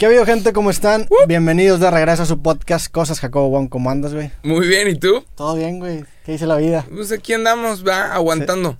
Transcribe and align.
¿Qué 0.00 0.06
ha 0.06 0.08
habido, 0.08 0.24
gente? 0.24 0.54
¿Cómo 0.54 0.70
están? 0.70 1.06
Bienvenidos 1.28 1.78
de 1.78 1.90
regreso 1.90 2.22
a 2.22 2.26
su 2.26 2.40
podcast 2.40 2.90
Cosas 2.90 3.20
Jacobo 3.20 3.50
Wong. 3.50 3.68
¿Cómo 3.68 3.90
andas, 3.90 4.14
güey? 4.14 4.30
Muy 4.42 4.66
bien, 4.66 4.88
¿y 4.88 4.94
tú? 4.94 5.22
Todo 5.34 5.56
bien, 5.56 5.78
güey. 5.78 6.06
¿Qué 6.24 6.32
dice 6.32 6.46
la 6.46 6.56
vida? 6.56 6.86
Pues 6.90 7.12
aquí 7.12 7.34
andamos, 7.34 7.86
va, 7.86 8.14
aguantando. 8.14 8.78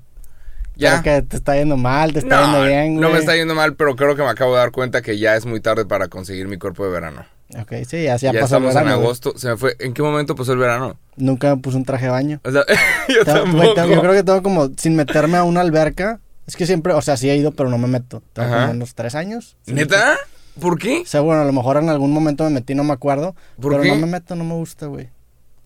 Ya. 0.77 1.03
que 1.03 1.21
te 1.21 1.37
está 1.37 1.57
yendo 1.57 1.77
mal, 1.77 2.15
te 2.15 2.21
está 2.21 2.43
yendo 2.43 2.63
bien, 2.65 2.95
güey. 2.95 3.01
No 3.03 3.11
me 3.11 3.19
está 3.19 3.37
yendo 3.37 3.55
mal, 3.55 3.75
pero 3.77 3.97
creo 3.97 4.17
que 4.17 4.23
me 4.23 4.31
acabo 4.31 4.55
de 4.55 4.61
dar 4.61 4.71
cuenta 4.71 5.03
que 5.03 5.19
ya 5.19 5.37
es 5.37 5.45
muy 5.45 5.61
tarde 5.61 5.85
para 5.85 6.09
conseguir 6.09 6.49
mi 6.49 6.57
cuerpo 6.57 6.87
de 6.87 6.91
verano. 6.91 7.27
Ok, 7.61 7.71
sí, 7.87 8.05
ya, 8.05 8.17
ya, 8.17 8.33
ya 8.33 8.41
pasó 8.41 8.57
el 8.57 8.63
verano. 8.63 8.87
en 8.87 8.93
agosto. 8.95 9.35
Se 9.37 9.49
me 9.51 9.57
fue. 9.59 9.77
¿En 9.79 9.93
qué 9.93 10.01
momento 10.01 10.35
pasó 10.35 10.55
el 10.55 10.59
verano? 10.59 10.97
Nunca 11.19 11.55
me 11.55 11.61
puse 11.61 11.77
un 11.77 11.85
traje 11.85 12.07
de 12.07 12.13
baño. 12.13 12.41
O 12.45 12.51
sea, 12.51 12.65
yo 13.11 13.27
Tengo- 13.27 13.53
güey, 13.53 13.75
tengo- 13.75 13.95
yo 13.95 14.01
creo 14.01 14.13
que 14.15 14.23
tengo 14.23 14.43
como, 14.43 14.71
sin 14.79 14.97
meterme 14.97 15.37
a 15.37 15.45
una 15.45 15.61
alberca. 15.61 16.19
Es 16.47 16.57
que 16.57 16.65
siempre, 16.65 16.95
o 16.95 17.03
sea, 17.03 17.19
sí 17.19 17.29
he 17.29 17.37
ido, 17.37 17.53
pero 17.53 17.69
no 17.69 17.77
me 17.77 17.89
meto. 17.89 18.23
Tengo 18.33 18.49
Ajá. 18.49 18.61
como 18.63 18.73
unos 18.73 18.95
tres 18.95 19.15
años. 19.15 19.59
Sí, 19.67 19.75
¿Neta? 19.75 20.17
¿Por 20.61 20.79
qué? 20.79 21.01
O 21.01 21.07
sea, 21.07 21.21
bueno, 21.21 21.43
a 21.43 21.45
lo 21.45 21.53
mejor 21.53 21.77
en 21.79 21.89
algún 21.89 22.13
momento 22.13 22.45
me 22.45 22.51
metí, 22.51 22.75
no 22.75 22.85
me 22.85 22.93
acuerdo. 22.93 23.35
¿Por 23.61 23.73
pero 23.73 23.83
qué? 23.83 23.89
no 23.89 23.97
me 23.97 24.07
meto, 24.07 24.37
no 24.37 24.45
me 24.45 24.55
gusta, 24.55 24.87
güey. 24.87 25.09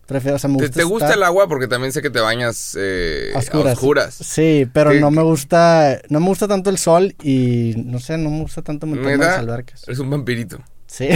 Prefiero, 0.07 0.37
o 0.37 0.39
sea, 0.39 0.51
me 0.51 0.59
¿Te, 0.59 0.65
gusta. 0.67 0.81
te 0.81 0.85
gusta 0.85 1.07
estar 1.07 1.17
el 1.19 1.23
agua? 1.25 1.49
Porque 1.49 1.67
también 1.67 1.91
sé 1.91 2.03
que 2.03 2.11
te 2.11 2.21
bañas 2.21 2.77
eh, 2.79 3.33
a 3.35 3.39
a 3.39 3.73
oscuras. 3.73 4.15
Sí, 4.15 4.69
pero 4.73 4.91
¿Qué- 4.91 5.01
no 5.01 5.11
me 5.11 5.23
gusta, 5.23 5.99
no 6.11 6.21
me 6.21 6.27
gusta 6.27 6.47
tanto 6.47 6.69
el 6.69 6.77
sol 6.79 7.15
y 7.23 7.73
no 7.87 7.99
sé, 8.01 8.19
no 8.19 8.29
me 8.31 8.41
gusta 8.43 8.61
tanto 8.61 8.87
meterme 8.87 9.15
en 9.15 9.21
las 9.21 9.39
albercas. 9.39 9.83
Eres 9.87 9.99
un 10.01 10.11
vampirito. 10.11 10.59
Sí, 10.87 11.09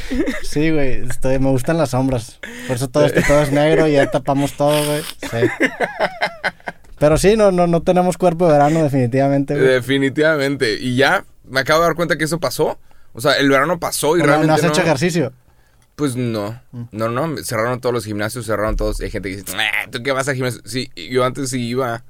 sí, 0.44 0.70
güey, 0.70 1.02
estoy, 1.08 1.38
me 1.40 1.50
gustan 1.50 1.76
las 1.76 1.90
sombras. 1.90 2.38
Por 2.68 2.76
eso 2.76 2.88
todo 2.88 3.04
esto 3.06 3.20
todo 3.26 3.42
es 3.42 3.50
negro 3.52 3.88
y 3.88 3.92
ya 3.94 4.08
tapamos 4.10 4.52
todo, 4.52 4.82
güey. 4.86 5.02
Sí. 5.22 5.66
Pero 6.98 7.18
sí, 7.18 7.36
no, 7.36 7.50
no, 7.52 7.66
no 7.66 7.82
tenemos 7.82 8.16
cuerpo 8.16 8.46
de 8.46 8.52
verano 8.52 8.82
definitivamente, 8.82 9.54
güey. 9.54 9.66
Definitivamente. 9.66 10.78
Y 10.80 10.96
ya 10.96 11.24
me 11.44 11.60
acabo 11.60 11.80
de 11.80 11.86
dar 11.88 11.96
cuenta 11.96 12.16
que 12.16 12.24
eso 12.24 12.40
pasó. 12.40 12.78
O 13.16 13.20
sea, 13.20 13.32
el 13.38 13.48
verano 13.48 13.80
pasó 13.80 14.16
y 14.16 14.20
No, 14.20 14.26
realmente 14.26 14.48
no 14.48 14.54
has 14.54 14.62
no... 14.62 14.68
hecho 14.68 14.82
ejercicio. 14.82 15.32
Pues 15.94 16.14
no, 16.14 16.60
Mm. 16.72 16.82
no, 16.92 17.08
no, 17.08 17.36
cerraron 17.42 17.80
todos 17.80 17.94
los 17.94 18.04
gimnasios, 18.04 18.44
cerraron 18.46 18.76
todos. 18.76 19.00
Hay 19.00 19.10
gente 19.10 19.30
que 19.30 19.36
dice, 19.38 19.56
"Ah, 19.58 19.88
¿tú 19.90 20.02
qué 20.02 20.12
vas 20.12 20.28
al 20.28 20.34
gimnasio? 20.34 20.60
Sí, 20.66 20.90
yo 21.10 21.24
antes 21.24 21.48
sí 21.50 21.66
iba, 21.66 22.04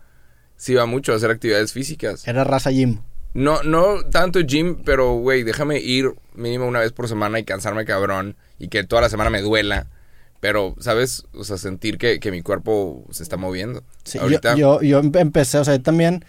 sí 0.57 0.73
iba 0.73 0.87
mucho 0.87 1.13
a 1.13 1.17
hacer 1.17 1.31
actividades 1.31 1.73
físicas. 1.73 2.27
Era 2.27 2.43
raza 2.43 2.71
gym. 2.71 2.99
No, 3.35 3.63
no 3.63 4.03
tanto 4.11 4.41
gym, 4.41 4.83
pero 4.85 5.13
güey, 5.13 5.45
déjame 5.45 5.79
ir 5.79 6.11
mínimo 6.35 6.67
una 6.67 6.81
vez 6.81 6.93
por 6.93 7.07
semana 7.07 7.39
y 7.39 7.45
cansarme 7.45 7.85
cabrón 7.85 8.35
y 8.59 8.69
que 8.69 8.83
toda 8.83 9.03
la 9.03 9.09
semana 9.09 9.31
me 9.31 9.41
duela. 9.43 9.87
Pero, 10.41 10.75
¿sabes? 10.81 11.25
O 11.35 11.45
sea, 11.45 11.57
sentir 11.57 11.97
que, 11.99 12.19
que 12.21 12.31
mi 12.31 12.43
cuerpo 12.43 13.07
se 13.11 13.23
está 13.23 13.37
moviendo. 13.37 13.83
Sí, 14.05 14.19
Ahorita, 14.19 14.55
yo, 14.57 14.81
yo, 14.81 14.83
yo 14.83 14.99
em- 15.01 15.13
empecé, 15.17 15.59
o 15.59 15.65
sea, 15.65 15.77
yo 15.77 15.83
también, 15.83 16.25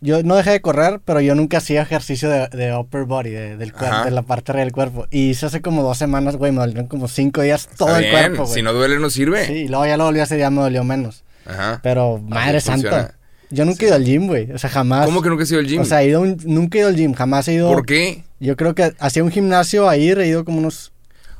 yo 0.00 0.22
no 0.22 0.36
dejé 0.36 0.50
de 0.50 0.60
correr, 0.62 1.00
pero 1.04 1.20
yo 1.20 1.34
nunca 1.34 1.58
hacía 1.58 1.82
ejercicio 1.82 2.28
de, 2.30 2.48
de 2.48 2.74
upper 2.76 3.04
body, 3.04 3.30
de, 3.30 3.56
del 3.56 3.72
cuerpo, 3.72 4.04
de 4.04 4.10
la 4.10 4.22
parte 4.22 4.52
del 4.52 4.72
cuerpo. 4.72 5.06
Y 5.10 5.30
hice 5.30 5.46
hace 5.46 5.60
como 5.60 5.82
dos 5.82 5.98
semanas, 5.98 6.36
güey, 6.36 6.52
me 6.52 6.60
dolieron 6.60 6.86
como 6.86 7.08
cinco 7.08 7.42
días 7.42 7.62
está 7.70 7.76
todo 7.76 7.96
el 7.96 8.02
bien, 8.04 8.12
cuerpo, 8.12 8.42
güey. 8.44 8.54
Si 8.54 8.62
no 8.62 8.72
duele, 8.72 8.98
no 8.98 9.10
sirve. 9.10 9.46
Sí, 9.46 9.52
y 9.52 9.68
luego 9.68 9.86
ya 9.86 9.96
lo 9.96 10.04
volví 10.04 10.20
a 10.20 10.24
hacer 10.24 10.38
ya 10.38 10.50
me 10.50 10.62
dolió 10.62 10.84
menos. 10.84 11.24
Ajá. 11.46 11.80
Pero, 11.82 12.18
madre 12.18 12.60
santa, 12.60 13.14
yo 13.50 13.64
nunca 13.64 13.84
he 13.84 13.88
ido 13.88 13.96
al 13.96 14.04
gym, 14.04 14.26
güey, 14.26 14.50
o 14.52 14.58
sea, 14.58 14.70
jamás. 14.70 15.06
¿Cómo 15.06 15.22
que 15.22 15.28
nunca 15.28 15.42
has 15.42 15.50
ido 15.50 15.60
al 15.60 15.66
gym? 15.66 15.80
O 15.80 15.84
sea, 15.84 16.02
he 16.02 16.08
ido 16.08 16.20
un- 16.20 16.38
nunca 16.44 16.78
he 16.78 16.80
ido 16.82 16.88
al 16.88 16.96
gym, 16.96 17.12
jamás 17.14 17.48
he 17.48 17.54
ido. 17.54 17.68
¿Por 17.72 17.84
qué? 17.84 18.24
Yo 18.38 18.56
creo 18.56 18.74
que 18.74 18.92
hacía 18.98 19.22
un 19.24 19.30
gimnasio 19.30 19.88
a 19.88 19.96
ir, 19.96 20.18
he 20.18 20.28
ido 20.28 20.44
como 20.44 20.58
unos... 20.58 20.92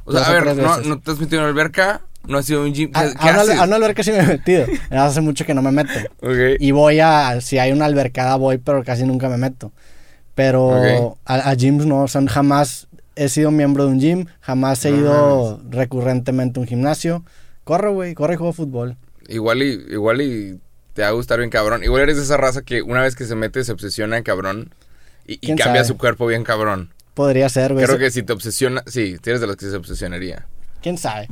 O 0.04 0.12
sea, 0.12 0.20
Dos 0.20 0.28
a 0.28 0.30
o 0.30 0.34
ver, 0.34 0.42
tres 0.44 0.56
no, 0.56 0.62
veces. 0.70 0.86
no 0.86 0.98
te 1.00 1.10
has 1.12 1.18
metido 1.20 1.38
en 1.38 1.44
la 1.44 1.48
alberca, 1.50 2.00
no 2.30 2.38
has 2.38 2.48
ido 2.48 2.62
a 2.62 2.64
un 2.64 2.72
gym. 2.72 2.90
A, 2.94 3.02
¿Qué, 3.02 3.14
qué 3.20 3.28
a 3.28 3.42
una, 3.42 3.60
a 3.62 3.64
una 3.64 3.76
alberca 3.76 4.02
sí 4.02 4.12
me 4.12 4.18
he 4.20 4.26
metido, 4.26 4.66
hace 4.90 5.20
mucho 5.20 5.44
que 5.44 5.52
no 5.54 5.62
me 5.62 5.72
meto. 5.72 5.92
Y 6.58 6.70
voy 6.70 7.00
a, 7.00 7.40
si 7.40 7.58
hay 7.58 7.72
una 7.72 7.84
albercada 7.84 8.36
voy, 8.36 8.58
pero 8.58 8.82
casi 8.84 9.04
nunca 9.04 9.28
me 9.28 9.36
meto. 9.36 9.72
Pero 10.34 11.18
a, 11.26 11.50
a 11.50 11.54
gyms 11.54 11.84
no, 11.86 12.02
o 12.04 12.08
sea, 12.08 12.22
jamás 12.26 12.88
he 13.16 13.28
sido 13.28 13.50
miembro 13.50 13.84
de 13.84 13.90
un 13.90 14.00
gym, 14.00 14.26
jamás 14.40 14.84
he 14.84 14.90
No 14.92 14.96
ido 14.96 15.60
recurrentemente 15.68 16.58
a 16.58 16.62
un 16.62 16.66
gimnasio. 16.68 17.24
Corro, 17.64 17.92
güey, 17.92 18.14
corro 18.14 18.32
y 18.32 18.36
juego 18.36 18.52
fútbol. 18.52 18.96
Igual 19.28 19.62
y, 19.62 19.86
igual 19.90 20.22
y 20.22 20.58
te 20.94 21.02
va 21.02 21.08
a 21.08 21.12
gustar 21.12 21.38
bien 21.38 21.50
cabrón. 21.50 21.84
Igual 21.84 22.02
eres 22.02 22.16
de 22.16 22.22
esa 22.22 22.36
raza 22.36 22.62
que 22.62 22.82
una 22.82 23.02
vez 23.02 23.14
que 23.16 23.26
se 23.26 23.34
mete 23.34 23.62
se 23.64 23.72
obsesiona 23.72 24.16
en 24.16 24.22
cabrón 24.22 24.74
y, 25.26 25.34
y 25.34 25.38
¿Quién 25.38 25.58
cambia 25.58 25.84
sabe? 25.84 25.88
su 25.88 25.98
cuerpo 25.98 26.26
bien 26.26 26.44
cabrón. 26.44 26.90
Podría 27.14 27.48
ser, 27.48 27.74
güey. 27.74 27.84
Creo 27.84 27.98
que 27.98 28.10
si 28.10 28.22
te 28.22 28.32
obsesiona, 28.32 28.82
sí, 28.86 29.16
tienes 29.20 29.40
de 29.40 29.46
los 29.46 29.56
que 29.56 29.66
se 29.68 29.76
obsesionaría. 29.76 30.46
¿Quién 30.82 30.96
sabe? 30.96 31.28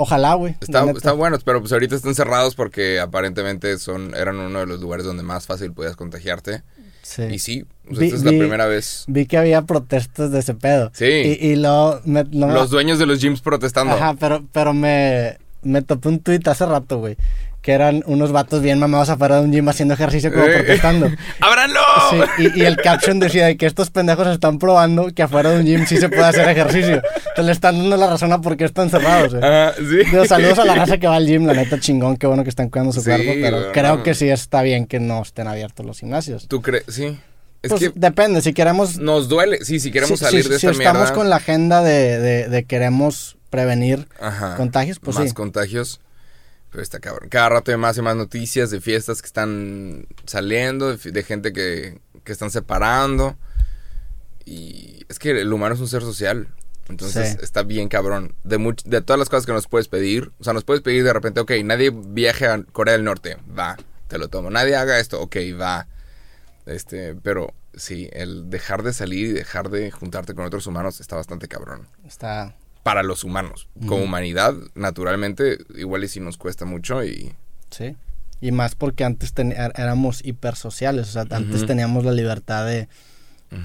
Ojalá, 0.00 0.34
güey. 0.34 0.54
Está, 0.60 0.80
la 0.80 0.86
neta. 0.86 0.98
está 0.98 1.12
buenos, 1.12 1.42
pero 1.44 1.60
pues 1.60 1.72
ahorita 1.72 1.96
están 1.96 2.14
cerrados 2.14 2.54
porque 2.54 3.00
aparentemente 3.00 3.78
son 3.78 4.14
eran 4.14 4.36
uno 4.36 4.60
de 4.60 4.66
los 4.66 4.80
lugares 4.80 5.04
donde 5.04 5.22
más 5.24 5.46
fácil 5.46 5.72
podías 5.72 5.96
contagiarte. 5.96 6.62
Sí. 7.02 7.22
Y 7.24 7.38
sí, 7.40 7.64
Vi- 7.88 8.04
esta 8.06 8.16
es 8.16 8.22
vi- 8.22 8.32
la 8.32 8.38
primera 8.38 8.66
vez. 8.66 9.04
Vi 9.08 9.26
que 9.26 9.38
había 9.38 9.62
protestas 9.62 10.30
de 10.30 10.38
ese 10.38 10.54
pedo. 10.54 10.90
Sí. 10.94 11.04
Y, 11.40 11.48
y 11.48 11.56
luego 11.56 12.00
me, 12.04 12.24
no 12.24 12.46
me- 12.46 12.54
Los 12.54 12.70
dueños 12.70 12.98
de 12.98 13.06
los 13.06 13.20
gyms 13.20 13.40
protestando. 13.40 13.94
Ajá, 13.94 14.14
pero, 14.20 14.44
pero 14.52 14.72
me, 14.72 15.38
me 15.62 15.82
topé 15.82 16.08
un 16.10 16.20
tuit 16.20 16.46
hace 16.46 16.64
rato, 16.66 16.98
güey. 16.98 17.16
Que 17.62 17.72
eran 17.72 18.02
unos 18.06 18.30
vatos 18.32 18.62
bien 18.62 18.78
mamados 18.78 19.10
afuera 19.10 19.36
de 19.36 19.42
un 19.42 19.52
gym 19.52 19.68
haciendo 19.68 19.92
ejercicio 19.94 20.32
como 20.32 20.44
Eh. 20.44 20.54
protestando. 20.58 21.10
¡Ábranlo! 21.40 21.80
Sí, 22.10 22.44
y, 22.54 22.60
y 22.62 22.64
el 22.64 22.76
caption 22.76 23.18
decía 23.18 23.46
de 23.46 23.56
que 23.56 23.66
estos 23.66 23.90
pendejos 23.90 24.26
están 24.28 24.58
probando 24.58 25.08
que 25.12 25.22
afuera 25.24 25.50
de 25.50 25.60
un 25.60 25.66
gym 25.66 25.84
sí 25.86 25.96
se 25.98 26.08
puede 26.08 26.22
hacer 26.24 26.48
ejercicio. 26.48 27.02
Entonces 27.02 27.44
le 27.44 27.52
están 27.52 27.76
dando 27.78 27.96
la 27.96 28.06
razón 28.08 28.32
a 28.32 28.40
por 28.40 28.56
qué 28.56 28.64
están 28.64 28.90
cerrados, 28.90 29.34
güey. 29.34 29.44
Ajá, 29.44 29.74
sí. 29.76 30.08
Digo, 30.10 30.24
saludos 30.24 30.58
a 30.60 30.64
la 30.64 30.76
raza 30.76 30.98
que 30.98 31.08
va 31.08 31.16
al 31.16 31.26
gym, 31.26 31.46
la 31.46 31.54
neta 31.54 31.78
chingón, 31.80 32.16
qué 32.16 32.26
bueno 32.28 32.44
que 32.44 32.50
están 32.50 32.68
cuidando 32.70 32.92
su 32.92 33.00
Sí, 33.00 33.06
cuerpo, 33.10 33.32
pero 33.42 33.72
creo 33.72 34.02
que 34.04 34.14
sí 34.14 34.28
está 34.30 34.62
bien 34.62 34.86
que 34.86 35.00
no 35.00 35.20
estén 35.20 35.48
abiertos 35.48 35.84
los 35.84 35.98
gimnasios. 35.98 36.46
¿Tú 36.48 36.62
crees? 36.62 36.84
Sí. 36.88 37.18
Es 37.60 37.70
Pues 37.70 37.80
que 37.82 37.92
depende, 37.96 38.40
si 38.40 38.52
queremos... 38.52 38.98
nos 38.98 39.28
duele. 39.28 39.64
Sí, 39.64 39.80
si 39.80 39.90
queremos 39.90 40.20
si- 40.20 40.24
salir 40.24 40.44
si- 40.44 40.48
de 40.50 40.58
si 40.60 40.66
esta 40.68 40.78
estamos 40.78 41.00
mierda. 41.02 41.14
con 41.16 41.28
la 41.28 41.36
agenda 41.36 41.82
de, 41.82 42.20
de, 42.20 42.48
de 42.48 42.64
queremos 42.64 43.36
prevenir 43.50 44.06
Ajá. 44.20 44.54
contagios, 44.56 45.00
pues 45.00 45.16
más 45.18 45.28
sí. 45.30 45.34
contagios. 45.34 46.00
Pero 46.70 46.82
está 46.82 47.00
cabrón. 47.00 47.28
Cada 47.30 47.48
rato 47.48 47.70
hay 47.70 47.76
más 47.78 47.96
y 47.96 48.02
más 48.02 48.14
noticias 48.16 48.70
de 48.70 48.80
fiestas 48.80 49.22
que 49.22 49.26
están 49.26 50.06
saliendo, 50.26 50.94
de, 50.96 51.22
gente 51.22 51.52
que, 51.52 52.00
que 52.24 52.32
están 52.32 52.50
separando. 52.50 53.36
Y 54.44 55.04
es 55.08 55.18
que 55.18 55.30
el 55.30 55.52
humano 55.52 55.74
es 55.74 55.80
un 55.80 55.88
ser 55.88 56.02
social. 56.02 56.48
Entonces 56.88 57.32
Sí. 57.32 57.38
está 57.42 57.62
bien 57.62 57.88
cabrón. 57.88 58.34
De, 58.44 58.58
much- 58.58 58.84
de 58.84 59.00
todas 59.02 59.18
las 59.18 59.28
cosas 59.28 59.44
que 59.46 59.52
nos 59.52 59.66
puedes 59.68 59.88
pedir. 59.88 60.32
O 60.38 60.44
sea, 60.44 60.52
nos 60.52 60.64
puedes 60.64 60.82
pedir 60.82 61.04
de 61.04 61.12
repente, 61.12 61.40
ok, 61.40 61.52
nadie 61.64 61.90
viaje 61.90 62.46
a 62.46 62.62
Corea 62.72 62.92
del 62.94 63.04
Norte. 63.04 63.36
Va, 63.58 63.76
te 64.08 64.18
lo 64.18 64.28
tomo. 64.28 64.50
Nadie 64.50 64.76
haga 64.76 64.98
esto. 64.98 65.20
Ok, 65.20 65.36
va. 65.60 65.86
Este, 66.66 67.14
pero 67.14 67.54
sí, 67.74 68.08
el 68.12 68.50
dejar 68.50 68.82
de 68.82 68.92
salir 68.92 69.28
y 69.28 69.32
dejar 69.32 69.70
de 69.70 69.90
juntarte 69.90 70.34
con 70.34 70.44
otros 70.44 70.66
humanos 70.66 71.00
está 71.00 71.16
bastante 71.16 71.48
cabrón 71.48 71.88
Está... 72.06 72.56
para 72.88 73.02
los 73.02 73.22
humanos. 73.22 73.68
Como 73.86 74.02
humanidad, 74.04 74.54
naturalmente, 74.74 75.58
igual 75.76 76.04
y 76.04 76.08
si 76.08 76.20
nos 76.20 76.38
cuesta 76.38 76.64
mucho 76.64 77.04
y... 77.04 77.34
Sí. 77.70 77.96
Y 78.40 78.50
más 78.52 78.74
porque 78.74 79.04
antes 79.04 79.34
er- 79.34 79.72
éramos 79.76 80.24
hipersociales, 80.24 81.08
o 81.08 81.12
sea, 81.12 81.26
antes 81.30 81.66
teníamos 81.66 82.04
la 82.04 82.12
libertad 82.12 82.64
de 82.66 82.88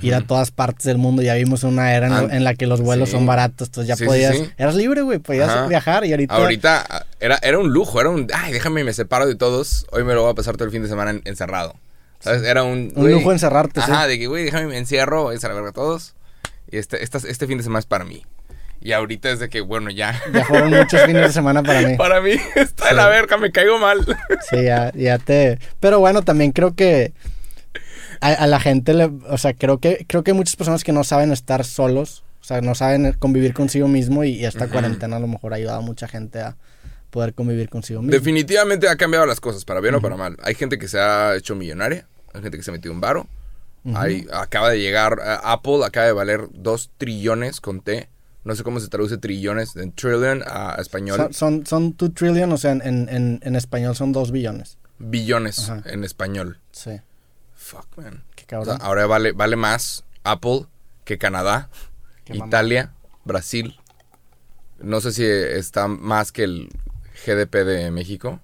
ir 0.02 0.14
a 0.14 0.22
todas 0.28 0.52
partes 0.52 0.86
del 0.86 0.98
mundo. 0.98 1.22
Ya 1.22 1.36
vimos 1.36 1.64
una 1.64 1.94
era 1.94 2.08
en, 2.36 2.44
la 2.44 2.54
que 2.56 2.68
los 2.68 2.82
vuelos 2.82 3.10
sí. 3.10 3.16
son 3.16 3.26
baratos, 3.26 3.70
entonces 3.70 3.88
ya 3.88 3.96
Sí, 3.96 4.04
podías... 4.06 4.36
sí. 4.36 4.50
Eras 4.58 4.76
libre, 4.76 5.04
güey, 5.04 5.20
podías 5.20 5.50
Ajá. 5.50 5.68
viajar 5.68 6.06
y 6.06 6.12
ahorita... 6.12 6.36
Ahorita 6.36 6.86
ah, 6.90 7.06
era, 7.22 7.38
era 7.42 7.60
un 7.60 7.70
lujo, 7.72 8.02
era 8.02 8.10
un... 8.10 8.28
Ay, 8.34 8.52
déjame, 8.52 8.84
me 8.84 8.92
separo 8.92 9.26
de 9.26 9.36
todos. 9.36 9.86
Hoy 9.92 10.04
me 10.04 10.14
lo 10.16 10.24
voy 10.24 10.32
a 10.32 10.36
pasar 10.36 10.56
todo 10.58 10.66
el 10.66 10.72
fin 10.72 10.82
de 10.84 10.90
semana 10.90 11.12
en- 11.12 11.22
encerrado. 11.24 11.76
¿Sabes? 12.20 12.44
Era 12.44 12.64
un... 12.64 12.92
Un 12.96 13.10
lujo 13.12 13.32
encerrarte. 13.32 13.80
Ajá, 13.80 14.08
de 14.08 14.18
que, 14.20 14.28
güey, 14.28 14.44
déjame, 14.44 14.68
me 14.68 14.78
encierro, 14.78 15.32
es 15.32 15.44
a 15.46 15.48
verga 15.54 15.70
a 15.70 15.74
todos. 15.74 16.14
Y 16.72 16.78
este, 16.78 17.04
esta- 17.04 17.20
este 17.20 17.46
fin 17.48 17.58
de 17.58 17.64
semana 17.64 17.80
es 17.80 17.86
para 17.86 18.06
mí. 18.06 18.24
Y 18.86 18.92
ahorita 18.92 19.30
es 19.32 19.40
de 19.40 19.50
que, 19.50 19.62
bueno, 19.62 19.90
ya... 19.90 20.20
Ya 20.34 20.44
fueron 20.46 20.70
muchos 20.78 21.02
fines 21.04 21.22
de 21.28 21.32
semana 21.32 21.64
para 21.64 21.82
mí. 21.88 21.96
para 21.98 22.20
mí 22.22 22.32
está 22.56 22.86
de 22.86 22.90
Sí. 22.92 22.96
la 22.96 23.08
verga, 23.08 23.38
me 23.38 23.52
caigo 23.52 23.80
mal. 23.80 24.06
Sí, 24.50 24.64
ya, 24.64 24.92
ya 24.94 25.18
te... 25.20 25.58
Pero 25.80 26.00
bueno, 26.00 26.22
también 26.24 26.52
creo 26.52 26.76
que 26.76 27.14
a, 28.20 28.28
a 28.30 28.48
la 28.48 28.60
gente 28.60 28.94
le... 28.94 29.06
O 29.30 29.38
sea, 29.38 29.54
creo 29.54 29.78
que, 29.80 30.06
creo 30.08 30.24
que 30.24 30.32
hay 30.32 30.38
muchas 30.38 30.56
personas 30.58 30.84
que 30.84 30.92
no 30.92 31.04
saben 31.06 31.32
estar 31.32 31.64
solos. 31.64 32.24
O 32.42 32.44
sea, 32.44 32.60
no 32.60 32.76
saben 32.76 33.14
convivir 33.20 33.54
consigo 33.54 33.88
mismo 33.88 34.26
y, 34.26 34.32
y 34.32 34.46
esta 34.46 34.68
cuarentena 34.68 35.16
a 35.16 35.20
lo 35.22 35.28
mejor 35.28 35.54
ha 35.54 35.56
ayudado 35.56 35.80
a 35.80 35.82
mucha 35.82 36.10
gente 36.10 36.42
a 36.42 36.58
poder 37.10 37.34
convivir 37.34 37.70
consigo 37.70 38.02
mismo. 38.02 38.12
Definitivamente 38.12 38.90
ha 38.90 38.98
cambiado 38.98 39.26
las 39.26 39.40
cosas, 39.40 39.64
para 39.64 39.80
bien 39.80 39.96
o 39.96 40.02
para 40.02 40.18
mal. 40.18 40.36
Hay 40.44 40.56
gente 40.56 40.78
que 40.78 40.90
se 40.90 41.00
ha 41.00 41.36
hecho 41.38 41.56
millonaria, 41.56 42.06
hay 42.34 42.42
gente 42.42 42.58
que 42.58 42.64
se 42.64 42.72
ha 42.72 42.74
metido 42.74 42.94
un 42.94 43.00
varo. 43.00 43.28
Hay, 43.96 44.28
acaba 44.34 44.70
de 44.72 44.80
llegar, 44.80 45.20
eh, 45.26 45.38
Apple 45.44 45.86
acaba 45.86 46.06
de 46.06 46.12
valer 46.14 46.48
2 46.54 46.92
trillones 46.98 47.62
con 47.62 47.80
T. 47.82 48.10
No 48.44 48.56
sé 48.56 48.64
cómo 48.64 48.80
se 48.80 48.88
traduce 48.90 49.18
trillones, 49.18 49.76
en 49.78 49.94
trillion 49.94 50.44
a 50.46 50.76
español. 50.80 51.18
Son, 51.18 51.34
son, 51.34 51.66
son 51.66 51.96
2 51.98 52.14
trillion, 52.14 52.52
o 52.52 52.58
sea, 52.58 52.72
en, 52.74 52.82
en, 53.10 53.40
en 53.42 53.56
español 53.56 53.96
son 53.96 54.12
2 54.12 54.32
billones. 54.32 54.78
billones 55.00 55.70
Ajá. 55.70 55.82
en 55.90 56.04
español. 56.04 56.60
Sí, 56.72 57.00
Fuck, 57.56 57.98
man. 57.98 58.24
qué 58.36 58.44
O 58.44 58.48
cabrón. 58.48 58.78
sea, 58.78 58.86
ahora 58.86 59.06
vale, 59.06 59.32
vale 59.32 59.56
más 59.56 60.04
Apple 60.24 60.66
que 61.06 61.18
Canadá, 61.18 61.70
Qué. 62.26 62.36
Italia, 62.38 62.94
Brasil. 63.24 63.78
No 64.80 65.00
sé 65.00 65.14
si 65.14 65.24
está 65.26 65.88
más 65.88 66.32
que 66.34 66.44
el 66.44 66.70
GDP 67.26 67.56
de 67.64 67.92
México. 67.92 68.42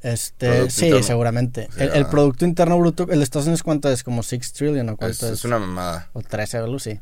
Este, 0.00 0.48
Producto 0.48 0.70
sí, 0.70 0.86
interno. 0.86 1.06
seguramente. 1.06 1.68
El, 1.76 1.90
el 1.90 2.06
Producto 2.06 2.44
Interno 2.44 2.78
Bruto, 2.78 3.04
el 3.10 3.18
de 3.18 3.24
Estados 3.24 3.46
Unidos, 3.46 3.62
¿cuánto 3.62 3.88
es? 3.90 4.02
¿Como 4.02 4.22
6 4.22 4.52
trillion 4.54 4.88
o 4.88 4.92
Es, 4.92 4.98
cuánto 4.98 5.26
es? 5.26 5.32
es 5.32 5.44
una 5.44 5.58
mamada. 5.58 6.08
O 6.14 6.22
13, 6.22 6.56
algo 6.58 6.78
sí. 6.78 6.98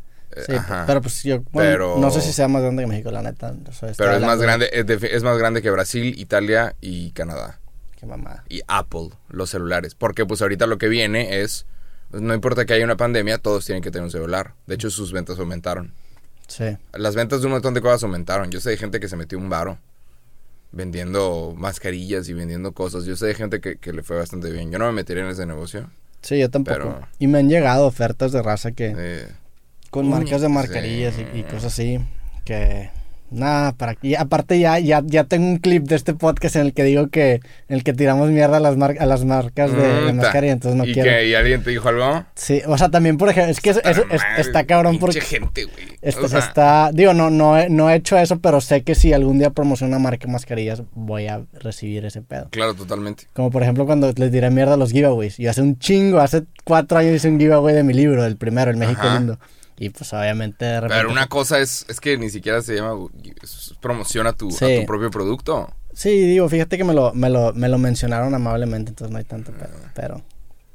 Sí, 0.47 0.53
ajá. 0.55 0.85
pero 0.87 1.01
pues 1.03 1.23
yo 1.25 1.43
bueno, 1.51 1.71
Pero- 1.71 1.99
no 1.99 2.11
sé 2.11 2.21
si 2.21 2.33
sea 2.33 2.47
más 2.49 2.63
grande 2.63 2.83
que 2.85 2.87
México, 2.87 3.11
la 3.11 3.23
neta. 3.23 3.53
o 3.69 3.73
sea, 3.73 3.91
está 3.91 4.05
Pero 4.05 4.17
es 4.17 4.23
más 4.23 4.39
grande, 4.41 4.71
es, 4.73 4.87
de- 4.87 5.11
es 5.13 5.23
más 5.23 5.37
grande 5.39 5.61
que 5.63 5.71
Brasil, 5.71 6.15
Italia 6.19 6.77
y 6.81 7.11
Canadá. 7.13 7.59
Qué 7.99 8.07
mamada. 8.07 8.45
Y 8.49 8.63
Apple, 8.69 9.11
los 9.29 9.51
celulares. 9.51 9.95
Porque 9.95 10.25
pues 10.25 10.41
ahorita 10.41 10.67
lo 10.67 10.79
que 10.79 10.89
viene 10.89 11.41
es, 11.43 11.67
pues, 12.11 12.23
no 12.23 12.33
importa 12.35 12.65
que 12.65 12.73
haya 12.75 12.85
una 12.85 12.97
pandemia, 12.97 13.39
todos 13.39 13.67
tienen 13.67 13.83
que 13.83 13.91
tener 13.91 14.05
un 14.05 14.11
celular. 14.11 14.55
De 14.67 14.77
hecho, 14.77 14.89
sus 14.91 15.13
ventas 15.13 15.39
aumentaron. 15.39 15.93
Sí. 16.47 16.77
Las 16.95 17.15
ventas 17.15 17.41
de 17.41 17.47
un 17.47 17.53
montón 17.53 17.75
de 17.75 17.81
cosas 17.83 18.03
aumentaron. 18.05 18.51
Yo 18.51 18.61
sé 18.61 18.71
de 18.71 18.77
gente 18.77 19.01
que 19.01 19.09
se 19.09 19.17
metió 19.17 19.37
un 19.39 19.49
varo 19.51 19.79
vendiendo 20.73 21.55
mascarillas 21.57 22.29
y 22.29 22.33
vendiendo 22.35 22.73
cosas. 22.73 23.05
Yo 23.05 23.17
sé 23.17 23.27
de 23.27 23.35
gente 23.35 23.61
que, 23.61 23.77
que 23.77 23.93
le 23.93 24.03
fue 24.03 24.17
bastante 24.17 24.51
bien. 24.51 24.71
Yo 24.71 24.79
no 24.79 24.87
me 24.87 24.93
metería 24.93 25.25
en 25.25 25.31
ese 25.31 25.47
negocio. 25.47 25.91
Sí, 26.23 26.39
yo 26.39 26.51
tampoco. 26.51 26.77
Pero- 26.79 27.09
Y 27.19 27.27
me 27.27 27.39
han 27.39 27.49
llegado 27.49 27.87
ofertas 27.87 28.33
de 28.33 28.43
raza 28.43 28.73
que 28.73 28.95
Eh, 28.97 29.29
con 29.91 30.07
Uy, 30.07 30.13
marcas 30.13 30.41
de 30.41 30.47
sí. 30.49 30.53
mascarillas 30.53 31.15
y, 31.35 31.39
y 31.39 31.43
cosas 31.43 31.67
así 31.67 31.99
que 32.45 32.91
nada, 33.33 33.71
para 33.73 33.95
y 34.03 34.17
aparte 34.17 34.59
ya, 34.59 34.81
ya 34.81 35.03
ya 35.07 35.23
tengo 35.23 35.47
un 35.47 35.59
clip 35.59 35.85
de 35.85 35.95
este 35.95 36.15
podcast 36.15 36.57
en 36.57 36.63
el 36.63 36.73
que 36.75 36.83
digo 36.83 37.11
que 37.11 37.35
en 37.69 37.77
el 37.77 37.85
que 37.85 37.93
tiramos 37.93 38.29
mierda 38.31 38.57
a 38.57 38.61
las 38.61 38.77
mar- 38.77 38.97
a 38.99 39.07
las 39.07 39.25
marcas 39.25 39.71
de, 39.71 39.83
de 40.07 40.13
mascarilla, 40.13 40.53
entonces 40.53 40.77
no 40.77 40.85
¿Y 40.85 40.93
quiero. 40.93 41.09
que 41.09 41.29
¿Y 41.29 41.35
alguien 41.35 41.63
te 41.63 41.71
dijo 41.71 41.89
algo? 41.89 42.25
Sí, 42.35 42.61
o 42.67 42.77
sea, 42.77 42.89
también 42.89 43.19
por 43.19 43.29
ejemplo, 43.29 43.53
es 43.53 43.61
que 43.61 43.71
es- 43.71 43.81
es- 43.85 43.99
es- 44.11 44.23
está 44.47 44.65
cabrón 44.65 44.99
porque 44.99 45.21
gente, 45.21 45.63
güey. 45.65 45.91
Está, 46.03 46.23
O 46.23 46.29
sea, 46.29 46.41
está- 46.41 46.91
digo, 46.93 47.15
no, 47.15 47.31
no, 47.31 47.57
he, 47.57 47.71
no 47.71 47.89
he 47.89 47.95
hecho 47.95 48.19
eso, 48.19 48.41
pero 48.41 48.61
sé 48.61 48.83
que 48.83 48.97
si 48.97 49.13
algún 49.13 49.39
día 49.39 49.51
promociono 49.51 49.95
una 49.95 50.03
marca 50.03 50.27
de 50.27 50.33
mascarillas, 50.33 50.83
voy 50.95 51.29
a 51.29 51.43
recibir 51.53 52.05
ese 52.07 52.23
pedo. 52.23 52.49
Claro, 52.51 52.75
totalmente. 52.75 53.29
Como 53.33 53.51
por 53.53 53.63
ejemplo 53.63 53.87
cuando 53.87 54.13
les 54.17 54.33
diré 54.33 54.51
mierda 54.51 54.75
a 54.75 54.77
los 54.77 54.91
giveaways. 54.91 55.37
Yo 55.37 55.51
hace 55.51 55.63
un 55.63 55.79
chingo, 55.79 56.19
hace 56.19 56.43
cuatro 56.65 56.99
años 56.99 57.15
hice 57.15 57.29
un 57.29 57.39
giveaway 57.39 57.77
de 57.77 57.85
mi 57.85 57.95
libro, 57.95 58.25
el 58.25 58.37
primero, 58.37 58.73
El 58.73 58.77
México 58.77 59.03
Ajá. 59.05 59.19
Lindo. 59.19 59.39
Y 59.81 59.89
pues 59.91 60.13
obviamente 60.13 60.65
de 60.67 60.81
repente... 60.83 60.97
Pero 61.01 61.11
una 61.11 61.27
cosa 61.27 61.59
es, 61.59 61.87
es 61.89 61.99
que 62.01 62.17
ni 62.19 62.29
siquiera 62.31 62.61
se 62.61 62.77
llama 62.77 63.09
es 63.43 63.75
promoción 63.81 64.27
a 64.27 64.35
tu, 64.35 64.49
a 64.49 64.59
tu 64.81 64.87
propio 64.87 65.11
producto. 65.11 65.73
Sí, 65.95 66.11
digo, 66.11 66.49
fíjate 66.51 66.77
que 66.77 66.85
me 66.85 66.93
lo, 66.95 67.13
me 67.15 67.31
lo, 67.31 67.53
me 67.55 67.69
lo 67.69 67.79
mencionaron 67.79 68.35
amablemente, 68.35 68.91
entonces 68.91 69.11
no 69.11 69.17
hay 69.19 69.25
tanto 69.25 69.53
pedo. 69.53 69.71
Pero... 69.95 70.23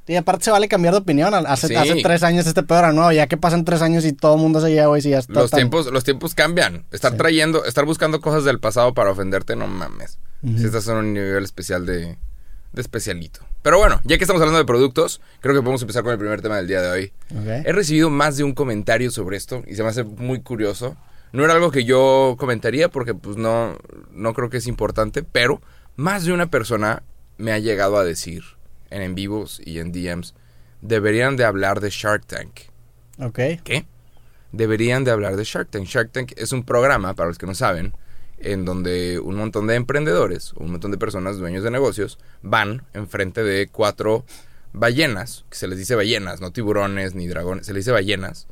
Y 0.07 0.15
aparte 0.15 0.45
se 0.45 0.51
vale 0.51 0.67
cambiar 0.67 0.93
de 0.93 0.99
opinión. 0.99 1.33
Hace, 1.33 1.67
Sí. 1.67 1.75
hace 1.75 1.95
tres 2.03 2.21
años 2.21 2.45
este 2.45 2.61
pedo 2.61 2.77
era 2.79 2.91
nuevo, 2.91 3.11
ya 3.11 3.25
que 3.27 3.37
pasan 3.37 3.63
tres 3.65 3.81
años 3.81 4.05
y 4.05 4.13
todo 4.13 4.35
el 4.35 4.41
mundo 4.41 4.59
se 4.61 4.67
giveaways 4.69 5.05
y 5.05 5.11
ya 5.11 5.19
está 5.19 5.33
Los 5.33 5.49
tan- 5.51 5.59
tiempos, 5.59 5.87
los 5.87 6.03
tiempos 6.03 6.35
cambian. 6.35 6.85
Estar 6.91 7.11
Sí. 7.13 7.17
trayendo, 7.17 7.63
estar 7.65 7.85
buscando 7.85 8.21
cosas 8.21 8.43
del 8.43 8.59
pasado 8.59 8.93
para 8.93 9.09
ofenderte, 9.11 9.55
no 9.55 9.65
mames. 9.67 10.19
Si 10.43 10.63
estás 10.65 10.87
en 10.89 10.95
un 10.97 11.13
nivel 11.13 11.43
especial 11.43 11.85
de, 11.87 12.17
de 12.73 12.81
especialito. 12.81 13.39
Pero 13.65 13.79
bueno, 13.79 13.99
ya 14.03 14.19
que 14.19 14.23
estamos 14.23 14.39
hablando 14.43 14.59
de 14.59 14.65
productos, 14.65 15.21
creo 15.39 15.55
que 15.55 15.61
podemos 15.61 15.81
empezar 15.81 16.03
con 16.03 16.11
el 16.11 16.19
primer 16.19 16.39
tema 16.39 16.57
del 16.57 16.67
día 16.67 16.83
de 16.83 16.91
hoy. 16.91 17.13
He 17.65 17.71
recibido 17.71 18.11
más 18.11 18.37
de 18.37 18.43
un 18.43 18.53
comentario 18.53 19.09
sobre 19.09 19.37
esto 19.37 19.63
y 19.65 19.73
se 19.73 19.81
me 19.81 19.89
hace 19.89 20.03
muy 20.03 20.41
curioso. 20.41 20.95
No 21.31 21.43
era 21.43 21.53
algo 21.53 21.71
que 21.71 21.83
yo 21.83 22.35
comentaría 22.37 22.89
porque 22.89 23.15
pues 23.15 23.37
no, 23.37 23.75
no 24.11 24.35
creo 24.35 24.51
que 24.51 24.57
es 24.57 24.67
importante, 24.67 25.23
pero 25.23 25.63
más 25.95 26.25
de 26.25 26.33
una 26.33 26.45
persona 26.51 27.01
me 27.37 27.53
ha 27.53 27.57
llegado 27.57 27.97
a 27.97 28.03
decir 28.03 28.43
en 28.91 29.01
en 29.01 29.15
vivos 29.15 29.59
y 29.65 29.79
en 29.79 29.91
DMs, 29.91 30.35
deberían 30.83 31.35
de 31.35 31.45
hablar 31.45 31.79
de 31.79 31.89
Shark 31.89 32.27
Tank. 32.27 32.51
Ok. 33.17 33.39
¿Qué? 33.63 33.87
Deberían 34.51 35.05
de 35.05 35.09
hablar 35.09 35.37
de 35.37 35.43
Shark 35.43 35.71
Tank. 35.71 35.85
Shark 35.85 36.11
Tank 36.11 36.33
es 36.37 36.51
un 36.51 36.65
programa, 36.65 37.15
para 37.15 37.29
los 37.29 37.39
que 37.39 37.47
no 37.47 37.55
saben, 37.55 37.93
en 38.51 38.65
donde 38.65 39.19
un 39.19 39.35
montón 39.35 39.67
de 39.67 39.75
emprendedores, 39.75 40.53
un 40.53 40.71
montón 40.71 40.91
de 40.91 40.97
personas, 40.97 41.37
dueños 41.37 41.63
de 41.63 41.71
negocios, 41.71 42.17
van 42.41 42.83
enfrente 42.93 43.43
de 43.43 43.67
cuatro 43.67 44.23
ballenas, 44.77 45.45
que 45.49 45.55
se 45.57 45.67
les 45.69 45.77
dice 45.77 45.95
ballenas, 45.95 46.41
no 46.41 46.51
tiburones 46.51 47.15
ni 47.15 47.27
dragones, 47.27 47.65
se 47.65 47.73
les 47.73 47.85
dice 47.85 47.91
ballenas, 47.93 48.45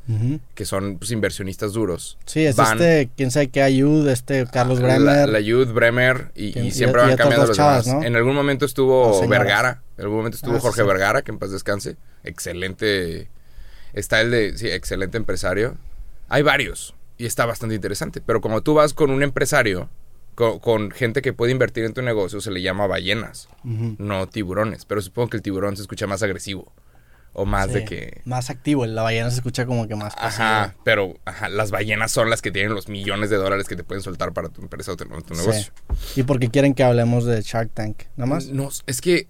que 0.54 0.64
son 0.64 0.96
pues, 0.96 1.10
inversionistas 1.10 1.74
duros. 1.74 2.16
Sí, 2.24 2.46
es 2.46 2.56
Van- 2.56 2.80
este, 2.80 3.10
quién 3.14 3.30
sabe 3.30 3.48
qué 3.48 3.60
ayuda, 3.62 4.10
este 4.12 4.46
Carlos 4.50 4.80
La, 4.80 4.98
Bremer. 4.98 5.28
la 5.28 5.40
Youth, 5.40 5.68
Bremer 5.68 6.30
y, 6.34 6.52
siempre 6.70 7.02
y 7.02 7.08
van 7.08 7.16
cambiando 7.16 7.46
los 7.46 7.56
chavas, 7.56 7.84
demás. 7.84 8.00
¿no? 8.02 8.06
En 8.06 8.16
algún 8.16 8.34
momento 8.34 8.64
estuvo. 8.64 9.26
Vergara, 9.28 9.82
en 9.98 10.04
algún 10.04 10.16
momento 10.18 10.36
estuvo 10.36 10.56
Ah, 10.56 10.60
Jorge 10.60 10.80
sí. 10.80 10.86
Vergara, 10.88 11.20
que 11.22 11.30
en 11.30 11.38
paz 11.38 11.50
descanse. 11.50 11.96
Excelente, 12.24 13.28
está 13.92 14.22
el 14.22 14.30
de, 14.30 14.56
sí, 14.56 14.68
excelente 14.68 15.18
empresario. 15.18 15.76
Hay 16.30 16.40
varios 16.42 16.94
y 17.18 17.26
está 17.26 17.46
bastante 17.46 17.74
interesante. 17.74 18.20
Pero 18.20 18.40
como 18.40 18.62
tú 18.62 18.74
vas 18.74 18.92
con 18.94 19.10
un 19.10 19.22
empresario, 19.22 19.88
con, 20.34 20.58
con 20.58 20.90
gente 20.90 21.22
que 21.22 21.32
puede 21.32 21.52
invertir 21.52 21.84
en 21.84 21.94
tu 21.94 22.02
negocio, 22.02 22.40
se 22.40 22.50
le 22.50 22.60
llama 22.62 22.86
ballenas, 22.86 23.48
no 23.62 24.26
tiburones. 24.28 24.84
Pero 24.84 25.00
supongo 25.02 25.30
que 25.30 25.36
el 25.38 25.42
tiburón 25.42 25.76
se 25.76 25.82
escucha 25.82 26.06
más 26.06 26.22
agresivo. 26.22 26.72
O 27.36 27.44
más 27.46 27.72
de 27.72 27.80
Sí, 27.80 27.86
que... 27.86 28.20
Más 28.26 28.48
activo, 28.48 28.86
la 28.86 29.02
ballena 29.02 29.28
se 29.28 29.36
escucha 29.38 29.66
como 29.66 29.88
que 29.88 29.96
más 29.96 30.14
pasivo. 30.14 30.28
Ajá, 30.44 30.76
pero 30.84 31.16
ajá, 31.24 31.48
las 31.48 31.72
ballenas 31.72 32.12
son 32.12 32.30
las 32.30 32.40
que 32.42 32.52
tienen 32.52 32.72
los 32.74 32.88
millones 32.88 33.28
de 33.28 33.34
dólares 33.38 33.66
que 33.66 33.74
te 33.74 33.82
pueden 33.82 34.04
soltar 34.04 34.32
para 34.32 34.50
tu 34.50 34.62
empresa 34.62 34.92
o 34.92 34.96
tu, 34.96 35.04
tu 35.04 35.34
Sí. 35.34 35.40
negocio. 35.40 35.72
¿Y 36.14 36.22
por 36.22 36.38
qué 36.38 36.48
quieren 36.48 36.74
que 36.74 36.84
hablemos 36.84 37.24
de 37.24 37.42
Shark 37.42 37.72
Tank? 37.74 38.02
¿Nada 38.16 38.30
más? 38.30 38.46
No, 38.50 38.68
es 38.86 39.00
que 39.00 39.26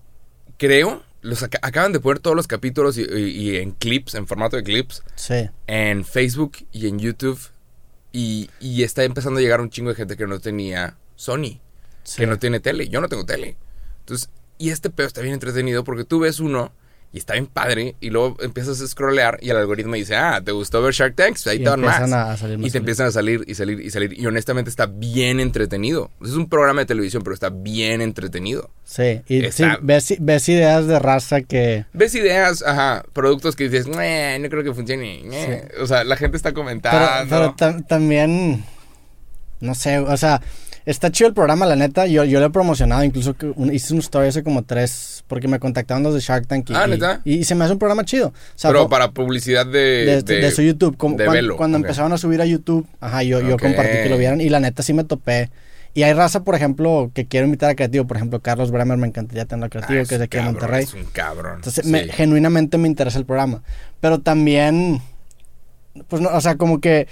creo, 0.58 1.02
los 1.22 1.42
aca- 1.42 1.60
acaban 1.62 1.92
de 1.92 2.00
poner 2.00 2.18
todos 2.18 2.36
los 2.36 2.46
capítulos 2.46 2.98
y, 2.98 3.04
y- 3.10 3.30
y 3.52 3.56
en 3.56 3.70
clips, 3.72 4.14
en 4.16 4.26
formato 4.26 4.58
de 4.58 4.64
clips, 4.64 5.02
Sí. 5.14 5.48
en 5.66 6.04
Facebook 6.04 6.58
y 6.72 6.88
en 6.88 6.98
YouTube. 6.98 7.40
Y, 8.16 8.48
y 8.60 8.84
está 8.84 9.02
empezando 9.02 9.40
a 9.40 9.42
llegar 9.42 9.60
un 9.60 9.70
chingo 9.70 9.90
de 9.90 9.96
gente 9.96 10.16
que 10.16 10.24
no 10.28 10.38
tenía 10.38 10.96
Sony, 11.16 11.60
sí. 12.04 12.18
que 12.18 12.28
no 12.28 12.38
tiene 12.38 12.60
tele. 12.60 12.88
Yo 12.88 13.00
no 13.00 13.08
tengo 13.08 13.26
tele. 13.26 13.56
Entonces, 13.98 14.30
y 14.56 14.70
este 14.70 14.88
pedo 14.88 15.08
está 15.08 15.20
bien 15.20 15.34
entretenido 15.34 15.82
porque 15.82 16.04
tú 16.04 16.20
ves 16.20 16.38
uno 16.38 16.70
y 17.14 17.18
está 17.18 17.34
bien 17.34 17.46
padre 17.46 17.94
y 18.00 18.10
luego 18.10 18.36
empiezas 18.40 18.80
a 18.80 18.88
scrollear 18.88 19.38
y 19.40 19.48
el 19.50 19.56
algoritmo 19.56 19.94
dice, 19.94 20.16
ah, 20.16 20.42
¿te 20.44 20.50
gustó 20.50 20.82
ver 20.82 20.92
Shark 20.92 21.14
Tank? 21.14 21.34
Pues 21.34 21.46
ahí 21.46 21.60
te 21.62 21.68
van 21.70 21.80
más. 21.80 22.12
a 22.12 22.36
salir 22.36 22.58
más 22.58 22.66
Y 22.66 22.70
te 22.72 22.78
empiezan 22.78 23.06
a 23.06 23.12
salir 23.12 23.44
y 23.46 23.54
salir 23.54 23.80
y 23.80 23.88
salir. 23.90 24.18
Y 24.18 24.26
honestamente 24.26 24.68
está 24.68 24.86
bien 24.86 25.38
entretenido. 25.38 26.10
Es 26.24 26.32
un 26.32 26.48
programa 26.48 26.80
de 26.80 26.86
televisión, 26.86 27.22
pero 27.22 27.32
está 27.34 27.50
bien 27.50 28.00
entretenido. 28.02 28.68
Sí, 28.84 29.22
y 29.28 29.44
Está- 29.44 29.74
sí, 29.74 29.78
ves, 29.82 30.14
ves 30.18 30.48
ideas 30.48 30.88
de 30.88 30.98
raza 30.98 31.42
que... 31.42 31.84
Ves 31.92 32.16
ideas, 32.16 32.64
ajá, 32.66 33.04
productos 33.12 33.54
que 33.54 33.68
dices, 33.68 33.86
"Meh, 33.86 34.38
no 34.40 34.48
creo 34.48 34.64
que 34.64 34.74
funcione. 34.74 35.22
meh". 35.24 35.68
O 35.80 35.86
sea, 35.86 36.02
la 36.02 36.16
gente 36.16 36.36
está 36.36 36.48
Pero, 36.50 36.56
comentando. 36.62 37.30
pero 37.30 37.54
tam- 37.56 37.86
también... 37.86 38.64
No 39.60 39.74
sé, 39.74 39.98
o 40.00 40.16
sea, 40.16 40.42
está 40.86 41.10
chido 41.10 41.28
el 41.28 41.34
programa, 41.34 41.66
la 41.66 41.76
neta. 41.76 42.06
Yo, 42.06 42.24
yo 42.24 42.40
lo 42.40 42.46
he 42.46 42.50
promocionado, 42.50 43.04
incluso 43.04 43.34
un- 43.56 43.72
hice 43.72 43.92
una 43.94 44.00
story 44.00 44.28
hace 44.28 44.42
como 44.42 44.62
tres... 44.64 45.24
Porque 45.26 45.48
me 45.48 45.58
contactaron 45.58 46.02
los 46.02 46.12
de 46.12 46.20
Shark 46.20 46.46
Tank 46.46 46.68
y, 46.70 46.74
Ah, 46.74 46.86
¿neta? 46.86 47.22
y, 47.24 47.44
se 47.44 47.54
me 47.54 47.64
hace 47.64 47.72
un 47.72 47.78
programa 47.78 48.04
chido. 48.04 48.28
O 48.28 48.32
sea, 48.56 48.70
pero 48.70 48.88
para 48.90 49.10
publicidad 49.12 49.64
de, 49.64 50.22
de, 50.22 50.22
de 50.22 50.50
su 50.50 50.60
YouTube. 50.60 50.96
Como 50.98 51.16
de 51.16 51.24
cuan- 51.24 51.32
velo, 51.34 51.56
cuando 51.56 51.78
ok. 51.78 51.84
empezaron 51.84 52.12
a 52.12 52.18
subir 52.18 52.42
a 52.42 52.44
YouTube, 52.46 52.86
ajá, 53.00 53.22
yo, 53.22 53.40
yo 53.40 53.56
compartí 53.56 53.92
que 54.02 54.08
lo 54.10 54.18
vieran 54.18 54.40
y 54.42 54.50
la 54.50 54.60
neta 54.60 54.82
sí 54.82 54.92
me 54.92 55.02
topé. 55.04 55.50
Y 55.94 56.02
hay 56.02 56.12
raza, 56.12 56.42
por 56.44 56.54
ejemplo, 56.56 57.10
que 57.14 57.24
quiero 57.26 57.46
invitar 57.46 57.70
a 57.70 57.74
Creativo. 57.76 58.04
Por 58.06 58.16
ejemplo, 58.18 58.40
Carlos 58.40 58.70
Bremer 58.72 58.98
me 58.98 59.06
encantaría 59.06 59.44
tenerlo 59.46 59.64
a 59.64 59.68
Ah, 59.68 59.70
Creativo, 59.70 60.00
es 60.02 60.08
que 60.08 60.14
es 60.16 60.18
de 60.18 60.24
un 60.24 60.26
aquí 60.26 60.36
de 60.38 60.42
Monterrey. 60.42 60.82
Es 60.84 60.92
un 60.94 61.04
cabrón. 61.04 61.54
Entonces, 61.56 61.84
sí. 61.86 61.90
me- 61.90 62.08
genuinamente 62.08 62.76
me 62.78 62.88
interesa 62.88 63.16
el 63.18 63.24
programa. 63.24 63.62
Pero 64.00 64.18
también, 64.20 65.00
pues, 66.08 66.20
no, 66.20 66.28
o 66.30 66.40
sea, 66.40 66.56
como 66.56 66.80
que 66.80 67.06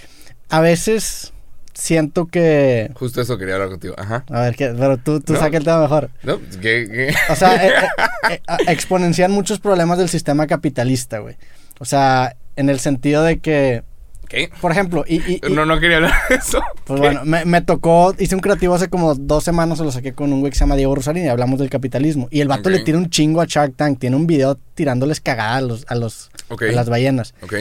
a 0.51 0.61
veces 0.61 1.32
siento 1.75 2.27
que... 2.27 2.91
Justo 2.95 3.21
eso 3.21 3.39
quería 3.39 3.55
hablar 3.55 3.69
contigo. 3.71 3.95
Ajá. 3.99 4.25
A 4.31 4.41
ver, 4.43 4.55
¿qué? 4.57 4.75
pero 4.79 4.97
tú, 4.99 5.21
tú 5.21 5.33
No. 5.35 5.39
saca 5.41 5.57
el 5.57 5.65
tema 5.65 5.81
mejor. 5.81 6.11
¿No? 6.23 6.39
¿Qué, 6.61 6.87
qué? 6.91 7.15
O 7.31 7.37
sea, 7.37 7.67
eh, 7.67 7.71
eh, 8.31 8.41
eh, 8.49 8.57
exponencian 8.69 9.31
muchos 9.31 9.59
problemas 9.61 9.99
del 9.99 10.09
sistema 10.09 10.47
capitalista, 10.47 11.19
güey. 11.19 11.37
O 11.79 11.85
sea, 11.85 12.37
en 12.57 12.69
el 12.69 12.79
sentido 12.81 13.23
de 13.25 13.39
que, 13.41 13.83
¿Qué? 14.29 14.51
por 14.61 14.73
ejemplo, 14.73 15.05
y, 15.07 15.17
y- 15.31 15.41
y- 15.47 15.53
No, 15.53 15.67
no 15.67 15.79
quería 15.81 15.97
hablar 15.97 16.15
de 16.29 16.37
eso. 16.37 16.63
Pues 16.85 17.01
¿Qué? 17.01 17.07
bueno, 17.07 17.23
me, 17.25 17.45
me 17.45 17.61
tocó, 17.61 18.15
hice 18.19 18.35
un 18.35 18.41
creativo 18.41 18.75
hace 18.75 18.89
como 18.89 19.15
dos 19.15 19.43
semanas, 19.45 19.79
se 19.79 19.85
lo 19.85 19.93
saqué 19.93 20.13
con 20.13 20.33
un 20.33 20.41
güey 20.41 20.51
que 20.53 20.57
se 20.59 20.61
llama 20.65 20.77
Diego 20.77 20.95
Rosarín 20.95 21.25
y 21.25 21.29
hablamos 21.29 21.59
del 21.59 21.71
capitalismo. 21.71 22.29
Y 22.31 22.41
el 22.41 22.49
vato 22.49 22.71
le 22.71 22.81
tira 22.81 22.99
un 22.99 23.11
chingo 23.11 23.41
a 23.41 23.47
Shark 23.47 23.75
Tank, 23.77 23.99
tiene 23.99 24.17
un 24.17 24.27
video 24.27 24.59
tirándoles 24.75 25.21
cagada 25.21 25.57
a, 25.57 25.61
los, 25.61 25.85
a, 25.89 25.95
los, 25.95 26.31
a 26.49 26.65
las 26.73 26.89
ballenas. 26.89 27.35
Ok. 27.43 27.55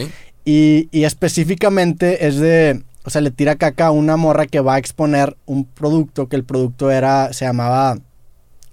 Y, 0.46 0.88
y 0.92 1.04
específicamente 1.04 2.28
es 2.28 2.38
de, 2.40 2.82
o 3.04 3.10
sea, 3.10 3.22
le 3.22 3.32
tira 3.32 3.56
caca 3.56 3.88
a 3.88 3.92
una 3.92 4.18
morra 4.18 4.46
que 4.46 4.60
va 4.60 4.76
a 4.76 4.78
exponer 4.78 5.36
un 5.46 5.66
producto, 5.66 6.28
que 6.28 6.36
el 6.36 6.44
producto 6.44 6.92
era, 6.92 7.34
se 7.34 7.46
llamaba, 7.46 7.98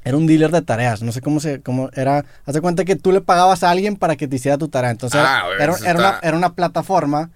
era 0.04 0.16
un 0.16 0.26
dealer 0.26 0.50
de 0.50 0.62
tareas, 0.62 1.02
no 1.02 1.12
sé 1.12 1.20
cómo 1.20 1.40
se, 1.40 1.60
cómo 1.60 1.90
era, 1.94 2.24
haz 2.46 2.54
de 2.54 2.60
cuenta 2.60 2.84
que 2.84 2.96
tú 2.96 3.12
le 3.12 3.20
pagabas 3.20 3.62
a 3.62 3.70
alguien 3.70 3.96
para 3.96 4.16
que 4.16 4.28
te 4.28 4.36
hiciera 4.36 4.56
tu 4.58 4.68
tarea. 4.68 4.90
Entonces 4.90 5.20
Ah, 5.22 5.44
era, 5.58 5.64
era- 5.64 5.72
una, 5.74 5.88
está- 5.90 6.20
era 6.22 6.36
una 6.36 6.54
plataforma 6.54 7.30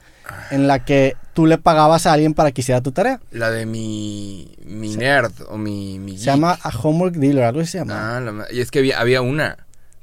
en 0.51 0.67
la 0.69 0.85
que 0.85 1.17
tú 1.35 1.47
le 1.47 1.59
pagabas 1.59 2.07
a 2.07 2.13
alguien 2.13 2.33
para 2.35 2.53
que 2.53 2.61
hiciera 2.61 2.81
tu 2.81 2.93
tarea. 2.93 3.21
La 3.33 3.51
de 3.51 3.67
mi, 3.67 4.55
mi 4.65 4.95
nerd 4.97 5.33
o 5.49 5.59
mi, 5.59 5.99
mi 5.99 6.13
Se 6.13 6.19
geek. 6.19 6.27
llama 6.27 6.59
a 6.63 6.71
Homework 6.79 7.17
Dealer, 7.17 7.45
algo 7.45 7.61
así 7.61 7.73
se 7.73 7.79
llama. 7.79 8.17
Ah, 8.17 8.21
la 8.21 8.47
y 8.53 8.61
es 8.61 8.71
que 8.71 8.79
había, 8.79 9.01
había 9.01 9.21
una, 9.21 9.57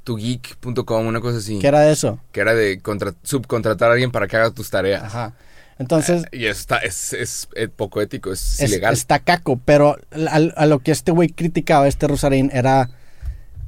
tugeek.com, 0.04 1.08
una 1.08 1.22
cosa 1.22 1.38
así. 1.38 1.60
¿Qué 1.60 1.68
era 1.68 1.82
de 1.82 1.92
eso? 1.94 2.20
Que 2.32 2.42
era 2.42 2.54
de 2.54 2.80
contra- 2.82 3.14
subcontratar 3.24 3.90
a 3.90 3.94
alguien 3.94 4.12
para 4.12 4.28
que 4.28 4.36
haga 4.38 4.52
tus 4.52 4.70
tareas. 4.70 5.04
Ajá. 5.04 5.34
Entonces, 5.80 6.26
Y 6.32 6.46
eso 6.46 6.60
está, 6.60 6.78
es, 6.80 7.14
es, 7.14 7.48
eh, 7.56 7.68
poco 7.70 8.02
ético, 8.02 8.32
es, 8.32 8.60
es- 8.60 8.70
ilegal. 8.70 8.94
está 8.94 9.20
caco, 9.20 9.60
pero 9.64 9.98
a, 10.30 10.36
a 10.36 10.66
lo 10.66 10.80
que 10.80 10.92
este 10.92 11.12
güey 11.12 11.30
criticaba, 11.30 11.88
este 11.88 12.08
Rosarín, 12.08 12.52
era 12.54 12.90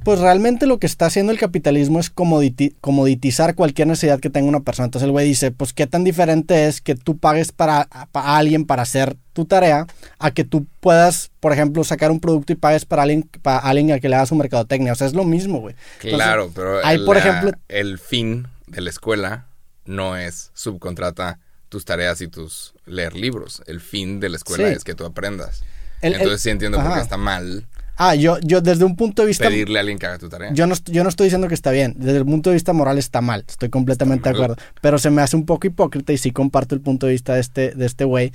Pues 0.04 0.18
realmente 0.18 0.66
lo 0.66 0.78
que 0.80 0.86
está 0.88 1.06
haciendo 1.06 1.30
el 1.32 1.38
capitalismo 1.38 2.00
es 2.00 2.12
comoditi- 2.12 2.74
comoditizar 2.80 3.54
cualquier 3.54 3.86
necesidad 3.86 4.18
que 4.18 4.30
tenga 4.30 4.48
una 4.48 4.58
persona. 4.60 4.86
Entonces 4.86 5.06
el 5.06 5.12
güey 5.12 5.28
dice, 5.28 5.52
pues 5.52 5.72
qué 5.72 5.86
tan 5.86 6.02
diferente 6.02 6.66
es 6.66 6.80
que 6.80 6.96
tú 6.96 7.18
pagues 7.18 7.52
para, 7.52 7.88
para 8.10 8.36
alguien 8.36 8.64
para 8.66 8.82
hacer 8.82 9.16
tu 9.32 9.44
tarea 9.44 9.86
a 10.18 10.32
que 10.32 10.42
tú 10.42 10.66
puedas, 10.80 11.30
por 11.38 11.52
ejemplo, 11.52 11.84
sacar 11.84 12.10
un 12.10 12.18
producto 12.18 12.52
y 12.52 12.56
pagues 12.56 12.84
para 12.84 13.02
alguien, 13.02 13.22
para 13.42 13.58
alguien 13.58 13.92
al 13.92 14.00
que 14.00 14.08
le 14.08 14.16
hagas 14.16 14.30
su 14.30 14.34
mercadotecnia. 14.34 14.92
O 14.92 14.96
sea, 14.96 15.06
es 15.06 15.14
lo 15.14 15.24
mismo, 15.24 15.60
güey. 15.60 15.76
Entonces, 16.02 16.14
Claro, 16.14 16.50
pero 16.52 16.84
hay, 16.84 16.98
por 17.06 17.14
la- 17.16 17.22
ejemplo- 17.22 17.52
el 17.68 17.98
fin 18.00 18.48
de 18.66 18.80
la 18.80 18.90
escuela 18.90 19.46
no 19.86 20.16
es 20.16 20.50
subcontrata 20.52 21.38
tus 21.72 21.84
tareas 21.86 22.20
y 22.20 22.28
tus 22.28 22.74
leer 22.86 23.14
libros. 23.16 23.62
El 23.66 23.80
fin 23.80 24.20
de 24.20 24.28
la 24.28 24.36
escuela 24.36 24.68
Sí. 24.68 24.74
es 24.74 24.84
que 24.84 24.94
tú 24.94 25.04
aprendas. 25.06 25.62
El- 26.02 26.12
el- 26.12 26.20
Entonces 26.20 26.42
sí 26.42 26.50
entiendo 26.50 26.76
por 26.78 26.86
ajá. 26.86 26.96
qué 26.96 27.02
está 27.02 27.16
mal 27.16 27.66
Ah, 27.96 28.14
yo, 28.14 28.38
yo 28.40 28.60
desde 28.60 28.84
un 28.84 28.96
punto 28.96 29.22
de 29.22 29.28
vista... 29.28 29.48
pedirle 29.48 29.78
a 29.78 29.80
alguien 29.80 29.98
que 29.98 30.06
haga 30.06 30.18
tu 30.18 30.28
tarea. 30.28 30.50
Yo 30.52 30.66
no, 30.66 30.74
yo 30.86 31.02
no 31.04 31.08
estoy 31.10 31.26
diciendo 31.26 31.46
que 31.48 31.54
está 31.54 31.70
bien. 31.70 31.94
Desde 31.98 32.18
el 32.18 32.24
punto 32.24 32.50
de 32.50 32.54
vista 32.54 32.72
moral 32.72 32.98
está 32.98 33.20
mal. 33.20 33.44
Estoy 33.48 33.68
completamente 33.70 34.28
de 34.28 34.32
mal. 34.34 34.42
acuerdo. 34.44 34.62
Pero 34.80 34.98
se 34.98 35.10
me 35.10 35.22
hace 35.22 35.36
un 35.36 35.44
poco 35.46 35.66
hipócrita 35.66 36.12
y 36.12 36.18
sí 36.18 36.30
comparto 36.30 36.74
el 36.74 36.80
punto 36.80 37.06
de 37.06 37.12
vista 37.12 37.34
de 37.34 37.40
este, 37.40 37.70
de 37.72 37.86
este 37.86 38.04
güey. 38.04 38.32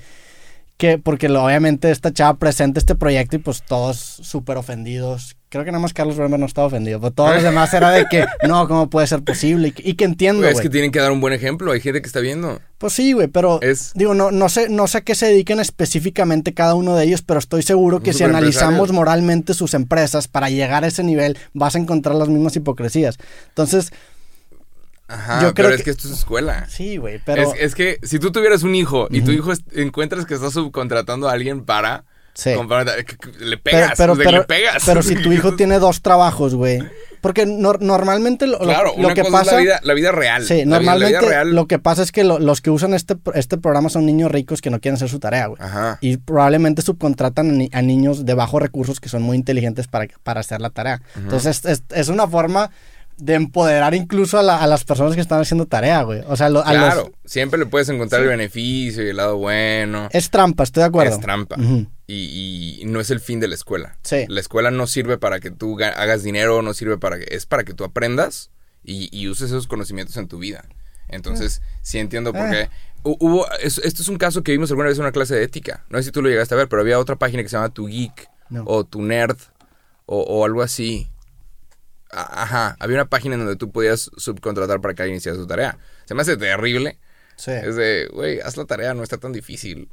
Que 0.78 0.98
porque 1.00 1.28
lo- 1.30 1.44
obviamente 1.44 1.90
esta 1.92 2.12
chava 2.14 2.38
presenta 2.38 2.80
este 2.80 2.96
proyecto 2.96 3.36
y 3.36 3.40
pues 3.40 3.64
todos 3.64 3.98
súper 3.98 4.58
ofendidos. 4.58 5.36
Creo 5.50 5.64
que 5.64 5.72
nada 5.72 5.82
más 5.82 5.94
Carlos 5.94 6.18
Bremer 6.18 6.38
no 6.38 6.46
estaba 6.46 6.68
ofendido. 6.68 7.00
Pero 7.00 7.12
todos 7.14 7.36
los 7.36 7.44
demás 7.44 7.74
era 7.74 7.90
de 7.92 8.06
que 8.12 8.26
no, 8.48 8.68
¿cómo 8.68 8.90
puede 8.90 9.08
ser 9.08 9.24
posible? 9.24 9.70
Y, 9.70 9.72
que- 9.72 9.90
y 9.90 9.94
que 9.94 10.04
entiendo, 10.04 10.42
Güey, 10.42 10.54
es 10.54 10.60
que 10.60 10.70
tienen 10.70 10.92
que 10.92 11.00
dar 11.00 11.10
un 11.12 11.22
buen 11.22 11.34
ejemplo. 11.34 11.72
Hay 11.72 11.80
gente 11.80 12.02
que 12.02 12.08
está 12.08 12.20
viendo. 12.20 12.60
Pues 12.78 12.92
sí, 12.92 13.14
güey, 13.14 13.28
pero 13.28 13.62
Es- 13.62 13.92
digo, 13.96 14.14
no, 14.14 14.30
no, 14.32 14.50
sé, 14.50 14.68
no 14.68 14.88
sé 14.88 14.98
a 14.98 15.02
qué 15.02 15.16
se 15.16 15.28
dediquen 15.28 15.62
específicamente 15.62 16.54
cada 16.54 16.76
uno 16.76 16.96
de 16.98 17.06
ellos, 17.06 17.22
pero 17.22 17.40
estoy 17.40 17.64
seguro 17.64 18.02
que 18.02 18.12
si 18.12 18.24
analizamos 18.26 18.92
moralmente 18.92 19.54
sus 19.54 19.74
empresas 19.74 20.28
para 20.28 20.50
llegar 20.50 20.84
a 20.84 20.88
ese 20.88 21.04
nivel, 21.04 21.38
vas 21.54 21.76
a 21.76 21.80
encontrar 21.80 22.16
las 22.16 22.28
mismas 22.28 22.56
hipocresías. 22.58 23.18
Entonces, 23.48 23.92
Ajá, 25.10 25.42
Yo 25.42 25.54
pero 25.54 25.70
creo 25.70 25.70
es 25.70 25.78
que- 25.78 25.84
que 25.86 25.92
esto 25.92 26.10
es 26.10 26.16
escuela. 26.16 26.68
sí, 26.70 26.98
güey, 26.98 27.22
pero... 27.26 27.54
Es, 27.54 27.60
es 27.62 27.76
que 27.76 27.98
si 28.04 28.20
tú 28.20 28.34
tuvieras 28.34 28.64
un 28.64 28.76
hijo 28.76 29.08
y 29.10 29.22
tu 29.22 29.32
hijo 29.32 29.54
encuentras 29.74 30.26
que 30.26 30.34
está 30.34 30.52
subcontratando 30.52 31.30
a 31.30 31.32
alguien 31.32 31.64
para 31.64 32.04
Sí. 32.38 32.52
le 32.52 33.58
Pero, 33.58 33.62
pegas, 33.64 33.94
pero, 33.98 34.16
pero, 34.16 34.32
le 34.32 34.44
pegas. 34.44 34.84
pero 34.86 35.02
si 35.02 35.16
tu 35.16 35.32
hijo 35.32 35.56
tiene 35.58 35.80
dos 35.80 36.04
trabajos, 36.04 36.54
güey. 36.54 36.84
Porque 37.20 37.48
nor- 37.48 37.80
normalmente 37.82 38.46
lo, 38.46 38.60
Claro, 38.60 38.92
lo 38.96 39.06
una 39.08 39.16
que 39.16 39.22
cosa 39.24 39.40
pasa... 39.40 39.50
es 39.50 39.56
la 39.56 39.60
vida, 39.62 39.80
la 39.82 39.94
vida 39.96 40.12
real. 40.12 40.44
Sí, 40.46 40.54
La 40.54 40.58
vida- 40.58 40.68
la 40.68 40.80
vida 40.80 40.92
normalmente 40.92 41.30
real- 41.30 41.56
lo 41.56 41.66
que 41.68 41.80
pasa 41.80 42.04
es 42.04 42.12
que 42.12 42.24
lo- 42.24 42.38
los 42.38 42.62
que 42.62 42.70
usan 42.70 42.94
este, 42.94 43.16
este 43.34 43.58
programa 43.58 43.90
son 43.90 44.06
niños 44.06 44.32
ricos 44.32 44.62
que 44.62 44.70
no 44.70 44.80
quieren 44.80 44.98
hacer 44.98 45.10
su 45.10 45.18
tarea, 45.20 45.48
güey. 45.48 45.60
Ajá. 45.60 45.98
Y 46.00 46.18
probablemente 46.18 46.84
subcontratan 46.84 47.50
a, 47.50 47.54
ni- 47.54 47.70
a 47.74 47.82
niños 47.82 48.24
de 48.24 48.34
bajos 48.36 48.62
recursos 48.62 49.00
que 49.00 49.10
son 49.10 49.24
muy 49.24 49.36
inteligentes 49.36 49.88
para, 49.88 50.06
para 50.22 50.42
hacer 50.42 50.62
la 50.62 50.70
tarea. 50.70 51.02
Entonces, 51.16 51.66
es, 51.66 51.82
es 51.90 52.08
una 52.10 52.28
forma 52.28 52.70
de 53.18 53.34
empoderar 53.34 53.96
incluso 53.96 54.38
a, 54.38 54.44
la- 54.44 54.62
a 54.62 54.68
las 54.68 54.84
personas 54.84 55.16
que 55.16 55.22
están 55.22 55.42
haciendo 55.42 55.66
tarea, 55.66 56.04
güey. 56.04 56.22
O 56.28 56.36
sea, 56.36 56.50
lo- 56.50 56.64
a 56.64 56.72
los- 56.72 56.84
Claro, 56.94 57.12
siempre 57.26 57.58
le 57.58 57.66
puedes 57.66 57.90
encontrar 57.90 58.22
el 58.22 58.28
beneficio 58.28 59.04
y 59.04 59.10
el 59.10 59.18
lado 59.18 59.38
bueno. 59.38 60.08
es 60.12 60.30
trampa, 60.30 60.62
estoy 60.64 60.82
de 60.82 60.88
acuerdo. 60.88 61.16
Es 61.16 61.20
trampa. 61.20 61.56
Ujú. 61.60 61.88
Y, 62.08 62.80
y 62.82 62.86
no 62.86 63.00
es 63.02 63.12
el 63.12 63.20
fin 63.20 63.40
de 63.40 63.48
la 63.50 63.56
escuela. 63.56 63.98
Sí. 64.04 64.26
La 64.30 64.40
escuela 64.40 64.72
no 64.72 64.88
sirve 64.88 65.18
para 65.18 65.40
que 65.42 65.52
tú 65.52 65.76
ga- 65.76 65.94
hagas 65.96 66.24
dinero, 66.24 66.62
no 66.62 66.74
sirve 66.74 66.98
para 66.98 67.20
que... 67.20 67.28
Es 67.36 67.46
para 67.46 67.64
que 67.66 67.74
tú 67.74 67.84
aprendas 67.84 68.50
y, 68.84 69.10
y 69.12 69.28
uses 69.28 69.48
esos 69.50 69.68
conocimientos 69.68 70.16
en 70.18 70.28
tu 70.30 70.38
vida. 70.40 70.66
Entonces, 71.10 71.62
sí 71.82 72.00
entiendo 72.00 72.32
por 72.34 72.42
Ah. 72.44 72.52
qué. 72.52 72.70
Hu- 73.04 73.18
Hubo, 73.20 73.50
es- 73.62 73.78
esto 73.80 74.02
es 74.02 74.08
un 74.08 74.18
caso 74.18 74.42
que 74.44 74.52
vimos 74.54 74.70
alguna 74.72 74.88
vez 74.90 74.98
en 74.98 75.04
una 75.04 75.12
clase 75.12 75.36
de 75.36 75.44
ética. 75.44 75.86
No 75.90 75.98
sé 75.98 76.06
si 76.06 76.12
tú 76.12 76.22
lo 76.22 76.30
llegaste 76.30 76.54
a 76.54 76.58
ver, 76.58 76.70
pero 76.70 76.82
había 76.82 76.98
otra 77.00 77.18
página 77.18 77.44
que 77.44 77.50
se 77.50 77.58
llama 77.58 77.74
Tu 77.74 77.88
Geek 77.88 78.30
No. 78.50 78.64
o 78.66 78.84
Tu 78.86 79.02
Nerd 79.02 79.38
o, 80.06 80.22
o 80.22 80.46
algo 80.46 80.62
así. 80.62 81.10
A- 82.10 82.44
Ajá, 82.44 82.78
había 82.80 82.96
una 82.96 83.10
página 83.10 83.36
en 83.36 83.42
donde 83.42 83.58
tú 83.58 83.72
podías 83.72 84.10
subcontratar 84.16 84.80
para 84.80 84.94
que 84.94 85.02
alguien 85.04 85.18
hiciera 85.18 85.38
su 85.38 85.46
tarea. 85.46 85.78
Se 86.06 86.16
me 86.16 86.22
hace 86.22 86.38
terrible. 86.38 86.98
Sí. 87.36 87.52
Es 87.52 87.76
de, 87.76 88.08
güey, 88.14 88.40
haz 88.40 88.56
la 88.58 88.64
tarea, 88.66 88.94
no 88.94 89.04
está 89.04 89.18
tan 89.18 89.34
difícil. 89.34 89.90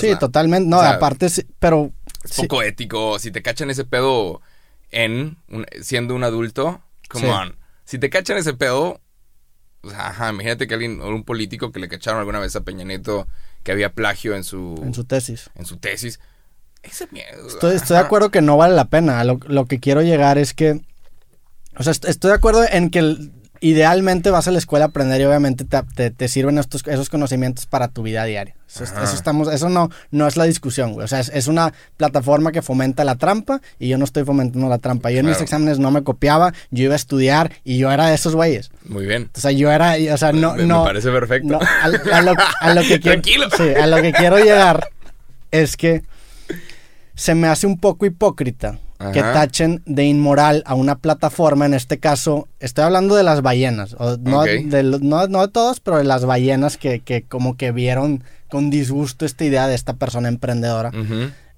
Sí, 0.00 0.14
totalmente. 0.18 0.68
No, 0.68 0.78
O 0.78 0.80
sea, 0.80 0.90
aparte, 0.92 1.28
sí, 1.28 1.46
pero... 1.58 1.92
es 2.24 2.32
sí. 2.32 2.42
poco 2.42 2.62
ético. 2.62 3.18
Si 3.18 3.30
te 3.30 3.42
cachan 3.42 3.70
ese 3.70 3.84
pedo 3.84 4.40
en 4.90 5.36
un- 5.48 5.66
siendo 5.82 6.14
un 6.14 6.24
adulto, 6.24 6.80
come 7.08 7.26
Sí. 7.26 7.30
on. 7.32 7.56
Si 7.84 7.98
te 7.98 8.10
cachan 8.10 8.36
ese 8.36 8.52
pedo, 8.54 9.00
o 9.82 9.90
sea, 9.90 10.08
ajá, 10.08 10.30
imagínate 10.30 10.66
que 10.66 10.74
alguien, 10.74 11.00
o 11.00 11.08
un 11.08 11.24
político 11.24 11.70
que 11.72 11.78
le 11.80 11.88
cacharon 11.88 12.18
alguna 12.20 12.40
vez 12.40 12.54
a 12.56 12.60
Peña 12.62 12.84
Nieto 12.84 13.26
que 13.62 13.72
había 13.72 13.92
plagio 13.92 14.34
en 14.36 14.44
su, 14.44 14.80
En 14.82 14.92
su 14.94 15.04
tesis. 15.04 15.50
en 15.54 15.64
su 15.66 15.76
tesis. 15.78 16.20
Ese 16.82 17.08
miedo. 17.10 17.46
Estoy, 17.48 17.74
estoy 17.76 17.96
de 17.96 18.02
acuerdo 18.02 18.30
que 18.30 18.40
no 18.42 18.56
vale 18.56 18.74
la 18.76 18.84
pena. 18.88 19.22
Lo, 19.24 19.40
lo 19.46 19.66
que 19.66 19.80
quiero 19.80 20.02
llegar 20.02 20.38
es 20.38 20.54
que. 20.54 20.80
O 21.76 21.82
sea, 21.82 21.90
est- 21.90 22.04
estoy 22.04 22.28
de 22.30 22.36
acuerdo 22.36 22.64
en 22.70 22.90
que 22.90 23.00
el- 23.00 23.32
idealmente 23.60 24.30
vas 24.30 24.48
a 24.48 24.50
la 24.50 24.58
escuela 24.58 24.86
a 24.86 24.88
aprender 24.88 25.20
y 25.20 25.24
obviamente 25.24 25.64
te, 25.64 25.82
te- 25.94 26.10
te 26.10 26.28
sirven 26.28 26.58
estos, 26.58 26.82
esos 26.86 27.08
conocimientos 27.10 27.66
para 27.66 27.88
tu 27.88 28.02
vida 28.02 28.24
diaria. 28.24 28.54
Eso, 28.68 28.84
estamos, 29.14 29.52
eso 29.52 29.68
no, 29.70 29.90
no 30.10 30.26
es 30.26 30.36
la 30.36 30.44
discusión, 30.44 30.92
güey. 30.92 31.04
O 31.04 31.08
sea, 31.08 31.20
es, 31.20 31.30
es 31.30 31.46
una 31.46 31.72
plataforma 31.96 32.52
que 32.52 32.60
fomenta 32.60 33.04
la 33.04 33.14
trampa 33.16 33.60
y 33.78 33.88
yo 33.88 33.96
no 33.96 34.04
estoy 34.04 34.24
fomentando 34.24 34.68
la 34.68 34.78
trampa. 34.78 35.10
Yo 35.10 35.20
en 35.20 35.26
mis 35.26 35.40
exámenes 35.40 35.78
no 35.78 35.90
me 35.90 36.02
copiaba, 36.02 36.52
yo 36.70 36.84
iba 36.84 36.92
a 36.92 36.96
estudiar 36.96 37.52
y 37.64 37.78
yo 37.78 37.90
era 37.90 38.08
de 38.08 38.14
esos 38.16 38.34
güeyes. 38.34 38.70
Muy 38.84 39.06
bien. 39.06 39.30
O 39.34 39.40
sea, 39.40 39.52
yo 39.52 39.70
era, 39.70 39.94
o 40.12 40.16
sea, 40.18 40.32
no, 40.32 40.52
Me- 40.52 40.62
me 40.62 40.66
no. 40.68 40.84
parece 40.84 41.10
perfecto. 41.10 41.48
no, 41.48 41.58
a, 41.60 42.16
a 42.16 42.22
lo, 42.22 42.34
a 42.60 42.74
lo 42.74 42.80
que 42.82 42.88
quiero, 43.00 43.22
Tranquilo. 43.22 43.46
sí, 43.56 43.68
a 43.80 43.86
lo 43.86 44.02
que 44.02 44.12
quiero 44.12 44.36
llegar 44.38 44.88
es 45.50 45.76
que 45.76 46.02
se 47.14 47.34
me 47.34 47.46
hace 47.48 47.66
un 47.66 47.78
poco 47.78 48.04
hipócrita 48.04 48.78
que 49.12 49.20
tachen 49.20 49.82
de 49.86 50.04
inmoral 50.04 50.62
a 50.66 50.74
una 50.74 50.96
plataforma, 50.98 51.66
en 51.66 51.74
este 51.74 51.98
caso, 51.98 52.48
estoy 52.60 52.84
hablando 52.84 53.14
de 53.14 53.22
las 53.22 53.42
ballenas, 53.42 53.94
o 53.98 54.16
no, 54.16 54.42
de, 54.42 54.98
no, 55.02 55.26
no 55.28 55.46
de 55.46 55.48
todos, 55.48 55.80
pero 55.80 55.98
de 55.98 56.04
las 56.04 56.24
ballenas 56.24 56.76
que, 56.76 57.00
que 57.00 57.22
como 57.22 57.56
que 57.56 57.72
vieron 57.72 58.24
con 58.48 58.70
disgusto 58.70 59.26
esta 59.26 59.44
idea 59.44 59.66
de 59.66 59.74
esta 59.74 59.94
persona 59.94 60.28
emprendedora. 60.28 60.92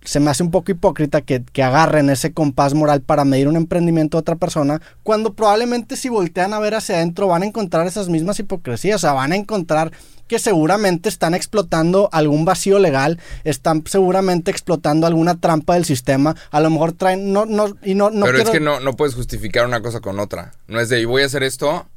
Se 0.05 0.21
me 0.21 0.31
hace 0.31 0.43
un 0.43 0.51
poco 0.51 0.71
hipócrita 0.71 1.21
que, 1.21 1.43
que 1.43 1.63
agarren 1.63 2.09
ese 2.09 2.33
compás 2.33 2.73
moral 2.73 3.03
para 3.03 3.25
medir 3.25 3.49
un 3.49 3.57
emprendimiento 3.57 4.17
de 4.17 4.21
otra 4.21 4.37
persona, 4.37 4.81
cuando 5.03 5.35
probablemente 5.35 5.97
si 5.97 6.09
voltean 6.09 6.55
a 6.55 6.61
ver 6.61 6.77
hacia 6.77 6.97
adentro 6.97 7.27
van 7.27 7.43
a 7.43 7.47
encontrar 7.47 7.87
esas 7.87 8.09
mismas 8.09 8.39
hipocresías, 8.39 8.97
o 8.97 8.99
sea, 9.01 9.13
van 9.13 9.33
a 9.33 9.37
encontrar 9.37 9.93
que 10.29 10.39
seguramente 10.39 11.09
están 11.09 11.35
explotando 11.35 12.09
algún 12.13 12.45
vacío 12.45 12.79
legal, 12.79 13.19
están 13.45 13.83
seguramente 13.87 14.51
explotando 14.51 15.07
alguna 15.07 15.41
trampa 15.41 15.75
del 15.75 15.85
sistema, 15.85 16.37
a 16.51 16.61
lo 16.61 16.71
mejor 16.71 16.93
traen, 16.93 17.33
no, 17.33 17.47
no, 17.47 17.77
y 17.83 17.95
no, 17.95 18.11
no 18.11 18.27
Pero 18.27 18.37
quiero- 18.37 18.51
es 18.51 18.59
que 18.59 18.61
no, 18.61 18.79
no 18.81 18.93
puedes 18.95 19.15
justificar 19.15 19.67
una 19.67 19.81
cosa 19.81 20.01
con 20.01 20.21
otra. 20.21 20.53
No 20.69 20.79
es 20.81 20.89
de, 20.89 21.05
voy 21.07 21.23
a 21.23 21.27
hacer 21.27 21.43
esto 21.43 21.89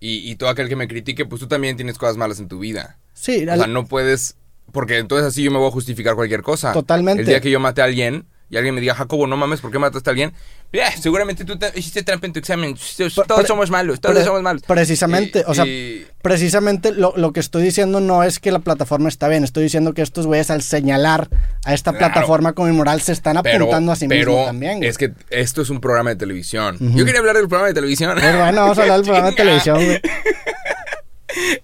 y, 0.00 0.30
y 0.30 0.36
todo 0.36 0.50
aquel 0.50 0.68
que 0.68 0.76
me 0.76 0.88
critique, 0.88 1.24
pues 1.24 1.40
tú 1.40 1.48
también 1.48 1.76
tienes 1.76 1.96
cosas 1.98 2.16
malas 2.16 2.38
en 2.40 2.48
tu 2.48 2.58
vida. 2.58 2.98
Sí, 3.14 3.46
O 3.48 3.52
al- 3.52 3.58
sea, 3.58 3.66
no 3.68 3.86
puedes. 3.86 4.36
Porque 4.72 4.98
entonces 4.98 5.26
así 5.26 5.42
yo 5.42 5.50
me 5.50 5.56
voy 5.58 5.68
a 5.68 5.72
justificar 5.72 6.14
cualquier 6.14 6.42
cosa. 6.42 6.72
Totalmente. 6.72 7.22
El 7.22 7.26
día 7.26 7.40
que 7.40 7.50
yo 7.50 7.58
mate 7.58 7.80
a 7.80 7.84
alguien 7.86 8.26
y 8.50 8.56
alguien 8.56 8.74
me 8.74 8.80
diga, 8.80 8.94
Jacobo, 8.94 9.26
no 9.26 9.36
mames, 9.36 9.60
¿por 9.60 9.70
qué 9.70 9.78
mataste 9.78 10.08
a 10.08 10.12
alguien? 10.12 10.32
Mira, 10.72 10.90
seguramente 10.92 11.44
tú 11.44 11.58
te- 11.58 11.70
hiciste 11.74 12.02
trampa 12.02 12.26
en 12.26 12.32
tu 12.32 12.38
examen. 12.38 12.74
Todos 12.96 13.14
Pre- 13.26 13.46
somos 13.46 13.70
malos, 13.70 14.00
todos 14.00 14.24
somos 14.24 14.42
malos. 14.42 14.62
Precisamente, 14.66 15.40
Y- 15.40 15.50
o 15.50 15.54
sea, 15.54 15.66
y- 15.66 16.06
precisamente 16.22 16.92
lo, 16.92 17.12
lo 17.16 17.32
que 17.32 17.40
estoy 17.40 17.62
diciendo 17.62 18.00
no 18.00 18.22
es 18.22 18.38
que 18.38 18.50
la 18.52 18.58
plataforma 18.60 19.08
está 19.08 19.28
bien, 19.28 19.44
estoy 19.44 19.64
diciendo 19.64 19.92
que 19.94 20.02
estos 20.02 20.26
güeyes 20.26 20.50
al 20.50 20.62
señalar 20.62 21.28
a 21.64 21.74
esta 21.74 21.92
Claro. 21.92 22.12
plataforma 22.12 22.52
como 22.54 22.68
inmoral 22.68 23.00
se 23.02 23.12
están 23.12 23.38
pero, 23.42 23.64
apuntando 23.64 23.92
a 23.92 23.96
sí 23.96 24.08
pero 24.08 24.30
mismos 24.32 24.46
también. 24.46 24.76
güey. 24.78 24.88
es 24.88 24.98
que 24.98 25.12
esto 25.30 25.62
es 25.62 25.70
un 25.70 25.80
programa 25.80 26.10
de 26.10 26.16
televisión. 26.16 26.76
Yo 26.96 27.04
quería 27.04 27.20
hablar 27.20 27.36
del 27.36 27.48
programa 27.48 27.68
de 27.68 27.74
televisión. 27.74 28.16
Pero 28.20 28.38
bueno, 28.38 28.60
vamos 28.62 28.78
a 28.78 28.82
hablar 28.82 28.96
del 28.98 29.04
programa 29.06 29.30
de 29.30 29.36
televisión, 29.36 29.84
güey. 29.84 30.00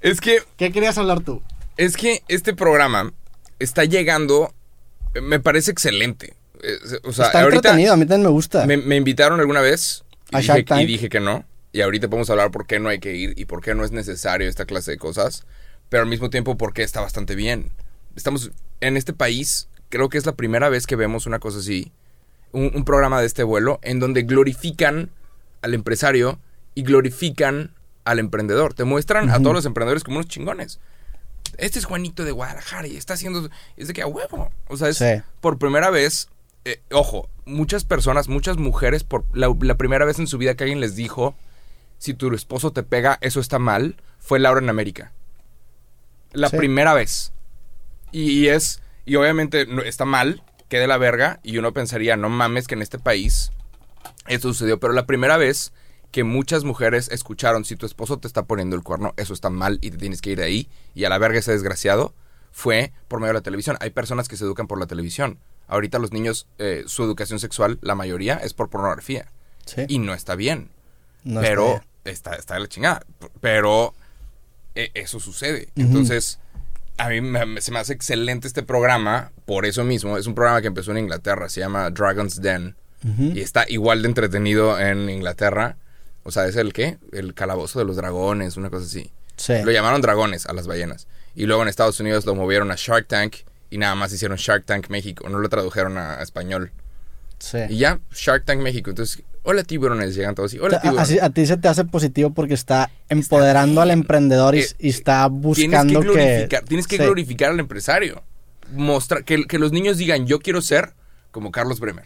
Es 0.03 0.21
que 0.21 0.39
¿Qué 0.57 0.71
querías 0.71 0.99
hablar 0.99 1.21
tú? 1.21 1.43
Es 1.77 1.97
que 1.97 2.23
este 2.29 2.55
programa 2.55 3.13
está 3.59 3.85
llegando, 3.85 4.55
eh, 5.15 5.21
me 5.21 5.41
parece 5.41 5.71
excelente. 5.73 6.35
Eh, 6.65 6.99
O 7.05 7.13
sea, 7.13 7.27
Está 7.27 7.41
ahorita 7.43 7.57
entretenido, 7.69 7.93
a 7.93 7.97
mí 7.97 8.05
también 8.07 8.23
me 8.23 8.29
gusta. 8.31 8.67
me, 8.67 8.77
me 8.77 8.97
invitaron 8.97 9.41
alguna 9.41 9.61
vez 9.61 10.05
y 10.31 10.37
A 10.37 10.39
dije, 10.41 10.53
Shark 10.53 10.67
Tank. 10.67 10.81
y 10.83 10.87
dije 10.87 11.09
que 11.09 11.21
no. 11.21 11.45
Y 11.73 11.81
ahorita 11.81 12.09
podemos 12.09 12.31
hablar 12.31 12.51
por 12.51 12.67
qué 12.67 12.79
no 12.79 12.89
hay 12.89 13.01
que 13.01 13.15
ir 13.15 13.35
y 13.37 13.45
por 13.47 13.61
qué 13.61 13.75
no 13.75 13.85
es 13.85 13.91
necesario 13.91 14.49
esta 14.49 14.65
clase 14.65 14.93
de 14.93 14.97
cosas. 14.99 15.45
Pero 15.89 16.03
al 16.05 16.09
mismo 16.09 16.31
tiempo, 16.31 16.57
por 16.57 16.73
qué 16.73 16.83
está 16.83 17.01
bastante 17.01 17.35
bien. 17.35 17.71
Estamos 18.17 18.51
en 18.81 18.97
este 18.97 19.13
país, 19.13 19.69
creo 19.89 20.09
que 20.09 20.17
es 20.19 20.25
la 20.27 20.33
primera 20.37 20.69
vez 20.69 20.87
que 20.87 20.97
vemos 20.97 21.27
una 21.27 21.39
cosa 21.41 21.59
así. 21.59 21.93
Un, 22.53 22.71
un 22.75 22.85
programa 22.85 23.21
de 23.21 23.27
este 23.27 23.43
vuelo 23.43 23.81
en 23.83 23.99
donde 23.99 24.23
glorifican 24.23 25.11
al 25.63 25.75
empresario 25.75 26.39
y 26.77 26.85
glorifican 26.85 27.73
al 28.05 28.19
emprendedor. 28.21 28.75
Te 28.75 28.85
muestran 28.85 29.31
a 29.31 29.41
todos 29.41 29.55
los 29.55 29.67
emprendedores 29.67 30.05
como 30.05 30.19
unos 30.19 30.29
chingones. 30.29 30.79
Este 31.59 31.79
es 31.81 31.85
Juanito 31.85 32.25
de 32.25 32.31
Guadalajara 32.33 32.87
y 32.87 32.97
está 32.97 33.15
haciendo... 33.15 33.49
Es 33.77 33.89
de 33.89 33.95
que 33.95 34.03
a 34.03 34.07
huevo. 34.07 34.51
O 34.69 34.77
sea, 34.77 34.89
es 34.89 34.99
Sí. 34.99 35.23
por 35.41 35.59
primera 35.59 35.91
vez... 35.91 36.29
eh, 36.65 36.81
ojo, 36.93 37.29
muchas 37.45 37.85
personas, 37.85 38.29
muchas 38.29 38.57
mujeres, 38.57 39.05
por 39.05 39.25
la, 39.37 39.55
la 39.61 39.77
primera 39.77 40.05
vez 40.05 40.19
en 40.19 40.27
su 40.27 40.39
vida 40.39 40.55
que 40.55 40.65
alguien 40.65 40.81
les 40.81 40.97
dijo, 40.97 41.35
si 41.99 42.15
tu 42.15 42.33
esposo 42.35 42.73
te 42.73 42.83
pega, 42.83 43.19
eso 43.21 43.41
está 43.41 43.59
mal, 43.59 43.97
fue 44.19 44.39
Laura 44.39 44.61
en 44.61 44.71
América. 44.71 45.13
La 46.33 46.49
Sí. 46.49 46.57
primera 46.57 46.95
vez. 46.95 47.33
Y, 48.13 48.31
y 48.33 48.49
es... 48.49 48.81
Y 49.07 49.17
obviamente 49.17 49.67
no- 49.67 49.83
está 49.83 50.05
mal, 50.07 50.43
que 50.69 50.79
de 50.79 50.87
la 50.87 50.97
verga, 50.99 51.39
y 51.43 51.59
uno 51.59 51.73
pensaría, 51.73 52.17
no 52.17 52.31
mames 52.31 52.67
que 52.67 52.75
en 52.75 52.83
este 52.83 52.99
país 52.99 53.51
Esto 54.27 54.49
sucedió, 54.49 54.81
pero 54.81 54.93
la 54.95 55.07
primera 55.07 55.37
vez 55.37 55.73
que 56.11 56.25
muchas 56.25 56.65
mujeres 56.65 57.09
escucharon, 57.11 57.65
si 57.65 57.77
tu 57.77 57.85
esposo 57.87 58.19
te 58.19 58.27
está 58.27 58.45
poniendo 58.45 58.75
el 58.77 58.83
cuerno, 58.83 59.13
eso 59.17 59.35
está 59.35 59.51
mal 59.51 59.79
y 59.83 59.91
te 59.91 59.99
tienes 59.99 60.23
que 60.23 60.31
ir 60.31 60.39
de 60.39 60.45
ahí, 60.45 60.69
y 60.95 61.05
a 61.05 61.09
la 61.11 61.19
verga 61.19 61.39
ese 61.41 61.53
desgraciado, 61.53 62.15
fue 62.53 62.93
por 63.09 63.19
medio 63.21 63.33
de 63.33 63.39
la 63.41 63.43
televisión. 63.43 63.77
Hay 63.81 63.91
personas 63.91 64.29
que 64.29 64.37
se 64.37 64.45
educan 64.45 64.67
por 64.67 64.79
la 64.79 64.87
televisión. 64.87 65.39
Ahorita 65.67 65.99
los 65.99 66.13
niños, 66.13 66.47
eh, 66.59 66.85
su 66.87 67.03
educación 67.05 67.39
sexual, 67.39 67.79
la 67.83 67.95
mayoría, 67.95 68.37
es 68.37 68.55
por 68.55 68.69
pornografía. 68.71 69.31
Sí. 69.67 69.83
Y 69.89 69.99
no 69.99 70.15
está 70.15 70.35
bien. 70.37 70.71
No 71.25 71.41
está 71.41 71.51
pero 71.51 71.67
bien. 71.69 71.83
está, 72.05 72.35
está, 72.35 72.55
de 72.55 72.61
la 72.61 72.69
chingada. 72.69 73.03
Pero 73.41 73.95
eh, 74.75 74.91
eso 74.95 75.21
sucede. 75.21 75.69
Entonces, 75.77 76.39
a 76.99 77.09
mí 77.09 77.21
me- 77.21 77.47
me- 77.47 77.61
se 77.61 77.73
me 77.73 77.79
hace 77.79 77.93
excelente 77.95 78.47
este 78.47 78.63
programa 78.63 79.33
por 79.47 79.65
eso 79.67 79.85
mismo. 79.85 80.19
Es 80.19 80.27
un 80.27 80.35
programa 80.35 80.61
que 80.61 80.67
empezó 80.69 80.91
en 80.91 80.99
Inglaterra, 80.99 81.49
se 81.49 81.61
llama 81.61 81.91
Dragon's 81.91 82.41
Den. 82.43 82.77
Y 83.19 83.41
está 83.41 83.67
igual 83.69 84.01
de 84.01 84.09
entretenido 84.09 84.79
en 84.81 85.11
Inglaterra. 85.11 85.77
O 86.23 86.31
sea, 86.31 86.47
es 86.47 86.57
el 86.57 86.73
qué? 86.73 86.97
El 87.13 87.35
calabozo 87.35 87.79
de 87.79 87.85
los 87.85 87.97
dragones, 87.97 88.57
una 88.57 88.71
cosa 88.71 88.87
así. 88.87 89.11
Sí. 89.37 89.55
Lo 89.63 89.73
llamaron 89.73 90.01
dragones 90.01 90.47
a 90.47 90.55
las 90.55 90.67
ballenas. 90.67 91.07
Y 91.35 91.45
luego 91.45 91.61
en 91.63 91.69
Estados 91.69 92.01
Unidos 92.01 92.25
lo 92.25 92.35
movieron 92.35 92.71
a 92.71 92.77
Shark 92.79 93.07
Tank 93.07 93.35
y 93.75 93.79
nada 93.79 93.97
más 93.97 94.13
hicieron 94.13 94.37
Shark 94.39 94.65
Tank 94.65 94.89
México. 94.89 95.29
No 95.29 95.41
lo 95.41 95.49
tradujeron 95.49 95.99
a, 95.99 96.19
a 96.21 96.23
español. 96.23 96.71
Sí. 97.41 97.59
Y 97.69 97.79
ya, 97.79 97.99
Shark 98.13 98.45
Tank 98.45 98.61
México. 98.61 98.91
Entonces, 98.91 99.23
hola 99.43 99.65
tiburones, 99.65 100.15
llegan 100.15 100.37
todos 100.37 100.53
así. 100.53 100.61
Hola 100.61 100.77
A- 100.77 100.81
tiburones. 100.81 101.11
así- 101.11 101.19
a 101.19 101.31
ti 101.31 101.45
se 101.45 101.57
te 101.57 101.67
hace 101.67 101.85
positivo 101.85 102.31
porque 102.31 102.55
está 102.55 102.91
empoderando 103.09 103.81
al 103.81 103.91
emprendedor 103.91 104.55
y, 104.55 104.61
Eh, 104.61 104.67
y 104.79 104.89
está 104.91 105.27
tienes 105.29 105.43
buscando 105.43 106.01
que 106.01 106.07
glorificar, 106.07 106.63
tienes 106.65 106.87
que 106.87 106.97
Sí. 106.99 107.03
glorificar 107.03 107.51
al 107.51 107.59
empresario. 107.59 108.23
Mostrar 108.73 109.25
que, 109.25 109.45
que 109.47 109.59
los 109.59 109.73
niños 109.73 109.99
digan, 109.99 110.27
yo 110.27 110.39
quiero 110.39 110.63
ser 110.63 110.93
como 111.33 111.51
Carlos 111.51 111.81
Bremer. 111.81 112.05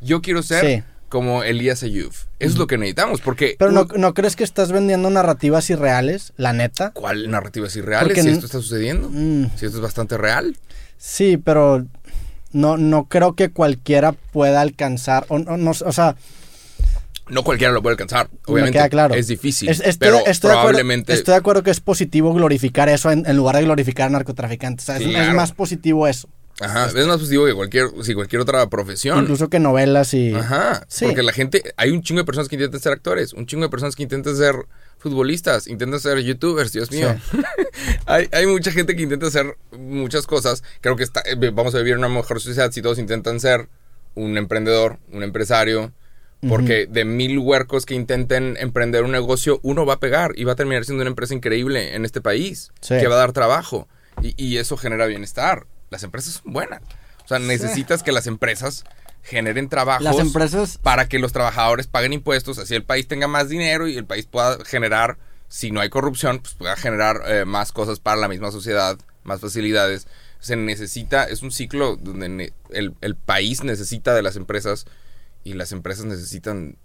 Yo 0.00 0.20
quiero 0.20 0.42
ser 0.42 0.64
Sí. 0.66 0.82
como 1.08 1.42
Elías 1.44 1.84
Ayuf. 1.84 2.24
Eso 2.40 2.52
es 2.52 2.56
lo 2.56 2.66
que 2.66 2.76
necesitamos, 2.78 3.20
porque 3.20 3.54
Pero 3.58 3.70
no, 3.70 3.84
no 3.96 4.12
crees 4.12 4.34
que 4.36 4.42
estás 4.44 4.72
vendiendo 4.72 5.08
narrativas 5.08 5.70
irreales, 5.70 6.32
la 6.36 6.52
neta. 6.52 6.90
¿cuál 6.90 7.30
narrativas 7.30 7.74
irreales 7.76 8.08
Porque 8.08 8.22
si 8.22 8.28
esto 8.30 8.44
está 8.46 8.58
sucediendo? 8.60 9.08
Mm, 9.10 9.50
Si 9.56 9.64
esto 9.66 9.78
es 9.78 9.80
bastante 9.82 10.18
real. 10.18 10.56
Sí, 10.98 11.36
pero 11.36 11.86
no, 12.52 12.76
no 12.76 13.04
creo 13.06 13.34
que 13.34 13.50
cualquiera 13.50 14.12
pueda 14.12 14.60
alcanzar. 14.60 15.26
O, 15.28 15.36
o 15.36 15.56
no, 15.56 15.70
o 15.70 15.92
sea, 15.92 16.16
No 17.28 17.42
cualquiera 17.42 17.72
lo 17.72 17.82
puede 17.82 17.94
alcanzar, 17.94 18.28
obviamente. 18.46 18.78
queda 18.78 18.88
claro. 18.88 19.14
Es 19.14 19.26
difícil, 19.26 19.68
es- 19.68 19.80
estoy, 19.80 19.94
pero 20.08 20.18
estoy 20.26 20.48
de 20.50 20.54
acuerdo, 20.54 20.60
probablemente... 20.78 21.12
estoy 21.12 21.32
de 21.32 21.38
acuerdo 21.38 21.62
que 21.62 21.70
es 21.70 21.80
positivo 21.80 22.32
glorificar 22.32 22.88
eso 22.88 23.10
en, 23.10 23.26
en 23.26 23.36
lugar 23.36 23.56
de 23.56 23.62
glorificar 23.64 24.06
a 24.06 24.10
narcotraficantes. 24.10 24.88
O 24.88 24.96
sea, 24.98 25.26
es- 25.28 25.34
más 25.34 25.52
positivo 25.52 26.06
eso. 26.06 26.28
Ajá, 26.60 26.86
es 26.86 27.06
más 27.06 27.18
positivo 27.18 27.44
que 27.44 27.52
cualquier, 27.54 27.88
si 28.02 28.14
cualquier 28.14 28.40
otra 28.40 28.66
profesión. 28.70 29.18
Incluso 29.20 29.48
que 29.50 29.58
novelas 29.58 30.14
y. 30.14 30.32
Ajá, 30.34 30.84
Sí. 30.88 31.04
porque 31.04 31.22
la 31.22 31.32
gente, 31.32 31.62
hay 31.76 31.90
un 31.90 32.02
chingo 32.02 32.20
de 32.20 32.24
personas 32.24 32.48
que 32.48 32.54
intentan 32.56 32.80
ser 32.80 32.92
actores, 32.92 33.32
un 33.34 33.46
chingo 33.46 33.64
de 33.64 33.68
personas 33.68 33.94
que 33.94 34.02
intentan 34.04 34.34
ser 34.36 34.54
futbolistas, 34.98 35.66
intentan 35.66 36.00
ser 36.00 36.18
youtubers, 36.20 36.72
Dios 36.72 36.90
mío. 36.90 37.14
hay, 38.06 38.28
hay 38.32 38.46
mucha 38.46 38.72
gente 38.72 38.96
que 38.96 39.02
intenta 39.02 39.26
hacer 39.26 39.56
muchas 39.78 40.26
cosas. 40.26 40.62
Creo 40.80 40.96
que 40.96 41.02
está, 41.04 41.20
eh, 41.26 41.36
vamos 41.52 41.74
a 41.74 41.78
vivir 41.78 41.92
en 41.92 41.98
una 41.98 42.08
mejor 42.08 42.40
sociedad 42.40 42.70
si 42.72 42.80
todos 42.82 42.98
intentan 42.98 43.38
ser 43.40 43.68
un 44.14 44.36
emprendedor, 44.38 44.98
un 45.12 45.22
empresario. 45.22 45.92
Porque 46.48 46.86
de 46.86 47.04
mil 47.04 47.38
huercos 47.38 47.86
que 47.86 47.94
intenten 47.94 48.56
emprender 48.60 49.02
un 49.02 49.10
negocio, 49.10 49.58
uno 49.64 49.84
va 49.84 49.94
a 49.94 50.00
pegar 50.00 50.32
y 50.36 50.44
va 50.44 50.52
a 50.52 50.54
terminar 50.54 50.84
siendo 50.84 51.00
una 51.02 51.08
empresa 51.10 51.34
increíble 51.34 51.94
en 51.96 52.04
este 52.04 52.20
país, 52.20 52.70
Sí. 52.80 52.94
que 53.00 53.08
va 53.08 53.14
a 53.16 53.18
dar 53.18 53.32
trabajo. 53.32 53.88
Y, 54.22 54.34
y 54.36 54.58
eso 54.58 54.76
genera 54.76 55.06
bienestar. 55.06 55.66
Las 55.90 56.02
empresas 56.02 56.34
son 56.42 56.52
buenas. 56.52 56.82
O 57.24 57.28
sea, 57.28 57.38
necesitas 57.38 58.02
que 58.02 58.12
las 58.12 58.26
empresas 58.26 58.84
generen 59.22 59.68
trabajos 59.68 60.04
Las 60.04 60.18
empresas. 60.18 60.78
para 60.78 61.08
que 61.08 61.18
los 61.18 61.32
trabajadores 61.32 61.88
paguen 61.88 62.12
impuestos, 62.12 62.58
así 62.58 62.74
el 62.74 62.84
país 62.84 63.08
tenga 63.08 63.26
más 63.26 63.48
dinero 63.48 63.88
y 63.88 63.96
el 63.96 64.04
país 64.04 64.26
pueda 64.26 64.64
generar, 64.64 65.18
si 65.48 65.72
no 65.72 65.80
hay 65.80 65.88
corrupción, 65.88 66.38
pues 66.38 66.54
pueda 66.54 66.76
generar 66.76 67.22
eh, 67.26 67.44
más 67.44 67.72
cosas 67.72 67.98
para 67.98 68.16
la 68.16 68.28
misma 68.28 68.52
sociedad, 68.52 68.96
más 69.24 69.40
facilidades. 69.40 70.06
Se 70.38 70.54
necesita, 70.54 71.24
es 71.24 71.42
un 71.42 71.50
ciclo 71.50 71.96
donde 71.96 72.52
el, 72.70 72.94
el 73.00 73.16
país 73.16 73.64
necesita 73.64 74.14
de 74.14 74.22
las 74.22 74.36
empresas 74.36 74.86
y 75.42 75.54
las 75.54 75.72
empresas 75.72 76.04
necesitan 76.04 76.76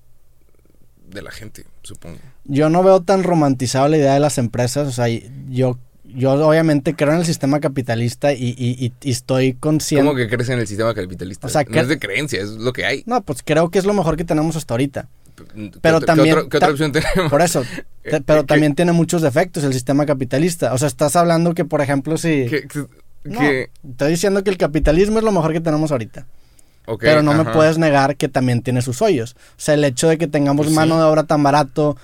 de 1.11 1.21
la 1.21 1.31
gente, 1.31 1.65
supongo. 1.83 2.17
Yo 2.45 2.69
no 2.69 2.83
veo 2.83 3.01
tan 3.01 3.23
romantizado 3.23 3.87
la 3.87 3.97
idea 3.97 4.13
de 4.13 4.19
las 4.19 4.37
empresas. 4.37 4.87
O 4.87 4.91
sea, 4.91 5.07
yo, 5.49 5.77
yo 6.15 6.31
obviamente 6.47 6.95
creo 6.95 7.13
en 7.13 7.19
el 7.19 7.25
sistema 7.25 7.59
capitalista 7.59 8.33
y, 8.33 8.49
y- 8.57 8.85
y- 8.85 8.93
y 9.01 9.11
estoy 9.11 9.53
consciente. 9.53 10.05
¿Cómo 10.05 10.15
que 10.17 10.27
crees 10.27 10.49
en 10.49 10.59
el 10.59 10.67
sistema 10.67 10.93
capitalista? 10.93 11.47
O 11.47 11.49
sea, 11.49 11.63
no 11.63 11.71
que- 11.71 11.79
es 11.79 11.87
de 11.87 11.99
creencia, 11.99 12.41
es 12.41 12.49
lo 12.49 12.73
que 12.73 12.85
hay. 12.85 13.03
No, 13.05 13.21
pues 13.21 13.41
creo 13.43 13.69
que 13.69 13.79
es 13.79 13.85
lo 13.85 13.93
mejor 13.93 14.17
que 14.17 14.23
tenemos 14.25 14.55
hasta 14.55 14.73
ahorita. 14.73 15.07
¿Qué 15.35 15.71
Pero 15.81 15.97
otra- 15.97 16.07
también- 16.15 16.35
¿Qué 16.35 16.39
otra, 16.41 16.49
qué 16.49 16.57
otra 16.57 16.69
opción 16.71 16.91
tenemos? 16.91 17.29
Por 17.31 17.41
eso. 17.41 17.63
te- 18.03 18.21
pero 18.21 18.43
también 18.45 18.75
tiene 18.75 18.91
muchos 18.91 19.21
defectos 19.21 19.63
el 19.63 19.73
sistema 19.73 20.05
capitalista. 20.05 20.73
O 20.73 20.77
sea, 20.77 20.87
estás 20.87 21.15
hablando 21.15 21.53
que, 21.53 21.65
por 21.65 21.81
ejemplo, 21.81 22.17
si. 22.17 22.45
No, 23.23 23.39
estoy 23.41 24.09
diciendo 24.11 24.43
que 24.43 24.49
el 24.49 24.57
capitalismo 24.57 25.19
es 25.19 25.23
lo 25.23 25.31
mejor 25.31 25.53
que 25.53 25.61
tenemos 25.61 25.91
ahorita. 25.91 26.25
pero 26.99 27.21
no 27.23 27.33
me 27.33 27.45
puedes 27.45 27.77
negar 27.77 28.17
que 28.17 28.27
también 28.27 28.61
tiene 28.63 28.81
sus 28.81 29.01
hoyos. 29.01 29.33
O 29.51 29.53
sea, 29.57 29.75
el 29.75 29.83
hecho 29.83 30.09
de 30.09 30.17
que 30.17 30.27
tengamos 30.27 30.65
Pues 30.65 30.75
mano 30.75 30.95
sí. 30.95 30.99
de 30.99 31.05
obra 31.05 31.23
tan 31.23 31.41
barato, 31.43 31.95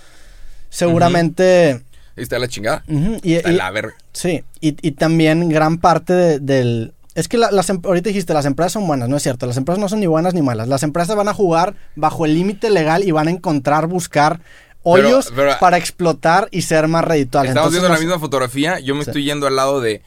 seguramente... 0.69 1.81
está 2.23 2.39
la 2.39 2.47
chingada. 2.47 2.83
Y, 3.23 3.35
Está 3.35 3.51
y- 3.51 3.55
la 3.55 3.71
verga. 3.71 3.93
sí, 4.13 4.43
y, 4.61 4.75
y 4.87 4.91
también 4.91 5.49
gran 5.49 5.77
parte 5.77 6.13
de- 6.13 6.39
del... 6.39 6.93
Es 7.15 7.27
que 7.27 7.37
la- 7.37 7.49
las, 7.51 7.69
em- 7.69 7.81
ahorita 7.83 8.09
dijiste, 8.09 8.33
las 8.33 8.45
empresas 8.45 8.73
son 8.73 8.85
buenas, 8.85 9.09
no 9.09 9.17
es 9.17 9.23
cierto. 9.23 9.45
Las 9.47 9.57
empresas 9.57 9.79
no 9.79 9.89
son 9.89 9.99
ni 9.99 10.05
buenas 10.07 10.33
ni 10.35 10.41
malas. 10.43 10.67
Las 10.67 10.83
empresas 10.83 11.15
van 11.15 11.27
a 11.27 11.33
jugar 11.33 11.73
bajo 11.95 12.25
el 12.25 12.33
límite 12.35 12.69
legal 12.69 13.03
y 13.03 13.11
van 13.11 13.27
a 13.27 13.31
encontrar, 13.31 13.87
buscar 13.87 14.39
hoyos 14.83 15.31
pero- 15.35 15.57
para 15.59 15.77
explotar 15.77 16.47
y 16.51 16.61
ser 16.61 16.87
más 16.87 17.03
redituables. 17.03 17.49
Estamos 17.51 17.67
Entonces, 17.73 17.81
viendo 17.81 17.87
la 17.89 17.93
las- 17.95 18.01
misma 18.01 18.19
fotografía. 18.19 18.79
Yo 18.79 18.93
me 18.95 19.03
Sí. 19.03 19.09
estoy 19.09 19.23
yendo 19.23 19.47
al 19.47 19.55
lado 19.55 19.81
de 19.81 20.01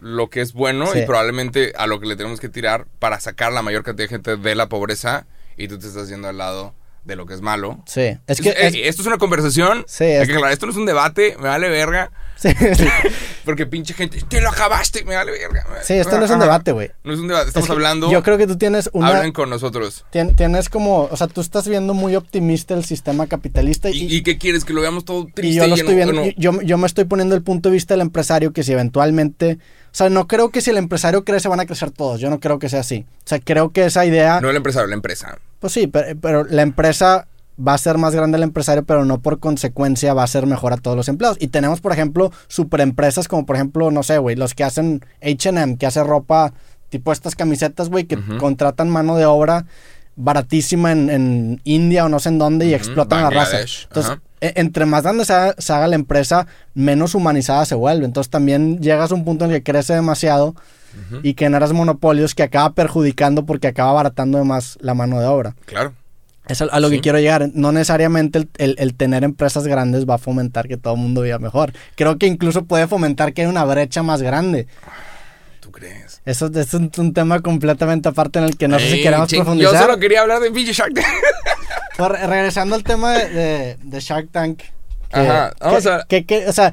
lo 0.00 0.28
que 0.30 0.40
es 0.40 0.52
bueno 0.52 0.86
Sí. 0.92 1.00
y 1.00 1.06
probablemente 1.06 1.72
a 1.76 1.86
lo 1.86 1.98
que 2.00 2.06
le 2.06 2.16
tenemos 2.16 2.40
que 2.40 2.48
tirar 2.48 2.86
para 2.98 3.18
sacar 3.20 3.52
la 3.52 3.62
mayor 3.62 3.82
cantidad 3.84 4.04
de 4.04 4.08
gente 4.08 4.36
de 4.36 4.54
la 4.54 4.68
pobreza. 4.68 5.26
Y 5.56 5.68
tú 5.68 5.78
te 5.78 5.86
estás 5.88 6.08
yendo 6.08 6.28
al 6.28 6.38
lado 6.38 6.74
de 7.04 7.16
lo 7.16 7.26
que 7.26 7.34
es 7.34 7.40
malo. 7.40 7.82
Sí, 7.86 8.16
es 8.26 8.40
que... 8.40 8.50
Eh, 8.50 8.66
es- 8.66 8.74
esto 8.74 9.02
es 9.02 9.06
una 9.08 9.18
conversación. 9.18 9.84
Sí, 9.86 10.04
Hay 10.04 10.12
es- 10.22 10.26
que 10.28 10.32
aclarar, 10.34 10.52
esto 10.52 10.66
no 10.66 10.72
es 10.72 10.78
un 10.78 10.86
debate. 10.86 11.36
Me 11.38 11.48
vale 11.48 11.68
verga. 11.68 12.10
sí, 12.58 12.74
sí. 12.76 12.84
Porque 13.44 13.66
pinche 13.66 13.94
gente. 13.94 14.20
Te 14.28 14.40
lo 14.40 14.48
acabaste. 14.50 15.04
Me 15.04 15.14
vale 15.16 15.32
verga. 15.32 15.66
Sí, 15.82 15.94
esto 15.94 16.18
no 16.18 16.24
es 16.24 16.30
un 16.30 16.38
debate, 16.38 16.72
güey. 16.72 16.90
No 17.02 17.12
es 17.14 17.18
un 17.18 17.28
debate. 17.28 17.48
Estamos 17.48 17.64
Es 17.64 17.70
que 17.70 17.72
hablando. 17.72 18.10
Yo 18.10 18.22
creo 18.22 18.36
que 18.38 18.46
tú 18.46 18.56
tienes 18.58 18.90
una... 18.92 19.08
Hablen 19.08 19.32
con 19.32 19.48
nosotros. 19.50 20.04
Tien- 20.12 20.36
Tienes 20.36 20.68
como, 20.68 21.04
o 21.10 21.16
sea, 21.16 21.26
tú 21.26 21.40
estás 21.40 21.66
viendo 21.66 21.94
muy 21.94 22.14
optimista 22.14 22.74
el 22.74 22.84
sistema 22.84 23.26
capitalista 23.26 23.90
y, 23.90 24.02
¿Y, 24.04 24.16
y 24.16 24.22
qué 24.22 24.38
quieres? 24.38 24.64
Que 24.64 24.72
lo 24.72 24.80
veamos 24.82 25.04
todo 25.04 25.26
triste. 25.34 25.46
y 25.46 25.54
yo 25.54 25.66
lo 25.66 25.74
estoy 25.74 25.94
viendo, 25.94 26.24
yo, 26.36 26.60
yo 26.62 26.78
me 26.78 26.86
estoy 26.86 27.04
poniendo 27.06 27.34
el 27.34 27.42
punto 27.42 27.70
de 27.70 27.72
vista 27.74 27.94
del 27.94 28.02
empresario 28.02 28.52
que 28.52 28.62
si 28.62 28.72
eventualmente, 28.72 29.58
o 29.90 29.94
sea, 29.94 30.10
no 30.10 30.26
creo 30.28 30.50
que 30.50 30.60
si 30.60 30.70
el 30.70 30.76
empresario 30.76 31.24
crece 31.24 31.48
van 31.48 31.60
a 31.60 31.66
crecer 31.66 31.90
todos, 31.90 32.20
yo 32.20 32.28
no 32.30 32.38
creo 32.40 32.58
que 32.58 32.68
sea 32.68 32.80
así. 32.80 33.06
O 33.24 33.28
sea, 33.28 33.40
creo 33.40 33.70
que 33.72 33.86
esa 33.86 34.04
idea, 34.04 34.40
No 34.40 34.50
el 34.50 34.56
empresario, 34.56 34.86
la 34.88 34.94
empresa. 34.94 35.38
pues 35.58 35.72
sí, 35.72 35.86
pero, 35.86 36.18
pero 36.20 36.44
la 36.44 36.62
empresa 36.62 37.26
va 37.60 37.74
a 37.74 37.78
ser 37.78 37.98
más 37.98 38.14
grande 38.14 38.36
el 38.36 38.44
empresario, 38.44 38.84
pero 38.84 39.04
no 39.04 39.20
por 39.20 39.40
consecuencia 39.40 40.14
va 40.14 40.22
a 40.22 40.26
ser 40.28 40.46
mejor 40.46 40.72
a 40.72 40.76
todos 40.76 40.96
los 40.96 41.08
empleados. 41.08 41.38
Y 41.40 41.48
tenemos, 41.48 41.80
por 41.80 41.92
ejemplo, 41.92 42.30
superempresas 42.46 43.26
como, 43.28 43.46
por 43.46 43.56
ejemplo, 43.56 43.90
no 43.90 44.02
sé, 44.02 44.18
güey, 44.18 44.36
los 44.36 44.54
que 44.54 44.64
hacen 44.64 45.00
H&M, 45.22 45.76
que 45.76 45.86
hace 45.86 46.02
ropa 46.04 46.52
tipo 46.88 47.12
estas 47.12 47.34
camisetas, 47.34 47.88
güey, 47.88 48.04
que 48.04 48.16
contratan 48.38 48.88
mano 48.90 49.16
de 49.16 49.26
obra 49.26 49.66
baratísima 50.16 50.92
en, 50.92 51.10
en 51.10 51.60
India 51.64 52.04
o 52.04 52.08
no 52.08 52.18
sé 52.18 52.28
en 52.30 52.38
dónde 52.38 52.66
y 52.66 52.74
explotan 52.74 53.22
la 53.22 53.30
raza. 53.30 53.56
Entonces, 53.88 54.12
e- 54.40 54.52
entre 54.56 54.84
más 54.86 55.02
grande 55.02 55.24
se 55.24 55.32
haga, 55.32 55.54
se 55.58 55.72
haga 55.72 55.86
la 55.86 55.94
empresa, 55.94 56.46
menos 56.74 57.14
humanizada 57.14 57.64
se 57.64 57.74
vuelve. 57.74 58.04
Entonces 58.04 58.30
también 58.30 58.78
llegas 58.80 59.12
a 59.12 59.14
un 59.14 59.24
punto 59.24 59.44
en 59.44 59.52
el 59.52 59.58
que 59.58 59.62
crece 59.72 59.94
demasiado 59.94 60.54
y 61.22 61.34
generas 61.38 61.72
monopolios 61.72 62.34
que 62.34 62.42
acaba 62.42 62.72
perjudicando 62.72 63.46
porque 63.46 63.68
acaba 63.68 63.90
abaratando 63.90 64.38
de 64.38 64.44
más 64.44 64.78
la 64.80 64.94
mano 64.94 65.20
de 65.20 65.26
obra. 65.26 65.54
Claro. 65.66 65.92
Es 66.48 66.62
a, 66.62 66.80
lo 66.80 66.88
Sí. 66.88 66.96
que 66.96 67.00
quiero 67.02 67.18
llegar. 67.18 67.50
No 67.54 67.72
necesariamente 67.72 68.38
el, 68.38 68.48
el- 68.58 68.76
el 68.78 68.94
tener 68.94 69.24
empresas 69.24 69.66
grandes 69.66 70.06
va 70.08 70.14
a 70.14 70.18
fomentar 70.18 70.66
que 70.68 70.76
todo 70.76 70.94
el 70.94 71.00
mundo 71.00 71.22
viva 71.22 71.38
mejor. 71.38 71.72
Creo 71.94 72.18
que 72.18 72.26
incluso 72.26 72.64
puede 72.64 72.86
fomentar 72.86 73.32
que 73.32 73.42
haya 73.42 73.50
una 73.50 73.64
brecha 73.64 74.02
más 74.02 74.22
grande. 74.22 74.66
¿Tú 75.60 75.70
crees? 75.70 76.22
Eso, 76.24 76.50
es 76.54 76.72
un, 76.74 76.90
un 76.96 77.12
tema 77.12 77.40
completamente 77.40 78.08
aparte 78.08 78.38
en 78.38 78.46
el 78.46 78.56
que 78.56 78.68
no 78.68 78.78
sé 78.78 78.90
si 78.90 79.02
queremos 79.02 79.28
ching, 79.28 79.40
profundizar. 79.40 79.74
Yo 79.74 79.80
solo 79.80 79.98
quería 79.98 80.22
hablar 80.22 80.40
de 80.40 80.50
Shark 80.72 80.94
Tank. 80.94 81.06
Re- 81.98 82.26
regresando 82.26 82.74
al 82.76 82.84
tema 82.84 83.12
de, 83.12 83.28
de- 83.28 83.76
de 83.82 84.00
Shark 84.00 84.28
Tank. 84.30 84.62
Que- 85.08 85.20
Ajá, 85.20 85.52
vamos 85.60 85.82
que- 85.84 85.90
a- 85.90 86.04
que- 86.08 86.24
que- 86.26 86.46
o 86.48 86.52
sea, 86.52 86.72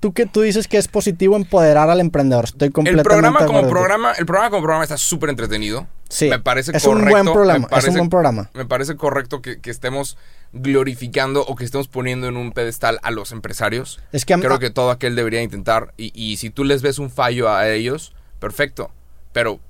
tú, 0.00 0.12
que, 0.12 0.26
tú 0.26 0.42
dices 0.42 0.68
que 0.68 0.76
es 0.78 0.88
positivo 0.88 1.36
empoderar 1.36 1.88
al 1.90 2.00
emprendedor. 2.00 2.44
Estoy 2.46 2.66
El 2.68 2.72
completamente 2.72 3.08
programa 3.08 3.40
de 3.40 3.46
como 3.46 3.58
acuerdo. 3.60 3.74
programa, 3.76 4.12
el 4.12 4.26
programa 4.26 4.50
como 4.50 4.62
programa 4.62 4.84
está 4.84 4.96
súper 4.98 5.30
entretenido. 5.30 5.86
Sí, 6.08 6.28
me 6.28 6.40
parece 6.40 6.76
es 6.76 6.82
correcto. 6.82 7.04
un 7.06 7.10
buen 7.10 7.24
programa. 7.34 7.58
me 7.60 7.68
parece, 7.68 7.88
es 7.88 7.94
un 7.94 7.98
buen 7.98 8.10
programa. 8.10 8.50
me 8.54 8.66
parece 8.66 8.96
correcto 8.96 9.40
que, 9.42 9.60
que 9.60 9.70
estemos 9.70 10.16
glorificando 10.52 11.42
o 11.46 11.56
que 11.56 11.64
estemos 11.64 11.88
poniendo 11.88 12.26
en 12.28 12.36
un 12.36 12.52
pedestal 12.52 12.98
a 13.02 13.10
los 13.10 13.32
empresarios. 13.32 14.00
Es 14.12 14.24
que 14.24 14.34
Creo 14.34 14.58
que 14.58 14.70
todo 14.70 14.90
aquel 14.90 15.14
debería 15.16 15.42
intentar. 15.42 15.92
Y, 15.96 16.12
y 16.14 16.36
si 16.36 16.50
tú 16.50 16.64
les 16.64 16.82
ves 16.82 16.98
un 16.98 17.10
fallo 17.10 17.48
a 17.48 17.68
ellos, 17.68 18.12
perfecto. 18.40 18.90
Pero, 19.32 19.60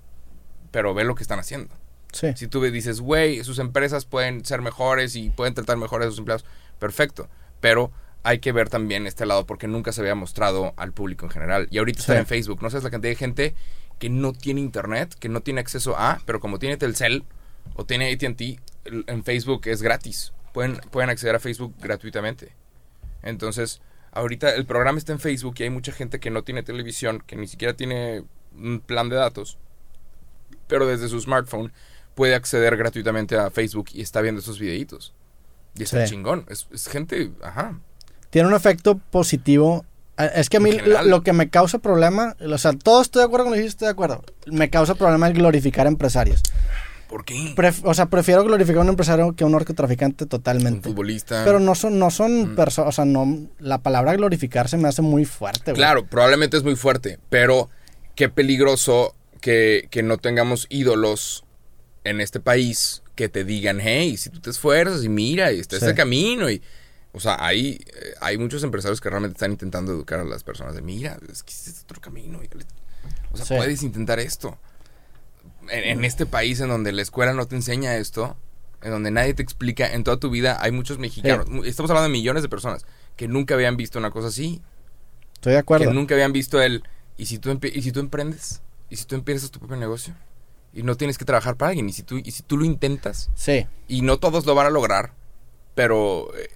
pero 0.70 0.94
ve 0.94 1.04
lo 1.04 1.14
que 1.14 1.22
están 1.22 1.38
haciendo. 1.38 1.74
Sí. 2.12 2.28
Si 2.34 2.48
tú 2.48 2.60
dices, 2.62 3.00
güey, 3.00 3.44
sus 3.44 3.58
empresas 3.58 4.04
pueden 4.04 4.44
ser 4.44 4.62
mejores 4.62 5.14
y 5.16 5.30
pueden 5.30 5.54
tratar 5.54 5.76
mejor 5.76 6.02
a 6.02 6.06
sus 6.06 6.18
empleados, 6.18 6.44
perfecto. 6.78 7.28
Pero 7.60 7.92
hay 8.22 8.38
que 8.38 8.52
ver 8.52 8.68
también 8.68 9.06
este 9.06 9.26
lado 9.26 9.46
porque 9.46 9.66
nunca 9.66 9.92
se 9.92 10.00
había 10.00 10.14
mostrado 10.14 10.74
al 10.76 10.92
público 10.92 11.26
en 11.26 11.30
general. 11.30 11.68
Y 11.70 11.78
ahorita 11.78 12.00
está 12.00 12.18
en 12.18 12.26
Facebook. 12.26 12.62
No 12.62 12.70
sabes 12.70 12.84
la 12.84 12.90
cantidad 12.90 13.12
de 13.12 13.16
gente 13.16 13.54
que 13.98 14.10
no 14.10 14.32
tiene 14.32 14.60
internet, 14.60 15.14
que 15.18 15.28
no 15.28 15.42
tiene 15.42 15.60
acceso 15.60 15.96
a, 15.96 16.20
pero 16.26 16.40
como 16.40 16.58
tiene 16.58 16.76
Telcel 16.76 17.24
o 17.74 17.84
tiene 17.84 18.12
AT&T, 18.12 18.58
en 18.84 19.24
Facebook 19.24 19.62
es 19.66 19.82
gratis. 19.82 20.32
Pueden, 20.52 20.76
pueden 20.90 21.10
acceder 21.10 21.34
a 21.34 21.38
Facebook 21.38 21.74
gratuitamente. 21.78 22.54
Entonces, 23.22 23.80
ahorita 24.12 24.54
el 24.54 24.66
programa 24.66 24.98
está 24.98 25.12
en 25.12 25.20
Facebook 25.20 25.54
y 25.58 25.64
hay 25.64 25.70
mucha 25.70 25.92
gente 25.92 26.18
que 26.18 26.30
no 26.30 26.42
tiene 26.42 26.62
televisión, 26.62 27.22
que 27.26 27.36
ni 27.36 27.46
siquiera 27.46 27.74
tiene 27.74 28.24
un 28.56 28.80
plan 28.80 29.08
de 29.08 29.16
datos, 29.16 29.58
pero 30.66 30.86
desde 30.86 31.08
su 31.08 31.20
smartphone 31.20 31.72
puede 32.14 32.34
acceder 32.34 32.76
gratuitamente 32.76 33.36
a 33.36 33.50
Facebook 33.50 33.90
y 33.92 34.00
está 34.00 34.20
viendo 34.20 34.40
esos 34.40 34.58
videitos. 34.58 35.14
Y 35.78 35.82
está 35.84 36.04
Sí. 36.06 36.12
chingón. 36.14 36.44
Es, 36.48 36.66
es 36.72 36.88
gente, 36.88 37.30
ajá. 37.42 37.78
Tiene 38.30 38.48
un 38.48 38.54
efecto 38.54 38.98
positivo. 39.10 39.84
Eh, 40.18 40.30
Es 40.34 40.48
que 40.50 40.58
a 40.58 40.60
mí 40.60 40.72
lo, 41.04 41.22
que 41.22 41.32
me 41.32 41.48
causa 41.50 41.78
problema, 41.78 42.36
o 42.40 42.58
sea, 42.58 42.72
todo 42.72 43.02
estoy 43.02 43.20
de 43.20 43.26
acuerdo 43.26 43.46
con 43.46 43.54
lo 43.54 43.60
que 43.60 43.66
estoy 43.66 43.86
de 43.86 43.92
acuerdo. 43.92 44.22
Me 44.46 44.70
causa 44.70 44.94
problema 44.94 45.26
el 45.28 45.34
glorificar 45.34 45.86
empresarios. 45.86 46.42
¿Por 47.08 47.24
qué? 47.24 47.54
Pref- 47.56 47.80
o 47.84 47.92
sea, 47.92 48.06
prefiero 48.06 48.44
glorificar 48.44 48.78
a 48.78 48.82
un 48.82 48.88
empresario 48.90 49.34
que 49.34 49.42
a 49.42 49.46
un 49.46 49.52
narcotraficante 49.52 50.24
Un 50.24 50.28
totalmente. 50.28 50.88
futbolista. 50.88 51.42
Pero 51.44 51.58
no 51.58 51.74
son, 51.74 51.98
no 51.98 52.10
son 52.10 52.52
Mm. 52.52 52.54
personas, 52.56 52.88
o 52.88 52.92
sea, 52.92 53.04
no, 53.04 53.48
la 53.58 53.78
palabra 53.78 54.14
glorificar 54.14 54.68
se 54.68 54.76
me 54.76 54.86
hace 54.88 55.02
muy 55.02 55.24
fuerte, 55.24 55.72
güey. 55.72 55.76
Claro, 55.76 56.06
probablemente 56.06 56.56
es 56.56 56.62
muy 56.62 56.76
fuerte, 56.76 57.18
pero 57.28 57.68
qué 58.14 58.28
peligroso 58.28 59.16
que, 59.40 59.88
que 59.90 60.04
no 60.04 60.18
tengamos 60.18 60.66
ídolos 60.70 61.44
en 62.04 62.20
este 62.20 62.38
país 62.38 62.99
que 63.20 63.28
te 63.28 63.44
digan, 63.44 63.80
hey, 63.80 64.16
si 64.16 64.30
tú 64.30 64.40
te 64.40 64.48
esfuerzas 64.50 65.04
y 65.04 65.08
mira, 65.10 65.52
y 65.52 65.60
está 65.60 65.78
Sí. 65.78 65.84
este 65.84 65.94
camino. 65.94 66.48
y 66.50 66.62
O 67.12 67.18
sea, 67.20 67.36
hay, 67.44 67.72
eh, 67.86 68.14
hay 68.20 68.38
muchos 68.38 68.62
empresarios 68.62 69.00
que 69.00 69.10
realmente 69.10 69.34
están 69.34 69.50
intentando 69.50 69.90
educar 69.92 70.20
a 70.20 70.24
las 70.24 70.44
personas 70.44 70.74
de, 70.76 70.80
mira, 70.82 71.18
es 71.30 71.42
que 71.42 71.52
este 71.52 71.70
es 71.70 71.82
otro 71.82 72.00
camino. 72.00 72.40
y 72.42 72.46
dale". 72.48 72.64
O 73.32 73.36
sea, 73.36 73.44
Sí. 73.46 73.54
puedes 73.56 73.82
intentar 73.82 74.20
esto. 74.20 74.58
En, 75.68 75.84
en 75.98 76.04
este 76.04 76.24
país 76.24 76.60
en 76.60 76.68
donde 76.68 76.92
la 76.92 77.02
escuela 77.02 77.32
no 77.32 77.46
te 77.46 77.56
enseña 77.56 77.96
esto, 77.96 78.36
en 78.82 78.90
donde 78.92 79.10
nadie 79.10 79.34
te 79.34 79.42
explica, 79.42 79.92
en 79.92 80.04
toda 80.04 80.18
tu 80.18 80.30
vida 80.30 80.58
hay 80.62 80.72
muchos 80.72 80.98
mexicanos, 80.98 81.46
estamos 81.66 81.90
hablando 81.90 82.08
de 82.08 82.12
millones 82.12 82.42
de 82.42 82.48
personas 82.48 82.84
que 83.16 83.28
nunca 83.28 83.54
habían 83.54 83.76
visto 83.76 83.98
una 83.98 84.10
cosa 84.10 84.28
así 84.28 84.62
Estoy 85.34 85.52
de 85.54 85.58
acuerdo. 85.58 85.88
que 85.88 85.92
nunca 85.94 86.14
habían 86.14 86.32
visto 86.32 86.62
el 86.62 86.82
y 87.18 87.26
si 87.26 87.38
tú 87.38 87.58
y 87.62 87.82
si 87.82 87.92
tú 87.92 88.00
emprendes 88.00 88.62
y 88.88 88.96
si 88.96 89.04
tú 89.04 89.16
empiezas 89.16 89.50
tu 89.50 89.58
propio 89.58 89.76
negocio 89.76 90.14
y 90.72 90.82
no 90.82 90.96
tienes 90.96 91.18
que 91.18 91.24
trabajar 91.24 91.56
para 91.56 91.70
alguien 91.70 91.88
y 91.88 91.92
si 91.92 92.02
tú 92.02 92.18
y 92.22 92.30
si 92.30 92.42
tú 92.42 92.56
lo 92.56 92.64
intentas 92.64 93.30
Sí. 93.34 93.66
y 93.88 94.02
no 94.02 94.18
todos 94.18 94.46
lo 94.46 94.54
van 94.54 94.66
a 94.66 94.70
lograr 94.70 95.12
pero 95.74 96.32
eh, 96.36 96.48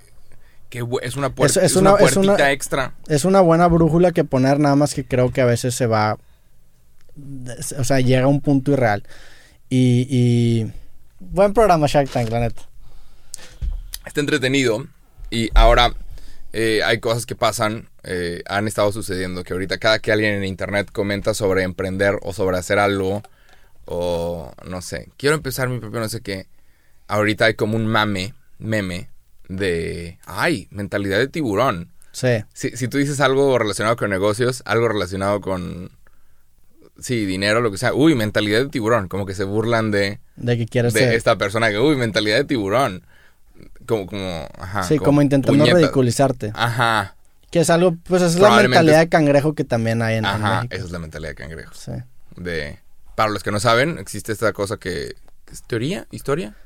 que 0.70 0.84
es 1.02 1.16
una 1.16 1.34
puerta 1.34 1.60
Es- 1.60 1.64
es, 1.66 1.72
es 1.72 1.76
una, 1.76 1.90
es 1.92 1.96
puertita 1.98 2.20
una- 2.34 2.50
extra 2.52 2.94
Es 3.08 3.24
una 3.24 3.40
buena 3.40 3.66
brújula 3.68 4.12
que 4.12 4.24
poner, 4.24 4.58
nada 4.60 4.76
más 4.76 4.94
que 4.94 5.04
creo 5.04 5.30
que 5.32 5.40
a 5.40 5.44
veces 5.46 5.74
se 5.74 5.86
va. 5.86 6.18
O 7.78 7.84
sea, 7.84 8.00
llega 8.00 8.24
a 8.24 8.28
un 8.28 8.40
punto 8.40 8.72
irreal. 8.72 9.04
Y. 9.68 10.06
y 10.10 10.72
buen 11.20 11.52
programa 11.54 11.86
Shark 11.86 12.10
Tank, 12.10 12.28
la 12.30 12.40
neta. 12.40 12.62
está 14.04 14.20
entretenido 14.20 14.86
y 15.30 15.48
ahora 15.54 15.94
eh, 16.52 16.80
hay 16.84 16.98
cosas 16.98 17.24
que 17.24 17.34
pasan 17.36 17.88
eh, 18.02 18.42
han 18.46 18.66
estado 18.68 18.92
sucediendo 18.92 19.42
que 19.44 19.52
ahorita 19.54 19.78
cada 19.78 19.98
que 20.00 20.12
alguien 20.12 20.34
en 20.34 20.44
internet 20.44 20.90
comenta 20.92 21.34
sobre 21.34 21.62
emprender 21.62 22.18
o 22.22 22.32
sobre 22.32 22.58
hacer 22.58 22.78
algo 22.78 23.22
o 23.86 24.52
no 24.66 24.80
sé 24.82 25.08
quiero 25.16 25.34
empezar 25.36 25.68
mi 25.68 25.78
propio 25.80 26.00
no 26.00 26.08
sé 26.08 26.20
qué 26.20 26.46
ahorita 27.08 27.46
hay 27.46 27.54
como 27.54 27.76
un 27.76 27.86
mame 27.86 28.34
meme 28.58 29.08
de 29.48 30.18
ay 30.26 30.68
mentalidad 30.70 31.18
de 31.18 31.28
tiburón 31.28 31.90
Sí. 32.12 32.44
si, 32.52 32.70
si 32.76 32.86
tú 32.88 32.98
dices 32.98 33.20
algo 33.20 33.58
relacionado 33.58 33.96
con 33.96 34.08
negocios 34.10 34.62
algo 34.66 34.86
relacionado 34.88 35.40
con 35.40 35.90
sí 37.00 37.26
dinero 37.26 37.60
lo 37.60 37.70
que 37.72 37.78
sea 37.78 37.92
uy 37.92 38.14
mentalidad 38.14 38.60
de 38.60 38.68
tiburón 38.68 39.08
como 39.08 39.26
que 39.26 39.34
se 39.34 39.42
burlan 39.44 39.90
de 39.90 40.20
De 40.36 40.56
que 40.56 40.66
quieres 40.66 40.94
de 40.94 41.00
ser. 41.00 41.14
esta 41.14 41.36
persona 41.36 41.70
que, 41.70 41.78
uy, 41.80 41.96
mentalidad 41.96 42.36
de 42.36 42.44
tiburón. 42.44 43.02
Como, 43.86 44.06
como, 44.06 44.48
ajá. 44.58 44.82
sí, 44.84 44.98
como, 44.98 45.20
intentando 45.22 45.58
puñeta. 45.58 45.76
ridiculizarte. 45.78 46.52
Ajá, 46.54 47.14
Que 47.50 47.60
es 47.60 47.70
algo, 47.70 47.94
pues 48.04 48.22
es 48.22 48.36
la 48.36 48.50
mentalidad 48.62 48.98
de 49.00 49.08
cangrejo 49.08 49.54
que 49.54 49.62
también 49.64 50.00
hay 50.02 50.14
en, 50.16 50.24
en 50.24 50.30
ajá, 50.30 50.54
México. 50.62 50.74
esa 50.74 50.84
es 50.86 50.90
la 50.90 50.98
mentalidad 50.98 51.30
de 51.30 51.34
cangrejos. 51.36 51.76
Sí. 51.78 51.92
De, 52.36 52.78
para 53.14 53.30
los 53.30 53.42
que 53.42 53.50
no 53.50 53.60
saben, 53.60 53.98
existe 53.98 54.32
esta 54.32 54.52
cosa 54.52 54.76
que, 54.76 55.14
es 55.50 55.62
teoría, 55.66 56.06
historia, 56.10 56.56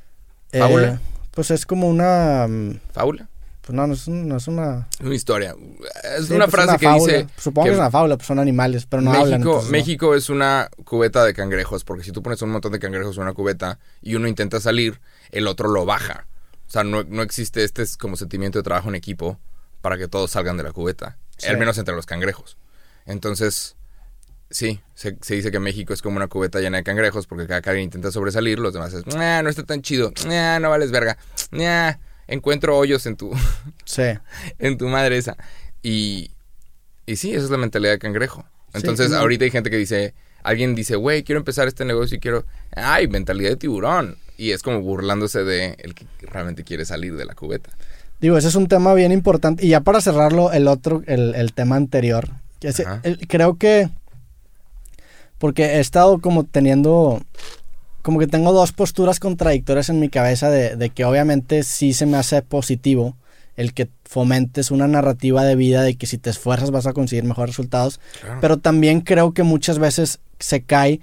Eh, 0.52 0.58
¿Fábula? 0.60 1.00
pues 1.32 1.50
es 1.50 1.66
como 1.66 1.88
una. 1.88 2.46
mm, 2.48 2.80
fábula. 2.92 3.28
Pues 3.62 3.76
no, 3.76 3.86
no 3.86 3.92
es, 3.92 4.08
un- 4.08 4.26
no 4.26 4.38
es 4.38 4.48
una. 4.48 4.88
Una 5.02 5.14
historia. 5.14 5.54
Es 6.16 6.28
sí, 6.28 6.32
una 6.32 6.46
pues 6.46 6.54
frase 6.64 6.78
que 6.78 6.86
fábula. 6.86 7.12
dice 7.18 7.28
Supongo 7.36 7.64
que, 7.66 7.68
que 7.70 7.74
es 7.74 7.78
una 7.78 7.90
fábula, 7.90 8.16
pues 8.16 8.26
son 8.26 8.38
animales, 8.38 8.86
pero 8.86 9.02
no 9.02 9.10
hablan. 9.12 9.40
México, 9.40 9.50
entonces, 9.50 9.64
¿no? 9.70 9.72
México 9.72 10.14
es 10.14 10.30
una 10.30 10.70
cubeta 10.86 11.22
de 11.24 11.34
cangrejos, 11.34 11.84
porque 11.84 12.02
si 12.02 12.10
tú 12.12 12.22
pones 12.22 12.40
un 12.40 12.48
montón 12.48 12.72
de 12.72 12.78
cangrejos 12.78 13.14
en 13.16 13.24
una 13.24 13.34
cubeta 13.34 13.78
y 14.00 14.14
uno 14.14 14.26
intenta 14.26 14.58
salir, 14.60 15.02
el 15.32 15.46
otro 15.46 15.68
lo 15.68 15.84
baja. 15.84 16.26
O 16.66 16.70
sea, 16.70 16.82
no, 16.82 17.04
no 17.04 17.20
existe 17.22 17.62
este 17.62 17.82
es 17.82 17.98
como 17.98 18.16
sentimiento 18.16 18.58
de 18.58 18.62
trabajo 18.62 18.88
en 18.88 18.94
equipo 18.94 19.38
para 19.82 19.98
que 19.98 20.08
todos 20.08 20.30
salgan 20.30 20.56
de 20.56 20.62
la 20.62 20.72
cubeta, 20.72 21.18
Sí. 21.36 21.48
al 21.48 21.58
menos 21.58 21.76
entre 21.76 21.94
los 21.94 22.06
cangrejos. 22.06 22.56
Entonces, 23.04 23.76
sí, 24.50 24.80
se, 24.94 25.16
se 25.20 25.34
dice 25.34 25.50
que 25.50 25.58
México 25.60 25.92
es 25.92 26.02
como 26.02 26.16
una 26.16 26.28
cubeta 26.28 26.60
llena 26.60 26.78
de 26.78 26.84
cangrejos, 26.84 27.26
porque 27.26 27.46
cada 27.46 27.60
que 27.62 27.70
alguien 27.70 27.84
intenta 27.84 28.10
sobresalir, 28.10 28.58
los 28.58 28.72
demás 28.72 28.92
es, 28.94 29.06
"Nah, 29.06 29.42
no 29.42 29.48
está 29.48 29.64
tan 29.64 29.82
chido, 29.82 30.12
Nah, 30.26 30.58
no 30.58 30.70
vales 30.70 30.90
verga, 30.90 31.16
Nah, 31.50 31.94
encuentro 32.26 32.76
hoyos 32.76 33.06
en 33.06 33.16
tu, 33.16 33.30
Sí. 33.84 34.02
en 34.58 34.78
tu 34.78 34.86
madre 34.88 35.16
esa. 35.18 35.36
Y, 35.82 36.30
y 37.06 37.16
sí, 37.16 37.32
esa 37.34 37.44
es 37.44 37.50
la 37.50 37.58
mentalidad 37.58 37.92
de 37.92 37.98
cangrejo. 37.98 38.44
Sí, 38.72 38.80
Entonces, 38.80 39.12
ahorita 39.12 39.44
hay 39.44 39.50
gente 39.50 39.70
que 39.70 39.76
dice, 39.76 40.12
alguien 40.42 40.74
dice, 40.74 40.96
güey, 40.96 41.22
quiero 41.22 41.38
empezar 41.38 41.68
este 41.68 41.84
negocio 41.84 42.16
y 42.16 42.20
quiero, 42.20 42.44
ay, 42.76 43.08
mentalidad 43.08 43.50
de 43.50 43.56
tiburón. 43.56 44.16
Y 44.36 44.52
es 44.52 44.62
como 44.62 44.80
burlándose 44.82 45.42
de 45.42 45.74
el 45.78 45.94
que 45.94 46.06
realmente 46.22 46.64
quiere 46.64 46.84
salir 46.84 47.16
de 47.16 47.24
la 47.24 47.34
cubeta. 47.34 47.70
Digo, 48.20 48.36
ese 48.36 48.48
es 48.48 48.54
un 48.56 48.68
tema 48.68 48.94
bien 48.94 49.10
importante. 49.10 49.64
Y 49.64 49.70
ya 49.70 49.80
para 49.80 50.00
cerrarlo, 50.00 50.52
el 50.52 50.68
otro, 50.68 51.02
el, 51.06 51.34
el 51.34 51.52
tema 51.54 51.76
anterior. 51.76 52.28
que 52.60 52.72
el- 53.04 53.26
creo 53.26 53.56
que. 53.56 53.88
Porque 55.38 55.64
he 55.64 55.80
estado 55.80 56.20
como 56.20 56.44
teniendo. 56.44 57.20
Como 58.02 58.18
que 58.18 58.26
tengo 58.26 58.52
dos 58.52 58.72
posturas 58.72 59.20
contradictorias 59.20 59.88
en 59.90 60.00
mi 60.00 60.08
cabeza 60.08 60.50
de, 60.50 60.76
de 60.76 60.90
que 60.90 61.04
obviamente 61.04 61.62
sí 61.62 61.92
se 61.92 62.06
me 62.06 62.16
hace 62.16 62.40
positivo 62.42 63.16
el 63.58 63.74
que 63.74 63.88
fomentes 64.04 64.70
una 64.70 64.86
narrativa 64.86 65.44
de 65.44 65.56
vida 65.56 65.82
de 65.82 65.96
que 65.96 66.06
si 66.06 66.16
te 66.16 66.30
esfuerzas 66.30 66.70
vas 66.70 66.86
a 66.86 66.92
conseguir 66.92 67.24
mejores 67.24 67.56
resultados. 67.56 68.00
Pero 68.40 68.58
también 68.58 69.00
creo 69.00 69.34
que 69.34 69.42
muchas 69.42 69.80
veces 69.80 70.20
se 70.38 70.62
cae 70.62 71.00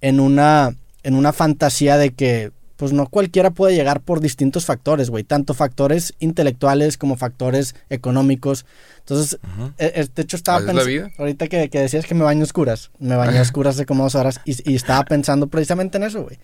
en 0.00 0.20
una, 0.20 0.76
en 1.02 1.16
una 1.16 1.32
fantasía 1.32 1.98
de 1.98 2.10
que 2.12 2.52
pues 2.76 2.92
no 2.92 3.06
cualquiera 3.06 3.50
puede 3.50 3.74
llegar 3.74 4.00
por 4.02 4.20
distintos 4.20 4.66
factores, 4.66 5.08
güey. 5.10 5.24
Tanto 5.24 5.54
factores 5.54 6.14
intelectuales 6.18 6.98
como 6.98 7.16
factores 7.16 7.74
económicos. 7.88 8.66
Entonces, 8.98 9.38
Ujú. 9.42 9.72
eh, 9.78 9.92
eh, 9.94 10.06
de 10.14 10.22
hecho 10.22 10.36
estaba 10.36 10.58
pensando... 10.58 11.08
Ahorita 11.18 11.48
que, 11.48 11.70
que 11.70 11.80
decías 11.80 12.04
que 12.04 12.14
me 12.14 12.22
baño 12.24 12.42
oscuras. 12.44 12.90
Me 12.98 13.16
bañé 13.16 13.40
oscuras 13.42 13.76
hace 13.76 13.86
como 13.86 14.04
dos 14.04 14.14
horas 14.14 14.40
y, 14.44 14.70
y 14.70 14.74
estaba 14.76 15.04
pensando 15.04 15.46
precisamente 15.46 15.96
en 15.96 16.04
eso, 16.04 16.22
güey. 16.24 16.38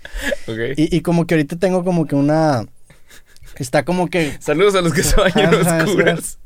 Ok. 0.46 0.78
Y, 0.78 0.96
y 0.96 1.00
como 1.02 1.26
que 1.26 1.34
ahorita 1.34 1.56
tengo 1.56 1.84
como 1.84 2.06
que 2.06 2.14
una... 2.14 2.64
Está 3.56 3.84
como 3.84 4.08
que 4.08 4.38
Saludos 4.40 4.74
a 4.74 4.80
los 4.80 4.94
que 4.94 5.02
se 5.02 5.14
bañan 5.16 5.54
Ajá, 5.54 5.84
oscuras. 5.84 6.38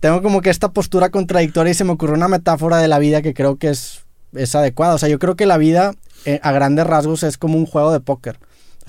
tengo 0.00 0.22
como 0.22 0.40
que 0.40 0.48
esta 0.48 0.70
postura 0.72 1.10
contradictoria 1.10 1.70
y 1.72 1.74
se 1.74 1.84
me 1.84 1.92
ocurrió 1.92 2.14
una 2.14 2.28
metáfora 2.28 2.78
de 2.78 2.88
la 2.88 2.98
vida 2.98 3.20
que 3.20 3.34
creo 3.34 3.56
que 3.56 3.68
es, 3.68 4.04
es 4.32 4.54
adecuada. 4.54 4.94
O 4.94 4.98
sea, 4.98 5.10
yo 5.10 5.18
creo 5.18 5.36
que 5.36 5.44
la 5.44 5.58
vida 5.58 5.92
eh, 6.24 6.40
a 6.42 6.52
grandes 6.52 6.86
rasgos 6.86 7.22
es 7.24 7.36
como 7.36 7.58
un 7.58 7.66
juego 7.66 7.92
de 7.92 8.00
póker. 8.00 8.38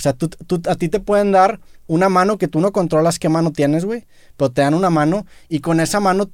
O 0.01 0.03
sea, 0.03 0.13
tú, 0.13 0.27
tú- 0.29 0.61
a 0.67 0.75
ti 0.75 0.89
te 0.89 0.99
pueden 0.99 1.31
dar 1.31 1.59
una 1.87 2.09
mano 2.09 2.37
que 2.37 2.47
tú 2.47 2.59
no 2.59 2.71
controlas 2.71 3.19
qué 3.19 3.29
mano 3.29 3.51
tienes, 3.51 3.85
güey, 3.85 4.05
pero 4.37 4.49
te 4.51 4.61
dan 4.61 4.73
una 4.73 4.89
mano 4.89 5.25
y 5.47 5.59
con 5.59 5.79
esa 5.79 5.99
mano 5.99 6.29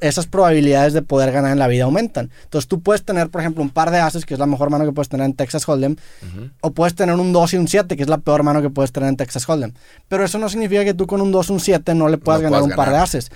esas 0.00 0.26
probabilidades 0.26 0.92
de 0.92 1.02
poder 1.02 1.30
ganar 1.32 1.52
en 1.52 1.58
la 1.58 1.68
vida 1.68 1.84
aumentan. 1.84 2.30
Entonces 2.44 2.66
tú 2.68 2.80
puedes 2.80 3.04
tener, 3.04 3.28
por 3.30 3.40
ejemplo, 3.40 3.62
un 3.62 3.70
par 3.70 3.90
de 3.90 3.98
ases, 3.98 4.24
que 4.26 4.34
es 4.34 4.40
la 4.40 4.46
mejor 4.46 4.68
mano 4.70 4.84
que 4.84 4.92
puedes 4.92 5.08
tener 5.08 5.24
en 5.26 5.34
Texas 5.34 5.68
Hold'em, 5.68 5.96
o 6.60 6.70
puedes 6.72 6.94
tener 6.94 7.14
un 7.14 7.32
2 7.32 7.54
y 7.54 7.56
un 7.58 7.68
7, 7.68 7.96
que 7.96 8.02
es 8.02 8.08
la 8.08 8.18
peor 8.18 8.42
mano 8.42 8.60
que 8.62 8.70
puedes 8.70 8.90
tener 8.90 9.08
en 9.08 9.16
Texas 9.16 9.48
Hold'em. 9.48 9.72
Pero 10.08 10.24
eso 10.24 10.38
no 10.38 10.48
significa 10.48 10.84
que 10.84 10.94
tú 10.94 11.06
con 11.06 11.20
un 11.20 11.30
2 11.30 11.50
y 11.50 11.52
un 11.52 11.60
7 11.60 11.94
no 11.94 12.08
le 12.08 12.18
puedas 12.18 12.40
No 12.42 12.46
ganar 12.50 12.62
un 12.62 12.70
par 12.76 12.86
de 12.90 12.98
ases. 12.98 13.30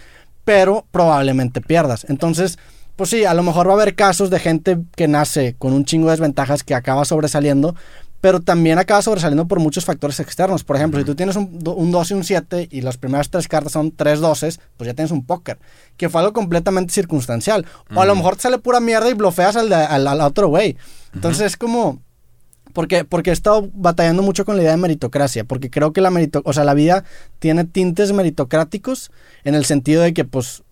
Pero 0.45 0.85
probablemente 0.91 1.61
pierdas. 1.61 2.05
Entonces, 2.09 2.59
pues 2.97 3.11
sí, 3.11 3.25
a 3.25 3.35
lo 3.35 3.45
mejor 3.45 3.69
va 3.69 3.73
a 3.73 3.77
haber 3.77 3.95
casos 3.95 4.29
de 4.29 4.41
gente 4.41 4.79
que 4.97 5.07
nace 5.07 5.55
con 5.59 5.73
un 5.73 5.85
chingo 5.85 6.07
de 6.09 6.13
desventajas 6.15 6.65
que 6.65 6.75
acaba 6.75 7.05
sobresaliendo, 7.05 7.77
pero 8.21 8.41
también 8.41 8.79
acaba 8.79 9.01
sobresaliendo 9.03 9.47
por 9.47 9.61
muchos 9.61 9.85
factores 9.85 10.19
externos. 10.21 10.65
Por 10.65 10.77
ejemplo, 10.77 10.99
si 10.99 11.07
tú 11.07 11.15
tienes 11.15 11.37
un, 11.37 11.61
un 11.65 11.91
2 11.91 12.11
y 12.11 12.15
un 12.15 12.25
7 12.25 12.69
y 12.71 12.81
las 12.81 12.97
primeras 12.97 13.31
tres 13.31 13.47
cartas 13.49 13.73
son 13.73 13.93
tres 13.93 14.21
doses, 14.21 14.59
pues 14.77 14.87
ya 14.89 14.95
tienes 14.95 15.13
un 15.13 15.25
póker, 15.25 15.59
que 15.97 16.09
fue 16.09 16.21
algo 16.21 16.33
completamente 16.33 16.93
circunstancial. 16.93 17.65
O 17.95 18.01
a 18.01 18.07
lo 18.07 18.15
mejor 18.17 18.37
te 18.37 18.43
sale 18.43 18.59
pura 18.59 18.81
mierda 18.81 19.09
y 19.09 19.15
blofeas 19.15 19.57
al, 19.57 19.69
de- 19.69 19.75
al, 19.77 20.07
al 20.07 20.21
otro 20.21 20.49
güey. 20.49 20.77
Entonces 21.15 21.47
es 21.47 21.57
como 21.57 22.01
Porque, 22.75 23.05
porque 23.05 23.31
he 23.31 23.33
estado 23.33 23.69
batallando 23.73 24.23
mucho 24.23 24.45
con 24.45 24.57
la 24.57 24.63
idea 24.63 24.73
de 24.73 24.77
meritocracia, 24.79 25.43
porque 25.45 25.71
creo 25.71 25.93
que 25.93 26.01
la 26.01 26.11
merito, 26.11 26.43
o 26.45 26.53
sea, 26.53 26.65
la 26.65 26.75
vida 26.75 27.03
tiene 27.39 27.65
tintes 27.65 28.13
meritocráticos 28.13 29.11
en 29.45 29.55
el 29.55 29.65
sentido 29.65 30.03
de 30.03 30.13
que, 30.13 30.25
pues, 30.25 30.63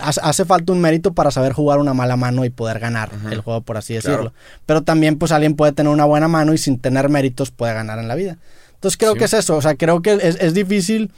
hace- 0.00 0.44
falta 0.44 0.72
un 0.72 0.80
mérito 0.80 1.12
para 1.14 1.30
saber 1.30 1.52
jugar 1.52 1.78
una 1.78 1.94
mala 1.94 2.16
mano 2.16 2.44
y 2.44 2.50
poder 2.50 2.78
ganar 2.78 3.10
el 3.30 3.40
juego, 3.40 3.60
por 3.62 3.76
así 3.76 3.94
decirlo. 3.94 4.16
Claro. 4.16 4.34
Pero 4.66 4.82
también, 4.82 5.18
pues, 5.18 5.32
alguien 5.32 5.54
puede 5.56 5.72
tener 5.72 5.92
una 5.92 6.04
buena 6.04 6.28
mano 6.28 6.52
y 6.54 6.58
sin 6.58 6.78
tener 6.78 7.08
méritos 7.08 7.50
puede 7.50 7.74
ganar 7.74 7.98
en 7.98 8.08
la 8.08 8.14
vida. 8.14 8.38
Entonces 8.74 8.96
creo 8.98 9.12
Sí. 9.12 9.18
que 9.20 9.24
es 9.24 9.32
eso, 9.34 9.56
o 9.56 9.62
sea, 9.62 9.74
creo 9.76 10.02
que 10.02 10.12
es, 10.14 10.36
es 10.40 10.52
difícil 10.54 11.10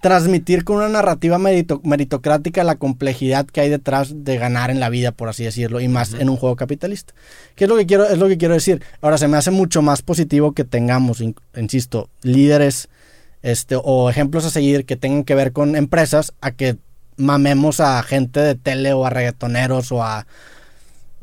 transmitir 0.00 0.62
con 0.62 0.76
una 0.76 0.88
narrativa 0.88 1.38
merito- 1.38 1.80
meritocrática 1.82 2.62
la 2.62 2.76
complejidad 2.76 3.46
que 3.46 3.60
hay 3.60 3.68
detrás 3.68 4.12
de 4.24 4.36
ganar 4.38 4.70
en 4.70 4.78
la 4.78 4.90
vida, 4.90 5.10
por 5.10 5.28
así 5.28 5.42
decirlo, 5.42 5.80
y 5.80 5.88
más 5.88 6.14
en 6.14 6.28
un 6.28 6.36
juego 6.36 6.54
capitalista. 6.54 7.14
¿Qué 7.56 7.64
es 7.64 7.70
lo 7.70 7.76
que 7.76 7.86
quiero, 7.86 8.04
es 8.08 8.18
lo 8.18 8.28
que 8.28 8.38
quiero 8.38 8.54
decir? 8.54 8.80
Ahora, 9.00 9.18
se 9.18 9.26
me 9.26 9.36
hace 9.36 9.50
mucho 9.50 9.82
más 9.82 10.02
positivo 10.02 10.52
que 10.52 10.62
tengamos, 10.64 11.20
in- 11.20 11.34
insisto, 11.56 12.08
líderes 12.22 12.88
este, 13.42 13.76
o 13.82 14.08
ejemplos 14.10 14.44
a 14.44 14.50
seguir 14.50 14.84
que 14.84 14.96
tengan 14.96 15.24
que 15.24 15.34
ver 15.34 15.52
con 15.52 15.74
empresas 15.74 16.32
a 16.40 16.52
que 16.52 16.76
mamemos 17.18 17.80
a 17.80 18.02
gente 18.02 18.40
de 18.40 18.54
tele 18.54 18.92
o 18.94 19.04
a 19.04 19.10
reggaetoneros 19.10 19.92
o 19.92 20.02
a 20.02 20.26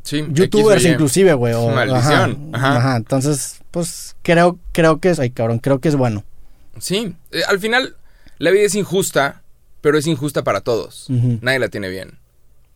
Sí, 0.02 0.24
youtubers 0.30 0.82
X 0.84 0.92
inclusive, 0.94 1.34
güey. 1.34 1.52
Maldición. 1.54 2.50
Ajá, 2.52 2.68
Ajá. 2.68 2.76
ajá. 2.78 2.96
Entonces, 2.96 3.60
pues 3.72 4.14
creo, 4.22 4.58
creo 4.72 5.00
que 5.00 5.10
es, 5.10 5.18
ay 5.18 5.30
cabrón, 5.30 5.58
creo 5.58 5.80
que 5.80 5.88
es 5.88 5.96
bueno. 5.96 6.22
Sí, 6.78 7.16
eh, 7.32 7.42
al 7.48 7.58
final 7.58 7.96
la 8.38 8.50
vida 8.52 8.62
es 8.64 8.74
injusta, 8.76 9.42
pero 9.80 9.98
es 9.98 10.06
injusta 10.06 10.44
para 10.44 10.60
todos. 10.60 11.06
Nadie 11.08 11.58
la 11.58 11.68
tiene 11.68 11.88
bien. 11.88 12.18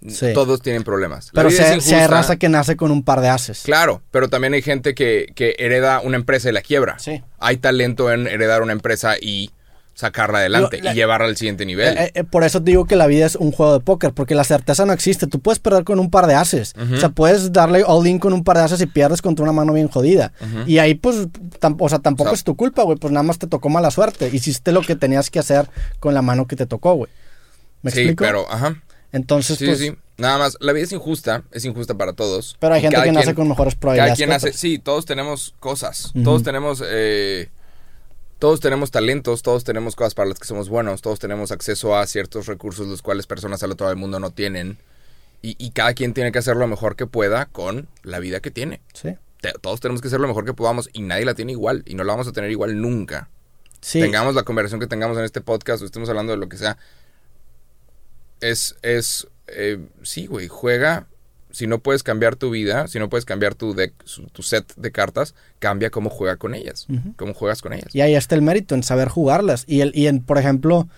Sí. 0.08 0.32
Todos 0.32 0.62
tienen 0.62 0.82
problemas. 0.82 1.26
La 1.32 1.42
Pero 1.42 1.50
se, 1.50 1.80
se 1.82 2.08
raza 2.08 2.36
que 2.36 2.48
nace 2.48 2.74
con 2.76 2.90
un 2.90 3.02
par 3.04 3.20
de 3.20 3.28
haces. 3.28 3.62
Claro, 3.64 4.02
pero 4.10 4.28
también 4.30 4.54
hay 4.54 4.62
gente 4.62 4.94
que, 4.94 5.30
que 5.34 5.54
hereda 5.58 6.00
una 6.00 6.16
empresa 6.16 6.48
y 6.48 6.52
la 6.52 6.62
quiebra. 6.62 6.98
Sí. 6.98 7.22
Hay 7.38 7.58
talento 7.58 8.10
en 8.10 8.26
heredar 8.26 8.62
una 8.62 8.72
empresa 8.72 9.16
y 9.20 9.50
sacarla 10.00 10.38
adelante 10.38 10.78
Yo, 10.78 10.84
la- 10.84 10.92
y 10.92 10.94
llevarla 10.94 11.26
al 11.26 11.36
siguiente 11.36 11.64
nivel. 11.66 11.96
Eh, 11.96 12.10
eh, 12.14 12.24
por 12.24 12.42
eso 12.42 12.60
te 12.62 12.70
digo 12.70 12.86
que 12.86 12.96
la 12.96 13.06
vida 13.06 13.26
es 13.26 13.36
un 13.36 13.52
juego 13.52 13.74
de 13.74 13.80
póker, 13.80 14.12
porque 14.12 14.34
la 14.34 14.44
certeza 14.44 14.84
no 14.86 14.92
existe. 14.92 15.26
Tú 15.26 15.40
puedes 15.40 15.58
perder 15.58 15.84
con 15.84 15.98
un 16.00 16.10
par 16.10 16.26
de 16.26 16.34
haces. 16.34 16.74
O 16.92 16.96
sea, 16.96 17.10
puedes 17.10 17.52
darle 17.52 17.84
all 17.86 18.06
in 18.06 18.18
con 18.18 18.32
un 18.32 18.42
par 18.42 18.56
de 18.56 18.64
haces 18.64 18.80
y 18.80 18.86
pierdes 18.86 19.22
contra 19.22 19.42
una 19.42 19.52
mano 19.52 19.72
bien 19.72 19.88
jodida. 19.88 20.32
Y 20.66 20.78
ahí, 20.78 20.94
pues, 20.94 21.28
o 21.78 21.88
sea, 21.88 21.98
tampoco 22.00 22.30
O 22.30 22.32
sea- 22.32 22.36
es 22.36 22.44
tu 22.44 22.56
culpa, 22.56 22.82
güey. 22.82 22.98
Pues 22.98 23.12
nada 23.12 23.22
más 23.22 23.38
te 23.38 23.46
tocó 23.46 23.68
mala 23.68 23.90
suerte. 23.90 24.28
Hiciste 24.32 24.72
lo 24.72 24.80
que 24.82 24.96
tenías 24.96 25.30
que 25.30 25.38
hacer 25.38 25.68
con 26.00 26.14
la 26.14 26.22
mano 26.22 26.46
que 26.46 26.56
te 26.56 26.66
tocó, 26.66 26.94
güey. 26.94 27.10
¿Me 27.82 27.90
sí, 27.90 28.00
explico? 28.00 28.24
pero, 28.24 28.50
ajá. 28.50 28.82
Entonces, 29.12 29.58
Sí, 29.58 29.66
pues. 29.66 29.78
sí. 29.78 29.92
Nada 30.18 30.36
más, 30.38 30.56
la 30.60 30.72
vida 30.74 30.84
es 30.84 30.92
injusta, 30.92 31.44
es 31.50 31.64
injusta 31.64 31.94
para 31.94 32.12
todos. 32.12 32.54
Pero 32.60 32.74
hay 32.74 32.82
gente 32.82 33.00
que 33.02 33.10
nace 33.10 33.24
quien- 33.28 33.36
con 33.36 33.48
mejores 33.48 33.74
Cada 33.74 33.80
probabilidades. 33.80 34.16
quien 34.18 34.32
hace, 34.32 34.52
sí, 34.52 34.78
todos 34.78 35.06
tenemos 35.06 35.54
cosas, 35.60 36.12
todos 36.24 36.42
tenemos, 36.42 36.82
eh, 36.86 37.48
todos 38.40 38.58
tenemos 38.58 38.90
talentos, 38.90 39.42
todos 39.42 39.62
tenemos 39.62 39.94
cosas 39.94 40.14
para 40.14 40.28
las 40.28 40.38
que 40.40 40.46
somos 40.46 40.68
buenos, 40.68 41.02
todos 41.02 41.20
tenemos 41.20 41.52
acceso 41.52 41.96
a 41.96 42.04
ciertos 42.06 42.46
recursos 42.46 42.88
los 42.88 43.02
cuales 43.02 43.26
personas 43.28 43.62
al 43.62 43.70
otro 43.70 43.84
lado 43.84 43.94
del 43.94 44.00
mundo 44.00 44.18
no 44.18 44.30
tienen. 44.32 44.78
Y, 45.42 45.54
y 45.64 45.70
cada 45.70 45.94
quien 45.94 46.12
tiene 46.12 46.32
que 46.32 46.38
hacer 46.40 46.56
lo 46.56 46.66
mejor 46.66 46.96
que 46.96 47.06
pueda 47.06 47.46
con 47.46 47.88
la 48.02 48.18
vida 48.18 48.40
que 48.40 48.50
tiene. 48.50 48.80
Sí. 48.92 49.14
Te- 49.40 49.52
todos 49.60 49.80
tenemos 49.80 50.02
que 50.02 50.08
hacer 50.08 50.20
lo 50.20 50.28
mejor 50.28 50.44
que 50.44 50.52
podamos 50.52 50.90
y 50.92 51.02
nadie 51.02 51.24
la 51.24 51.34
tiene 51.34 51.52
igual 51.52 51.82
y 51.86 51.94
no 51.94 52.02
la 52.04 52.12
vamos 52.12 52.26
a 52.28 52.32
tener 52.32 52.50
igual 52.50 52.80
nunca. 52.80 53.30
Sí. 53.80 54.00
Tengamos 54.00 54.34
la 54.34 54.42
conversación 54.42 54.80
que 54.80 54.86
tengamos 54.86 55.16
en 55.16 55.24
este 55.24 55.40
podcast 55.40 55.82
o 55.82 55.86
estemos 55.86 56.08
hablando 56.10 56.32
de 56.32 56.38
lo 56.38 56.48
que 56.48 56.58
sea. 56.58 56.76
Es, 58.40 58.76
es, 58.82 59.28
eh, 59.46 59.78
sí, 60.02 60.26
güey, 60.26 60.48
juega. 60.48 61.06
Si 61.52 61.66
no 61.66 61.78
puedes 61.80 62.02
cambiar 62.02 62.36
tu 62.36 62.50
vida, 62.50 62.86
si 62.88 62.98
no 62.98 63.08
puedes 63.08 63.24
cambiar 63.24 63.54
tu 63.54 63.74
deck, 63.74 63.92
su- 64.04 64.26
tu 64.28 64.42
set 64.42 64.72
de 64.76 64.92
cartas, 64.92 65.34
cambia 65.58 65.90
cómo 65.90 66.10
juega 66.10 66.36
con 66.36 66.54
ellas, 66.54 66.86
cómo 67.16 67.34
juegas 67.34 67.62
con 67.62 67.72
ellas. 67.72 67.94
Y 67.94 68.00
ahí 68.00 68.14
está 68.14 68.34
el 68.34 68.42
mérito 68.42 68.74
en 68.74 68.82
saber 68.82 69.08
jugarlas. 69.08 69.64
Y, 69.66 69.80
el, 69.80 69.92
y 69.94 70.06
en, 70.06 70.22
por 70.22 70.38
ejemplo, 70.38 70.88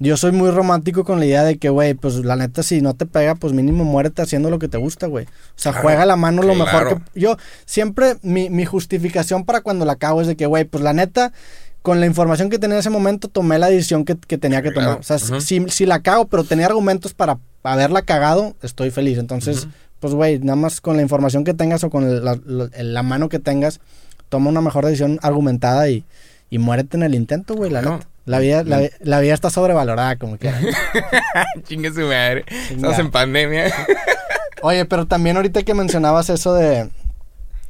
yo 0.00 0.16
soy 0.16 0.30
muy 0.32 0.50
romántico 0.50 1.04
con 1.04 1.18
la 1.18 1.26
idea 1.26 1.42
de 1.44 1.58
que, 1.58 1.68
güey, 1.70 1.94
pues 1.94 2.14
la 2.16 2.36
neta, 2.36 2.62
si 2.62 2.80
no 2.80 2.94
te 2.94 3.04
pega, 3.04 3.34
pues 3.34 3.52
mínimo 3.52 3.84
muérete 3.84 4.22
haciendo 4.22 4.48
lo 4.50 4.58
que 4.58 4.68
te 4.68 4.78
gusta, 4.78 5.06
güey. 5.08 5.24
O 5.26 5.28
sea, 5.56 5.72
Claro, 5.72 5.82
juega 5.88 6.06
la 6.06 6.16
mano 6.16 6.42
lo 6.42 6.54
mejor 6.54 7.02
que. 7.14 7.20
Yo 7.20 7.36
siempre, 7.66 8.16
mi, 8.22 8.48
mi 8.48 8.64
justificación 8.64 9.44
para 9.44 9.60
cuando 9.60 9.84
la 9.84 9.96
cago 9.96 10.20
es 10.20 10.26
de 10.28 10.36
que, 10.36 10.46
güey, 10.46 10.64
pues 10.64 10.82
la 10.82 10.92
neta. 10.92 11.32
Con 11.80 12.00
la 12.00 12.06
información 12.06 12.50
que 12.50 12.58
tenía 12.58 12.74
en 12.74 12.80
ese 12.80 12.90
momento, 12.90 13.28
tomé 13.28 13.58
la 13.58 13.68
decisión 13.68 14.04
que, 14.04 14.16
que 14.16 14.36
tenía 14.36 14.62
que 14.62 14.72
tomar. 14.72 14.98
Claro, 14.98 15.00
O 15.00 15.02
sea, 15.04 15.40
si, 15.40 15.64
si 15.68 15.86
la 15.86 16.02
cago, 16.02 16.26
pero 16.26 16.42
tenía 16.44 16.66
argumentos 16.66 17.14
para 17.14 17.38
haberla 17.62 18.02
cagado, 18.02 18.56
estoy 18.62 18.90
feliz. 18.90 19.16
Entonces. 19.16 19.68
Pues, 20.00 20.14
güey, 20.14 20.38
nada 20.38 20.56
más 20.56 20.80
con 20.80 20.96
la 20.96 21.02
información 21.02 21.44
que 21.44 21.54
tengas 21.54 21.84
o 21.84 21.90
con 21.90 22.24
la, 22.24 22.38
la- 22.44 22.70
la 22.82 23.02
mano 23.02 23.28
que 23.28 23.38
tengas, 23.38 23.80
toma 24.28 24.50
una 24.50 24.60
mejor 24.60 24.84
decisión 24.84 25.18
argumentada 25.22 25.88
y, 25.88 26.04
y 26.50 26.58
muérete 26.58 26.96
en 26.96 27.02
el 27.02 27.14
intento, 27.14 27.54
güey, 27.54 27.70
la 27.70 27.82
neta. 27.82 28.00
La 28.26 28.38
vida, 28.40 28.62
la, 28.62 28.78
vi- 28.80 28.90
la 29.00 29.20
vida 29.20 29.32
está 29.34 29.48
sobrevalorada, 29.50 30.16
como 30.16 30.36
que. 30.38 30.52
Chingue 31.64 31.90
su 31.92 32.00
madre. 32.02 32.44
Chinga. 32.68 32.74
Estamos 32.90 32.98
en 32.98 33.10
pandemia. 33.10 33.72
Oye, 34.62 34.84
pero 34.84 35.06
también 35.06 35.36
ahorita 35.36 35.62
que 35.62 35.72
mencionabas 35.72 36.28
eso 36.30 36.52
de, 36.54 36.90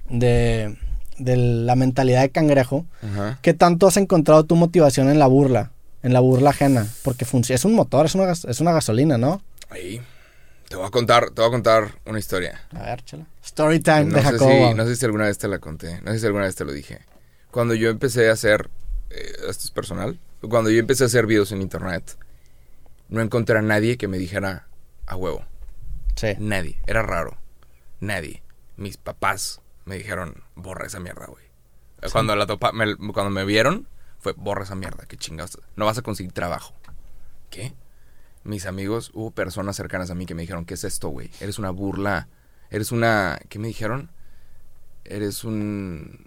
de, 0.09 0.77
de 1.19 1.37
la 1.37 1.77
mentalidad 1.77 2.23
de 2.23 2.31
cangrejo, 2.31 2.87
Ajá. 3.03 3.39
¿qué 3.43 3.55
tanto 3.55 3.87
has 3.87 3.97
encontrado 3.97 4.45
tu 4.45 4.57
motivación 4.57 5.09
en 5.09 5.19
la 5.19 5.27
burla? 5.27 5.71
En 6.03 6.13
la 6.13 6.21
burla 6.21 6.51
ajena. 6.51 6.87
Porque 7.03 7.25
es 7.49 7.65
un 7.65 7.75
motor, 7.75 8.07
es 8.07 8.15
una, 8.15 8.31
es 8.33 8.61
una 8.61 8.73
gasolina, 8.73 9.19
¿no? 9.19 9.43
Ahí. 9.71 10.01
Te 10.69 10.77
voy 10.77 10.87
a 10.87 10.91
contar, 10.91 11.31
te 11.31 11.41
voy 11.41 11.49
a 11.49 11.51
contar 11.51 12.01
una 12.05 12.19
historia. 12.19 12.61
A 12.75 12.83
ver, 12.83 13.03
chala. 13.05 13.27
Story 13.43 13.81
time 13.81 14.05
No 14.05 14.17
de 14.17 14.23
sé, 14.23 14.31
Jacobo. 14.33 14.69
si, 14.69 14.75
no 14.75 14.85
sé 14.85 14.97
si 14.97 15.05
alguna 15.07 15.25
vez 15.25 15.39
te 15.39 15.49
la 15.49 15.59
conté, 15.59 16.01
no 16.03 16.13
sé 16.13 16.21
si 16.21 16.27
alguna 16.27 16.45
vez 16.45 16.55
te 16.57 16.65
lo 16.65 16.73
dije. 16.73 17.01
Cuando 17.51 17.75
yo 17.75 17.89
empecé 17.89 18.29
a 18.29 18.33
hacer, 18.33 18.69
eh, 19.11 19.33
esto 19.49 19.65
es 19.65 19.71
personal, 19.71 20.19
cuando 20.49 20.71
yo 20.71 20.79
empecé 20.79 21.05
a 21.05 21.07
hacer 21.07 21.27
videos 21.27 21.53
en 21.53 21.63
internet, 21.63 22.17
no 23.09 23.23
encontré 23.23 23.59
a 23.59 23.63
nadie 23.63 23.97
que 23.97 24.09
me 24.09 24.19
dijera 24.19 24.67
a 25.07 25.17
huevo. 25.17 25.45
Sí. 26.17 26.35
Nadie, 26.39 26.79
era 26.87 27.03
raro. 27.03 27.39
Nadie. 28.01 28.43
Mis 28.77 28.99
papás 28.99 29.63
me 29.87 29.97
dijeron, 29.97 30.45
borra 30.55 30.87
esa 30.87 31.01
mierda, 31.01 31.27
güey. 31.27 31.45
Cuando, 32.13 32.37
la 32.37 32.47
topa- 32.47 32.73
me, 32.73 32.95
cuando 33.13 33.31
me 33.31 33.45
vieron, 33.47 33.89
fue, 34.19 34.35
borra 34.37 34.65
esa 34.65 34.75
mierda, 34.75 35.07
qué 35.07 35.17
chingados. 35.17 35.59
No 35.77 35.87
vas 35.87 35.97
a 35.99 36.03
conseguir 36.03 36.33
trabajo. 36.33 36.75
¿Qué? 37.51 37.73
Mis 38.49 38.65
amigos, 38.65 39.11
hubo 39.13 39.31
personas 39.31 39.77
cercanas 39.77 40.11
a 40.11 40.15
mí 40.15 40.25
que 40.25 40.35
me 40.35 40.41
dijeron, 40.41 40.65
¿qué 40.65 40.73
es 40.73 40.83
esto, 40.85 41.11
güey? 41.11 41.31
Eres 41.41 41.59
una 41.59 41.69
burla. 41.69 42.29
Eres 42.71 42.93
una... 42.93 43.39
¿Qué 43.51 43.59
me 43.59 43.69
dijeron? 43.69 44.11
Eres 45.05 45.45
un... 45.45 46.25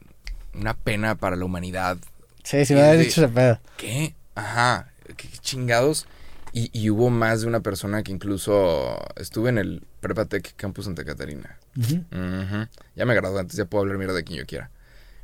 Una 0.54 0.76
pena 0.76 1.16
para 1.16 1.36
la 1.36 1.46
humanidad. 1.46 1.98
Sí, 2.44 2.64
sí 2.66 2.76
me 2.76 2.82
habías 2.82 2.98
de- 3.00 3.04
dicho 3.06 3.24
ese 3.24 3.34
pedo. 3.34 3.60
¿Qué? 3.78 4.14
Ajá, 4.36 4.92
qué 5.18 5.30
chingados. 5.40 6.06
Y, 6.54 6.70
y 6.80 6.92
hubo 6.92 7.10
más 7.10 7.42
de 7.42 7.48
una 7.48 7.62
persona 7.62 8.04
que 8.04 8.12
incluso 8.12 9.00
estuve 9.16 9.50
en 9.50 9.58
el 9.58 9.84
Prepatec 10.02 10.56
Campus 10.58 10.86
Santa 10.86 11.04
Catarina. 11.04 11.58
Ya 11.76 13.06
me 13.06 13.16
gradué, 13.16 13.40
antes 13.40 13.58
ya 13.58 13.66
puedo 13.66 13.82
hablar 13.82 13.98
mierda 13.98 14.14
de 14.14 14.24
quien 14.24 14.38
yo 14.40 14.46
quiera. 14.46 14.70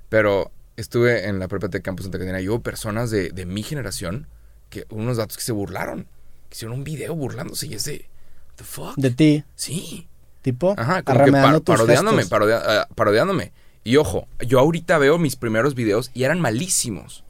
Pero 0.09 0.51
estuve 0.77 1.27
en 1.27 1.37
la 1.37 1.47
Prepatec 1.47 1.83
Campus 1.83 2.05
Santa 2.05 2.17
Catarina 2.17 2.41
y 2.41 2.47
hubo 2.49 2.61
personas 2.61 3.11
de, 3.11 3.29
de 3.29 3.45
mi 3.45 3.61
generación, 3.61 4.27
que 4.69 4.85
unos 4.89 5.17
datos 5.17 5.37
que 5.37 5.43
se 5.43 5.51
burlaron. 5.51 6.07
Que 6.49 6.55
hicieron 6.55 6.77
un 6.77 6.83
video 6.83 7.15
burlándose 7.15 7.67
y 7.67 7.73
es 7.73 7.85
de... 7.85 8.09
¿The 8.55 8.63
fuck? 8.63 8.95
De 8.95 9.11
ti, 9.11 9.43
Sí. 9.55 10.07
tipo, 10.41 10.73
Ajá, 10.77 11.03
como 11.03 11.17
que 11.17 11.21
arremedando 11.23 11.63
par- 11.63 11.77
tus 11.77 11.85
parodiándome, 11.85 12.25
parodia- 12.25 12.61
ah, 12.65 12.87
parodiándome. 12.95 13.51
Y 13.83 13.97
ojo, 13.97 14.27
yo 14.45 14.59
ahorita 14.59 14.97
veo 14.97 15.17
mis 15.17 15.35
primeros 15.35 15.75
videos 15.75 16.09
y 16.13 16.23
eran 16.23 16.39
malísimos. 16.41 17.23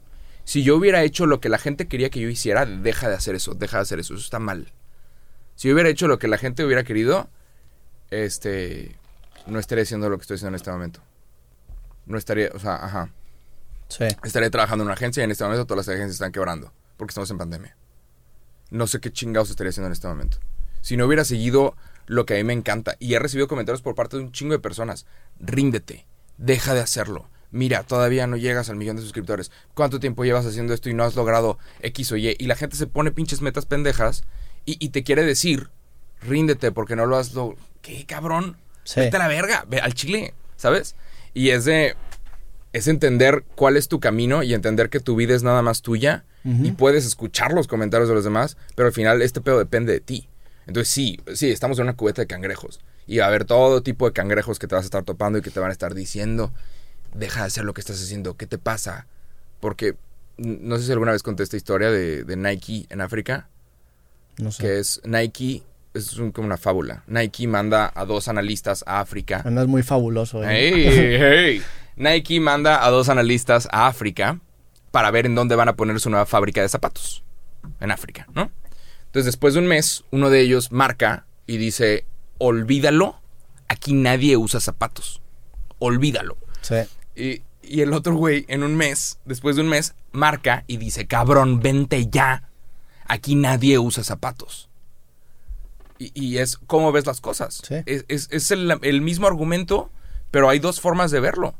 Si 0.44 0.62
yo 0.62 0.76
hubiera 0.76 1.02
hecho 1.02 1.26
lo 1.26 1.40
que 1.40 1.48
la 1.50 1.58
gente 1.58 1.86
quería 1.88 2.08
que 2.10 2.20
yo 2.20 2.28
hiciera, 2.28 2.64
deja 2.64 3.08
de 3.08 3.14
hacer 3.16 3.34
eso, 3.34 3.54
deja 3.54 3.76
de 3.76 3.82
hacer 3.82 3.98
eso, 4.00 4.14
eso 4.14 4.22
está 4.24 4.38
mal. 4.38 4.72
Si 5.56 5.68
yo 5.68 5.74
hubiera 5.74 5.90
hecho 5.90 6.08
lo 6.08 6.18
que 6.18 6.26
la 6.28 6.38
gente 6.38 6.64
hubiera 6.64 6.84
querido, 6.84 7.28
este, 8.10 8.96
no 9.46 9.58
estaría 9.58 9.82
haciendo 9.82 10.08
lo 10.08 10.16
que 10.16 10.22
estoy 10.22 10.36
haciendo 10.36 10.50
en 10.50 10.54
este 10.56 10.70
momento. 10.70 11.00
No 12.06 12.16
estaría, 12.16 12.50
o 12.54 12.58
sea, 12.58 12.76
ajá, 12.76 13.10
Sí. 13.88 14.04
estaría 14.24 14.50
trabajando 14.50 14.82
en 14.82 14.86
una 14.86 14.94
agencia 14.94 15.20
y 15.20 15.24
en 15.24 15.30
este 15.30 15.44
momento 15.44 15.66
todas 15.66 15.86
las 15.86 15.94
agencias 15.94 16.14
están 16.14 16.32
quebrando 16.32 16.72
porque 16.96 17.10
estamos 17.10 17.30
en 17.30 17.38
pandemia. 17.38 17.76
No 18.70 18.86
sé 18.86 19.00
qué 19.00 19.12
chingados 19.12 19.50
estaría 19.50 19.70
haciendo 19.70 19.86
en 19.86 19.92
este 19.92 20.08
momento. 20.08 20.38
Si 20.80 20.96
no 20.96 21.06
hubiera 21.06 21.24
seguido 21.24 21.76
lo 22.06 22.26
que 22.26 22.34
a 22.34 22.36
mí 22.38 22.44
me 22.44 22.52
encanta 22.52 22.96
y 22.98 23.14
he 23.14 23.18
recibido 23.18 23.48
comentarios 23.48 23.82
por 23.82 23.94
parte 23.94 24.16
de 24.16 24.22
un 24.22 24.32
chingo 24.32 24.52
de 24.52 24.58
personas, 24.58 25.06
ríndete, 25.38 26.06
deja 26.36 26.74
de 26.74 26.80
hacerlo. 26.80 27.28
Mira, 27.50 27.82
todavía 27.82 28.26
no 28.26 28.36
llegas 28.36 28.68
al 28.68 28.76
millón 28.76 28.96
de 28.96 29.02
suscriptores. 29.02 29.50
¿Cuánto 29.74 30.00
tiempo 30.00 30.24
llevas 30.24 30.46
haciendo 30.46 30.74
esto 30.74 30.90
y 30.90 30.94
no 30.94 31.04
has 31.04 31.16
logrado 31.16 31.58
X 31.80 32.12
o 32.12 32.16
Y? 32.16 32.36
Y 32.38 32.46
la 32.46 32.56
gente 32.56 32.76
se 32.76 32.86
pone 32.86 33.10
pinches 33.10 33.40
metas 33.40 33.66
pendejas 33.66 34.24
y, 34.66 34.76
y 34.84 34.90
te 34.90 35.02
quiere 35.02 35.24
decir, 35.24 35.70
ríndete 36.20 36.72
porque 36.72 36.96
no 36.96 37.06
lo 37.06 37.16
has 37.16 37.32
logrado. 37.34 37.62
¿Qué 37.80 38.04
cabrón? 38.04 38.58
Sí. 38.84 39.00
Vete 39.00 39.16
a 39.16 39.20
la 39.20 39.28
verga, 39.28 39.64
ve 39.68 39.80
al 39.80 39.94
chile, 39.94 40.34
¿sabes? 40.56 40.94
Y 41.32 41.50
es 41.50 41.64
de, 41.64 41.96
es 42.72 42.86
entender 42.88 43.44
cuál 43.54 43.76
es 43.76 43.88
tu 43.88 44.00
camino 44.00 44.42
y 44.42 44.54
entender 44.54 44.90
que 44.90 45.00
tu 45.00 45.16
vida 45.16 45.34
es 45.34 45.42
nada 45.42 45.62
más 45.62 45.82
tuya 45.82 46.24
y 46.44 46.72
puedes 46.72 47.04
escuchar 47.04 47.52
los 47.52 47.66
comentarios 47.66 48.08
de 48.08 48.14
los 48.14 48.24
demás, 48.24 48.56
pero 48.74 48.86
al 48.86 48.92
final 48.94 49.20
este 49.20 49.42
pedo 49.42 49.58
depende 49.58 49.92
de 49.92 50.00
ti. 50.00 50.28
Entonces 50.66 50.92
sí, 50.92 51.20
sí, 51.34 51.50
estamos 51.50 51.78
en 51.78 51.84
una 51.84 51.96
cubeta 51.96 52.22
de 52.22 52.26
cangrejos 52.26 52.80
y 53.06 53.18
va 53.18 53.24
a 53.26 53.28
haber 53.28 53.44
todo 53.44 53.82
tipo 53.82 54.06
de 54.06 54.12
cangrejos 54.14 54.58
que 54.58 54.66
te 54.66 54.74
vas 54.74 54.84
a 54.84 54.86
estar 54.86 55.02
topando 55.02 55.38
y 55.38 55.42
que 55.42 55.50
te 55.50 55.60
van 55.60 55.68
a 55.68 55.72
estar 55.72 55.94
diciendo, 55.94 56.52
deja 57.14 57.40
de 57.40 57.46
hacer 57.48 57.64
lo 57.64 57.74
que 57.74 57.80
estás 57.82 58.02
haciendo, 58.02 58.36
¿qué 58.38 58.46
te 58.46 58.56
pasa? 58.58 59.06
Porque 59.60 59.96
no 60.38 60.78
sé 60.78 60.84
si 60.86 60.92
alguna 60.92 61.12
vez 61.12 61.22
conté 61.22 61.42
esta 61.42 61.56
historia 61.58 61.90
de, 61.90 62.24
de 62.24 62.36
Nike 62.36 62.86
en 62.90 63.00
África, 63.02 63.48
No 64.38 64.50
sé. 64.52 64.62
que 64.62 64.78
es 64.78 65.00
Nike, 65.04 65.62
es 65.94 66.16
un- 66.16 66.32
como 66.32 66.46
una 66.46 66.56
fábula. 66.56 67.02
Nike 67.08 67.46
manda 67.46 67.90
a 67.94 68.04
dos 68.06 68.28
analistas 68.28 68.84
a 68.86 69.00
África. 69.00 69.42
Andas 69.44 69.66
muy 69.66 69.82
fabuloso. 69.82 70.42
¿eh? 70.44 70.48
Hey, 70.50 71.18
hey. 71.20 71.62
Nike 71.98 72.40
manda 72.40 72.84
a 72.84 72.90
dos 72.90 73.08
analistas 73.08 73.68
a 73.72 73.86
África 73.86 74.40
para 74.90 75.10
ver 75.10 75.26
en 75.26 75.34
dónde 75.34 75.56
van 75.56 75.68
a 75.68 75.76
poner 75.76 76.00
su 76.00 76.10
nueva 76.10 76.26
fábrica 76.26 76.62
de 76.62 76.68
zapatos. 76.68 77.22
En 77.80 77.90
África, 77.90 78.26
¿no? 78.34 78.50
Entonces, 79.06 79.26
después 79.26 79.54
de 79.54 79.60
un 79.60 79.66
mes, 79.66 80.04
uno 80.10 80.30
de 80.30 80.40
ellos 80.40 80.70
marca 80.72 81.26
y 81.46 81.56
dice, 81.56 82.04
olvídalo, 82.38 83.20
aquí 83.68 83.92
nadie 83.92 84.36
usa 84.36 84.60
zapatos. 84.60 85.20
Olvídalo. 85.78 86.36
Sí. 86.62 86.76
Y, 87.16 87.42
y 87.62 87.80
el 87.82 87.92
otro 87.92 88.14
güey, 88.14 88.44
en 88.48 88.62
un 88.62 88.76
mes, 88.76 89.18
después 89.24 89.56
de 89.56 89.62
un 89.62 89.68
mes, 89.68 89.94
marca 90.12 90.64
y 90.66 90.76
dice, 90.76 91.06
cabrón, 91.06 91.60
vente 91.60 92.06
ya. 92.08 92.48
Aquí 93.06 93.34
nadie 93.34 93.78
usa 93.78 94.04
zapatos. 94.04 94.68
Y, 95.98 96.12
y 96.14 96.38
es 96.38 96.56
cómo 96.58 96.92
ves 96.92 97.06
las 97.06 97.20
cosas. 97.20 97.60
Sí. 97.66 97.76
Es, 97.86 98.04
es- 98.08 98.28
es 98.30 98.50
el, 98.50 98.78
el 98.82 99.00
mismo 99.00 99.26
argumento, 99.26 99.90
pero 100.30 100.48
hay 100.48 100.58
dos 100.58 100.80
formas 100.80 101.10
de 101.10 101.20
verlo. 101.20 101.54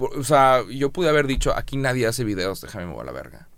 Por- 0.00 0.18
o 0.18 0.24
sea, 0.24 0.64
yo 0.70 0.90
pude 0.90 1.10
haber 1.10 1.26
dicho, 1.26 1.54
aquí 1.54 1.76
nadie 1.76 2.06
hace 2.06 2.24
videos, 2.24 2.62
déjame 2.62 2.86
mover 2.86 3.04
la 3.04 3.12
verga. 3.12 3.48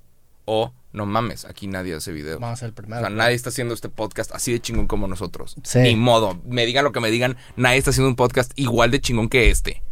O, 0.44 0.72
no 0.92 1.06
mames, 1.06 1.44
aquí 1.44 1.68
nadie 1.68 1.94
hace 1.94 2.10
videos. 2.10 2.40
Vamos 2.40 2.58
a 2.58 2.60
ser 2.60 2.66
el 2.66 2.72
O 2.72 2.74
primero. 2.74 3.00
sea, 3.00 3.10
nadie 3.10 3.36
está 3.36 3.50
haciendo 3.50 3.74
este 3.74 3.88
podcast 3.88 4.32
así 4.34 4.50
de 4.52 4.60
chingón 4.60 4.88
como 4.88 5.06
nosotros. 5.06 5.54
Sí. 5.62 5.78
Ni 5.78 5.94
modo. 5.94 6.40
Me 6.44 6.66
digan 6.66 6.82
lo 6.82 6.90
que 6.90 6.98
me 6.98 7.12
digan, 7.12 7.36
nadie 7.54 7.78
está 7.78 7.90
haciendo 7.90 8.08
un 8.08 8.16
podcast 8.16 8.50
igual 8.56 8.90
de 8.90 9.00
chingón 9.00 9.28
que 9.28 9.50
este. 9.50 9.84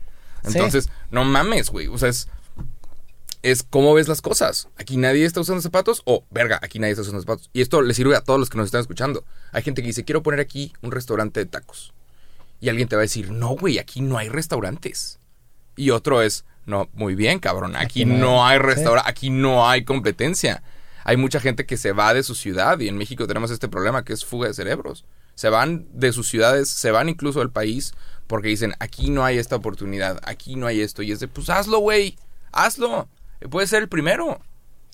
Sí. 0.42 0.48
Entonces, 0.56 0.90
no 1.12 1.24
mames, 1.24 1.70
güey. 1.70 1.86
O 1.86 1.96
sea, 1.98 2.08
es, 2.08 2.26
es 3.42 3.62
cómo 3.62 3.94
ves 3.94 4.08
las 4.08 4.20
cosas. 4.20 4.66
Aquí 4.76 4.96
nadie 4.96 5.24
está 5.24 5.40
usando 5.40 5.62
zapatos 5.62 6.02
o, 6.04 6.24
verga, 6.30 6.58
aquí 6.62 6.80
nadie 6.80 6.94
está 6.94 7.02
usando 7.02 7.20
zapatos. 7.20 7.48
Y 7.52 7.60
esto 7.62 7.80
le 7.82 7.94
sirve 7.94 8.16
a 8.16 8.22
todos 8.22 8.40
los 8.40 8.50
que 8.50 8.58
nos 8.58 8.66
están 8.66 8.80
escuchando. 8.80 9.24
Hay 9.52 9.62
gente 9.62 9.82
que 9.82 9.86
dice, 9.86 10.04
quiero 10.04 10.24
poner 10.24 10.40
aquí 10.40 10.72
un 10.82 10.90
restaurante 10.90 11.38
de 11.38 11.46
tacos. 11.46 11.94
Y 12.60 12.68
alguien 12.70 12.88
te 12.88 12.96
va 12.96 13.02
a 13.02 13.04
decir, 13.04 13.30
no, 13.30 13.50
güey, 13.50 13.78
aquí 13.78 14.00
no 14.00 14.18
hay 14.18 14.28
restaurantes. 14.28 15.18
Y 15.80 15.90
otro 15.90 16.22
es, 16.22 16.44
no, 16.66 16.88
muy 16.92 17.14
bien, 17.14 17.38
cabrón, 17.38 17.74
aquí, 17.76 18.02
Aquí 18.02 18.04
no 18.04 18.18
no 18.18 18.46
hay- 18.46 18.58
restaurante, 18.58 19.08
aquí 19.10 19.30
no 19.30 19.68
hay 19.68 19.84
competencia. 19.84 20.62
Hay 21.04 21.16
mucha 21.16 21.40
gente 21.40 21.64
que 21.64 21.76
se 21.78 21.92
va 21.92 22.12
de 22.12 22.22
su 22.22 22.34
ciudad 22.34 22.78
y 22.80 22.88
en 22.88 22.98
México 22.98 23.26
tenemos 23.26 23.50
este 23.50 23.68
problema 23.68 24.04
que 24.04 24.12
es 24.12 24.24
fuga 24.24 24.48
de 24.48 24.54
cerebros. 24.54 25.04
Se 25.34 25.48
van 25.48 25.86
de 25.94 26.12
sus 26.12 26.28
ciudades, 26.28 26.68
se 26.68 26.90
van 26.90 27.08
incluso 27.08 27.38
del 27.38 27.50
país 27.50 27.94
porque 28.26 28.48
dicen, 28.48 28.74
aquí 28.78 29.08
no 29.10 29.24
hay 29.24 29.38
esta 29.38 29.56
oportunidad, 29.56 30.20
aquí 30.24 30.56
no 30.56 30.66
hay 30.66 30.82
esto. 30.82 31.02
Y 31.02 31.10
es 31.12 31.20
de, 31.20 31.28
pues 31.28 31.48
hazlo, 31.48 31.78
güey, 31.78 32.16
hazlo. 32.52 33.08
Puedes 33.50 33.70
ser 33.70 33.82
el 33.82 33.88
primero. 33.88 34.40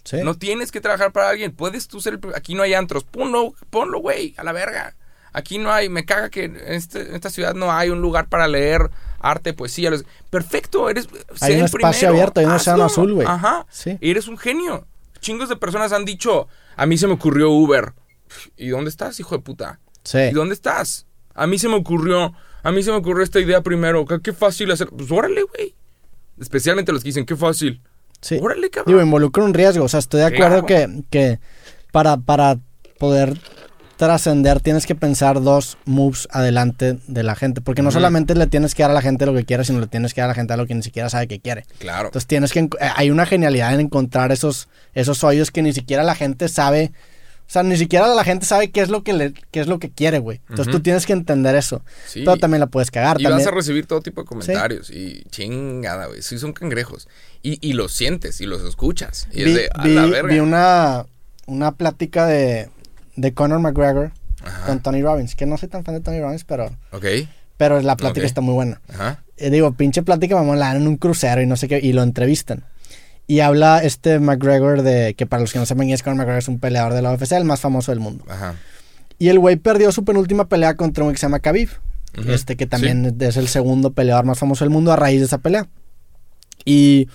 Sí. 0.05 0.19
No 0.23 0.35
tienes 0.35 0.71
que 0.71 0.81
trabajar 0.81 1.11
para 1.11 1.29
alguien. 1.31 1.51
Puedes 1.51 1.89
tú 1.89 2.01
ser 2.01 2.15
el... 2.23 2.35
Aquí 2.37 2.55
no 2.55 2.63
hay 2.63 2.75
antros. 2.75 3.03
Ponlo, 3.03 3.55
ponlo, 3.71 3.99
güey, 3.99 4.35
a 4.37 4.45
la 4.45 4.53
verga. 4.53 4.95
Aquí 5.33 5.59
no 5.59 5.73
hay... 5.73 5.89
Me 5.89 6.05
caga 6.05 6.31
que 6.31 6.45
en, 6.45 6.57
este- 6.57 7.09
en 7.09 7.15
esta 7.17 7.29
ciudad 7.29 7.55
no 7.55 7.73
hay 7.73 7.91
un 7.91 8.01
lugar 8.01 8.29
para 8.29 8.47
leer 8.47 8.89
arte, 9.31 9.53
poesía. 9.53 9.91
los- 9.91 10.05
Perfecto, 10.31 10.89
eres... 10.91 11.09
Hay 11.41 11.57
un 11.57 11.65
espacio 11.65 11.91
primero, 12.09 12.09
abierto, 12.15 12.41
hay 12.41 12.47
un 12.47 12.53
océano 12.53 12.85
azul, 12.85 13.15
güey. 13.15 13.27
Ajá. 13.27 13.67
Sí. 13.71 13.97
Y 14.01 14.11
eres 14.11 14.29
un 14.29 14.39
genio. 14.39 14.87
Chingos 15.21 15.49
de 15.49 15.57
personas 15.57 15.93
han 15.93 16.05
dicho... 16.05 16.49
A 16.77 16.87
mí 16.87 16.99
se 16.99 17.07
me 17.07 17.15
ocurrió 17.15 17.51
Uber. 17.51 17.93
¿Y 18.57 18.69
dónde 18.69 18.91
estás, 18.91 19.19
hijo 19.21 19.37
de 19.37 19.43
puta? 19.43 19.81
Sí. 20.05 20.19
¿Y 20.19 20.33
dónde 20.33 20.55
estás? 20.55 21.07
A 21.35 21.47
mí 21.47 21.59
se 21.59 21.69
me 21.69 21.75
ocurrió... 21.77 22.33
A 22.63 22.73
mí 22.73 22.83
se 22.83 22.91
me 22.91 22.97
ocurrió 22.97 23.23
esta 23.23 23.39
idea 23.41 23.63
primero. 23.63 24.05
Qué, 24.05 24.21
qué 24.21 24.33
fácil 24.33 24.71
hacer... 24.73 24.89
Pues 24.89 25.11
órale, 25.11 25.43
güey. 25.43 25.75
Especialmente 26.41 26.93
los 26.93 27.03
que 27.03 27.09
dicen, 27.09 27.25
qué 27.25 27.37
fácil. 27.37 27.81
Sí. 28.21 28.39
Órale, 28.43 28.69
cabrón. 28.71 28.93
Digo, 28.95 29.03
involucra 29.05 29.45
un 29.45 29.55
riesgo. 29.55 29.85
O 29.85 29.89
sea, 29.89 30.01
estoy 30.01 30.21
de 30.21 30.27
acuerdo 30.27 30.65
Claro. 30.67 30.67
que, 30.67 31.05
que 31.11 31.41
para, 31.93 32.17
para 32.19 32.59
poder 32.99 33.39
trascender 33.97 34.61
tienes 34.61 34.87
que 34.87 34.95
pensar 34.95 35.43
dos 35.43 35.79
moves 35.85 36.29
adelante 36.31 36.99
de 37.07 37.23
la 37.23 37.35
gente. 37.35 37.61
Porque 37.61 37.83
no 37.83 37.91
solamente 37.91 38.35
le 38.35 38.47
tienes 38.47 38.75
que 38.75 38.83
dar 38.83 38.91
a 38.91 38.95
la 38.95 39.03
gente 39.03 39.27
lo 39.27 39.35
que 39.35 39.45
quiere, 39.45 39.65
sino 39.65 39.81
le 39.81 39.87
tienes 39.87 40.15
que 40.15 40.21
dar 40.21 40.29
a 40.29 40.33
la 40.33 40.35
gente 40.35 40.53
a 40.53 40.57
lo 40.57 40.67
que 40.67 40.75
ni 40.75 40.83
siquiera 40.83 41.09
sabe 41.09 41.29
que 41.29 41.41
quiere. 41.41 41.65
Claro. 41.79 42.09
Entonces 42.09 42.27
tienes 42.27 42.53
que... 42.53 42.61
eh, 42.61 42.69
Hay 42.97 43.11
una 43.11 43.27
genialidad 43.27 43.73
en 43.75 43.81
encontrar 43.81 44.33
esos, 44.33 44.69
esos 44.95 45.25
hoyos 45.25 45.51
que 45.51 45.63
ni 45.63 45.73
siquiera 45.73 46.03
la 46.03 46.15
gente 46.15 46.49
sabe... 46.49 46.93
O 47.49 47.49
sea, 47.49 47.63
ni 47.63 47.77
siquiera 47.77 48.09
la 48.09 48.25
gente 48.25 48.45
sabe 48.45 48.73
qué 48.73 48.81
es 48.81 48.89
lo 48.89 49.05
que, 49.05 49.13
le, 49.13 49.33
qué 49.53 49.61
es 49.61 49.69
lo 49.69 49.79
que 49.79 49.89
quiere, 49.89 50.19
güey. 50.19 50.41
Entonces 50.49 50.73
tú 50.73 50.81
tienes 50.81 51.07
que 51.07 51.13
entender 51.13 51.55
eso. 51.55 51.81
Sí. 52.05 52.23
Pero 52.25 52.39
también 52.39 52.59
la 52.59 52.67
puedes 52.67 52.91
cagar. 52.91 53.21
Y 53.21 53.23
también... 53.23 53.39
vas 53.45 53.53
a 53.53 53.55
recibir 53.55 53.87
todo 53.87 54.01
tipo 54.01 54.23
de 54.23 54.27
comentarios. 54.27 54.91
Y 54.91 55.23
chingada, 55.31 56.07
güey. 56.07 56.23
Sí, 56.23 56.39
son 56.41 56.53
cangrejos. 56.53 57.07
Y, 57.45 57.65
y 57.65 57.75
los 57.75 57.93
sientes 57.93 58.41
y 58.41 58.47
los 58.47 58.65
escuchas. 58.65 59.29
Y 59.31 59.45
vi, 59.45 59.51
es 59.51 59.57
de, 59.59 59.69
a 59.73 59.85
vi- 59.85 59.95
la 59.95 60.07
verga. 60.07 60.33
vi 60.35 60.41
una, 60.41 61.07
una 61.47 61.71
plática 61.77 62.27
de, 62.27 62.69
de 63.17 63.35
Conor 63.35 63.61
McGregor 63.61 64.13
Ajá. 64.45 64.67
con 64.67 64.81
Tony 64.83 65.03
Robbins, 65.03 65.35
que 65.35 65.47
no 65.47 65.57
soy 65.59 65.69
tan 65.69 65.85
fan 65.85 65.95
de 65.95 66.01
Tony 66.01 66.21
Robbins, 66.21 66.45
pero, 66.45 66.71
Ok. 66.93 67.05
pero 67.57 67.81
la 67.81 67.97
plática 67.97 68.21
Ok. 68.23 68.27
está 68.27 68.41
muy 68.41 68.55
buena. 68.55 68.81
Ajá. 68.89 69.23
Eh, 69.37 69.51
digo, 69.51 69.73
pinche 69.73 70.03
plática, 70.03 70.35
vamos, 70.35 70.57
la 70.57 70.67
dan 70.69 70.77
en 70.83 70.89
un 70.89 70.97
crucero 70.97 71.43
y 71.43 71.47
no 71.47 71.57
sé 71.57 71.69
qué, 71.69 71.81
y 71.83 71.93
lo 71.93 72.03
entrevistan. 72.03 72.65
Y 73.27 73.41
habla 73.41 73.83
este 73.83 74.21
McGregor 74.21 74.83
de, 74.83 75.15
que 75.15 75.27
para 75.27 75.41
los 75.41 75.53
que 75.53 75.59
no 75.59 75.67
saben, 75.67 75.91
es 75.91 76.03
Conor 76.03 76.19
McGregor 76.19 76.39
es 76.39 76.49
un 76.49 76.61
peleador 76.61 76.95
de 76.95 77.03
la 77.03 77.13
UFC, 77.13 77.33
el 77.33 77.45
más 77.45 77.61
famoso 77.61 77.91
del 77.93 77.99
mundo. 78.01 78.25
Ajá. 78.29 78.55
Y 79.19 79.29
el 79.29 79.39
güey 79.39 79.57
perdió 79.57 79.91
su 79.93 80.05
penúltima 80.05 80.49
pelea 80.49 80.75
contra 80.77 81.03
un 81.03 81.11
que 81.13 81.19
se 81.19 81.23
llama 81.23 81.41
Khabib, 81.41 81.71
este 82.29 82.57
que 82.57 82.67
también 82.67 83.17
es 83.21 83.37
el 83.37 83.49
segundo 83.49 83.93
peleador 83.93 84.25
más 84.25 84.39
famoso 84.39 84.65
del 84.65 84.71
mundo 84.71 84.93
a 84.93 84.97
raíz 84.97 85.19
de 85.21 85.27
esa 85.27 85.39
pelea. 85.39 85.67
Y 86.65 87.09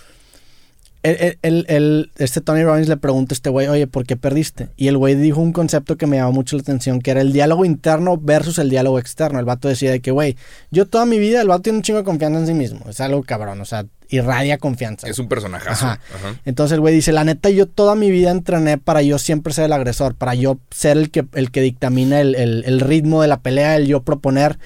el, 1.03 1.37
el- 1.41 1.65
el- 1.69 2.11
este 2.17 2.41
Tony 2.41 2.63
Robbins 2.63 2.87
le 2.87 2.97
pregunta 2.97 3.33
a 3.33 3.35
este 3.35 3.49
güey, 3.49 3.67
oye, 3.67 3.87
¿por 3.87 4.05
qué 4.05 4.15
perdiste? 4.17 4.69
Y 4.77 4.87
el 4.87 4.97
güey 4.97 5.15
dijo 5.15 5.41
un 5.41 5.51
concepto 5.53 5.97
que 5.97 6.07
me 6.07 6.17
llamó 6.17 6.31
mucho 6.31 6.55
la 6.55 6.61
atención, 6.61 6.99
que 7.01 7.11
era 7.11 7.21
el 7.21 7.33
diálogo 7.33 7.65
interno 7.65 8.17
versus 8.17 8.57
el 8.59 8.69
diálogo 8.69 8.99
externo. 8.99 9.39
El 9.39 9.45
vato 9.45 9.67
decía 9.67 9.91
de 9.91 9.99
que, 9.99 10.11
güey, 10.11 10.37
yo 10.69 10.85
toda 10.85 11.05
mi 11.05 11.17
vida, 11.19 11.41
el 11.41 11.47
vato 11.47 11.63
tiene 11.63 11.77
un 11.77 11.83
chingo 11.83 11.99
de 11.99 12.05
confianza 12.05 12.39
en 12.39 12.47
sí 12.47 12.53
mismo. 12.53 12.81
Es 12.89 12.99
algo 13.01 13.23
cabrón, 13.23 13.59
o 13.61 13.65
sea, 13.65 13.85
irradia 14.09 14.57
confianza. 14.57 15.07
Es 15.07 15.19
un. 15.19 15.27
Ajá. 15.73 15.99
Ajá. 16.13 16.39
Entonces 16.45 16.75
el 16.75 16.81
güey 16.81 16.93
dice, 16.93 17.11
la 17.13 17.23
neta, 17.23 17.49
yo 17.49 17.65
toda 17.65 17.95
mi 17.95 18.11
vida 18.11 18.29
entrené 18.31 18.77
para 18.77 19.01
yo 19.01 19.17
siempre 19.19 19.53
ser 19.53 19.65
el 19.65 19.73
agresor, 19.73 20.15
para 20.15 20.35
yo 20.35 20.59
ser 20.69 20.97
el 20.97 21.09
que, 21.11 21.25
el 21.33 21.49
que 21.51 21.61
dictamina 21.61 22.19
el, 22.21 22.35
el- 22.35 22.63
el 22.65 22.79
ritmo 22.79 23.21
de 23.21 23.27
la 23.27 23.39
pelea, 23.39 23.75
el 23.77 23.87
yo 23.87 24.03
proponer. 24.03 24.59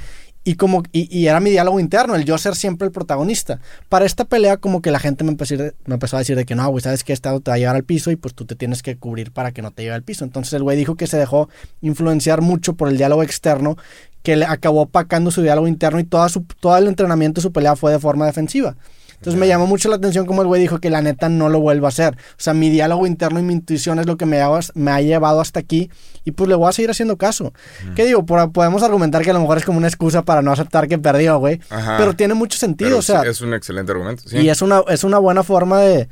Y 0.47 0.55
como 0.55 0.83
y, 0.91 1.09
y 1.17 1.27
era 1.27 1.39
mi 1.39 1.49
diálogo 1.49 1.79
interno, 1.79 2.15
el 2.15 2.23
yo 2.23 2.37
ser 2.37 2.55
siempre 2.55 2.85
el 2.85 2.91
protagonista. 2.91 3.59
Para 3.89 4.05
esta 4.05 4.25
pelea, 4.25 4.57
como 4.57 4.81
que 4.81 4.91
la 4.91 4.99
gente 4.99 5.23
me 5.23 5.31
empezó, 5.31 5.55
me 5.57 5.95
empezó 5.95 6.15
a 6.15 6.19
decir 6.19 6.35
de 6.35 6.45
que 6.45 6.53
no, 6.55 6.69
güey, 6.69 6.83
sabes 6.83 7.03
que 7.03 7.13
auto 7.13 7.41
te 7.41 7.51
va 7.51 7.55
a 7.55 7.57
llevar 7.57 7.75
al 7.75 7.83
piso 7.83 8.11
y 8.11 8.15
pues 8.15 8.35
tú 8.35 8.45
te 8.45 8.55
tienes 8.55 8.83
que 8.83 8.95
cubrir 8.95 9.31
para 9.31 9.51
que 9.51 9.63
no 9.63 9.71
te 9.71 9.81
lleve 9.81 9.95
al 9.95 10.03
piso. 10.03 10.23
Entonces 10.23 10.53
el 10.53 10.61
güey 10.61 10.77
dijo 10.77 10.95
que 10.95 11.07
se 11.07 11.17
dejó 11.17 11.49
influenciar 11.81 12.41
mucho 12.41 12.75
por 12.75 12.89
el 12.89 12.97
diálogo 12.97 13.23
externo, 13.23 13.75
que 14.21 14.35
le 14.35 14.45
acabó 14.45 14.81
opacando 14.81 15.31
su 15.31 15.41
diálogo 15.41 15.67
interno 15.67 15.99
y 15.99 16.03
toda 16.03 16.29
su, 16.29 16.43
todo 16.59 16.77
el 16.77 16.87
entrenamiento 16.87 17.41
su 17.41 17.51
pelea 17.51 17.75
fue 17.75 17.91
de 17.91 17.99
forma 17.99 18.27
defensiva. 18.27 18.75
Entonces 19.15 19.39
me 19.39 19.47
llamó 19.47 19.65
mucho 19.67 19.89
la 19.89 19.95
atención 19.95 20.25
como 20.25 20.41
el 20.41 20.47
güey 20.47 20.61
dijo 20.61 20.79
que 20.79 20.89
la 20.89 21.01
neta 21.01 21.29
no 21.29 21.49
lo 21.49 21.59
vuelvo 21.59 21.85
a 21.87 21.89
hacer. 21.89 22.15
O 22.15 22.35
sea, 22.37 22.53
mi 22.53 22.69
diálogo 22.69 23.07
interno 23.07 23.39
y 23.39 23.43
mi 23.43 23.53
intuición 23.53 23.99
es 23.99 24.05
lo 24.05 24.17
que 24.17 24.25
me 24.25 24.41
ha, 24.41 24.49
me 24.75 24.91
ha 24.91 25.01
llevado 25.01 25.41
hasta 25.41 25.59
aquí 25.59 25.89
y 26.23 26.31
pues 26.31 26.47
le 26.49 26.55
voy 26.55 26.69
a 26.69 26.71
seguir 26.71 26.89
haciendo 26.91 27.17
caso. 27.17 27.53
¿Qué 27.95 28.05
digo? 28.05 28.25
Por- 28.25 28.51
podemos 28.51 28.83
argumentar 28.83 29.23
que 29.23 29.29
a 29.31 29.33
lo 29.33 29.39
mejor 29.39 29.57
es 29.57 29.65
como 29.65 29.77
una 29.77 29.87
excusa 29.87 30.23
para 30.23 30.41
no 30.41 30.51
aceptar 30.51 30.87
que 30.87 30.97
perdió, 30.97 31.37
güey. 31.39 31.59
Pero 31.97 32.15
tiene 32.15 32.33
mucho 32.33 32.57
sentido, 32.57 32.89
Pero 32.89 32.99
o 32.99 33.01
sea, 33.01 33.23
es 33.23 33.41
un 33.41 33.53
excelente 33.53 33.91
argumento. 33.91 34.23
Sí. 34.27 34.37
y 34.37 34.49
es 34.49 34.61
una, 34.61 34.81
es 34.89 35.03
una 35.03 35.17
buena 35.17 35.43
forma 35.43 35.79
de, 35.81 36.07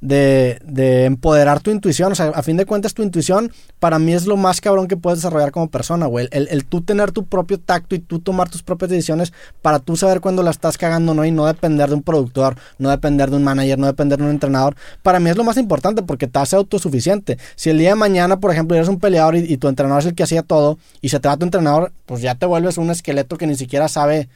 de, 0.00 0.60
de 0.64 1.04
empoderar 1.04 1.60
tu 1.60 1.70
intuición. 1.70 2.12
O 2.12 2.14
sea, 2.14 2.26
a 2.28 2.42
fin 2.42 2.56
de 2.56 2.66
cuentas, 2.66 2.94
tu 2.94 3.02
intuición 3.02 3.52
para 3.78 3.98
mí 3.98 4.12
es 4.14 4.26
lo 4.26 4.36
más 4.36 4.60
cabrón 4.60 4.88
que 4.88 4.96
puedes 4.96 5.18
desarrollar 5.18 5.50
como 5.50 5.68
persona, 5.68 6.06
güey. 6.06 6.28
El, 6.30 6.48
el 6.50 6.64
tú 6.64 6.82
tener 6.82 7.12
tu 7.12 7.24
propio 7.26 7.58
tacto 7.58 7.94
y 7.94 7.98
tú 7.98 8.20
tomar 8.20 8.48
tus 8.48 8.62
propias 8.62 8.90
decisiones 8.90 9.32
para 9.62 9.78
tú 9.78 9.96
saber 9.96 10.20
cuándo 10.20 10.42
la 10.42 10.50
estás 10.50 10.78
cagando, 10.78 11.14
¿no? 11.14 11.24
Y 11.24 11.30
no 11.30 11.46
depender 11.46 11.88
de 11.88 11.96
un 11.96 12.02
productor, 12.02 12.56
no 12.78 12.90
depender 12.90 13.30
de 13.30 13.36
un 13.36 13.44
manager, 13.44 13.78
no 13.78 13.86
depender 13.86 14.18
de 14.18 14.24
un 14.24 14.30
entrenador. 14.30 14.76
Para 15.02 15.20
mí 15.20 15.30
es 15.30 15.36
lo 15.36 15.44
más 15.44 15.56
importante 15.56 16.02
porque 16.02 16.26
te 16.26 16.38
hace 16.38 16.56
autosuficiente. 16.56 17.38
Si 17.56 17.70
el 17.70 17.78
día 17.78 17.90
de 17.90 17.96
mañana, 17.96 18.38
por 18.38 18.52
ejemplo, 18.52 18.76
eres 18.76 18.88
un 18.88 18.98
peleador 18.98 19.36
y, 19.36 19.52
y 19.52 19.56
tu 19.56 19.68
entrenador 19.68 20.00
es 20.00 20.06
el 20.06 20.14
que 20.14 20.22
hacía 20.22 20.42
todo 20.42 20.78
y 21.00 21.08
se 21.08 21.20
te 21.20 21.28
va 21.28 21.36
tu 21.36 21.44
entrenador, 21.44 21.92
pues 22.06 22.22
ya 22.22 22.34
te 22.34 22.46
vuelves 22.46 22.78
un 22.78 22.90
esqueleto 22.90 23.36
que 23.36 23.46
ni 23.46 23.56
siquiera 23.56 23.88
sabe 23.88 24.28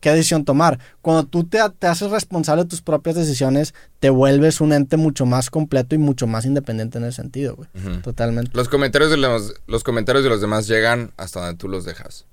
qué 0.00 0.10
decisión 0.10 0.44
tomar. 0.44 0.78
Cuando 1.02 1.24
tú 1.24 1.44
te, 1.44 1.58
te, 1.78 1.86
haces 1.86 2.10
responsable 2.10 2.64
de 2.64 2.68
tus 2.68 2.82
propias 2.82 3.16
decisiones, 3.16 3.74
te 4.00 4.10
vuelves 4.10 4.60
un 4.60 4.72
ente 4.72 4.96
mucho 4.96 5.26
más 5.26 5.50
completo 5.50 5.94
y 5.94 5.98
mucho 5.98 6.26
más 6.26 6.44
independiente 6.44 6.98
en 6.98 7.04
ese 7.04 7.16
sentido, 7.16 7.56
güey. 7.56 7.68
Ujú. 7.74 8.00
Totalmente. 8.02 8.50
Los 8.54 8.68
comentarios 8.68 9.10
de 9.10 9.16
los, 9.16 9.54
los 9.66 9.84
comentarios 9.84 10.22
de 10.24 10.30
los 10.30 10.40
demás 10.40 10.66
llegan 10.68 11.12
hasta 11.16 11.40
donde 11.40 11.56
tú 11.56 11.68
los 11.68 11.84
dejas. 11.84 12.26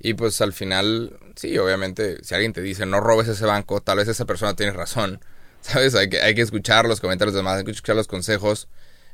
Y 0.00 0.14
pues 0.14 0.40
al 0.40 0.52
final, 0.52 1.18
sí, 1.34 1.58
obviamente, 1.58 2.18
si 2.24 2.34
alguien 2.34 2.52
te 2.52 2.62
dice 2.62 2.86
no 2.86 3.00
robes 3.00 3.26
ese 3.28 3.44
banco, 3.44 3.80
tal 3.80 3.98
vez 3.98 4.08
esa 4.08 4.24
persona 4.24 4.54
tiene 4.54 4.72
razón. 4.72 5.20
¿Sabes? 5.60 5.94
Hay 5.96 6.08
que, 6.08 6.20
hay 6.20 6.34
que 6.36 6.42
escuchar 6.42 6.86
los 6.86 7.00
comentarios 7.00 7.34
de 7.34 7.38
los 7.38 7.44
demás, 7.44 7.58
hay 7.58 7.64
que 7.64 7.72
escuchar 7.72 7.96
los 7.96 8.06
consejos. 8.06 8.68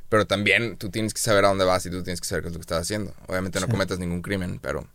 Pero 0.07 0.27
también 0.27 0.77
tú 0.77 0.89
tienes 0.91 1.15
que 1.15 1.19
saber 1.19 1.43
a 1.45 1.47
dónde 1.47 1.65
vas 1.65 1.83
y 1.87 1.89
tú 1.89 2.03
tienes 2.03 2.21
que 2.21 2.27
saber 2.27 2.43
qué 2.43 2.49
es 2.49 2.53
lo 2.53 2.59
que 2.59 2.63
estás 2.63 2.81
haciendo. 2.81 3.15
Obviamente 3.27 3.59
no 3.59 3.65
Sí. 3.65 3.71
cometas 3.71 3.97
ningún 3.97 4.21
crimen, 4.21 4.59
pero 4.61 4.87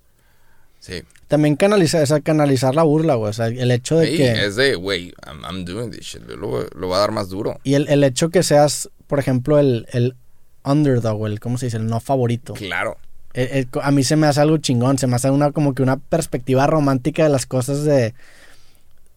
Sí. 0.81 1.03
También 1.29 1.55
canalizar, 1.57 2.03
o 2.03 2.07
sea, 2.07 2.21
canalizar 2.21 2.75
la 2.75 2.83
burla, 2.83 3.15
güey. 3.15 3.31
O 3.31 3.33
sea, 3.33 3.47
el 3.47 3.71
hecho 3.71 3.97
de 3.99 4.11
Sí, 4.11 4.17
que... 4.17 4.47
es 4.47 4.57
de, 4.57 4.75
güey, 4.75 5.13
I'm, 5.27 5.43
I'm 5.45 5.65
doing 5.65 5.91
this 5.91 6.01
shit. 6.01 6.23
Lo, 6.27 6.67
lo 6.75 6.87
voy 6.89 6.97
a 6.97 7.01
dar 7.01 7.13
más 7.13 7.29
duro. 7.29 7.61
Y 7.63 7.75
el, 7.75 7.87
el 7.89 8.03
hecho 8.03 8.31
que 8.31 8.43
seas, 8.43 8.91
por 9.07 9.19
ejemplo, 9.19 9.59
el, 9.59 9.87
el 9.93 10.17
underdog, 10.65 11.27
el, 11.27 11.39
¿cómo 11.39 11.59
se 11.59 11.67
dice? 11.67 11.77
El 11.77 11.87
no 11.87 12.01
favorito. 12.01 12.55
Claro. 12.55 12.97
El- 13.35 13.49
el- 13.49 13.69
a 13.83 13.91
mí 13.93 14.03
se 14.03 14.17
me 14.17 14.27
hace 14.27 14.41
algo 14.41 14.59
chingón, 14.59 14.99
se 14.99 15.07
me 15.07 15.15
hace 15.17 15.31
una 15.31 15.53
como 15.53 15.75
que 15.75 15.83
una 15.83 15.99
perspectiva 15.99 16.67
romántica 16.67 17.23
de 17.23 17.29
las 17.29 17.47
cosas 17.47 17.85
de... 17.85 18.15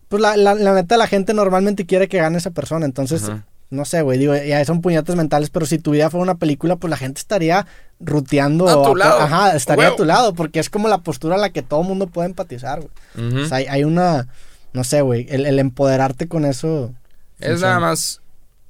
Pues 0.09 0.21
la, 0.21 0.37
la, 0.37 0.53
la 0.53 0.73
neta, 0.75 0.97
la 0.97 1.07
gente 1.07 1.33
normalmente 1.33 1.85
quiere 1.87 2.07
que 2.07 2.17
gane 2.19 2.37
esa 2.37 2.51
persona, 2.51 2.85
entonces, 2.85 3.23
Ajá. 3.23 3.45
No 3.73 3.85
sé, 3.85 4.01
güey, 4.01 4.17
digo, 4.19 4.35
ya 4.35 4.63
son 4.65 4.81
puñetas 4.81 5.15
mentales, 5.15 5.49
pero 5.49 5.65
si 5.65 5.79
tu 5.79 5.91
vida 5.91 6.09
fuera 6.09 6.23
una 6.23 6.35
película, 6.35 6.75
pues 6.77 6.89
la 6.89 6.97
gente 6.97 7.19
estaría 7.19 7.67
ruteando... 7.99 8.67
A 8.69 8.87
tu 8.87 8.95
lado. 8.95 9.19
Ajá, 9.19 9.55
estaría 9.55 9.87
a 9.89 9.95
tu 9.95 10.05
lado, 10.05 10.33
porque 10.33 10.59
es 10.59 10.69
como 10.69 10.87
la 10.87 10.99
postura 10.99 11.35
a 11.35 11.39
la 11.39 11.49
que 11.51 11.61
todo 11.61 11.83
mundo 11.83 12.07
puede 12.07 12.27
empatizar, 12.29 12.81
güey. 12.81 13.43
O 13.43 13.47
sea, 13.47 13.57
hay, 13.57 13.65
hay 13.65 13.83
una, 13.83 14.27
no 14.73 14.83
sé, 14.83 15.01
güey, 15.01 15.25
el, 15.29 15.45
el 15.45 15.59
empoderarte 15.59 16.27
con 16.27 16.45
eso... 16.45 16.93
Es 17.39 17.49
funciona. 17.49 17.75
nada 17.75 17.79
más 17.89 18.21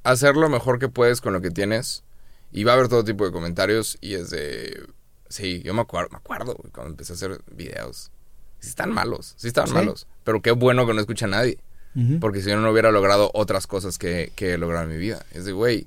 hacer 0.04 0.36
lo 0.36 0.50
mejor 0.50 0.80
que 0.80 0.90
puedes 0.90 1.22
con 1.22 1.34
lo 1.34 1.42
que 1.42 1.52
tienes. 1.52 2.04
Y 2.52 2.64
va 2.64 2.74
a 2.74 2.76
haber 2.76 2.88
todo 2.88 3.04
tipo 3.04 3.26
de 3.26 3.32
comentarios. 3.32 3.98
Y 4.02 4.14
es 4.14 4.30
de. 4.30 4.86
Sí, 5.28 5.62
yo 5.64 5.74
me 5.74 5.82
acuerdo, 5.82 6.10
me 6.12 6.18
acuerdo 6.18 6.54
güey, 6.56 6.72
cuando 6.72 6.92
empecé 6.92 7.14
a 7.14 7.16
hacer 7.16 7.42
videos. 7.52 8.12
Sí 8.60 8.70
están 8.70 8.92
malos, 8.92 9.34
sí 9.38 9.48
están 9.48 9.68
Sí. 9.68 9.74
malos. 9.74 10.08
Pero 10.24 10.42
qué 10.42 10.52
bueno 10.52 10.86
que 10.86 10.94
no 10.94 11.02
escucha 11.02 11.26
a 11.26 11.30
nadie. 11.30 11.58
Ujú. 11.96 12.20
Porque 12.20 12.42
si 12.42 12.50
yo 12.50 12.58
no 12.58 12.72
hubiera 12.72 12.92
logrado 12.92 13.30
otras 13.34 13.68
cosas 13.68 13.98
que, 13.98 14.32
que 14.36 14.54
he 14.54 14.58
logrado 14.58 14.86
en 14.86 14.92
mi 14.92 14.98
vida. 14.98 15.24
Es 15.34 15.46
de, 15.46 15.52
güey, 15.52 15.86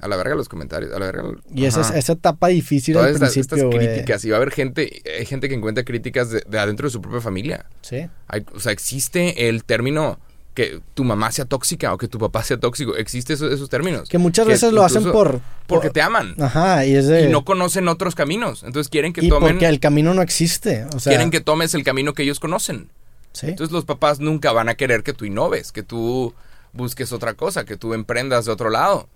a 0.00 0.08
la 0.08 0.16
verga 0.16 0.34
los 0.34 0.48
comentarios, 0.48 0.92
a 0.92 0.98
la 0.98 1.06
verga. 1.06 1.24
Y 1.54 1.64
esa, 1.64 1.96
esa 1.96 2.12
etapa 2.14 2.48
difícil 2.48 2.94
Todas 2.94 3.08
al 3.08 3.14
estas, 3.14 3.32
principio, 3.32 3.70
estas 3.70 3.80
críticas. 3.80 4.24
Y 4.24 4.30
va 4.30 4.36
a 4.36 4.40
haber 4.40 4.52
gente, 4.52 5.02
hay 5.18 5.24
gente 5.24 5.48
que 5.48 5.54
encuentra 5.54 5.84
críticas 5.84 6.30
de, 6.30 6.42
de 6.46 6.58
adentro 6.58 6.86
de 6.86 6.90
su 6.92 7.00
propia 7.00 7.20
familia. 7.20 7.66
Sí. 7.82 8.06
Hay- 8.28 8.44
o 8.54 8.60
sea, 8.60 8.72
existe 8.72 9.48
el 9.48 9.64
término 9.64 10.18
que 10.52 10.80
tu 10.94 11.04
mamá 11.04 11.30
sea 11.32 11.44
tóxica 11.44 11.92
o 11.92 11.98
que 11.98 12.08
tu 12.08 12.18
papá 12.18 12.42
sea 12.42 12.56
tóxico. 12.58 12.96
Existe 12.96 13.34
eso- 13.34 13.50
esos 13.50 13.68
términos. 13.68 14.08
Que 14.08 14.16
muchas 14.18 14.46
veces 14.46 14.72
lo 14.72 14.82
hacen 14.84 15.04
por... 15.12 15.40
Porque 15.66 15.88
por- 15.88 15.92
te 15.92 16.00
aman. 16.02 16.34
Ajá, 16.40 16.84
y 16.86 16.94
es 16.96 17.06
de... 17.06 17.24
Y 17.24 17.28
no 17.28 17.44
conocen 17.44 17.88
otros 17.88 18.14
caminos. 18.14 18.62
Entonces 18.64 18.88
quieren 18.88 19.12
que 19.12 19.24
y 19.24 19.28
tomen. 19.28 19.50
porque 19.52 19.66
el 19.66 19.80
camino 19.80 20.12
no 20.14 20.22
existe. 20.22 20.86
O 20.94 20.98
sea, 21.00 21.10
quieren 21.10 21.30
que 21.30 21.40
tomes 21.40 21.74
el 21.74 21.84
camino 21.84 22.14
que 22.14 22.22
ellos 22.22 22.40
conocen. 22.40 22.88
Sí. 23.36 23.48
Entonces 23.48 23.72
los 23.72 23.84
papás 23.84 24.20
nunca 24.20 24.52
van 24.52 24.68
a 24.68 24.74
querer 24.74 25.02
que 25.02 25.12
tú 25.12 25.24
innoves, 25.24 25.72
que 25.72 25.82
tú 25.82 26.34
busques 26.72 27.12
otra 27.12 27.34
cosa, 27.34 27.64
que 27.64 27.76
tú 27.76 27.94
emprendas 27.94 28.44
de 28.44 28.52
otro 28.52 28.70
lado. 28.70 29.08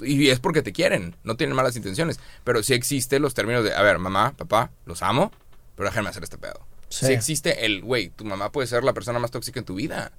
Y 0.00 0.30
es 0.30 0.40
porque 0.40 0.62
te 0.62 0.72
quieren, 0.72 1.14
no 1.24 1.36
tienen 1.36 1.54
malas 1.54 1.76
intenciones. 1.76 2.18
Pero 2.44 2.62
sí 2.62 2.74
existe 2.74 3.18
los 3.18 3.34
términos 3.34 3.64
de, 3.64 3.74
a 3.74 3.82
ver, 3.82 3.98
mamá, 3.98 4.34
papá, 4.36 4.70
los 4.86 5.02
amo, 5.02 5.30
pero 5.76 5.88
déjenme 5.88 6.08
hacer 6.08 6.22
este 6.22 6.38
pedo. 6.38 6.60
Sí. 6.88 7.06
Sí, 7.06 7.12
existe 7.12 7.66
el, 7.66 7.82
güey, 7.82 8.10
tu 8.10 8.24
mamá 8.24 8.50
puede 8.50 8.66
ser 8.66 8.82
la 8.82 8.92
persona 8.92 9.18
más 9.18 9.30
tóxica 9.30 9.60
en 9.60 9.66
tu 9.66 9.74
vida. 9.74 10.12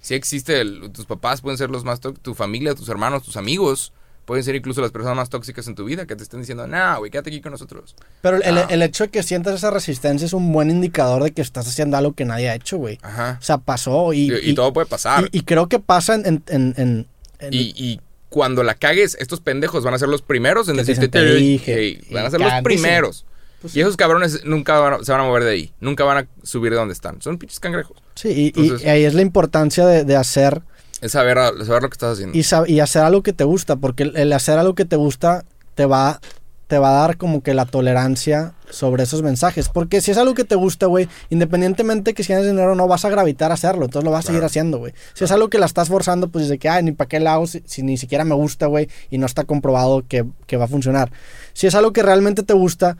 Sí 0.00 0.14
existe 0.14 0.60
el, 0.60 0.90
tus 0.92 1.06
papás 1.06 1.40
pueden 1.40 1.58
ser 1.58 1.70
los 1.70 1.84
más 1.84 2.00
tóxicos, 2.00 2.22
tu 2.22 2.34
familia, 2.34 2.74
tus 2.74 2.88
hermanos, 2.88 3.22
tus 3.22 3.36
amigos. 3.36 3.92
Pueden 4.24 4.44
ser 4.44 4.54
incluso 4.54 4.80
las 4.80 4.92
personas 4.92 5.16
más 5.16 5.30
tóxicas 5.30 5.66
en 5.66 5.74
tu 5.74 5.84
vida 5.84 6.06
que 6.06 6.14
te 6.14 6.22
estén 6.22 6.40
diciendo, 6.40 6.66
nah, 6.66 6.96
güey, 6.98 7.10
quédate 7.10 7.30
aquí 7.30 7.40
con 7.40 7.50
nosotros. 7.52 7.96
Pero 8.20 8.36
el, 8.36 8.58
Ah. 8.58 8.66
el 8.70 8.82
hecho 8.82 9.04
de 9.04 9.10
que 9.10 9.22
sientas 9.24 9.54
esa 9.54 9.70
resistencia 9.70 10.24
es 10.24 10.32
un 10.32 10.52
buen 10.52 10.70
indicador 10.70 11.24
de 11.24 11.32
que 11.32 11.42
estás 11.42 11.66
haciendo 11.66 11.96
algo 11.96 12.12
que 12.14 12.24
nadie 12.24 12.48
ha 12.48 12.54
hecho, 12.54 12.76
güey. 12.76 12.98
Ajá. 13.02 13.38
O 13.40 13.44
sea, 13.44 13.58
pasó 13.58 14.12
y... 14.12 14.30
Y, 14.32 14.50
y 14.50 14.54
todo 14.54 14.72
puede 14.72 14.86
pasar. 14.86 15.28
y- 15.32 15.38
y 15.38 15.42
creo 15.42 15.68
que 15.68 15.80
pasa 15.80 16.14
en... 16.14 16.24
en, 16.26 16.42
en- 16.48 16.74
en- 16.76 17.06
en- 17.40 17.52
Y, 17.54 17.72
y 17.76 18.00
cuando 18.28 18.62
la 18.62 18.74
cagues, 18.74 19.16
estos 19.20 19.40
pendejos 19.40 19.82
van 19.84 19.94
a 19.94 19.98
ser 19.98 20.08
los 20.08 20.22
primeros 20.22 20.68
en 20.68 20.76
decirte, 20.76 21.08
"Te 21.08 21.18
"Ey, 21.18 21.42
dije", 21.42 21.78
ey", 21.78 22.00
van 22.12 22.24
a 22.26 22.30
ser 22.30 22.40
los 22.40 22.52
primeros. 22.62 23.26
Pues 23.60 23.76
y 23.76 23.80
esos 23.80 23.96
cabrones 23.96 24.44
nunca 24.44 24.78
van 24.80 24.94
a- 24.94 25.04
se 25.04 25.12
van 25.12 25.20
a 25.20 25.24
mover 25.24 25.44
de 25.44 25.50
ahí. 25.50 25.72
Nunca 25.80 26.04
van 26.04 26.18
a 26.24 26.28
subir 26.42 26.70
de 26.72 26.78
donde 26.78 26.94
están. 26.94 27.20
Son 27.22 27.38
pinches 27.38 27.60
cangrejos. 27.60 27.96
sí, 28.14 28.28
y, 28.28 28.42
y- 28.60 28.62
Entonces- 28.64 28.86
y 28.86 28.88
ahí 28.88 29.04
es 29.04 29.14
la 29.14 29.22
importancia 29.22 29.84
de, 29.86 30.04
de 30.04 30.16
hacer 30.16 30.62
Es 31.02 31.12
saber, 31.12 31.36
saber 31.36 31.82
lo 31.82 31.88
que 31.90 31.94
estás 31.94 32.14
haciendo. 32.14 32.38
y, 32.38 32.72
y 32.72 32.80
hacer 32.80 33.02
algo 33.02 33.22
que 33.22 33.34
te 33.34 33.44
gusta, 33.44 33.76
porque 33.76 34.04
el, 34.04 34.16
el 34.16 34.32
hacer 34.32 34.58
algo 34.58 34.74
que 34.74 34.84
te 34.86 34.96
gusta 34.96 35.44
te 35.74 35.84
va, 35.84 36.20
te 36.68 36.78
va 36.78 36.90
a 36.90 36.92
dar 37.06 37.16
como 37.18 37.42
que 37.42 37.52
la 37.54 37.66
tolerancia 37.66 38.54
sobre 38.70 39.02
esos 39.02 39.20
mensajes. 39.22 39.68
Porque 39.68 40.00
si 40.00 40.12
es 40.12 40.16
algo 40.16 40.34
que 40.34 40.44
te 40.44 40.54
gusta, 40.54 40.86
güey, 40.86 41.08
independientemente 41.28 42.14
que 42.14 42.22
si 42.22 42.28
tienes 42.28 42.46
dinero 42.46 42.72
o 42.72 42.74
no, 42.74 42.86
vas 42.88 43.04
a 43.04 43.10
gravitar 43.10 43.50
a 43.50 43.54
hacerlo, 43.54 43.84
entonces 43.84 44.04
lo 44.04 44.12
vas 44.12 44.24
a 44.24 44.28
seguir 44.28 44.44
haciendo, 44.44 44.78
güey. 44.78 44.94
Si 45.14 45.24
es 45.24 45.32
algo 45.32 45.50
que 45.50 45.58
la 45.58 45.66
estás 45.66 45.88
forzando, 45.88 46.28
pues 46.28 46.44
dice 46.44 46.58
que, 46.58 46.68
ay, 46.68 46.84
ni 46.84 46.92
para 46.92 47.08
qué 47.08 47.20
la 47.20 47.34
hago 47.34 47.46
si, 47.46 47.62
si 47.66 47.82
ni 47.82 47.96
siquiera 47.96 48.24
me 48.24 48.34
gusta, 48.34 48.66
güey, 48.66 48.88
y 49.10 49.18
no 49.18 49.26
está 49.26 49.44
comprobado 49.44 50.04
que, 50.06 50.24
que 50.46 50.56
va 50.56 50.66
a 50.66 50.68
funcionar. 50.68 51.10
Si 51.52 51.66
es 51.66 51.74
algo 51.74 51.92
que 51.92 52.02
realmente 52.02 52.42
te 52.44 52.54
gusta, 52.54 52.96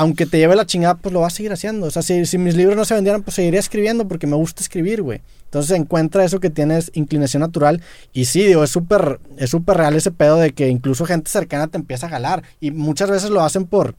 aunque 0.00 0.24
te 0.24 0.38
lleve 0.38 0.56
la 0.56 0.64
chingada, 0.64 0.94
pues 0.94 1.12
lo 1.12 1.20
vas 1.20 1.34
a 1.34 1.36
seguir 1.36 1.52
haciendo. 1.52 1.84
O 1.84 1.90
sea, 1.90 2.00
si, 2.00 2.24
si 2.24 2.38
mis 2.38 2.56
libros 2.56 2.74
no 2.74 2.86
se 2.86 2.94
vendieran, 2.94 3.22
pues 3.22 3.34
seguiría 3.34 3.60
escribiendo 3.60 4.08
porque 4.08 4.26
me 4.26 4.34
gusta 4.34 4.62
escribir, 4.62 5.02
güey. 5.02 5.20
Entonces 5.44 5.76
encuentra 5.76 6.24
eso 6.24 6.40
que 6.40 6.48
tienes 6.48 6.90
inclinación 6.94 7.42
natural. 7.42 7.82
Y 8.14 8.24
sí, 8.24 8.46
digo, 8.46 8.64
es 8.64 8.70
súper 8.70 9.20
es 9.36 9.50
súper 9.50 9.76
real 9.76 9.94
ese 9.94 10.10
pedo 10.10 10.36
de 10.36 10.52
que 10.52 10.68
incluso 10.68 11.04
gente 11.04 11.30
cercana 11.30 11.66
te 11.66 11.76
empieza 11.76 12.06
a 12.06 12.08
jalar. 12.08 12.42
Y 12.60 12.70
muchas 12.70 13.10
veces 13.10 13.28
lo 13.28 13.42
hacen 13.42 13.66
por... 13.66 13.94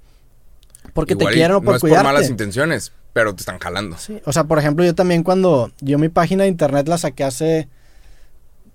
Porque 0.96 1.14
Igual 1.14 1.28
te 1.28 1.34
quieren 1.36 1.52
o 1.52 1.60
no 1.60 1.66
por 1.66 1.76
es 1.76 1.82
cuidarte. 1.82 2.04
por 2.04 2.14
malas 2.14 2.32
intenciones, 2.32 2.94
pero 3.14 3.36
te 3.36 3.44
están 3.44 3.60
jalando. 3.60 3.96
Sí, 4.00 4.20
o 4.26 4.34
sea, 4.34 4.46
por 4.46 4.58
ejemplo, 4.58 4.84
yo 4.84 4.96
también 4.96 5.22
cuando... 5.22 5.72
Yo 5.82 6.00
mi 6.00 6.10
página 6.10 6.46
de 6.46 6.50
internet 6.50 6.88
la 6.88 6.98
saqué 6.98 7.26
hace 7.26 7.68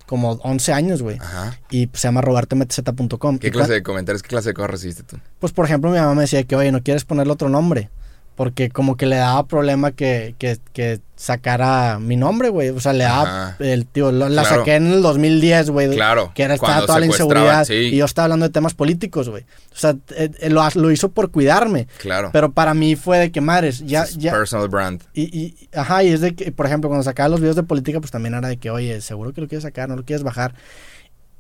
como 0.07 0.33
11 0.43 0.73
años, 0.73 1.03
güey. 1.03 1.19
Ajá. 1.21 1.59
Y 1.71 1.91
se 1.93 2.09
llama 2.09 2.21
robertomtz.com. 2.21 3.39
¿Qué 3.39 3.51
clase 3.51 3.73
de 3.73 3.83
comentarios, 3.83 4.23
qué 4.23 4.29
clase 4.29 4.51
de 4.51 4.55
cosas 4.55 4.71
recibiste 4.71 5.03
tú? 5.03 5.19
pues 5.39 5.53
por 5.53 5.65
ejemplo 5.65 5.91
mi 5.91 5.99
mamá 5.99 6.15
me 6.15 6.23
decía 6.23 6.43
que, 6.45 6.57
oye, 6.57 6.73
¿no 6.73 6.83
quieres 6.83 7.05
ponerle 7.05 7.33
otro 7.33 7.49
nombre? 7.49 7.91
Porque 8.37 8.69
como 8.69 8.97
que 8.97 9.07
le 9.07 9.17
daba 9.17 9.47
problema 9.47 9.93
que, 9.93 10.35
que, 10.39 10.59
que 10.75 11.01
sacara 11.17 11.99
mi 11.99 12.17
nombre, 12.17 12.51
güey. 12.51 12.69
O 12.69 12.81
sea, 12.81 12.93
le 12.93 13.05
daba 13.05 13.23
Ajá. 13.49 13.57
el 13.61 13.87
tío, 13.87 14.13
lo- 14.13 14.29
la 14.29 14.43
Claro. 14.43 14.59
saqué 14.59 14.75
en 14.75 14.87
el 14.93 15.01
2010, 15.01 15.71
güey. 15.71 15.95
Claro, 15.95 16.33
Que 16.35 16.43
era 16.43 16.55
estaba 16.55 16.85
toda 16.85 17.01
la 17.01 17.07
inseguridad. 17.07 17.65
sí. 17.65 17.73
Y 17.75 17.97
yo 17.97 18.05
estaba 18.05 18.25
hablando 18.25 18.47
de 18.47 18.53
temas 18.53 18.75
políticos, 18.75 19.31
güey. 19.31 19.45
O 19.75 19.79
sea, 19.79 19.97
eh, 20.17 20.31
eh, 20.39 20.51
lo, 20.51 20.63
lo 20.75 20.91
hizo 20.91 21.09
por 21.11 21.31
cuidarme. 21.31 21.89
Claro. 21.99 22.29
Pero 22.33 22.53
para 22.53 22.75
mí 22.75 22.95
fue 22.95 23.19
de 23.19 23.33
que 23.33 23.41
madres, 23.41 23.83
ya, 23.87 24.05
ya. 24.17 24.33
Personal 24.33 24.69
brand. 24.69 25.03
Y, 25.15 25.23
y, 25.23 25.69
ajá, 25.75 26.05
y 26.05 26.09
es 26.09 26.21
de 26.21 26.35
que, 26.35 26.53
por 26.53 26.67
ejemplo, 26.67 26.91
cuando 26.91 27.05
sacaba 27.05 27.31
los 27.31 27.41
videos 27.41 27.57
de 27.57 27.63
política, 27.63 28.01
pues 28.01 28.11
también 28.11 28.35
era 28.35 28.49
de 28.49 28.59
que, 28.59 28.71
oye, 28.71 29.01
seguro 29.01 29.33
que 29.33 29.41
lo 29.41 29.49
quieres 29.49 29.63
sacar, 29.63 29.89
no 29.89 29.97
lo 29.97 30.05
quieres 30.05 30.23
bajar. 30.23 30.55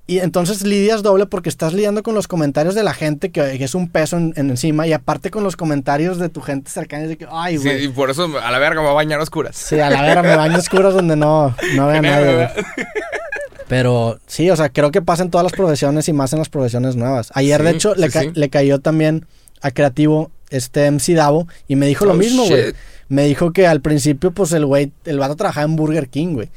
Y 0.09 0.21
entonces 0.21 0.63
lidias 0.63 1.03
doble 1.03 1.27
porque 1.27 1.49
estás 1.49 1.73
lidiando 1.73 2.05
con 2.05 2.15
los 2.15 2.29
comentarios 2.29 2.77
de 2.77 2.85
la 2.85 2.95
gente 2.95 3.31
que, 3.33 3.59
que 3.59 3.65
es 3.65 3.75
un 3.75 3.89
peso 3.89 4.17
en, 4.17 4.33
en 4.37 4.51
encima 4.51 4.87
y 4.87 4.93
aparte 4.93 5.31
con 5.33 5.43
los 5.43 5.57
comentarios 5.57 6.19
de 6.19 6.29
tu 6.29 6.41
gente 6.43 6.71
cercana 6.71 7.09
de 7.09 7.17
que, 7.17 7.27
ay, 7.29 7.59
Sí, 7.59 7.65
güey. 7.65 7.85
y 7.87 7.89
por 7.89 8.09
eso 8.11 8.31
a 8.41 8.51
la 8.53 8.59
verga 8.61 8.81
me 8.81 8.87
voy 8.87 8.93
a 8.93 8.95
bañar 8.95 9.19
a 9.19 9.25
oscuras. 9.25 9.57
Sí, 9.57 9.81
a 9.81 9.91
la 9.91 10.03
vera 10.03 10.23
me 10.23 10.37
baño 10.37 10.59
oscuras 10.59 10.95
donde 10.95 11.17
no, 11.17 11.55
no 11.75 11.87
vea 11.89 12.01
nadie. 12.03 12.49
Pero 13.69 14.21
sí, 14.29 14.49
o 14.51 14.57
sea, 14.57 14.69
creo 14.69 14.93
que 14.93 15.03
pasa 15.03 15.25
en 15.25 15.31
todas 15.31 15.43
las 15.43 15.53
profesiones 15.53 16.09
y 16.09 16.13
más 16.13 16.33
en 16.33 16.39
las 16.39 16.49
profesiones 16.49 16.95
nuevas. 16.95 17.33
Ayer, 17.35 17.63
de 17.65 17.71
Sí, 17.71 17.77
hecho, 17.77 17.95
le, 17.97 18.07
sí, 18.07 18.13
ca- 18.13 18.21
sí. 18.23 18.31
le 18.33 18.49
cayó 18.49 18.79
también 18.79 19.27
a 19.61 19.73
Creativo 19.73 20.31
este 20.51 20.89
MC 20.89 21.15
Davo 21.15 21.49
y 21.67 21.75
me 21.75 21.87
dijo 21.87 22.05
lo 22.05 22.13
Oh, 22.13 22.15
mismo, 22.15 22.45
güey. 22.47 22.75
Me 23.09 23.25
dijo 23.25 23.53
que 23.53 23.67
al 23.67 23.81
principio, 23.81 24.31
pues 24.31 24.53
el 24.53 24.67
güey, 24.67 24.93
el 25.05 25.19
vato 25.19 25.35
trabajaba 25.35 25.65
en 25.65 25.75
Burger 25.75 26.09
King, 26.09 26.35
güey. 26.35 26.49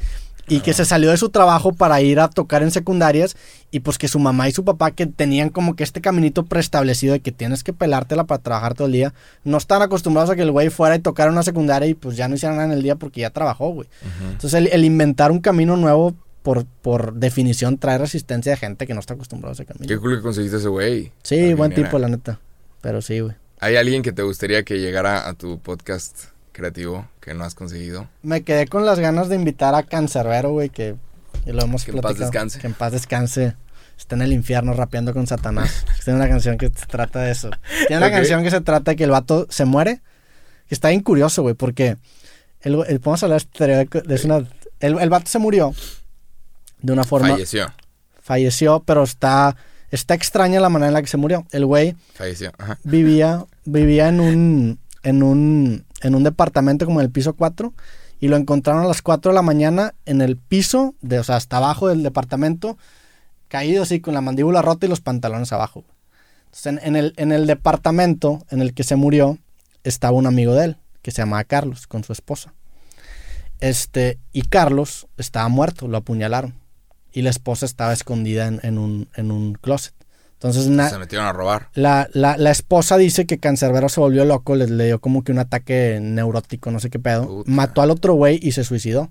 Y 0.49 0.61
que 0.61 0.73
se 0.73 0.83
salió 0.83 1.11
de 1.11 1.17
su 1.17 1.29
trabajo 1.29 1.73
para 1.73 2.01
ir 2.01 2.19
a 2.19 2.27
tocar 2.27 2.63
en 2.63 2.71
secundarias 2.71 3.37
y 3.71 3.81
pues 3.81 3.97
que 3.97 4.07
su 4.07 4.19
mamá 4.19 4.49
y 4.49 4.51
su 4.51 4.65
papá 4.65 4.91
que 4.91 5.05
tenían 5.05 5.49
como 5.49 5.75
que 5.75 5.83
este 5.83 6.01
caminito 6.01 6.45
preestablecido 6.45 7.13
de 7.13 7.19
que 7.19 7.31
tienes 7.31 7.63
que 7.63 7.71
pelártela 7.71 8.25
para 8.25 8.41
trabajar 8.41 8.73
todo 8.73 8.87
el 8.87 8.93
día, 8.93 9.13
no 9.43 9.57
están 9.57 9.81
acostumbrados 9.81 10.29
a 10.31 10.35
que 10.35 10.41
el 10.41 10.51
güey 10.51 10.69
fuera 10.69 10.95
y 10.95 10.99
tocara 10.99 11.31
una 11.31 11.43
secundaria 11.43 11.87
y 11.87 11.93
pues 11.93 12.17
ya 12.17 12.27
no 12.27 12.35
hicieran 12.35 12.57
nada 12.57 12.67
en 12.67 12.73
el 12.73 12.83
día 12.83 12.95
porque 12.95 13.21
ya 13.21 13.29
trabajó, 13.29 13.69
güey. 13.69 13.87
Entonces 14.31 14.55
el, 14.55 14.67
el 14.67 14.83
inventar 14.83 15.31
un 15.31 15.39
camino 15.39 15.77
nuevo 15.77 16.15
por, 16.41 16.65
por 16.65 17.13
definición 17.13 17.77
trae 17.77 17.97
resistencia 17.97 18.51
de 18.51 18.57
gente 18.57 18.87
que 18.87 18.93
no 18.93 18.99
está 18.99 19.13
acostumbrada 19.13 19.51
a 19.51 19.53
ese 19.53 19.65
camino. 19.65 19.87
Qué 19.87 19.97
cool 19.97 20.17
que 20.17 20.21
conseguiste 20.23 20.57
ese 20.57 20.67
güey. 20.67 21.11
Sí, 21.23 21.53
buen 21.53 21.73
tipo, 21.73 21.99
la 21.99 22.07
neta. 22.07 22.39
Pero 22.81 23.01
sí, 23.01 23.19
güey. 23.19 23.35
¿Hay 23.59 23.75
alguien 23.75 24.01
que 24.01 24.11
te 24.11 24.23
gustaría 24.23 24.63
que 24.63 24.79
llegara 24.79 25.27
a 25.27 25.33
tu 25.33 25.59
podcast 25.59 26.29
creativo 26.51 27.07
que 27.21 27.33
no 27.33 27.43
has 27.43 27.55
conseguido? 27.55 28.07
Me 28.23 28.41
quedé 28.43 28.67
con 28.67 28.85
las 28.85 28.99
ganas 28.99 29.29
de 29.29 29.35
invitar 29.35 29.75
a 29.75 29.83
Cancerbero, 29.83 30.51
güey, 30.51 30.69
que 30.69 30.95
ya 31.45 31.53
lo 31.53 31.63
hemos 31.63 31.83
Que 31.85 31.91
en 31.91 31.97
paz 31.97 32.15
platicado. 32.15 32.31
descanse. 32.31 32.59
Que 32.59 32.67
en 32.67 32.73
paz 32.73 32.91
descanse. 32.91 33.55
Está 33.97 34.15
en 34.15 34.21
el 34.21 34.31
infierno 34.33 34.73
rapeando 34.73 35.13
con 35.13 35.27
Satanás. 35.27 35.85
Tiene 36.05 36.19
una 36.19 36.29
canción 36.29 36.57
que 36.57 36.67
se 36.73 36.85
trata 36.85 37.19
de 37.21 37.31
eso. 37.31 37.49
Tiene 37.87 37.97
una 38.05 38.11
canción 38.15 38.43
que 38.43 38.51
se 38.51 38.61
trata 38.61 38.91
de 38.91 38.95
que 38.97 39.03
el 39.03 39.11
vato 39.11 39.45
se 39.49 39.65
muere. 39.65 40.01
Que 40.67 40.75
está 40.75 40.89
bien 40.89 41.01
curioso, 41.01 41.41
güey, 41.41 41.55
porque... 41.55 41.97
El, 42.61 42.75
el- 42.87 42.99
podemos 42.99 43.23
hablar 43.23 43.41
de 43.57 43.87
es 44.09 44.25
una, 44.25 44.37
el, 44.81 44.99
el 44.99 45.09
vato 45.09 45.27
se 45.27 45.39
murió 45.39 45.73
de 46.81 46.93
una 46.93 47.03
forma... 47.05 47.29
Falleció. 47.29 47.73
falleció, 48.21 48.81
pero 48.85 49.03
está, 49.03 49.55
está 49.91 50.13
extraña 50.13 50.59
la 50.59 50.69
manera 50.69 50.89
en 50.89 50.93
la 50.93 51.01
que 51.01 51.07
se 51.07 51.17
murió. 51.17 51.45
El 51.51 51.65
güey 51.65 51.95
Falleció. 52.15 52.51
Ajá. 52.57 52.77
vivía, 52.83 53.45
vivía 53.65 54.09
en 54.09 54.19
un, 54.19 54.79
en 55.03 55.23
un, 55.23 55.85
en 56.01 56.15
un 56.15 56.23
departamento 56.23 56.85
como 56.85 56.99
en 56.99 57.05
el 57.05 57.11
piso 57.11 57.33
4 57.33 57.73
y 58.19 58.27
lo 58.27 58.37
encontraron 58.37 58.83
a 58.83 58.87
las 58.87 59.01
4 59.01 59.31
de 59.31 59.35
la 59.35 59.41
mañana 59.41 59.95
en 60.05 60.21
el 60.21 60.37
piso, 60.37 60.95
de, 61.01 61.19
o 61.19 61.23
sea, 61.23 61.37
hasta 61.37 61.57
abajo 61.57 61.87
del 61.87 62.03
departamento, 62.03 62.77
caído 63.47 63.83
así 63.83 63.99
con 63.99 64.13
la 64.13 64.21
mandíbula 64.21 64.61
rota 64.61 64.85
y 64.85 64.89
los 64.89 65.01
pantalones 65.01 65.51
abajo. 65.53 65.83
Entonces, 66.45 66.65
en, 66.65 66.79
en 66.83 66.95
el, 66.95 67.13
en 67.17 67.31
el 67.31 67.47
departamento 67.47 68.45
en 68.49 68.61
el 68.61 68.73
que 68.73 68.83
se 68.83 68.95
murió 68.95 69.37
estaba 69.83 70.17
un 70.17 70.27
amigo 70.27 70.53
de 70.53 70.65
él, 70.65 70.77
que 71.01 71.11
se 71.11 71.21
llamaba 71.21 71.43
Carlos, 71.43 71.87
con 71.87 72.03
su 72.03 72.11
esposa. 72.11 72.53
Este, 73.59 74.19
y 74.31 74.43
Carlos 74.43 75.07
estaba 75.17 75.47
muerto, 75.49 75.87
lo 75.87 75.97
apuñalaron. 75.97 76.55
Y 77.11 77.23
la 77.23 77.29
esposa 77.29 77.65
estaba 77.65 77.93
escondida 77.93 78.47
en, 78.47 78.59
en 78.63 78.77
un, 78.77 79.07
en 79.15 79.31
un 79.31 79.53
closet. 79.55 79.93
Entonces, 80.41 80.63
Se 80.63 80.97
metieron 80.97 81.27
a 81.27 81.33
robar. 81.33 81.67
la, 81.73 82.07
la, 82.13 82.37
la 82.37 82.49
esposa 82.51 82.95
dice 82.97 83.25
que 83.25 83.39
Cancerbero 83.39 83.89
se 83.89 83.99
volvió 83.99 84.23
loco, 84.23 84.55
le, 84.55 84.67
le 84.67 84.85
dio 84.85 84.99
como 84.99 85.21
que 85.23 85.33
un 85.33 85.39
ataque 85.39 85.99
neurótico, 86.01 86.71
no 86.71 86.79
sé 86.79 86.89
qué 86.89 86.97
pedo. 86.97 87.27
Puta. 87.27 87.51
Mató 87.51 87.81
al 87.81 87.91
otro 87.91 88.13
güey 88.13 88.39
y 88.41 88.53
se 88.53 88.63
suicidó. 88.63 89.09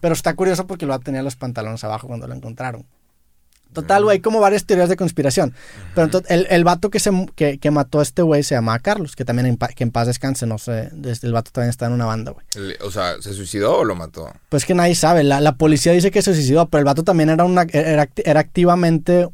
Pero 0.00 0.14
está 0.14 0.34
curioso 0.34 0.66
porque 0.66 0.86
lo 0.86 0.98
tenía 1.00 1.22
los 1.22 1.36
pantalones 1.36 1.84
abajo 1.84 2.08
cuando 2.08 2.26
lo 2.26 2.34
encontraron. 2.34 2.86
Total, 3.74 4.02
güey, 4.04 4.16
hay 4.16 4.20
como 4.20 4.38
varias 4.40 4.66
teorías 4.66 4.88
de 4.90 4.96
conspiración. 4.96 5.54
Pero 5.94 6.04
entonces, 6.06 6.30
el, 6.30 6.46
el 6.50 6.62
vato 6.64 6.90
que, 6.90 7.00
se, 7.00 7.10
que, 7.34 7.56
que 7.58 7.70
mató 7.70 8.00
a 8.00 8.02
este 8.02 8.20
güey 8.20 8.42
se 8.42 8.54
llamaba 8.54 8.78
Carlos, 8.80 9.16
que 9.16 9.24
también 9.24 9.46
en, 9.46 9.56
pa- 9.56 9.68
que 9.68 9.82
en 9.84 9.90
paz 9.90 10.06
descanse, 10.08 10.46
no 10.46 10.58
sé. 10.58 10.90
desde 10.92 11.26
El 11.26 11.32
vato 11.32 11.50
también 11.52 11.70
está 11.70 11.86
en 11.86 11.92
una 11.92 12.04
banda, 12.04 12.32
güey. 12.32 12.44
O 12.84 12.90
sea, 12.90 13.14
¿se 13.22 13.32
suicidó 13.32 13.78
o 13.78 13.84
lo 13.84 13.94
mató? 13.94 14.30
Pues 14.50 14.66
que 14.66 14.74
nadie 14.74 14.94
sabe. 14.94 15.22
La, 15.22 15.40
la 15.40 15.56
policía 15.56 15.92
dice 15.92 16.10
que 16.10 16.20
se 16.20 16.34
suicidó, 16.34 16.68
pero 16.68 16.80
el 16.80 16.84
vato 16.84 17.02
también 17.02 17.30
era, 17.30 17.44
una, 17.44 17.62
era, 17.72 18.08
era 18.16 18.40
activamente. 18.40 19.28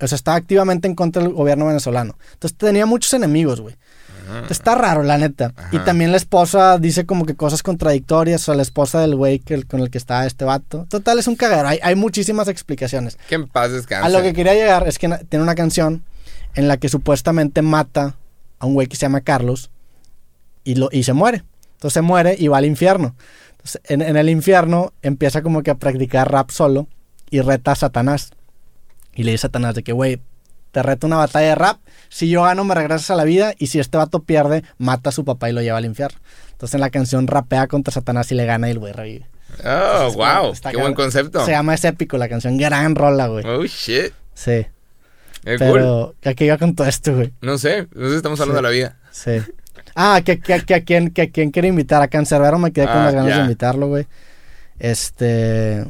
O 0.00 0.06
sea, 0.06 0.16
estaba 0.16 0.36
activamente 0.36 0.88
en 0.88 0.94
contra 0.94 1.22
del 1.22 1.32
gobierno 1.32 1.66
venezolano. 1.66 2.16
Entonces 2.32 2.56
tenía 2.58 2.86
muchos 2.86 3.12
enemigos, 3.14 3.60
güey. 3.60 3.76
Entonces, 4.26 4.52
Está 4.58 4.74
raro, 4.74 5.02
la 5.02 5.18
neta. 5.18 5.52
Y 5.70 5.78
también 5.80 6.10
la 6.10 6.16
esposa 6.16 6.78
dice 6.78 7.04
como 7.04 7.26
que 7.26 7.34
cosas 7.34 7.62
contradictorias. 7.62 8.42
O 8.42 8.44
sea, 8.46 8.54
la 8.54 8.62
esposa 8.62 9.00
del 9.00 9.16
güey 9.16 9.38
que, 9.38 9.62
con 9.64 9.80
el 9.80 9.90
que 9.90 9.98
estaba 9.98 10.26
este 10.26 10.44
vato. 10.44 10.86
Total, 10.88 11.18
es 11.18 11.26
un 11.26 11.36
cagadero. 11.36 11.68
Hay, 11.68 11.78
hay 11.82 11.94
muchísimas 11.94 12.48
explicaciones. 12.48 13.18
Que 13.28 13.34
en 13.34 13.46
paz 13.46 13.70
descanse. 13.70 14.06
A 14.06 14.08
lo 14.08 14.22
que 14.22 14.32
quería 14.32 14.54
llegar 14.54 14.88
es 14.88 14.98
que 14.98 15.08
tiene 15.28 15.42
una 15.42 15.54
canción 15.54 16.02
en 16.54 16.68
la 16.68 16.78
que 16.78 16.88
supuestamente 16.88 17.62
mata 17.62 18.16
a 18.58 18.66
un 18.66 18.74
güey 18.74 18.86
que 18.86 18.96
se 18.96 19.02
llama 19.02 19.20
Carlos 19.20 19.70
y, 20.64 20.76
lo, 20.76 20.88
y 20.90 21.02
se 21.02 21.12
muere. 21.12 21.44
Entonces 21.74 21.94
se 21.94 22.02
muere 22.02 22.34
y 22.38 22.48
va 22.48 22.58
al 22.58 22.64
infierno. 22.64 23.14
Entonces, 23.52 23.80
en, 23.84 24.00
en 24.00 24.16
el 24.16 24.30
infierno 24.30 24.92
empieza 25.02 25.42
como 25.42 25.62
que 25.62 25.70
a 25.70 25.74
practicar 25.74 26.30
rap 26.30 26.50
solo 26.50 26.88
y 27.30 27.40
reta 27.40 27.72
a 27.72 27.76
Satanás. 27.76 28.30
Y 29.14 29.22
le 29.24 29.32
dice 29.32 29.46
a 29.46 29.48
Satanás 29.48 29.74
de 29.74 29.82
que, 29.82 29.92
güey, 29.92 30.20
te 30.72 30.82
reto 30.82 31.06
una 31.06 31.16
batalla 31.16 31.48
de 31.48 31.54
rap. 31.54 31.78
Si 32.08 32.28
yo 32.28 32.42
gano, 32.42 32.64
me 32.64 32.74
regresas 32.74 33.10
a 33.10 33.14
la 33.14 33.24
vida. 33.24 33.54
Y 33.58 33.68
si 33.68 33.78
este 33.78 33.96
vato 33.96 34.22
pierde, 34.24 34.64
mata 34.78 35.10
a 35.10 35.12
su 35.12 35.24
papá 35.24 35.48
y 35.48 35.52
lo 35.52 35.62
lleva 35.62 35.78
al 35.78 35.84
infierno. 35.84 36.18
Entonces 36.52 36.74
en 36.74 36.80
la 36.80 36.90
canción 36.90 37.26
rapea 37.26 37.66
contra 37.68 37.92
Satanás 37.92 38.30
y 38.32 38.34
le 38.34 38.44
gana 38.46 38.68
y 38.68 38.72
el 38.72 38.78
güey 38.78 38.92
revive. 38.92 39.26
Oh, 39.64 40.12
wow. 40.14 40.52
Qué 40.70 40.76
buen 40.76 40.94
concepto. 40.94 41.44
Se 41.44 41.52
llama 41.52 41.74
Es 41.74 41.84
épico 41.84 42.18
la 42.18 42.28
canción. 42.28 42.56
Gran 42.58 42.94
rola, 42.96 43.28
güey. 43.28 43.44
Oh, 43.46 43.64
shit. 43.64 44.12
Sí. 44.34 44.50
Eh, 45.46 45.56
cool. 45.58 45.58
Pero, 45.58 46.14
¿a 46.24 46.34
qué 46.34 46.46
iba 46.46 46.58
con 46.58 46.74
todo 46.74 46.88
esto, 46.88 47.14
güey? 47.14 47.32
No 47.40 47.56
sé, 47.58 47.86
no 47.94 48.06
sé 48.06 48.10
si 48.10 48.16
estamos 48.16 48.40
hablando 48.40 48.58
Sí. 48.60 48.62
de 48.64 48.68
la 48.68 48.70
vida. 48.70 48.96
Sí. 49.12 49.52
Ah, 49.94 50.22
que, 50.24 50.40
que, 50.40 50.60
que 50.64 50.74
a 50.74 50.82
quién 50.82 51.10
que 51.10 51.22
a 51.22 51.30
quién 51.30 51.50
quiere 51.52 51.68
invitar. 51.68 52.02
A 52.02 52.08
Cancerbero 52.08 52.58
me 52.58 52.72
quedé 52.72 52.86
con 52.86 52.96
Ah, 52.96 53.04
las 53.04 53.14
ganas 53.14 53.36
de 53.36 53.42
invitarlo, 53.42 53.86
güey. 53.86 54.06
Este. 54.78 55.84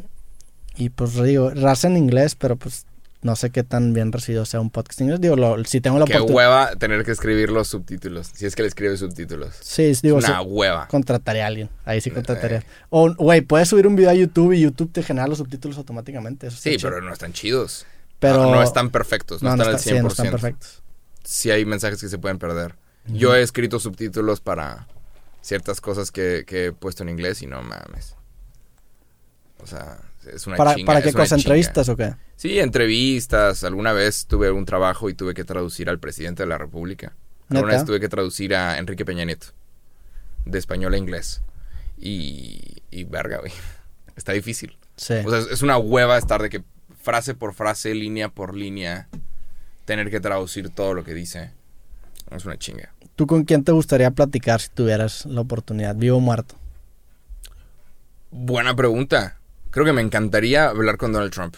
Y 0.77 0.91
pues 0.91 1.15
digo, 1.23 1.51
raza 1.51 1.87
en 1.89 1.97
inglés, 1.97 2.35
pero 2.35 2.57
pues 2.57 2.85
no 3.25 3.35
sé 3.37 3.51
qué 3.51 3.65
tan 3.65 3.93
bien 3.95 4.13
recibido 4.13 4.45
sea 4.45 4.61
un 4.61 4.71
podcast 4.71 5.01
en 5.01 5.07
inglés. 5.07 5.21
Digo, 5.21 5.35
lo- 5.35 5.65
si 5.65 5.81
tengo 5.81 5.99
la 5.99 6.05
Qué 6.05 6.13
oportunidad. 6.19 6.37
hueva 6.37 6.77
tener 6.77 7.05
que 7.05 7.11
escribir 7.11 7.51
los 7.51 7.67
subtítulos. 7.69 8.31
Si 8.35 8.47
es 8.47 8.55
que 8.55 8.63
le 8.63 8.69
escribe 8.69 8.97
subtítulos. 8.97 9.55
Sí, 9.61 9.93
digo, 10.03 10.19
Una 10.19 10.29
sí, 10.41 10.45
hueva. 10.47 10.87
contrataría 10.89 11.45
a 11.45 11.49
alguien. 11.49 11.71
Ahí 11.85 12.01
sí 12.01 12.11
Eh. 12.11 12.13
contrataría. 12.13 12.63
O, 12.91 13.13
güey, 13.15 13.41
puedes 13.41 13.69
subir 13.69 13.87
un 13.89 13.97
video 13.97 14.11
a 14.11 14.15
YouTube 14.15 14.53
y 14.53 14.61
YouTube 14.61 14.93
te 14.93 15.03
genera 15.03 15.27
los 15.27 15.39
subtítulos 15.39 15.77
automáticamente. 15.79 16.47
Eso 16.49 16.57
Sí, 16.59 16.77
chido. 16.77 16.91
pero 16.91 17.03
no 17.03 17.13
están 17.13 17.33
chidos. 17.33 17.87
Pero- 18.21 18.43
No, 18.45 18.51
no 18.55 18.63
están 18.63 18.91
perfectos. 18.91 19.43
No, 19.43 19.51
están 19.51 19.61
está- 19.63 19.73
al 19.77 19.81
sí, 19.81 19.89
100%. 19.91 20.03
no 20.03 20.09
están 20.09 20.31
perfectos. 20.31 20.83
sí 21.25 21.51
hay 21.51 21.65
mensajes 21.65 22.01
que 22.01 22.09
se 22.09 22.19
pueden 22.19 22.39
perder. 22.39 22.75
Yo 23.07 23.35
he 23.35 23.43
escrito 23.43 23.81
subtítulos 23.81 24.41
para 24.41 24.87
ciertas 25.41 25.81
cosas 25.81 26.11
que, 26.11 26.45
que 26.47 26.67
he 26.67 26.73
puesto 26.73 27.03
en 27.03 27.09
inglés 27.09 27.41
y 27.43 27.47
no 27.47 27.63
mames. 27.63 28.15
O 29.63 29.67
sea, 29.67 29.99
es 30.33 30.47
una 30.47 30.57
¿Para, 30.57 30.75
chinga. 30.75 30.87
¿para 30.87 31.03
qué 31.03 31.13
cosa? 31.13 31.37
chinga. 31.37 31.43
¿Entrevistas 31.55 31.89
o 31.89 31.97
qué? 31.97 32.15
Sí, 32.37 32.59
entrevistas. 32.59 33.65
Alguna 33.65 33.93
vez 33.93 34.27
tuve 34.27 34.51
un 34.51 34.65
trabajo 34.65 35.09
y 35.09 35.15
tuve 35.15 35.35
que 35.35 35.45
traducir 35.45 35.89
al 35.89 35.99
presidente 35.99 36.43
de 36.43 36.49
la 36.49 36.59
República. 36.59 37.15
Alguna 37.49 37.73
¿Neta? 37.73 37.79
vez 37.79 37.87
tuve 37.87 38.01
que 38.01 38.09
traducir 38.09 38.55
a 38.55 38.79
Enrique 38.79 39.05
Peña 39.05 39.25
Nieto. 39.25 39.49
De 40.45 40.59
español 40.59 40.95
a 40.95 40.99
inglés. 40.99 41.43
Y, 41.99 42.83
y 42.91 43.05
verga, 43.05 43.39
güey. 43.39 43.53
Está 44.17 44.33
difícil. 44.33 44.77
Sí. 44.97 45.15
O 45.25 45.31
sea, 45.31 45.41
es 45.53 45.63
una 45.63 45.77
hueva 45.79 46.17
estar 46.19 46.41
de 46.43 46.51
que 46.51 46.63
frase 47.03 47.35
por 47.35 47.53
frase, 47.55 47.95
línea 47.95 48.29
por 48.29 48.57
línea, 48.57 49.09
tener 49.85 50.11
que 50.11 50.21
traducir 50.21 50.71
todo 50.71 50.95
lo 50.95 51.05
que 51.05 51.15
dice. 51.15 51.51
Es 52.31 52.45
una 52.45 52.57
chinga. 52.59 52.93
¿Tú 53.17 53.27
con 53.27 53.45
quién 53.45 53.63
te 53.63 53.73
gustaría 53.73 54.11
platicar 54.11 54.61
si 54.61 54.69
tuvieras 54.71 55.27
la 55.27 55.41
oportunidad? 55.43 55.95
¿Vivo 55.95 56.17
o 56.17 56.21
muerto? 56.21 56.57
Buena 58.31 58.75
pregunta. 58.75 59.39
Creo 59.75 59.85
que 59.85 59.93
me 59.93 60.01
encantaría 60.03 60.69
hablar 60.69 60.97
con 60.97 61.13
Donald 61.13 61.33
Trump. 61.33 61.57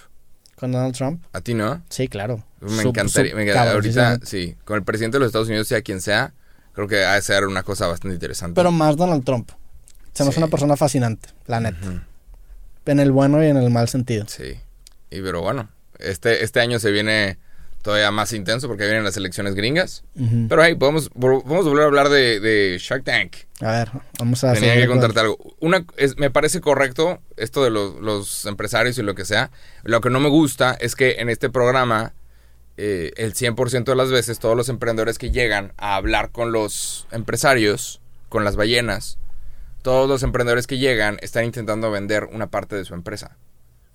¿Con 0.57 0.73
Donald 0.73 0.95
Trump? 0.97 1.23
¿A 1.35 1.41
ti 1.43 1.53
no? 1.55 1.83
Sí, 1.91 2.09
claro. 2.09 2.43
Me 2.61 2.83
encantaría. 2.83 3.33
sup- 3.33 3.37
me 3.37 3.43
encantaría- 3.43 3.73
ahorita, 3.75 4.19
sí. 4.25 4.57
Con 4.65 4.77
el 4.79 4.83
presidente 4.85 5.17
de 5.17 5.21
los 5.21 5.27
Estados 5.29 5.49
Unidos, 5.49 5.69
sea 5.69 5.83
quien 5.83 6.01
sea, 6.01 6.33
creo 6.73 6.89
que 6.89 7.05
ha 7.05 7.13
de 7.15 7.21
ser 7.23 7.45
una 7.45 7.63
cosa 7.63 7.87
bastante 7.87 8.15
interesante. 8.15 8.55
Pero 8.55 8.73
más 8.73 8.97
Donald 8.97 9.23
Trump. 9.25 9.51
Se 10.15 10.23
me 10.25 10.31
hace 10.31 10.37
Sí. 10.39 10.43
una 10.43 10.51
persona 10.51 10.77
fascinante, 10.77 11.29
la 11.47 11.61
neta. 11.61 12.03
En 12.87 13.01
el 13.01 13.13
bueno 13.13 13.45
y 13.45 13.49
en 13.49 13.59
el 13.59 13.69
mal 13.71 13.89
sentido. 13.89 14.25
Sí. 14.29 14.59
Y 15.11 15.21
pero 15.21 15.43
bueno, 15.43 15.69
este, 15.99 16.43
este 16.43 16.61
año 16.61 16.79
se 16.79 16.91
viene 16.91 17.39
todavía 17.87 18.11
más 18.11 18.33
intenso 18.33 18.67
porque 18.67 18.85
vienen 18.85 19.05
las 19.05 19.17
elecciones 19.17 19.55
gringas. 19.55 20.03
Pero 20.49 20.65
hey, 20.65 20.75
podemos, 20.75 21.09
vol- 21.13 21.43
podemos 21.45 21.65
volver 21.67 21.85
a 21.85 21.87
hablar 21.87 22.09
de, 22.09 22.41
de 22.41 22.79
Shark 22.81 23.05
Tank. 23.05 23.37
A 23.61 23.71
ver, 23.71 23.91
vamos 24.19 24.43
a 24.43 24.53
Tenía 24.55 24.75
que 24.75 24.87
con- 24.89 24.97
contarte 24.99 25.21
algo. 25.21 25.39
Una, 25.61 25.85
es- 25.97 26.17
me 26.19 26.29
parece 26.31 26.61
correcto 26.61 27.21
esto 27.37 27.63
de 27.63 27.71
los, 27.71 27.95
los 28.01 28.45
empresarios 28.47 28.99
y 28.99 29.03
lo 29.03 29.15
que 29.15 29.25
sea. 29.25 29.53
Lo 29.85 30.01
que 30.01 30.11
no 30.11 30.19
me 30.19 30.29
gusta 30.29 30.77
es 30.81 30.97
que 30.97 31.13
en 31.21 31.29
este 31.31 31.49
programa, 31.49 32.13
eh, 32.77 33.13
el 33.17 33.35
100% 33.35 33.85
de 33.85 33.95
las 33.97 34.11
veces, 34.11 34.41
todos 34.41 34.57
los 34.57 34.69
emprendedores 34.69 35.17
que 35.17 35.31
llegan 35.31 35.73
a 35.79 35.95
hablar 35.95 36.33
con 36.33 36.51
los 36.51 37.07
empresarios, 37.13 38.01
con 38.29 38.43
las 38.45 38.57
ballenas, 38.57 39.17
todos 39.83 40.09
los 40.09 40.25
emprendedores 40.25 40.67
que 40.67 40.79
llegan 40.79 41.19
están 41.23 41.45
intentando 41.45 41.93
vender 41.93 42.25
una 42.25 42.49
parte 42.49 42.75
de 42.75 42.85
su 42.85 42.95
empresa. 42.95 43.37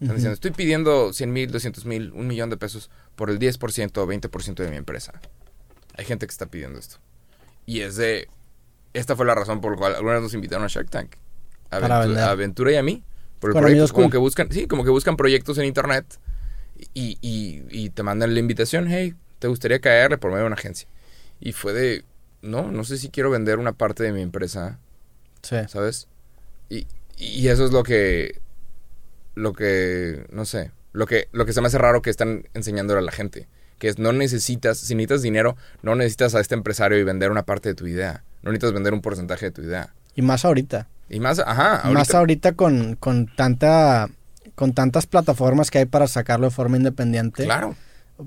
Están 0.02 0.16
diciendo, 0.16 0.34
estoy 0.34 0.52
pidiendo 0.52 1.14
100 1.14 1.32
mil, 1.32 1.52
200 1.52 1.86
mil, 1.86 2.12
un 2.14 2.28
millón 2.28 2.50
de 2.50 2.58
pesos 2.58 2.90
por 3.16 3.30
el 3.30 3.38
10% 3.40 3.98
o 3.98 4.08
20% 4.08 4.56
de 4.56 4.70
mi 4.72 4.78
empresa. 4.78 5.14
Hay 5.96 6.06
gente 6.06 6.26
que 6.26 6.32
está 6.32 6.48
pidiendo 6.48 6.80
esto. 6.80 6.98
Y 7.66 7.82
es 7.82 7.96
de... 7.98 8.28
Esta 8.94 9.16
fue 9.16 9.26
la 9.26 9.36
razón 9.36 9.62
por 9.62 9.74
la 9.74 9.78
cual 9.78 9.96
algunas 9.96 10.22
nos 10.22 10.34
invitaron 10.34 10.66
a 10.66 10.68
Shark 10.68 10.90
Tank. 10.90 11.16
A, 11.70 11.80
Para 11.80 12.00
Aventu- 12.04 12.08
vender. 12.08 12.24
a 12.24 12.32
Aventura 12.32 12.72
y 12.72 12.76
a 12.76 12.84
mí. 12.84 13.04
Por 13.40 13.52
el 13.52 13.54
Con 13.54 13.62
proyecto, 13.62 13.68
amigos 13.84 13.94
como 13.94 14.06
cool. 14.06 14.12
que 14.12 14.18
buscan, 14.18 14.52
sí, 14.52 14.68
como 14.68 14.84
que 14.84 14.90
buscan 14.90 15.16
proyectos 15.18 15.58
en 15.60 15.66
internet 15.66 16.06
y, 16.94 17.18
y- 17.22 17.64
y 17.70 17.90
te 17.92 18.04
mandan 18.04 18.34
la 18.34 18.40
invitación, 18.40 18.88
hey, 18.90 19.14
¿te 19.40 19.48
gustaría 19.48 19.80
caerle 19.80 20.18
por 20.18 20.32
medio 20.32 20.42
de 20.42 20.48
una 20.48 20.56
agencia? 20.56 20.88
Y 21.40 21.52
fue 21.54 21.74
de, 21.74 22.04
no, 22.42 22.72
no 22.72 22.84
sé 22.84 22.98
si 22.98 23.10
quiero 23.10 23.30
vender 23.30 23.60
una 23.60 23.72
parte 23.74 24.04
de 24.04 24.12
mi 24.12 24.22
empresa 24.22 24.80
Sí. 25.44 25.56
¿sabes? 25.68 26.08
Y, 26.70 26.86
y 27.18 27.48
eso 27.48 27.66
es 27.66 27.72
lo 27.72 27.84
que, 27.84 28.41
lo 29.36 29.54
que, 29.54 30.26
no 30.32 30.46
sé, 30.46 30.72
lo 30.94 31.06
que, 31.06 31.28
lo 31.32 31.46
que 31.46 31.54
se 31.54 31.62
me 31.62 31.68
hace 31.68 31.78
raro 31.78 32.02
que 32.02 32.10
están 32.10 32.48
enseñándole 32.54 33.00
a 33.00 33.04
la 33.04 33.12
gente. 33.12 33.48
Que 33.80 33.88
es, 33.88 33.98
no 33.98 34.14
necesitas, 34.14 34.78
si 34.78 34.94
necesitas 34.94 35.24
dinero, 35.24 35.58
no 35.82 35.96
necesitas 35.96 36.36
a 36.36 36.40
este 36.40 36.54
empresario 36.54 37.00
y 37.00 37.04
vender 37.04 37.32
una 37.32 37.44
parte 37.44 37.70
de 37.70 37.76
tu 37.76 37.88
idea. 37.88 38.24
No 38.44 38.52
necesitas 38.52 38.74
vender 38.74 38.94
un 38.94 39.02
porcentaje 39.02 39.48
de 39.48 39.52
tu 39.52 39.62
idea. 39.62 39.94
Y 40.16 40.22
más 40.22 40.46
ahorita. 40.46 40.88
Y 41.10 41.20
más, 41.20 41.40
ajá, 41.40 41.78
ahorita. 41.78 41.94
Más 41.94 42.14
ahorita 42.14 42.52
con, 42.54 42.96
con 42.96 43.28
tanta 43.36 44.10
con 44.56 44.74
tantas 44.74 45.08
plataformas 45.08 45.72
que 45.72 45.80
hay 45.80 45.86
para 45.86 46.08
sacarlo 46.08 46.48
de 46.48 46.52
forma 46.52 46.78
independiente. 46.78 47.46
Claro. 47.46 47.76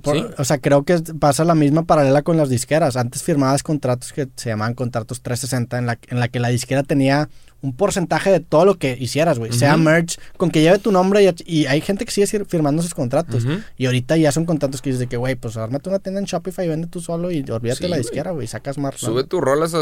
Por- 0.02 0.16
sí. 0.16 0.24
O 0.38 0.44
sea, 0.44 0.58
creo 0.58 0.84
que 0.84 0.98
pasa 1.18 1.44
la 1.44 1.54
misma 1.54 1.84
paralela 1.84 2.22
con 2.22 2.36
las 2.36 2.48
disqueras. 2.48 2.96
Antes 2.96 3.22
firmabas 3.22 3.62
contratos 3.62 4.12
que 4.12 4.28
se 4.36 4.50
llamaban 4.50 4.74
contratos 4.74 5.20
360, 5.22 5.78
en 5.78 5.86
la, 5.86 5.98
en 6.08 6.20
la 6.20 6.28
que 6.28 6.40
la 6.40 6.48
disquera 6.48 6.82
tenía 6.82 7.28
un 7.62 7.74
porcentaje 7.74 8.30
de 8.30 8.40
todo 8.40 8.66
lo 8.66 8.74
que 8.78 8.94
hicieras, 9.00 9.38
güey. 9.38 9.50
Sea 9.52 9.78
merch, 9.78 10.18
con 10.36 10.50
que 10.50 10.60
lleve 10.60 10.78
tu 10.78 10.92
nombre 10.92 11.22
y, 11.24 11.34
y 11.46 11.66
hay 11.66 11.80
gente 11.80 12.04
que 12.04 12.10
sigue 12.10 12.26
fir- 12.26 12.46
firmando 12.46 12.80
esos 12.82 12.92
contratos. 12.92 13.46
Y 13.78 13.86
ahorita 13.86 14.18
ya 14.18 14.32
son 14.32 14.44
contratos 14.44 14.82
que 14.82 14.90
dices 14.90 15.00
de 15.00 15.06
que, 15.06 15.16
güey, 15.16 15.34
pues 15.34 15.56
ármate 15.56 15.88
una 15.88 15.98
tienda 15.98 16.20
en 16.20 16.26
Shopify 16.26 16.66
y 16.66 16.68
vende 16.68 16.88
tú 16.88 17.00
solo 17.00 17.30
y 17.30 17.40
olvídate 17.50 17.84
Sí, 17.84 17.88
la 17.88 17.96
disquera, 17.96 18.32
güey. 18.32 18.46
Sacas 18.46 18.76
más. 18.76 18.96
Sube 18.96 19.24
tus 19.24 19.40
rolas 19.40 19.72
a, 19.74 19.80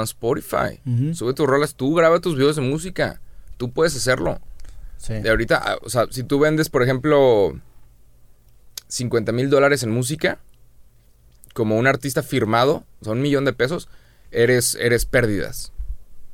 a 0.00 0.02
Spotify. 0.04 0.80
Sube 1.12 1.34
tus 1.34 1.46
rolas. 1.46 1.74
Tú 1.74 1.94
graba 1.94 2.18
tus 2.20 2.34
videos 2.36 2.56
de 2.56 2.62
música. 2.62 3.20
Tú 3.58 3.70
puedes 3.72 3.94
hacerlo. 3.94 4.40
Sí. 4.96 5.12
De 5.14 5.28
ahorita, 5.28 5.60
ah, 5.62 5.76
o 5.82 5.90
sea, 5.90 6.06
si 6.10 6.22
tú 6.22 6.38
vendes, 6.38 6.70
por 6.70 6.82
ejemplo, 6.82 7.60
50 8.88 9.32
mil 9.32 9.50
dólares 9.50 9.82
en 9.82 9.90
música, 9.90 10.38
como 11.54 11.76
un 11.78 11.86
artista 11.86 12.22
firmado, 12.22 12.84
o 13.00 13.04
sea, 13.04 13.12
un 13.12 13.22
millón 13.22 13.44
de 13.44 13.52
pesos, 13.52 13.88
eres, 14.30 14.76
eres 14.80 15.04
pérdidas. 15.04 15.72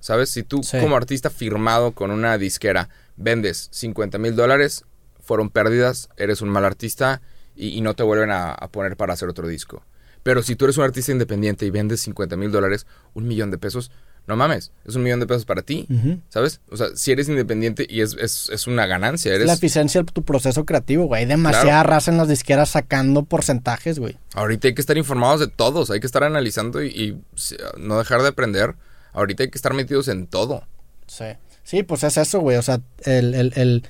¿Sabes? 0.01 0.31
Si 0.31 0.43
tú 0.43 0.63
Sí. 0.63 0.79
como 0.81 0.97
artista 0.97 1.31
firmado 1.31 1.93
con 1.93 2.11
una 2.11 2.37
disquera 2.37 2.91
vendes 3.17 3.69
50 3.73 4.19
mil 4.19 4.37
dólares, 4.37 4.85
fueron 5.21 5.49
pérdidas, 5.49 6.11
eres 6.19 6.43
un 6.43 6.51
mal 6.51 6.65
artista 6.67 7.23
y, 7.57 7.69
y 7.69 7.81
no 7.81 7.95
te 7.95 8.03
vuelven 8.03 8.31
a, 8.31 8.53
a 8.53 8.69
poner 8.69 8.97
para 8.99 9.15
hacer 9.15 9.29
otro 9.31 9.49
disco. 9.49 9.83
Pero 10.23 10.43
si 10.43 10.57
tú 10.57 10.67
eres 10.67 10.77
un 10.77 10.85
artista 10.85 11.13
independiente 11.13 11.65
y 11.65 11.71
vendes 11.71 12.01
50 12.03 12.37
mil 12.37 12.51
dólares, 12.53 12.87
un 13.15 13.27
millón 13.27 13.51
de 13.51 13.57
pesos, 13.59 13.91
no 14.27 14.37
mames, 14.37 14.73
es 14.87 14.95
un 14.97 15.03
millón 15.03 15.21
de 15.21 15.27
pesos 15.27 15.45
para 15.45 15.63
ti. 15.63 15.87
¿sabes? 16.31 16.61
O 16.71 16.77
sea, 16.77 16.89
si 16.95 17.13
eres 17.13 17.29
independiente 17.29 17.87
y 17.89 18.01
es, 18.01 18.15
es, 18.21 18.49
es 18.51 18.67
una 18.67 18.87
ganancia, 18.87 19.35
eres... 19.35 19.47
La 19.47 19.53
eficiencia 19.53 20.03
de 20.03 20.11
tu 20.11 20.23
proceso 20.25 20.65
creativo, 20.65 21.05
güey. 21.07 21.21
Hay 21.23 21.27
demasiada 21.29 21.65
Claro. 21.65 21.91
raza 21.91 22.11
en 22.11 22.17
las 22.17 22.29
disqueras 22.29 22.71
sacando 22.71 23.25
porcentajes, 23.25 23.99
güey. 23.99 24.17
Ahorita 24.35 24.69
hay 24.69 24.75
que 24.75 24.81
estar 24.81 24.97
informados 24.97 25.41
de 25.41 25.49
todos, 25.49 25.91
hay 25.91 26.01
que 26.01 26.07
estar 26.07 26.25
analizando 26.25 26.83
y, 26.83 26.89
y, 26.89 27.21
sí, 27.37 27.57
no 27.79 27.99
dejar 27.99 28.23
de 28.23 28.29
aprender. 28.29 28.75
Ahorita 29.13 29.43
hay 29.43 29.51
que 29.51 29.59
estar 29.59 29.75
metidos 29.75 30.09
en 30.09 30.27
todo. 30.27 30.67
Sí. 31.07 31.25
Sí, 31.63 31.83
pues 31.83 32.03
es 32.05 32.17
eso, 32.17 32.41
güey. 32.41 32.57
O 32.57 32.63
sea, 32.63 32.81
el, 33.05 33.35
el, 33.35 33.53
el 33.57 33.83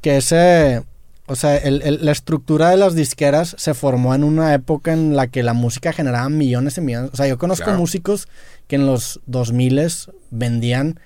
que 0.00 0.18
ese. 0.18 0.82
O 1.30 1.36
sea, 1.36 1.56
el, 1.58 1.82
el- 1.82 1.98
la 2.06 2.12
estructura 2.12 2.70
de 2.70 2.78
las 2.78 2.94
disqueras 2.94 3.54
se 3.58 3.74
formó 3.74 4.14
en 4.14 4.24
una 4.24 4.54
época 4.54 4.94
en 4.94 5.14
la 5.14 5.26
que 5.26 5.42
la 5.42 5.52
música 5.52 5.92
generaba 5.92 6.28
millones 6.30 6.78
y 6.78 6.80
millones. 6.80 7.10
O 7.12 7.16
sea, 7.16 7.26
yo 7.26 7.36
conozco 7.36 7.64
Claro. 7.64 7.78
músicos 7.80 8.28
que 8.68 8.76
en 8.76 8.86
los 8.86 9.20
2000 9.26 9.88
vendían 10.30 11.00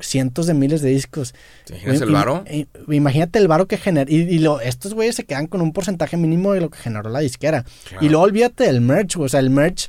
cientos 0.00 0.46
de 0.46 0.54
miles 0.54 0.82
de 0.82 0.90
discos. 0.90 1.34
¿Te 1.64 1.74
imaginas 1.74 2.00
el 2.02 2.10
varo? 2.10 2.44
im- 2.46 2.66
imagínate 2.92 3.38
el 3.38 3.48
varo 3.48 3.66
que 3.66 3.76
genera. 3.78 4.10
Y, 4.10 4.16
y 4.22 4.38
lo, 4.40 4.60
estos 4.60 4.92
güeyes 4.92 5.14
se 5.14 5.24
quedan 5.24 5.46
con 5.46 5.62
un 5.62 5.72
porcentaje 5.72 6.16
mínimo 6.16 6.52
de 6.52 6.60
lo 6.60 6.68
que 6.70 6.78
generó 6.78 7.08
la 7.10 7.20
disquera. 7.20 7.64
Claro. 7.88 8.04
Y 8.04 8.08
luego 8.08 8.24
olvídate 8.24 8.64
del 8.64 8.80
merch, 8.80 9.14
güey. 9.16 9.26
O 9.26 9.28
sea, 9.28 9.40
el 9.40 9.50
merch. 9.50 9.88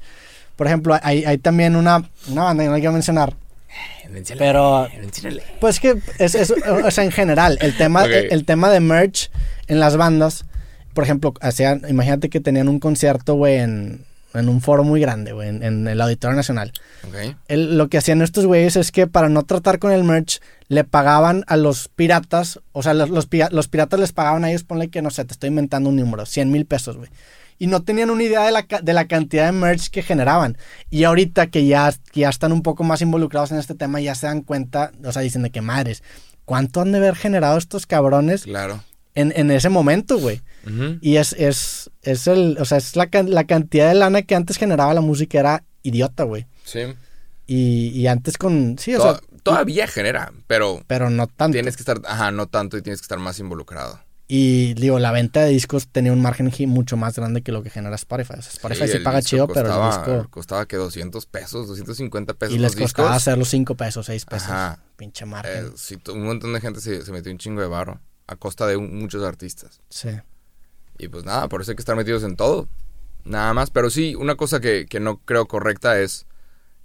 Por 0.55 0.67
ejemplo, 0.67 0.97
hay, 1.01 1.25
hay 1.25 1.37
también 1.39 1.75
una, 1.75 2.09
una 2.29 2.43
banda 2.43 2.63
que 2.63 2.69
no 2.69 2.75
hay 2.75 2.81
que 2.81 2.89
mencionar. 2.91 3.33
Pero- 4.37 4.87
Pues 5.59 5.79
que 5.79 5.97
es, 6.19 6.35
es- 6.35 6.51
o 6.51 6.91
sea, 6.91 7.03
en 7.03 7.11
general, 7.11 7.57
el 7.61 7.75
tema, 7.75 8.03
el 8.31 8.45
tema 8.45 8.69
de 8.69 8.79
merch 8.79 9.31
en 9.67 9.79
las 9.79 9.97
bandas, 9.97 10.45
por 10.93 11.03
ejemplo, 11.03 11.33
hacían, 11.41 11.81
imagínate 11.89 12.29
que 12.29 12.39
tenían 12.39 12.69
un 12.69 12.79
concierto, 12.79 13.33
güey, 13.33 13.55
en, 13.57 14.05
en 14.35 14.49
un 14.49 14.61
foro 14.61 14.83
muy 14.83 14.99
grande, 15.01 15.31
güey, 15.33 15.49
en, 15.49 15.63
en 15.63 15.87
el 15.87 15.99
Auditorio 16.01 16.35
Nacional. 16.35 16.71
El- 17.47 17.77
lo 17.77 17.87
que 17.89 17.97
hacían 17.97 18.21
estos 18.21 18.45
güeyes 18.45 18.75
es 18.75 18.91
que 18.91 19.07
para 19.07 19.29
no 19.29 19.43
tratar 19.43 19.79
con 19.79 19.91
el 19.91 20.03
merch, 20.03 20.39
le 20.67 20.83
pagaban 20.83 21.43
a 21.47 21.57
los 21.57 21.87
piratas, 21.89 22.59
o 22.71 22.83
sea, 22.83 22.93
los, 22.93 23.09
los, 23.09 23.27
pi- 23.27 23.41
los 23.51 23.67
piratas 23.67 23.99
les 23.99 24.11
pagaban 24.13 24.43
a 24.43 24.49
ellos, 24.49 24.63
ponle 24.63 24.89
que, 24.89 25.01
no 25.01 25.09
sé, 25.09 25.25
te 25.25 25.33
estoy 25.33 25.49
inventando 25.49 25.89
un 25.89 25.95
número, 25.95 26.25
100 26.25 26.51
mil 26.51 26.65
pesos, 26.65 26.97
güey. 26.97 27.09
Y 27.57 27.67
no 27.67 27.83
tenían 27.83 28.09
una 28.09 28.23
idea 28.23 28.43
de 28.43 28.51
la, 28.51 28.65
de 28.81 28.93
la 28.93 29.07
cantidad 29.07 29.45
de 29.45 29.53
merch 29.53 29.89
que 29.89 30.01
generaban. 30.03 30.57
Y 30.89 31.05
ahorita 31.05 31.47
que 31.47 31.65
ya, 31.65 31.93
que 32.11 32.19
ya 32.21 32.29
están 32.29 32.51
un 32.51 32.61
poco 32.61 32.83
más 32.83 33.01
involucrados 33.01 33.51
en 33.53 33.59
este 33.59 33.75
tema, 33.75 34.01
ya 34.01 34.13
se 34.15 34.27
dan 34.27 34.41
cuenta, 34.41 34.91
o 35.05 35.11
sea, 35.13 35.21
dicen 35.21 35.41
de 35.43 35.51
que 35.51 35.61
madres, 35.61 36.03
¿cuánto 36.43 36.81
han 36.81 36.91
de 36.91 36.97
haber 36.97 37.15
generado 37.15 37.57
estos 37.57 37.85
cabrones 37.85 38.43
Claro. 38.43 38.83
En, 39.15 39.33
en 39.35 39.49
ese 39.51 39.69
momento, 39.69 40.19
güey? 40.19 40.41
Y 41.01 41.17
es, 41.17 41.33
es, 41.33 41.89
es 42.01 42.27
el, 42.27 42.57
o 42.59 42.65
sea, 42.65 42.77
es 42.79 42.95
la, 42.95 43.07
la 43.27 43.43
cantidad 43.45 43.87
de 43.87 43.93
lana 43.95 44.21
que 44.23 44.35
antes 44.35 44.57
generaba 44.57 44.93
la 44.93 45.01
música 45.01 45.39
era 45.39 45.63
idiota, 45.83 46.23
güey. 46.23 46.47
Sí. 46.63 46.79
Y, 47.47 47.89
y 47.89 48.07
antes 48.07 48.37
con, 48.37 48.77
sí, 48.79 48.95
o 48.95 49.01
sea, 49.01 49.19
todavía 49.43 49.85
genera, 49.87 50.31
pero 50.47 50.83
pero 50.87 51.11
no 51.11 51.27
tanto. 51.27 51.53
tienes 51.53 51.75
que 51.77 51.81
estar, 51.83 52.01
ajá, 52.05 52.31
no 52.31 52.47
tanto 52.47 52.77
y 52.77 52.81
tienes 52.81 52.99
que 53.01 53.05
estar 53.05 53.19
más 53.19 53.37
involucrado. 53.39 53.99
Y 54.27 54.73
digo, 54.73 54.97
la 54.97 55.11
venta 55.11 55.41
de 55.43 55.51
discos 55.51 55.87
tenía 55.87 56.11
un 56.11 56.19
margen 56.19 56.51
mucho 56.67 56.97
más 56.97 57.15
grande 57.15 57.43
que 57.43 57.51
lo 57.51 57.61
que 57.61 57.69
genera 57.69 57.93
Spotify. 57.95 58.33
O 58.39 58.41
sea, 58.41 58.51
Spotify 58.53 58.87
sí, 58.87 58.97
paga 59.03 59.21
chido, 59.21 59.47
pero 59.47 59.67
el 59.69 59.89
disco... 59.91 60.27
Costaba 60.31 60.65
que 60.65 60.77
200 60.77 61.27
pesos, 61.27 61.67
250 61.67 62.33
pesos 62.33 62.55
Y 62.55 62.57
les 62.57 62.73
los 62.73 62.81
costaba 62.81 63.09
discos. 63.09 63.21
hacer 63.21 63.37
los 63.37 63.49
5 63.49 63.75
pesos, 63.75 64.07
6 64.07 64.25
pesos. 64.25 64.49
Ajá. 64.49 64.79
Pinche 64.97 65.25
Eh, 65.25 65.27
margen. 65.27 65.71
sí, 65.75 65.97
to- 65.97 66.13
un 66.15 66.23
montón 66.25 66.53
de 66.53 66.59
gente 66.59 66.81
se, 66.81 67.05
se 67.05 67.11
metió 67.11 67.31
un 67.31 67.37
chingo 67.37 67.61
de 67.61 67.67
varo 67.67 68.01
a 68.27 68.35
costa 68.35 68.67
de 68.67 68.77
un- 68.77 68.97
muchos 68.97 69.23
artistas. 69.23 69.81
Sí. 69.89 70.09
Y 70.97 71.07
pues 71.09 71.25
nada, 71.25 71.47
por 71.49 71.61
eso 71.61 71.71
hay 71.71 71.75
que 71.75 71.81
estar 71.81 71.95
metidos 71.95 72.23
en 72.23 72.35
todo. 72.35 72.67
Nada 73.23 73.53
más. 73.53 73.69
Pero 73.71 73.89
sí, 73.89 74.15
una 74.15 74.35
cosa 74.35 74.59
que, 74.59 74.85
que 74.85 74.99
no 74.99 75.17
creo 75.25 75.47
correcta 75.47 75.99
es 75.99 76.25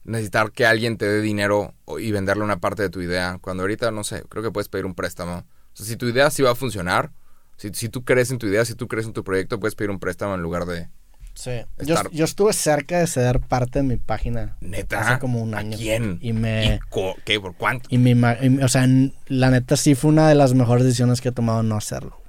necesitar 0.04 0.52
que 0.52 0.66
alguien 0.66 0.96
te 0.96 1.06
dé 1.06 1.20
dinero 1.20 1.74
y 1.98 2.10
venderle 2.10 2.42
una 2.44 2.58
parte 2.60 2.82
de 2.82 2.90
tu 2.90 3.00
idea. 3.00 3.38
Cuando 3.40 3.62
ahorita, 3.62 3.90
no 3.90 4.02
sé, 4.04 4.24
creo 4.28 4.42
que 4.42 4.50
puedes 4.50 4.68
pedir 4.68 4.86
un 4.86 4.94
préstamo. 4.94 5.38
O 5.72 5.76
sea, 5.76 5.86
si 5.86 5.96
tu 5.96 6.06
idea 6.06 6.30
sí 6.30 6.42
va 6.42 6.52
a 6.52 6.54
funcionar, 6.54 7.12
si, 7.56 7.70
si 7.74 7.88
tú 7.88 8.04
crees 8.04 8.30
en 8.30 8.38
tu 8.38 8.46
idea, 8.46 8.64
si 8.64 8.74
tú 8.74 8.88
crees 8.88 9.06
en 9.06 9.12
tu 9.12 9.22
proyecto, 9.22 9.60
puedes 9.60 9.74
pedir 9.74 9.90
un 9.90 10.00
préstamo 10.00 10.34
en 10.34 10.42
lugar 10.42 10.64
de... 10.66 10.88
Sí. 11.34 11.50
Yo, 11.78 11.94
Estar- 11.94 12.10
yo 12.10 12.24
estuve 12.24 12.52
cerca 12.52 12.98
de 12.98 13.06
ceder 13.06 13.40
parte 13.40 13.78
de 13.78 13.82
mi 13.84 13.96
página. 13.96 14.56
Neta. 14.60 15.00
Hace 15.00 15.18
como 15.18 15.40
un 15.40 15.54
¿A 15.54 15.58
año. 15.58 15.76
quién? 15.78 16.18
Y 16.20 16.32
me... 16.34 16.74
¿Y 16.74 16.78
co- 16.90 17.16
¿Qué? 17.24 17.40
¿Por 17.40 17.54
cuánto? 17.54 17.88
Y 17.90 17.98
mi, 17.98 18.10
y- 18.12 18.62
o 18.62 18.68
sea, 18.68 18.86
la 19.28 19.50
neta 19.50 19.76
sí 19.76 19.94
fue 19.94 20.10
una 20.10 20.28
de 20.28 20.34
las 20.34 20.52
mejores 20.54 20.84
decisiones 20.84 21.20
que 21.20 21.30
he 21.30 21.32
tomado 21.32 21.62
no 21.62 21.76
hacerlo. 21.76 22.20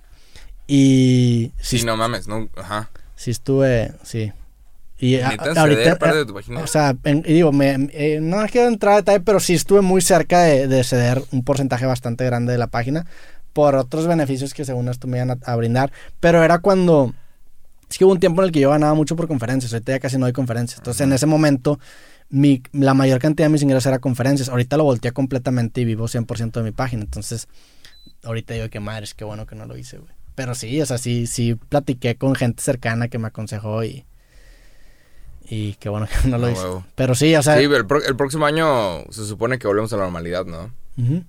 Y 0.68 1.52
sí, 1.60 1.80
Sí, 1.80 1.86
no 1.86 1.98
mames, 1.98 2.28
no, 2.28 2.50
ajá. 2.56 2.90
sí 3.16 3.32
estuve, 3.32 3.92
sí. 4.04 4.32
Y 5.00 5.20
a- 5.20 5.30
¿Neta 5.30 5.52
a- 5.52 5.62
ahorita, 5.62 5.98
parte 5.98 6.16
eh, 6.16 6.20
de 6.20 6.26
tu 6.26 6.34
página? 6.34 6.62
o 6.62 6.68
sea, 6.68 6.96
en- 7.04 7.24
y 7.26 7.34
digo, 7.34 7.52
me, 7.52 7.90
eh, 7.92 8.20
no 8.22 8.38
quiero 8.48 8.68
entrar 8.68 8.94
a 8.94 8.98
detalle, 8.98 9.20
pero 9.22 9.40
sí 9.40 9.56
estuve 9.56 9.82
muy 9.82 10.02
cerca 10.02 10.44
de, 10.44 10.68
de 10.68 10.84
ceder 10.84 11.22
un 11.32 11.44
porcentaje 11.44 11.86
bastante 11.86 12.24
grande 12.26 12.52
de 12.54 12.58
la 12.60 12.68
página 12.68 13.06
por 13.54 13.76
otros 13.76 14.08
beneficios 14.08 14.54
que 14.54 14.64
según 14.64 14.88
esto 14.88 15.08
me 15.08 15.18
iban 15.18 15.32
a, 15.32 15.38
a 15.44 15.56
brindar. 15.56 15.92
Pero 16.20 16.44
era 16.44 16.60
cuando, 16.60 17.14
es 17.92 17.98
que 17.98 18.06
hubo 18.06 18.14
un 18.14 18.20
tiempo 18.20 18.42
en 18.42 18.48
el 18.48 18.52
que 18.52 18.60
yo 18.62 18.70
ganaba 18.72 18.94
mucho 18.96 19.16
por 19.16 19.28
conferencias, 19.28 19.72
ahorita 19.74 19.92
ya 19.92 20.00
casi 20.00 20.18
no 20.18 20.26
hay 20.26 20.34
conferencias. 20.34 20.80
Entonces 20.80 21.02
en 21.02 21.14
ese 21.14 21.26
momento 21.28 21.80
mi, 22.30 22.64
la 22.72 22.94
mayor 22.94 23.20
cantidad 23.20 23.46
de 23.48 23.52
mis 23.52 23.62
ingresos 23.62 23.86
era 23.88 24.00
conferencias. 24.00 24.50
Ahorita 24.50 24.78
lo 24.78 24.86
volteé 24.86 25.12
completamente 25.12 25.82
y 25.82 25.86
vivo 25.86 26.08
100% 26.08 26.52
de 26.54 26.64
mi 26.64 26.72
página. 26.72 27.04
Entonces 27.04 27.48
ahorita 28.24 28.54
digo 28.54 28.70
que 28.70 28.80
madres, 28.80 29.14
qué 29.14 29.26
bueno 29.26 29.46
que 29.46 29.56
no 29.56 29.66
lo 29.66 29.78
hice, 29.78 29.98
güey. 29.98 30.12
Pero 30.34 30.56
sí, 30.56 30.82
o 30.82 30.86
sea, 30.86 30.98
sí, 30.98 31.28
sí 31.28 31.56
platiqué 31.56 32.16
con 32.16 32.34
gente 32.36 32.64
cercana 32.64 33.10
que 33.10 33.20
me 33.20 33.28
aconsejó 33.28 33.84
y... 33.84 34.06
Y 35.50 35.74
qué 35.76 35.90
bueno 35.90 36.08
que 36.08 36.30
no 36.30 36.38
lo 36.38 36.48
Ah, 36.48 36.52
hice. 36.52 36.62
huevo. 36.62 36.86
Pero 36.96 37.14
sí, 37.16 37.36
o 37.36 37.44
sea... 37.44 37.58
Sí, 37.58 37.64
el, 37.66 37.86
pro- 37.86 38.04
el 38.04 38.16
próximo 38.16 38.46
año 38.46 39.04
se 39.12 39.26
supone 39.26 39.60
que 39.60 39.68
volvemos 39.68 39.92
a 39.92 39.98
la 39.98 40.04
normalidad, 40.04 40.46
¿no? 40.46 40.72
ujú, 40.98 41.24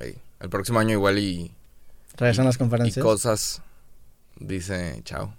Ahí. 0.00 0.14
El 0.40 0.48
próximo 0.48 0.78
año 0.78 0.92
igual 0.92 1.18
y, 1.18 1.52
regresan 2.16 2.46
las 2.46 2.54
y 2.54 2.58
conferencias. 2.58 3.02
cosas 3.04 3.60
dice 4.40 5.00
chao. 5.04 5.34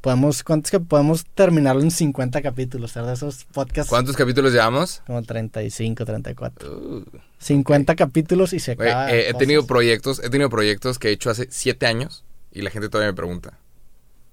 Podemos, 0.00 0.42
¿cuántos 0.42 0.70
que 0.70 0.80
podemos 0.80 1.26
terminarlo 1.34 1.82
en 1.82 1.90
50 1.90 2.40
capítulos? 2.40 2.94
¿verdad? 2.94 3.12
Esos 3.12 3.44
podcasts 3.44 3.90
¿Cuántos 3.90 4.16
capítulos 4.16 4.52
llevamos? 4.52 5.02
como 5.06 5.22
35, 5.22 6.04
34. 6.04 6.70
Uh, 6.70 7.04
50 7.38 7.94
capítulos 7.96 8.52
y 8.54 8.60
se 8.60 8.72
acaba. 8.72 9.10
eh, 9.12 9.28
he 9.28 9.34
tenido 9.34 9.66
proyectos, 9.66 10.20
he 10.24 10.30
tenido 10.30 10.48
proyectos 10.48 10.98
que 10.98 11.08
he 11.08 11.12
hecho 11.12 11.28
hace 11.30 11.48
siete 11.50 11.86
años 11.86 12.24
y 12.50 12.62
la 12.62 12.70
gente 12.70 12.88
todavía 12.88 13.12
me 13.12 13.16
pregunta, 13.16 13.58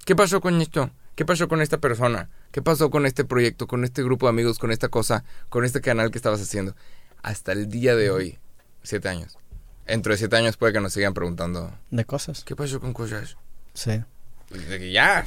¿qué 0.05 0.15
pasó 0.15 0.39
con 0.39 0.61
esto? 0.61 0.89
¿Qué 1.15 1.25
pasó 1.25 1.47
con 1.47 1.61
esta 1.61 1.79
persona? 1.79 2.29
¿Qué 2.51 2.61
pasó 2.61 2.89
con 2.89 3.05
este 3.05 3.25
proyecto, 3.25 3.67
con 3.67 3.83
este 3.83 4.03
grupo 4.03 4.27
de 4.27 4.29
amigos, 4.29 4.59
con 4.59 4.71
esta 4.71 4.87
cosa, 4.87 5.25
con 5.49 5.65
este 5.65 5.81
canal 5.81 6.11
que 6.11 6.17
estabas 6.17 6.39
haciendo? 6.41 6.75
Hasta 7.23 7.51
el 7.51 7.69
día 7.69 7.95
de 7.95 8.11
hoy, 8.11 8.37
siete 8.83 9.09
años. 9.09 9.37
Dentro 9.85 10.11
de 10.13 10.17
siete 10.17 10.35
años 10.37 10.55
puede 10.57 10.73
que 10.73 10.79
nos 10.79 10.93
sigan 10.93 11.13
preguntando, 11.13 11.73
de 11.91 12.05
cosas. 12.05 12.43
¿qué 12.43 12.55
pasó 12.55 12.79
con 12.79 12.93
cosas? 12.93 13.35
Sí. 13.73 14.01
Y 14.53 14.57
de 14.59 14.79
que 14.79 14.91
ya, 14.91 15.25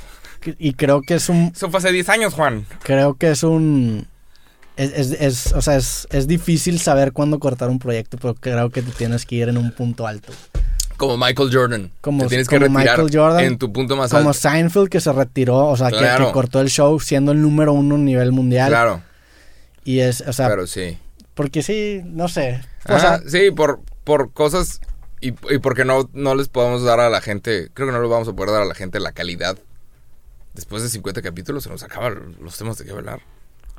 Y 0.59 0.75
creo 0.75 1.03
que 1.03 1.15
es 1.15 1.29
un 1.29 1.53
eso 1.55 1.71
fue 1.71 1.79
hace 1.79 1.93
10 1.93 2.09
años, 2.09 2.35
Juan. 2.35 2.67
creo 2.83 3.15
que 3.15 3.31
es 3.31 3.43
un 3.43 4.07
es, 4.77 4.93
es, 4.93 5.13
es- 5.21 5.53
o 5.53 5.61
sea, 5.61 5.77
es, 5.77 6.07
es 6.11 6.27
difícil 6.27 6.79
saber 6.81 7.13
cuándo 7.13 7.39
cortar 7.39 7.69
un 7.69 7.79
proyecto, 7.79 8.17
pero 8.17 8.35
creo 8.35 8.71
que 8.71 8.83
te 8.83 8.93
tienes 8.93 9.27
que 9.27 9.37
ir 9.37 9.49
en 9.49 9.59
un 9.59 9.73
punto 9.73 10.07
alto. 10.07 10.33
Como 10.97 11.17
Michael 11.17 11.51
Jordan. 11.53 11.91
Como- 12.01 12.23
Te 12.25 12.29
tienes 12.29 12.49
que 12.49 12.57
como 12.59 12.77
retirar 12.79 12.99
Michael 12.99 13.19
Jordan, 13.19 13.45
en 13.45 13.59
tu 13.59 13.73
punto 13.73 13.97
más 13.97 14.11
Como 14.11 14.29
alto. 14.31 14.41
Seinfeld 14.41 14.89
que 14.89 15.01
se 15.01 15.13
retiró, 15.13 15.67
o 15.67 15.77
sea, 15.77 15.91
que- 15.91 16.33
cortó 16.33 16.61
el 16.61 16.69
show 16.69 16.99
siendo 17.01 17.33
el 17.33 17.41
número 17.43 17.73
uno 17.73 17.95
a 17.95 17.99
nivel 17.99 18.33
mundial. 18.33 18.69
Claro, 18.71 19.03
Y 19.85 20.01
es, 20.01 20.21
o 20.23 20.33
sea, 20.33 20.49
pero 20.49 20.67
sí. 20.67 20.99
porque 21.35 21.63
sí, 21.63 22.01
no 22.05 22.29
sé. 22.29 22.61
O 22.89 22.99
sea, 22.99 23.21
sí, 23.27 23.51
por, 23.51 23.81
por 24.05 24.33
cosas 24.33 24.81
y, 25.23 25.29
y 25.29 25.59
porque 25.63 25.85
no, 25.85 26.09
no 26.15 26.35
les 26.35 26.49
podemos 26.49 26.83
dar 26.83 27.01
a 27.01 27.11
la 27.11 27.21
gente, 27.21 27.71
creo 27.75 27.89
que 27.89 27.93
no 27.93 28.01
les 28.01 28.11
vamos 28.11 28.29
a 28.29 28.33
poder 28.35 28.53
dar 28.53 28.63
a 28.63 28.67
la 28.67 28.75
gente 28.75 29.01
la 29.01 29.13
calidad. 29.13 29.59
Después 30.55 30.83
de 30.83 30.89
50 30.89 31.23
capítulos 31.23 31.65
se 31.65 31.71
nos 31.71 31.83
acaban 31.83 32.37
los 32.41 32.57
temas 32.59 32.77
de 32.79 32.85
qué 32.85 32.91
hablar. 32.93 33.21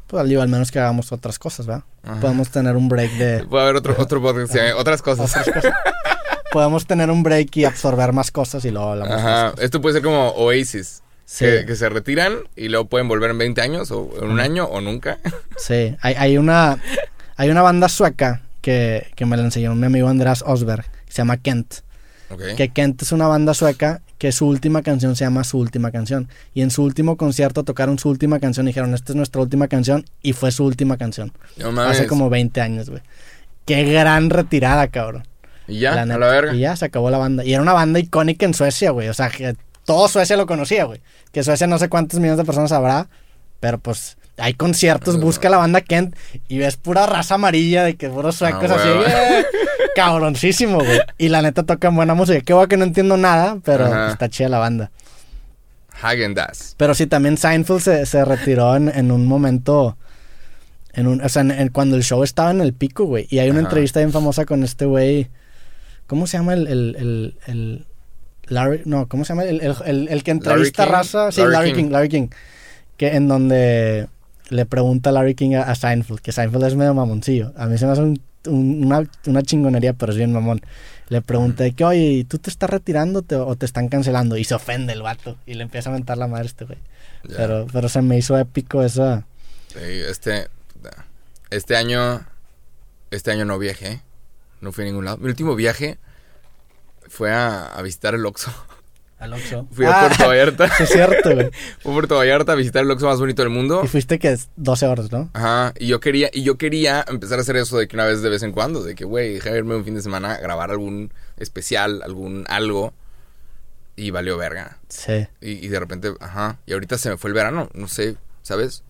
pues 0.07 0.21
al 0.21 0.47
menos 0.49 0.71
que 0.71 0.79
hagamos 0.79 1.11
otras 1.11 1.37
cosas, 1.39 1.65
¿verdad? 1.65 1.83
Ajá. 2.03 2.19
Podemos 2.19 2.49
tener 2.49 2.75
un 2.75 2.87
break 2.89 3.11
de... 3.13 3.43
Puede 3.49 3.63
haber 3.63 3.75
otro, 3.75 3.95
otro 3.97 4.21
podcast, 4.21 4.53
llame 4.55 4.73
otras 4.73 5.01
cosas. 5.01 5.29
otras 5.35 5.53
cosas. 5.53 5.73
Podemos 6.51 6.85
tener 6.85 7.09
un 7.09 7.23
break 7.23 7.55
y 7.57 7.65
absorber 7.65 8.11
más 8.11 8.29
cosas 8.31 8.65
y 8.65 8.71
luego 8.71 8.89
hablamos 8.91 9.15
de 9.15 9.21
Ajá, 9.21 9.51
más 9.51 9.59
esto 9.59 9.79
puede 9.81 9.93
ser 9.95 10.03
como 10.03 10.29
Oasis. 10.31 11.01
Sí, 11.25 11.45
Que, 11.45 11.65
que 11.65 11.75
se 11.77 11.87
retiran 11.87 12.39
y 12.57 12.67
luego 12.67 12.89
pueden 12.89 13.07
volver 13.07 13.31
en 13.31 13.37
20 13.37 13.61
años 13.61 13.89
o 13.91 14.09
en 14.21 14.29
un 14.31 14.39
año 14.41 14.65
o 14.65 14.81
nunca. 14.81 15.17
sí. 15.57 15.95
Hay, 16.01 16.15
hay 16.15 16.37
una, 16.37 16.77
hay 17.37 17.49
una 17.49 17.61
banda 17.61 17.87
sueca 17.87 18.41
que, 18.61 19.11
que 19.15 19.25
me 19.25 19.37
la 19.37 19.43
enseñó 19.43 19.73
mi 19.75 19.85
amigo 19.85 20.09
Andreas 20.09 20.43
Osberg, 20.45 20.83
que 21.05 21.11
se 21.13 21.17
llama 21.19 21.37
Kent. 21.37 21.75
Que 22.57 22.69
Kent 22.69 23.01
es 23.01 23.11
una 23.11 23.27
banda 23.27 23.53
sueca 23.53 24.01
que 24.17 24.31
su 24.31 24.47
última 24.47 24.81
canción 24.81 25.15
se 25.15 25.23
llama 25.23 25.43
Su 25.43 25.57
Última 25.57 25.91
Canción. 25.91 26.29
Y 26.53 26.61
en 26.61 26.71
su 26.71 26.83
último 26.83 27.17
concierto 27.17 27.63
tocaron 27.63 27.97
su 27.99 28.09
última 28.09 28.39
canción 28.39 28.67
y 28.67 28.69
dijeron, 28.69 28.93
esta 28.93 29.13
es 29.13 29.15
nuestra 29.15 29.41
última 29.41 29.67
canción. 29.67 30.05
Y 30.21 30.33
fue 30.33 30.51
su 30.51 30.63
última 30.63 30.97
canción. 30.97 31.33
No 31.57 31.71
mames. 31.71 31.97
Hace 31.97 32.07
como 32.07 32.29
20 32.29 32.61
años, 32.61 32.89
güey. 32.89 33.01
Qué 33.65 33.83
gran 33.83 34.29
retirada, 34.29 34.87
cabrón. 34.87 35.27
Y 35.67 35.79
ya, 35.79 35.95
La 35.95 36.01
a 36.01 36.17
la 36.17 36.27
verga. 36.27 36.53
Y 36.53 36.59
ya 36.59 36.75
se 36.75 36.85
acabó 36.85 37.09
la 37.09 37.17
banda. 37.17 37.43
Y 37.45 37.53
era 37.53 37.61
una 37.61 37.73
banda 37.73 37.99
icónica 37.99 38.45
en 38.45 38.53
Suecia, 38.53 38.91
güey. 38.91 39.09
O 39.09 39.13
sea, 39.13 39.29
que 39.29 39.55
todo 39.85 40.07
Suecia 40.07 40.37
lo 40.37 40.45
conocía, 40.45 40.85
güey. 40.85 41.01
Que 41.31 41.43
Suecia 41.43 41.67
no 41.67 41.77
sé 41.77 41.89
cuántos 41.89 42.19
millones 42.19 42.37
de 42.37 42.45
personas 42.45 42.71
habrá, 42.71 43.07
pero 43.59 43.79
pues 43.79 44.17
hay 44.41 44.53
conciertos, 44.55 45.15
No. 45.17 45.21
busca 45.25 45.49
la 45.49 45.57
banda 45.57 45.81
Kent 45.81 46.15
y 46.47 46.57
ves 46.57 46.75
pura 46.77 47.05
raza 47.05 47.35
amarilla 47.35 47.83
de 47.83 47.95
que 47.95 48.09
puros 48.09 48.35
suecos 48.35 48.69
Ah, 48.71 48.75
así. 48.75 48.87
huevo. 48.89 49.03
¡eh! 49.07 49.45
cabroncísimo, 49.95 50.77
güey. 50.79 50.99
Y 51.17 51.29
la 51.29 51.41
neta 51.41 51.63
tocan 51.63 51.95
buena 51.95 52.13
música. 52.13 52.41
Qué 52.41 52.53
guay 52.53 52.67
que 52.67 52.77
no 52.77 52.85
entiendo 52.85 53.17
nada, 53.17 53.57
pero 53.63 53.85
Ajá. 53.85 54.11
está 54.11 54.29
chida 54.29 54.49
la 54.49 54.59
banda. 54.59 54.91
Hagen 56.01 56.33
Dazs. 56.33 56.75
Pero 56.77 56.93
sí, 56.95 57.05
también 57.07 57.37
Seinfeld 57.37 57.79
se, 57.81 58.05
se 58.05 58.25
retiró 58.25 58.75
en, 58.75 58.89
en 58.89 59.11
un 59.11 59.25
momento. 59.27 59.97
En 60.93 61.07
un, 61.07 61.21
o 61.21 61.29
sea, 61.29 61.41
en- 61.43 61.51
en- 61.51 61.67
cuando 61.69 61.95
el 61.95 62.03
show 62.03 62.23
estaba 62.23 62.51
en 62.51 62.61
el 62.61 62.73
pico, 62.73 63.05
güey. 63.05 63.27
Y 63.29 63.39
hay 63.39 63.49
una 63.49 63.59
Ajá. 63.59 63.67
entrevista 63.69 63.99
bien 63.99 64.11
famosa 64.11 64.45
con 64.45 64.63
este 64.63 64.85
güey. 64.85 65.29
¿Cómo 66.07 66.25
se 66.27 66.37
llama 66.37 66.53
el. 66.53 66.67
el, 66.67 66.95
el, 66.99 67.37
el- 67.47 67.85
Larry. 68.47 68.81
No, 68.85 69.07
¿cómo 69.07 69.23
se 69.23 69.29
llama? 69.33 69.43
El, 69.43 69.61
el, 69.61 69.75
el- 69.85 70.07
el 70.09 70.23
que 70.23 70.31
entrevista 70.31 70.85
raza. 70.85 71.31
Sí, 71.31 71.41
Larry 71.41 71.53
Larry, 71.53 71.73
King. 71.73 71.83
King. 71.83 71.91
Larry 71.91 72.09
King. 72.09 72.27
Que 72.97 73.15
en 73.15 73.27
donde 73.27 74.07
le 74.51 74.65
pregunta 74.65 75.11
Larry 75.11 75.33
King 75.35 75.55
a, 75.55 75.63
a 75.63 75.75
Seinfeld. 75.75 76.19
Que 76.21 76.31
Seinfeld 76.31 76.63
es 76.65 76.75
medio 76.75 76.93
mamoncillo. 76.93 77.53
A 77.57 77.65
mí 77.65 77.77
se 77.77 77.85
me 77.85 77.93
hace 77.93 78.01
un- 78.01 78.21
un- 78.47 78.85
una, 78.85 79.09
una 79.27 79.41
chingonería, 79.43 79.93
pero 79.93 80.11
es 80.11 80.17
bien 80.17 80.31
mamón. 80.33 80.61
Le 81.09 81.21
pregunta 81.21 81.69
que, 81.71 81.83
oye, 81.83 82.25
¿tú 82.27 82.37
te 82.37 82.49
estás 82.49 82.69
retirando 82.69 83.21
te- 83.21 83.35
o 83.35 83.55
te 83.55 83.65
están 83.65 83.87
cancelando? 83.89 84.37
Y 84.37 84.43
se 84.43 84.53
ofende 84.55 84.93
el 84.93 85.01
vato. 85.01 85.37
Y 85.45 85.55
le 85.55 85.63
empieza 85.63 85.89
a 85.89 85.93
mentar 85.93 86.17
la 86.17 86.27
madre 86.27 86.45
este 86.45 86.65
güey. 86.65 86.77
Pero, 87.35 87.67
pero 87.71 87.89
se 87.89 88.01
me 88.01 88.17
hizo 88.17 88.37
épico 88.37 88.81
esa. 88.83 89.25
Sí, 89.67 89.79
este, 89.79 90.47
este 91.49 91.75
año, 91.75 92.25
este 93.11 93.31
año 93.31 93.45
no 93.45 93.57
viajé, 93.59 94.01
no 94.61 94.71
fui 94.71 94.83
a 94.83 94.87
ningún 94.87 95.05
lado. 95.05 95.17
Mi 95.17 95.27
último 95.27 95.55
viaje 95.55 95.97
fue 97.07 97.31
a, 97.31 97.67
a 97.67 97.81
visitar 97.81 98.15
el 98.15 98.25
Oxxo. 98.25 98.51
Al 99.21 99.33
Oxxo. 99.33 99.67
Fui 99.71 99.85
a 99.85 99.99
Puerto 99.99 100.27
Vallarta. 100.27 100.67
Sí, 100.75 100.83
es 100.83 100.89
cierto, 100.89 101.33
güey. 101.35 101.51
Fui 101.79 101.91
a 101.91 101.93
Puerto 101.93 102.15
Vallarta 102.15 102.53
a 102.53 102.55
visitar 102.55 102.83
el 102.83 102.89
Oxxo 102.89 103.05
más 103.05 103.19
bonito 103.19 103.43
del 103.43 103.51
mundo. 103.51 103.81
Y 103.83 103.87
fuiste 103.87 104.17
que 104.17 104.31
es 104.31 104.49
12 104.55 104.87
horas, 104.87 105.11
¿no? 105.11 105.29
Ajá, 105.33 105.73
y 105.77 105.85
yo 105.85 105.99
quería, 105.99 106.31
y 106.33 106.41
yo 106.41 106.57
quería 106.57 107.05
empezar 107.07 107.37
a 107.37 107.41
hacer 107.41 107.55
eso 107.55 107.77
de 107.77 107.87
que 107.87 107.95
una 107.95 108.05
vez 108.05 108.23
de 108.23 108.29
vez 108.29 108.41
en 108.41 108.51
cuando, 108.51 108.81
de 108.81 108.95
que, 108.95 109.05
güey, 109.05 109.35
déjame 109.35 109.57
irme 109.59 109.75
un 109.75 109.85
fin 109.85 109.93
de 109.93 110.01
semana 110.01 110.33
a 110.33 110.37
grabar 110.39 110.71
algún 110.71 111.13
especial, 111.37 112.01
algún 112.03 112.45
algo, 112.49 112.93
y 113.95 114.09
valió 114.09 114.37
verga. 114.37 114.79
Sí. 114.89 115.27
Y, 115.39 115.51
y 115.65 115.67
de 115.67 115.79
repente, 115.79 116.13
ajá, 116.19 116.57
y 116.65 116.73
ahorita 116.73 116.97
se 116.97 117.11
me 117.11 117.17
fue 117.17 117.29
el 117.29 117.35
verano, 117.35 117.69
no 117.75 117.87
sé, 117.87 118.17
¿sabes? 118.41 118.83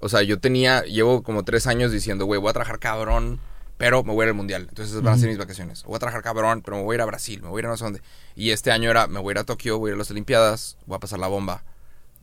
O 0.00 0.08
sea, 0.08 0.22
yo 0.22 0.38
tenía, 0.38 0.84
llevo 0.84 1.22
como 1.22 1.44
tres 1.44 1.66
años 1.66 1.92
diciendo, 1.92 2.24
güey, 2.24 2.40
voy 2.40 2.48
a 2.48 2.54
trabajar 2.54 2.78
cabrón, 2.78 3.40
pero 3.76 4.02
me 4.02 4.12
voy 4.12 4.22
a 4.22 4.26
ir 4.26 4.28
al 4.30 4.34
mundial. 4.34 4.66
Entonces 4.68 5.00
van 5.02 5.14
a 5.14 5.18
ser 5.18 5.28
mis 5.28 5.38
vacaciones. 5.38 5.84
O 5.84 5.88
voy 5.88 5.96
a 5.96 5.98
trabajar 5.98 6.22
cabrón, 6.22 6.62
pero 6.62 6.78
me 6.78 6.82
voy 6.84 6.94
a 6.94 6.96
ir 6.96 7.00
a 7.02 7.04
Brasil, 7.06 7.42
me 7.42 7.48
voy 7.48 7.58
a 7.58 7.60
ir 7.60 7.66
a 7.66 7.68
no 7.70 7.76
sé 7.76 7.84
dónde. 7.84 8.00
Y 8.34 8.50
este 8.50 8.70
año 8.72 8.90
era, 8.90 9.06
me 9.06 9.20
voy 9.20 9.30
a 9.30 9.32
ir 9.32 9.38
a 9.38 9.44
Tokio, 9.44 9.78
voy 9.78 9.88
a 9.88 9.92
ir 9.92 9.94
a 9.94 9.98
las 9.98 10.10
Olimpiadas, 10.10 10.76
voy 10.86 10.96
a 10.96 11.00
pasar 11.00 11.18
la 11.18 11.26
bomba. 11.26 11.62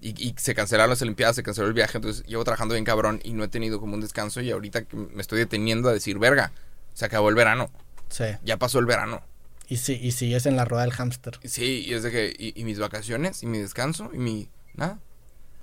Y, 0.01 0.10
y 0.22 0.36
se 0.38 0.54
cancelaron 0.54 0.89
las 0.89 1.01
Olimpiadas, 1.01 1.36
se 1.38 1.43
canceló 1.43 1.68
el 1.68 1.74
viaje, 1.74 1.97
entonces 1.97 2.26
llevo 2.26 2.43
trabajando 2.43 2.74
bien 2.74 2.84
cabrón 2.84 3.22
y 3.24 3.32
no 3.34 3.43
he 3.43 3.47
tenido 3.47 3.80
como 3.80 3.93
un 3.93 4.01
descanso 4.01 4.41
y 4.41 4.51
ahorita 4.51 4.84
me 4.91 5.22
estoy 5.22 5.39
deteniendo 5.39 5.88
a 5.88 5.93
decir, 5.93 6.20
verga, 6.20 6.51
se 6.93 7.06
acabó 7.06 7.30
el 7.30 7.36
verano, 7.36 7.70
Sí. 8.10 8.26
ya 8.43 8.58
pasó 8.58 8.80
el 8.80 8.86
verano. 8.86 9.22
Y, 9.70 9.78
sí, 9.78 9.97
y 10.01 10.12
sigues 10.12 10.45
en 10.45 10.58
la 10.58 10.66
rueda 10.66 10.84
del 10.84 10.91
hámster. 10.91 11.39
Sí, 11.45 11.86
y 11.88 11.93
es 11.93 12.04
de 12.04 12.12
que, 12.12 12.36
y, 12.38 12.60
y 12.60 12.66
mis 12.66 12.80
vacaciones, 12.80 13.43
y 13.43 13.45
mi 13.45 13.60
descanso, 13.60 14.12
y 14.14 14.18
mi, 14.18 14.49
nada. 14.76 14.99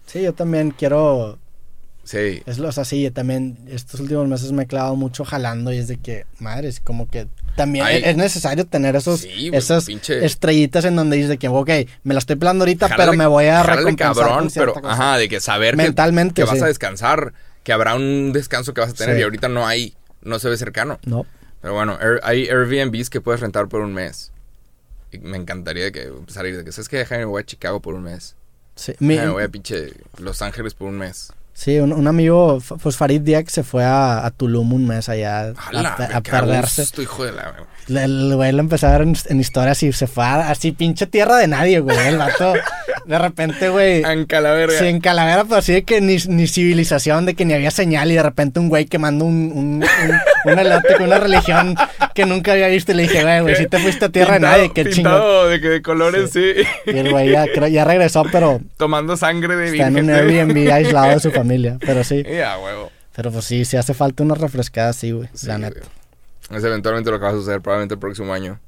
Sí, 0.07 0.22
yo 0.22 0.32
también 0.32 0.70
quiero. 0.70 1.38
Sí, 2.03 2.42
Es 2.46 2.59
lo, 2.59 2.68
o 2.68 2.72
sea, 2.72 2.84
sí, 2.84 3.03
yo 3.03 3.12
también 3.12 3.57
estos 3.68 4.01
últimos 4.01 4.26
meses 4.26 4.51
me 4.53 4.64
he 4.64 4.66
clavado 4.66 4.96
mucho 4.96 5.24
jalando 5.24 5.72
y 5.72 5.76
es 5.78 5.86
de 5.86 5.96
que, 5.98 6.24
madre, 6.40 6.66
es 6.68 6.80
como 6.80 7.09
que 7.09 7.28
también 7.57 7.84
Ay. 7.86 8.03
es 8.05 8.16
necesario 8.16 8.66
tener 8.66 8.96
esos, 8.96 9.20
Sí, 9.20 9.51
esas 9.53 9.86
pinche- 9.88 10.24
estrellitas 10.24 10.84
en 10.86 10.96
donde 10.96 11.16
dices 11.16 11.28
de 11.28 11.38
que, 11.38 11.46
ok, 11.48 11.70
me 12.03 12.14
la 12.14 12.18
estoy 12.18 12.36
pelando 12.36 12.62
ahorita, 12.62 12.88
Jálale- 12.88 12.96
pero 12.96 13.12
me 13.12 13.26
voy 13.26 13.44
a 13.46 13.62
recompensar 13.62 14.14
cabrón, 14.24 14.38
con 14.40 14.51
cierta 14.51 14.72
pero 14.72 14.82
cosa. 14.82 14.94
ajá, 14.94 15.18
de 15.18 15.28
que 15.28 15.40
saber 15.40 15.76
que- 15.76 15.82
Mentalmente, 15.82 16.34
que, 16.34 16.44
vas 16.44 16.59
sí. 16.59 16.64
a 16.64 16.66
descansar, 16.66 17.32
que 17.62 17.72
habrá 17.72 17.94
un 17.94 18.32
descanso 18.32 18.74
que 18.74 18.80
vas 18.80 18.90
a 18.90 18.94
tener 18.94 19.14
Sí. 19.16 19.20
y 19.20 19.24
ahorita 19.24 19.48
no 19.48 19.66
hay, 19.66 19.94
no 20.22 20.38
se 20.38 20.48
ve 20.48 20.57
cercano. 20.57 20.98
No. 21.05 21.26
Pero 21.61 21.74
bueno, 21.74 21.98
Air- 22.01 22.20
hay 22.24 22.48
Airbnbs 22.48 23.11
que 23.11 23.20
puedes 23.20 23.40
rentar 23.40 23.68
por 23.68 23.82
un 23.82 23.92
mes. 23.92 24.32
Y 25.12 25.18
me 25.18 25.36
encantaría 25.36 25.92
que 25.92 26.05
empezar 26.05 26.44
a 26.44 26.48
ir 26.48 26.57
de 26.57 26.64
que, 26.64 26.72
¿sabes 26.72 26.88
qué? 26.88 26.96
Déjame, 26.96 27.20
me 27.20 27.24
voy 27.26 27.42
a 27.42 27.44
Chicago 27.46 27.80
por 27.80 27.94
un 27.94 28.05
mes. 28.05 28.34
Sí, 28.76 28.94
mi- 29.01 29.11
Déjame, 29.14 29.26
me 29.28 29.32
voy 29.34 29.42
a 29.44 29.48
pinche 29.48 29.92
Los 30.18 30.40
Ángeles 30.40 30.72
por 30.74 30.88
un 30.88 30.96
mes. 30.98 31.32
Sí, 31.61 31.78
un, 31.78 31.92
un 31.92 32.06
amigo, 32.06 32.58
pues 32.82 32.96
Farid 32.96 33.20
Diak 33.20 33.48
se 33.50 33.62
fue 33.62 33.84
a, 33.84 34.24
a 34.24 34.30
Tulum 34.30 34.72
un 34.72 34.86
mes 34.86 35.11
allá 35.11 35.48
a, 35.50 35.52
me 35.98 36.04
a 36.04 36.22
cago 36.22 36.46
perderse. 36.46 36.82
gusto, 36.82 37.02
hijo 37.02 37.24
de 37.24 37.32
la... 37.32 37.54
El 37.91 38.34
güey 38.36 38.53
lo 38.53 38.61
empezó 38.61 38.86
a 38.86 38.93
ver 38.93 39.03
en, 39.03 39.14
en 39.28 39.41
historias 39.41 39.82
y 39.82 39.93
se 39.93 40.07
fue 40.07 40.24
a- 40.24 40.51
así 40.51 40.72
pinche 40.72 41.07
tierra 41.07 41.36
de 41.36 41.49
nadie, 41.49 41.80
güey. 41.80 41.97
El 42.07 42.18
vato, 42.18 42.53
de 43.05 43.18
repente, 43.18 43.68
güey. 43.68 44.03
Anca 44.05 44.41
la 44.41 44.53
verga. 44.53 44.78
Sí, 44.78 44.86
en 44.86 45.01
Calavera, 45.01 45.45
pero 45.45 45.57
así 45.57 45.72
de 45.72 45.82
que 45.82 46.01
ni, 46.01 46.16
ni 46.28 46.47
civilización, 46.47 47.26
de 47.26 47.34
que 47.34 47.45
ni 47.45 47.55
había 47.55 47.70
señal 47.70 48.11
y 48.12 48.14
de 48.14 48.22
repente 48.22 48.61
un 48.61 48.68
güey 48.68 48.86
quemando 48.86 49.24
un, 49.24 49.53
un, 49.55 49.66
un, 49.82 50.53
un 50.53 50.59
elote 50.59 50.95
con 50.97 51.07
una 51.07 51.18
religión 51.18 51.74
que 52.14 52.26
nunca 52.26 52.53
había 52.53 52.68
visto 52.68 52.93
y 52.93 52.95
le 52.95 53.03
dije, 53.05 53.22
güey, 53.22 53.41
güey, 53.41 53.57
si 53.57 53.66
te 53.66 53.78
fuiste 53.78 54.05
a 54.05 54.09
tierra 54.11 54.34
de 54.34 54.41
nadie, 54.41 54.70
qué. 54.72 54.84
Pintado 54.84 55.49
de, 55.49 55.61
que 55.61 55.68
de 55.68 55.82
colores, 55.82 56.30
sí. 56.30 56.53
Y 56.86 56.97
el 56.99 57.11
güey 57.11 57.30
ya, 57.30 57.47
ya 57.68 57.84
regresó, 57.84 58.24
pero 58.30 58.61
Tomando 58.76 59.16
sangre 59.16 59.57
de 59.57 59.66
está 59.66 59.88
en 59.88 59.97
un 59.97 60.07
virgen. 60.07 60.51
Airbnb 60.51 60.72
aislado 60.72 61.11
de 61.11 61.20
su 61.20 61.30
familia. 61.30 61.76
Pero 61.80 62.05
sí, 62.05 62.22
Ya, 62.30 62.57
huevo. 62.59 62.91
pero 63.16 63.30
pues 63.32 63.45
sí, 63.47 63.64
sí 63.64 63.76
hace 63.76 63.95
falta 63.95 64.22
una 64.22 64.34
refrescada 64.34 64.91
así, 64.91 65.11
güey, 65.12 65.28
Sí, 65.34 65.47
la 65.47 65.59
neta. 65.59 65.80
güey. 65.80 65.99
Es 66.51 66.64
eventualmente 66.64 67.11
lo 67.11 67.18
que 67.18 67.24
va 67.24 67.30
a 67.30 67.34
suceder, 67.34 67.61
probablemente 67.61 67.94
el 67.94 68.01
próximo 68.01 68.32
año. 68.32 68.59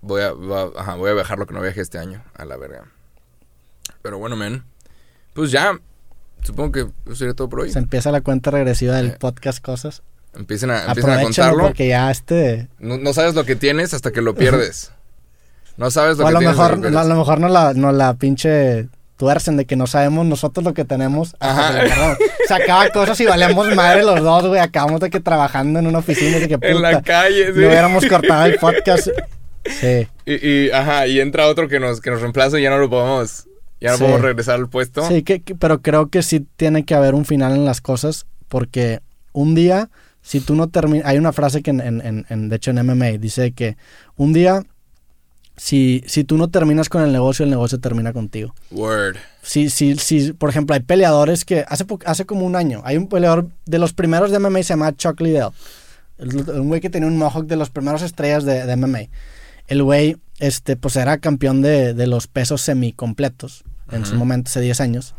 Voy 0.00 0.22
a, 0.22 0.32
va- 0.32 0.70
ajá, 0.76 0.96
voy 0.96 1.10
a 1.10 1.14
viajar 1.14 1.38
lo 1.38 1.46
que 1.46 1.54
no 1.54 1.60
viajé 1.62 1.80
este 1.80 1.98
año, 1.98 2.22
a 2.36 2.44
la 2.44 2.56
verga. 2.56 2.84
Pero 4.02 4.18
bueno, 4.18 4.36
men. 4.36 4.64
Pues 5.34 5.50
ya, 5.52 5.78
supongo 6.42 6.72
que 6.72 6.80
eso 7.06 7.14
sería 7.14 7.34
todo 7.34 7.48
por 7.48 7.60
hoy. 7.60 7.70
Se 7.70 7.78
empieza 7.78 8.10
la 8.10 8.20
cuenta 8.20 8.50
regresiva 8.50 8.96
del 8.96 9.08
Eh, 9.10 9.16
podcast 9.18 9.64
Cosas. 9.64 10.02
Empiecen 10.34 10.70
a, 10.70 10.86
empiecen 10.86 11.10
a 11.12 11.22
contarlo. 11.22 11.64
porque 11.64 11.86
ya 11.88 12.10
este... 12.10 12.68
No, 12.78 12.96
no 12.98 13.12
sabes 13.12 13.34
lo 13.34 13.44
que 13.44 13.54
tienes 13.54 13.94
hasta 13.94 14.10
que 14.12 14.22
lo 14.22 14.34
pierdes. 14.34 14.90
No 15.78 15.90
sabes 15.90 16.18
lo 16.18 16.24
O 16.24 16.26
a 16.26 16.30
que 16.30 16.32
lo 16.34 16.38
tienes 16.40 16.58
hasta 16.58 16.68
mejor, 16.76 16.84
que 16.84 16.90
lo 16.90 16.98
a 17.00 17.04
lo 17.04 17.16
mejor 17.16 17.40
no 17.40 17.48
la, 17.48 17.72
no 17.72 17.92
la 17.92 18.12
pinche 18.14 18.88
tuercen 19.22 19.56
de 19.56 19.66
que 19.66 19.76
no 19.76 19.86
sabemos 19.86 20.26
nosotros 20.26 20.64
lo 20.64 20.74
que 20.74 20.84
tenemos 20.84 21.36
hasta 21.38 21.68
Ajá. 21.68 21.80
que 21.86 22.88
lo 22.88 22.92
cosas 22.92 23.20
y 23.20 23.24
valemos 23.26 23.72
madre 23.76 24.02
los 24.02 24.20
dos, 24.20 24.48
güey. 24.48 24.58
Acabamos 24.60 25.00
de 25.00 25.10
que 25.10 25.20
trabajando 25.20 25.78
en 25.78 25.86
una 25.86 25.98
oficina 26.00 26.38
de 26.40 26.48
que 26.48 26.56
puta. 26.58 26.68
En 26.70 26.82
la 26.82 27.00
calle, 27.02 27.52
sí. 27.54 27.60
No 27.60 27.68
hubiéramos 27.68 28.04
cortado 28.06 28.46
el 28.46 28.56
podcast. 28.56 29.06
Sí. 29.64 30.08
Y, 30.26 30.48
y, 30.48 30.70
ajá, 30.72 31.06
y 31.06 31.20
entra 31.20 31.46
otro 31.46 31.68
que 31.68 31.78
nos, 31.78 32.00
que 32.00 32.10
nos 32.10 32.20
reemplaza 32.20 32.58
y 32.58 32.64
ya 32.64 32.70
no 32.70 32.78
lo 32.78 32.90
podemos, 32.90 33.46
ya 33.80 33.92
no 33.92 33.96
Sí. 33.96 34.02
podemos 34.02 34.22
regresar 34.22 34.56
al 34.56 34.68
puesto. 34.68 35.06
Sí, 35.06 35.22
que, 35.22 35.40
que- 35.40 35.54
pero 35.54 35.80
creo 35.82 36.08
que 36.08 36.24
sí 36.24 36.44
tiene 36.56 36.84
que 36.84 36.96
haber 36.96 37.14
un 37.14 37.24
final 37.24 37.52
en 37.52 37.64
las 37.64 37.80
cosas 37.80 38.26
porque 38.48 38.98
un 39.32 39.54
día, 39.54 39.88
si 40.20 40.40
tú 40.40 40.56
no 40.56 40.68
terminas, 40.68 41.06
hay 41.06 41.16
una 41.16 41.32
frase 41.32 41.62
que 41.62 41.70
en, 41.70 41.80
en- 41.80 42.00
en- 42.04 42.26
en- 42.28 42.48
de 42.48 42.56
hecho 42.56 42.72
en 42.72 42.84
MMA 42.84 43.18
dice 43.20 43.52
que 43.52 43.76
un 44.16 44.32
día, 44.32 44.64
si, 45.56 46.02
si 46.06 46.24
tú 46.24 46.36
no 46.38 46.48
terminas 46.48 46.88
con 46.88 47.02
el 47.02 47.12
negocio, 47.12 47.44
el 47.44 47.50
negocio 47.50 47.78
termina 47.78 48.12
contigo. 48.12 48.54
Word. 48.70 49.16
Si, 49.42 49.70
si, 49.70 49.96
si, 49.96 50.32
por 50.32 50.48
ejemplo, 50.50 50.74
hay 50.74 50.80
peleadores 50.80 51.44
que 51.44 51.64
hace, 51.68 51.84
hace 52.06 52.24
como 52.26 52.46
un 52.46 52.56
año, 52.56 52.80
hay 52.84 52.96
un 52.96 53.08
peleador 53.08 53.48
de 53.66 53.78
los 53.78 53.92
primeros 53.92 54.30
de 54.30 54.38
MMA 54.38 54.58
se 54.62 54.70
llama 54.70 54.96
Chuck 54.96 55.20
Liddell. 55.20 55.48
El- 56.18 56.48
Un 56.50 56.68
güey 56.68 56.80
que 56.80 56.90
tenía 56.90 57.08
un 57.08 57.16
mohawk 57.18 57.46
de 57.46 57.56
los 57.56 57.70
primeros 57.70 58.02
estrellas 58.02 58.44
de, 58.44 58.64
de 58.66 58.76
MMA. 58.76 59.00
El 59.68 59.82
güey, 59.82 60.16
este, 60.38 60.76
pues 60.76 60.96
era 60.96 61.18
campeón 61.18 61.62
de, 61.62 61.94
de 61.94 62.06
los 62.06 62.26
pesos 62.26 62.60
semicompletos 62.62 63.64
en 63.90 64.04
su 64.04 64.12
Ujú. 64.12 64.18
momento, 64.20 64.48
hace 64.48 64.60
10 64.60 64.80
años. 64.80 65.14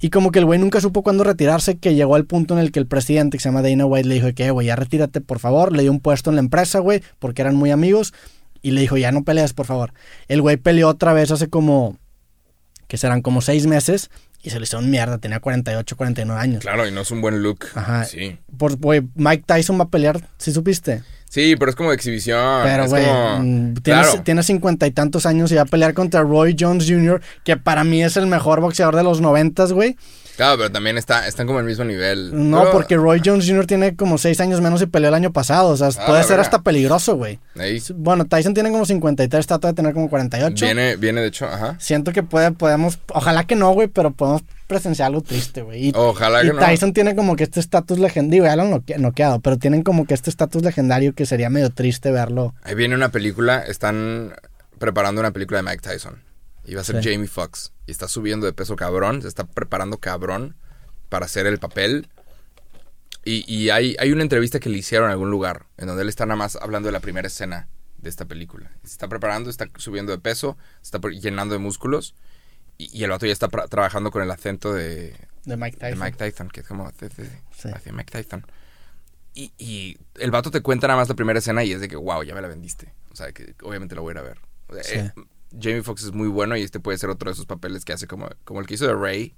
Y 0.00 0.10
como 0.10 0.30
que 0.32 0.38
el 0.38 0.44
güey 0.44 0.58
nunca 0.58 0.80
supo 0.80 1.02
cuándo 1.02 1.24
retirarse, 1.24 1.76
que 1.78 1.94
llegó 1.94 2.14
al 2.14 2.24
punto 2.26 2.54
en 2.54 2.60
el 2.60 2.72
que 2.72 2.78
el 2.80 2.86
presidente, 2.86 3.38
que 3.38 3.42
se 3.42 3.48
llama 3.48 3.62
Dana 3.62 3.86
White, 3.86 4.08
le 4.08 4.14
dijo 4.16 4.28
que, 4.34 4.46
"Eh, 4.46 4.50
güey, 4.50 4.66
ya 4.66 4.76
retírate, 4.76 5.20
por 5.20 5.38
favor. 5.38 5.72
Le 5.72 5.82
dio 5.82 5.92
un 5.92 6.00
puesto 6.00 6.30
en 6.30 6.36
la 6.36 6.40
empresa, 6.40 6.78
güey, 6.80 7.02
porque 7.18 7.42
eran 7.42 7.54
muy 7.54 7.70
amigos. 7.70 8.12
Y 8.64 8.70
le 8.70 8.80
dijo, 8.80 8.96
ya 8.96 9.12
no 9.12 9.24
peleas, 9.24 9.52
por 9.52 9.66
favor. 9.66 9.92
El 10.26 10.40
güey 10.40 10.56
peleó 10.56 10.88
otra 10.88 11.12
vez 11.12 11.30
hace 11.30 11.48
como, 11.48 11.98
que 12.88 12.96
serán 12.96 13.20
como 13.20 13.42
seis 13.42 13.66
meses, 13.66 14.10
y 14.42 14.48
se 14.50 14.58
le 14.58 14.64
hizo 14.64 14.78
un 14.78 14.90
mierda, 14.90 15.18
tenía 15.18 15.38
48, 15.40 15.96
49 15.96 16.40
años. 16.40 16.60
Claro, 16.62 16.88
y 16.88 16.90
no 16.90 17.02
es 17.02 17.10
un 17.10 17.20
buen 17.20 17.42
look. 17.42 17.66
Ajá. 17.74 18.04
Sí. 18.06 18.38
Por, 18.56 18.76
güey, 18.78 19.02
Mike 19.16 19.44
Tyson 19.46 19.78
va 19.78 19.84
a 19.84 19.88
pelear, 19.88 20.26
¿sí 20.38 20.50
supiste? 20.50 21.02
Sí, 21.28 21.56
pero 21.58 21.70
es 21.70 21.76
como 21.76 21.92
exhibición. 21.92 22.62
Pero, 22.62 22.86
güey, 22.88 23.04
como- 23.04 23.38
mm, 23.40 23.74
Claro. 23.82 24.22
tiene 24.22 24.42
cincuenta 24.42 24.86
y 24.86 24.92
tantos 24.92 25.26
años 25.26 25.52
y 25.52 25.56
va 25.56 25.62
a 25.62 25.66
pelear 25.66 25.92
contra 25.92 26.22
Roy 26.22 26.56
Jones 26.58 26.86
Jr., 26.88 27.20
que 27.44 27.56
para 27.58 27.84
mí 27.84 28.02
es 28.02 28.16
el 28.16 28.26
mejor 28.26 28.60
boxeador 28.62 28.96
de 28.96 29.02
los 29.02 29.20
noventas, 29.20 29.72
güey. 29.72 29.96
Claro, 30.36 30.56
pero 30.58 30.70
también 30.72 30.98
está, 30.98 31.26
están 31.28 31.46
como 31.46 31.58
al 31.60 31.64
mismo 31.64 31.84
nivel. 31.84 32.30
No, 32.50 32.60
Pero- 32.60 32.72
porque 32.72 32.96
Roy 32.96 33.20
Jones 33.24 33.46
Jr. 33.48 33.66
tiene 33.66 33.94
como 33.96 34.18
seis 34.18 34.40
años 34.40 34.60
menos 34.60 34.82
y 34.82 34.86
peleó 34.86 35.08
el 35.08 35.14
año 35.14 35.32
pasado. 35.32 35.68
O 35.70 35.76
sea, 35.76 35.88
Ah, 35.96 36.06
puede 36.06 36.24
ser 36.24 36.40
hasta 36.40 36.62
peligroso, 36.62 37.16
güey. 37.16 37.38
Bueno, 37.94 38.24
Tyson 38.24 38.52
tiene 38.54 38.70
como 38.70 38.84
53, 38.84 39.46
trata 39.46 39.68
de 39.68 39.74
tener 39.74 39.92
como 39.94 40.08
48. 40.10 40.64
viene, 40.64 40.96
viene 40.96 41.20
de 41.20 41.28
hecho, 41.28 41.46
ajá. 41.46 41.76
Siento 41.78 42.12
que 42.12 42.22
puede, 42.22 42.50
podemos, 42.52 42.98
ojalá 43.12 43.44
que 43.46 43.54
no, 43.54 43.70
güey, 43.72 43.88
pero 43.88 44.10
podemos 44.10 44.42
presenciar 44.66 45.06
algo 45.08 45.20
triste, 45.20 45.62
güey. 45.62 45.92
Ojalá 45.94 46.42
y 46.42 46.46
que 46.48 46.52
no. 46.54 46.58
Tyson 46.58 46.92
tiene 46.92 47.14
como 47.14 47.36
que 47.36 47.44
este 47.44 47.60
estatus 47.60 47.98
legendario, 47.98 48.44
ya 48.44 48.56
lo 48.56 48.62
han 48.62 48.70
noque- 48.70 48.98
noqueado, 48.98 49.40
pero 49.40 49.58
tienen 49.58 49.82
como 49.82 50.06
que 50.06 50.14
este 50.14 50.30
estatus 50.30 50.62
legendario 50.62 51.14
que 51.14 51.26
sería 51.26 51.50
medio 51.50 51.70
triste 51.70 52.10
verlo. 52.10 52.54
Ahí 52.62 52.74
viene 52.74 52.94
una 52.94 53.10
película, 53.10 53.60
están 53.60 54.32
preparando 54.78 55.20
una 55.20 55.30
película 55.30 55.58
de 55.58 55.62
Mike 55.62 55.82
Tyson. 55.82 56.16
Y 56.66 56.74
va 56.74 56.80
a 56.80 56.84
ser 56.84 57.02
Sí. 57.02 57.10
Jamie 57.12 57.28
Foxx. 57.28 57.72
Y 57.86 57.90
está 57.90 58.08
subiendo 58.08 58.46
de 58.46 58.52
peso 58.52 58.76
cabrón, 58.76 59.22
se 59.22 59.28
está 59.28 59.44
preparando 59.44 59.98
cabrón. 59.98 60.56
para 61.10 61.26
hacer 61.26 61.46
el 61.46 61.58
papel. 61.58 62.08
Y, 63.24 63.44
y 63.52 63.70
hay, 63.70 63.96
hay 64.00 64.12
una 64.12 64.22
entrevista 64.22 64.58
que 64.60 64.68
le 64.68 64.78
hicieron 64.78 65.06
en 65.08 65.12
algún 65.12 65.30
lugar, 65.30 65.66
en 65.78 65.86
donde 65.86 66.02
él 66.02 66.08
está 66.08 66.26
nada 66.26 66.36
más 66.36 66.56
hablando 66.56 66.88
de 66.88 66.92
la 66.92 67.00
primera 67.00 67.26
escena 67.28 67.68
de 67.98 68.10
esta 68.10 68.24
película. 68.26 68.70
Se 68.82 68.90
está 68.92 69.08
preparando, 69.08 69.48
está 69.48 69.68
subiendo 69.76 70.12
de 70.12 70.18
peso, 70.18 70.58
se 70.82 70.96
está 70.96 71.08
llenando 71.08 71.54
de 71.54 71.58
músculos. 71.58 72.14
Y, 72.76 72.90
y 72.98 73.04
el 73.04 73.10
vato 73.10 73.24
ya 73.26 73.32
está 73.32 73.48
trabajando 73.48 74.10
con 74.10 74.22
el 74.22 74.30
acento 74.30 74.72
de, 74.74 75.14
De 75.44 75.56
Mike 75.56 75.76
de 75.78 75.90
Tyson. 75.90 75.98
Mike 76.04 76.16
Tyson, 76.18 76.48
que 76.48 76.60
es 76.60 76.66
como 76.66 76.90
de- 76.90 77.08
de- 77.08 77.30
Sí. 77.56 77.68
hacia 77.72 77.92
Mike 77.92 78.10
Tyson. 78.10 78.44
Y, 79.34 79.52
y 79.58 79.96
el 80.16 80.30
vato 80.32 80.50
te 80.50 80.60
cuenta 80.60 80.86
nada 80.88 80.98
más 80.98 81.08
la 81.08 81.14
primera 81.14 81.38
escena 81.38 81.62
y 81.64 81.72
es 81.72 81.80
de 81.80 81.88
que, 81.88 81.96
wow, 81.96 82.22
ya 82.24 82.34
me 82.34 82.42
la 82.42 82.48
vendiste. 82.48 82.92
O 83.12 83.16
sea, 83.16 83.32
que 83.32 83.54
obviamente 83.62 83.94
lo 83.94 84.02
voy 84.02 84.10
a 84.10 84.14
ir 84.14 84.18
a 84.18 84.22
ver. 84.22 84.38
O 84.68 84.74
sea, 84.74 84.82
Sí. 84.82 84.94
eh, 84.96 85.12
Jamie 85.60 85.82
Foxx 85.82 86.04
es 86.04 86.12
muy 86.12 86.28
bueno 86.28 86.56
y 86.56 86.62
este 86.62 86.80
puede 86.80 86.98
ser 86.98 87.10
otro 87.10 87.30
de 87.30 87.34
esos 87.34 87.46
papeles 87.46 87.84
que 87.84 87.92
hace 87.92 88.06
como, 88.06 88.28
como 88.44 88.60
el 88.60 88.66
que 88.66 88.74
hizo 88.74 88.86
de 88.86 88.94
Ray. 88.94 89.34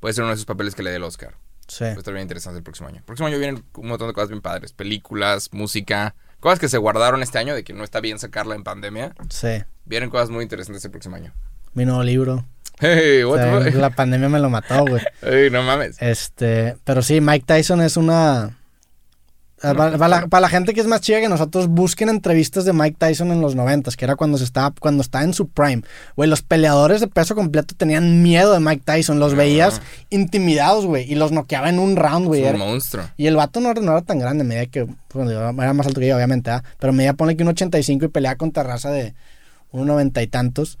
Puede 0.00 0.14
ser 0.14 0.22
uno 0.24 0.30
de 0.30 0.34
esos 0.34 0.46
papeles 0.46 0.74
que 0.74 0.82
le 0.82 0.90
dé 0.90 0.96
el 0.96 1.02
Oscar. 1.04 1.34
Sí. 1.68 1.84
Va 1.84 1.90
a 1.90 1.92
estar 1.94 2.12
bien 2.14 2.22
interesante 2.22 2.58
el 2.58 2.64
próximo 2.64 2.88
año. 2.88 2.98
El 2.98 3.04
próximo 3.04 3.28
año 3.28 3.38
vienen 3.38 3.62
un 3.76 3.86
montón 3.88 4.08
de 4.08 4.14
cosas 4.14 4.28
bien 4.30 4.40
padres. 4.40 4.72
Películas, 4.72 5.50
música. 5.52 6.14
Cosas 6.40 6.58
que 6.58 6.68
se 6.68 6.78
guardaron 6.78 7.22
este 7.22 7.38
año 7.38 7.54
de 7.54 7.62
que 7.64 7.72
no 7.74 7.84
está 7.84 8.00
bien 8.00 8.18
sacarla 8.18 8.54
en 8.54 8.64
pandemia. 8.64 9.14
Sí. 9.28 9.62
Vienen 9.84 10.10
cosas 10.10 10.30
muy 10.30 10.42
interesantes 10.42 10.84
el 10.84 10.90
próximo 10.90 11.16
año. 11.16 11.32
Mi 11.74 11.84
nuevo 11.84 12.02
libro. 12.02 12.44
Hey, 12.80 13.22
O 13.22 13.30
what 13.30 13.38
sea, 13.38 13.58
the 13.60 13.72
fuck? 13.72 13.80
la 13.80 13.90
pandemia 13.90 14.28
me 14.30 14.38
lo 14.40 14.48
mató, 14.48 14.84
güey. 14.86 15.02
Hey, 15.22 15.48
no 15.52 15.62
mames. 15.62 16.00
Este, 16.00 16.76
pero 16.84 17.02
sí, 17.02 17.20
Mike 17.20 17.44
Tyson 17.46 17.82
es 17.82 17.96
una... 17.98 18.56
Para, 19.60 19.98
para 19.98 20.08
la, 20.08 20.26
para 20.26 20.40
la 20.40 20.48
gente 20.48 20.72
que 20.72 20.80
es 20.80 20.86
más 20.86 21.02
chida 21.02 21.20
que 21.20 21.28
nosotros, 21.28 21.68
busquen 21.68 22.08
entrevistas 22.08 22.64
de 22.64 22.72
Mike 22.72 22.96
Tyson 22.98 23.30
en 23.30 23.42
los 23.42 23.54
noventas, 23.54 23.94
que 23.96 24.06
era 24.06 24.16
cuando 24.16 24.38
se 24.38 24.44
estaba, 24.44 24.74
cuando 24.80 25.02
estaba 25.02 25.22
en 25.24 25.34
su 25.34 25.48
prime. 25.48 25.82
Güey, 26.16 26.30
los 26.30 26.40
peleadores 26.42 27.00
de 27.00 27.08
peso 27.08 27.34
completo 27.34 27.74
tenían 27.76 28.22
miedo 28.22 28.54
de 28.54 28.60
Mike 28.60 28.82
Tyson, 28.86 29.18
los 29.18 29.34
veías 29.34 29.82
intimidados, 30.08 30.86
güey, 30.86 31.10
y 31.10 31.14
los 31.14 31.30
noqueaba 31.32 31.68
en 31.68 31.78
un 31.78 31.96
round, 31.96 32.26
güey. 32.26 32.42
Un 32.44 32.58
monstruo. 32.58 33.04
Y 33.16 33.26
el 33.26 33.36
vato 33.36 33.60
no, 33.60 33.72
no 33.74 33.92
era 33.92 34.02
tan 34.02 34.18
grande, 34.18 34.44
medía 34.44 34.66
que, 34.66 34.86
bueno, 35.12 35.30
era 35.30 35.72
más 35.74 35.86
alto 35.86 36.00
que 36.00 36.06
yo, 36.08 36.16
obviamente, 36.16 36.50
¿ah? 36.50 36.64
pero 36.78 36.92
medía, 36.92 37.12
pone 37.14 37.36
que 37.36 37.42
un 37.42 37.50
85 37.50 38.06
y 38.06 38.08
pelea 38.08 38.36
contra 38.36 38.62
raza 38.62 38.90
de 38.90 39.14
un 39.72 39.86
90 39.86 40.22
y 40.22 40.26
tantos. 40.26 40.78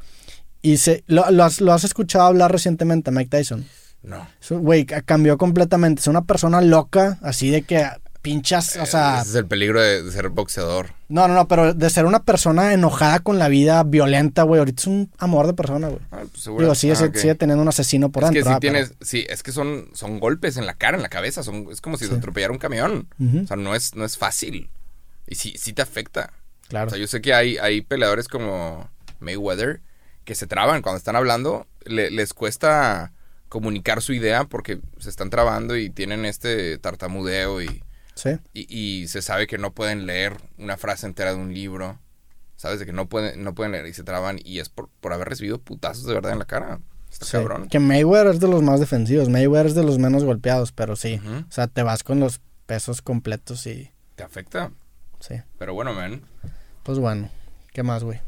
Y 0.62 0.76
se, 0.78 1.04
lo, 1.06 1.30
lo 1.30 1.44
has, 1.44 1.60
lo 1.60 1.72
has 1.72 1.84
escuchado 1.84 2.24
hablar 2.26 2.50
recientemente, 2.52 3.10
Mike 3.10 3.28
Tyson. 3.30 3.66
No. 4.02 4.26
Güey, 4.48 4.84
ca- 4.86 5.02
cambió 5.02 5.36
completamente. 5.38 6.00
Es 6.00 6.06
una 6.06 6.22
persona 6.24 6.60
loca, 6.62 7.18
así 7.22 7.50
de 7.50 7.62
que 7.62 7.86
pinchas, 8.22 8.76
o 8.76 8.86
sea... 8.86 9.20
Ese 9.20 9.30
es 9.30 9.34
el 9.36 9.46
peligro 9.46 9.80
de, 9.80 10.02
de 10.02 10.12
ser 10.12 10.28
boxeador. 10.28 10.90
No, 11.08 11.26
no, 11.26 11.34
no, 11.34 11.48
pero 11.48 11.72
de 11.74 11.90
ser 11.90 12.04
una 12.04 12.22
persona 12.24 12.72
enojada 12.72 13.20
con 13.20 13.38
la 13.38 13.48
vida, 13.48 13.82
violenta, 13.82 14.42
güey. 14.42 14.58
Ahorita 14.58 14.82
es 14.82 14.86
un 14.86 15.10
amor 15.18 15.46
de 15.46 15.54
persona, 15.54 15.88
güey. 15.88 16.00
Ah, 16.10 16.22
pues 16.30 16.42
seguro. 16.42 16.62
Digo, 16.62 16.74
sigue, 16.74 16.92
Ah, 16.92 17.10
sigue 17.14 17.34
teniendo 17.34 17.62
un 17.62 17.68
asesino 17.68 18.10
por 18.10 18.24
es 18.24 18.30
que 18.30 18.34
dentro. 18.36 18.52
si 18.52 18.56
ah, 18.56 18.58
pero- 18.60 18.72
tienes, 18.74 18.94
sí, 19.00 19.26
es 19.28 19.42
que 19.42 19.52
son, 19.52 19.88
son 19.94 20.20
golpes 20.20 20.56
en 20.56 20.66
la 20.66 20.74
cara, 20.74 20.96
en 20.96 21.02
la 21.02 21.08
cabeza, 21.08 21.42
son, 21.42 21.66
es 21.72 21.80
como 21.80 21.96
si 21.96 22.04
te 22.06 22.12
Sí. 22.12 22.16
atropellara 22.18 22.52
un 22.52 22.58
camión. 22.58 23.08
O 23.42 23.46
sea, 23.46 23.56
no 23.56 23.74
es, 23.74 23.94
no 23.94 24.04
es 24.04 24.16
fácil. 24.18 24.70
Y 25.26 25.34
sí, 25.36 25.54
sí 25.58 25.72
te 25.72 25.82
afecta. 25.82 26.32
claro. 26.68 26.88
O 26.88 26.90
sea, 26.90 26.98
yo 26.98 27.06
sé 27.06 27.20
que 27.20 27.34
hay, 27.34 27.56
hay 27.58 27.80
peleadores 27.80 28.28
como 28.28 28.88
Mayweather 29.20 29.80
que 30.24 30.34
se 30.34 30.46
traban 30.46 30.82
cuando 30.82 30.98
están 30.98 31.16
hablando, 31.16 31.66
le- 31.84 32.10
les 32.10 32.34
cuesta 32.34 33.12
comunicar 33.48 34.00
su 34.02 34.12
idea 34.12 34.44
porque 34.44 34.78
se 34.98 35.10
están 35.10 35.28
trabando 35.30 35.76
y 35.76 35.90
tienen 35.90 36.24
este 36.24 36.78
tartamudeo 36.78 37.60
y, 37.62 37.82
Sí. 38.22 38.38
y, 38.52 38.66
y 39.02 39.08
se 39.08 39.22
sabe 39.22 39.46
que 39.46 39.56
no 39.58 39.72
pueden 39.72 40.04
leer 40.06 40.36
una 40.58 40.76
frase 40.76 41.06
entera 41.06 41.30
de 41.32 41.38
un 41.40 41.54
libro. 41.54 41.98
¿Sabes? 42.56 42.78
De 42.78 42.84
que 42.84 42.92
no 42.92 43.08
pueden, 43.08 43.42
no 43.42 43.54
pueden 43.54 43.72
leer 43.72 43.86
y 43.86 43.94
se 43.94 44.02
traban 44.02 44.38
y 44.44 44.58
es 44.58 44.68
por, 44.68 44.90
por 45.00 45.14
haber 45.14 45.30
recibido 45.30 45.58
putazos 45.58 46.04
de 46.04 46.12
verdad 46.12 46.32
en 46.32 46.38
la 46.40 46.44
cara. 46.44 46.80
Está 47.10 47.24
sí. 47.24 47.32
cabrón. 47.32 47.68
Que 47.70 47.78
Mayweather 47.78 48.34
es 48.34 48.40
de 48.40 48.48
los 48.48 48.62
más 48.62 48.80
defensivos. 48.80 49.30
Mayweather 49.30 49.68
es 49.68 49.74
de 49.74 49.82
los 49.82 49.98
menos 49.98 50.24
golpeados, 50.24 50.70
pero 50.70 50.94
sí. 50.94 51.18
O 51.48 51.50
sea, 51.50 51.68
te 51.68 51.82
vas 51.82 52.02
con 52.02 52.20
los 52.20 52.42
pesos 52.66 53.00
completos 53.00 53.66
y... 53.66 53.90
Te 54.16 54.22
afecta. 54.24 54.70
Sí. 55.20 55.36
Pero 55.58 55.72
bueno, 55.72 55.94
man. 55.94 56.20
Pues 56.82 56.98
bueno. 56.98 57.30
¿Qué 57.72 57.82
más, 57.82 58.04
güey? 58.04 58.20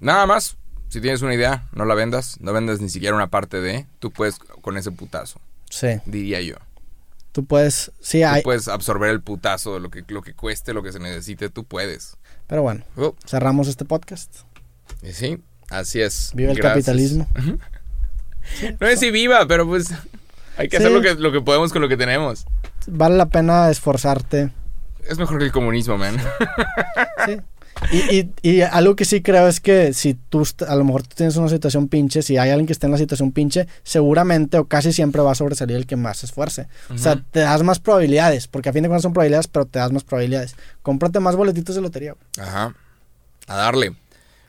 Nada 0.00 0.26
más. 0.26 0.56
Si 0.88 1.00
tienes 1.02 1.20
una 1.20 1.34
idea, 1.34 1.68
no 1.72 1.84
la 1.84 1.94
vendas. 1.94 2.40
No 2.40 2.52
vendas 2.54 2.80
ni 2.80 2.88
siquiera 2.88 3.14
una 3.14 3.28
parte 3.28 3.60
de. 3.60 3.86
Tú 3.98 4.10
puedes 4.10 4.38
con 4.38 4.78
ese 4.78 4.90
putazo, 4.90 5.38
Sí. 5.68 6.00
diría 6.06 6.40
yo. 6.40 6.54
Tú 7.38 7.44
puedes... 7.44 7.92
Sí, 8.00 8.22
Tú 8.22 8.26
hay... 8.26 8.42
puedes 8.42 8.66
absorber 8.66 9.10
el 9.10 9.20
putazo 9.20 9.74
de 9.74 9.78
lo 9.78 9.90
que, 9.92 10.02
lo 10.08 10.22
que 10.22 10.34
cueste, 10.34 10.74
lo 10.74 10.82
que 10.82 10.90
se 10.90 10.98
necesite, 10.98 11.48
tú 11.50 11.62
puedes. 11.62 12.16
Pero 12.48 12.62
bueno, 12.62 12.82
Oh, 12.96 13.14
cerramos 13.28 13.68
este 13.68 13.84
podcast. 13.84 14.38
y 15.04 15.12
sí, 15.12 15.40
así 15.70 16.00
es. 16.00 16.32
Viva 16.34 16.50
el 16.50 16.56
Gracias. 16.56 16.74
capitalismo. 16.86 17.28
No 18.80 18.88
es 18.88 18.98
si 18.98 19.12
viva, 19.12 19.46
pero 19.46 19.68
pues 19.68 19.92
hay 20.56 20.68
que 20.68 20.78
Sí. 20.78 20.82
hacer 20.82 20.90
lo 20.90 21.00
que, 21.00 21.14
lo 21.14 21.30
que 21.30 21.40
podemos 21.40 21.72
con 21.72 21.80
lo 21.80 21.88
que 21.88 21.96
tenemos. 21.96 22.44
Vale 22.88 23.16
la 23.16 23.26
pena 23.26 23.70
esforzarte. 23.70 24.50
Es 25.08 25.16
mejor 25.16 25.38
que 25.38 25.44
el 25.44 25.52
comunismo, 25.52 25.96
man. 25.96 26.16
Sí. 27.24 27.36
Y, 27.92 28.16
y, 28.16 28.30
y 28.42 28.60
algo 28.62 28.96
que 28.96 29.04
sí 29.04 29.22
creo 29.22 29.48
es 29.48 29.60
que 29.60 29.92
si 29.92 30.14
tú 30.14 30.46
a 30.66 30.74
lo 30.76 30.84
mejor 30.84 31.02
tú 31.02 31.14
tienes 31.16 31.36
una 31.36 31.48
situación 31.48 31.88
pinche, 31.88 32.22
si 32.22 32.36
hay 32.36 32.50
alguien 32.50 32.66
que 32.66 32.72
esté 32.72 32.86
en 32.86 32.92
la 32.92 32.98
situación 32.98 33.32
pinche, 33.32 33.66
seguramente 33.82 34.58
o 34.58 34.66
casi 34.66 34.92
siempre 34.92 35.22
va 35.22 35.32
a 35.32 35.34
sobresalir 35.34 35.76
el 35.76 35.86
que 35.86 35.96
más 35.96 36.18
se 36.18 36.26
esfuerce. 36.26 36.68
O 36.92 36.98
sea, 36.98 37.22
te 37.30 37.40
das 37.40 37.62
más 37.62 37.78
probabilidades, 37.78 38.46
porque 38.46 38.68
a 38.68 38.72
fin 38.72 38.82
de 38.82 38.88
cuentas 38.88 39.02
son 39.02 39.12
probabilidades, 39.12 39.48
pero 39.48 39.66
te 39.66 39.78
das 39.78 39.92
más 39.92 40.04
probabilidades. 40.04 40.56
Cómprate 40.82 41.20
más 41.20 41.36
boletitos 41.36 41.74
de 41.74 41.82
lotería. 41.82 42.12
güey. 42.14 42.48
Ajá. 42.48 42.74
A 43.46 43.56
darle. 43.56 43.94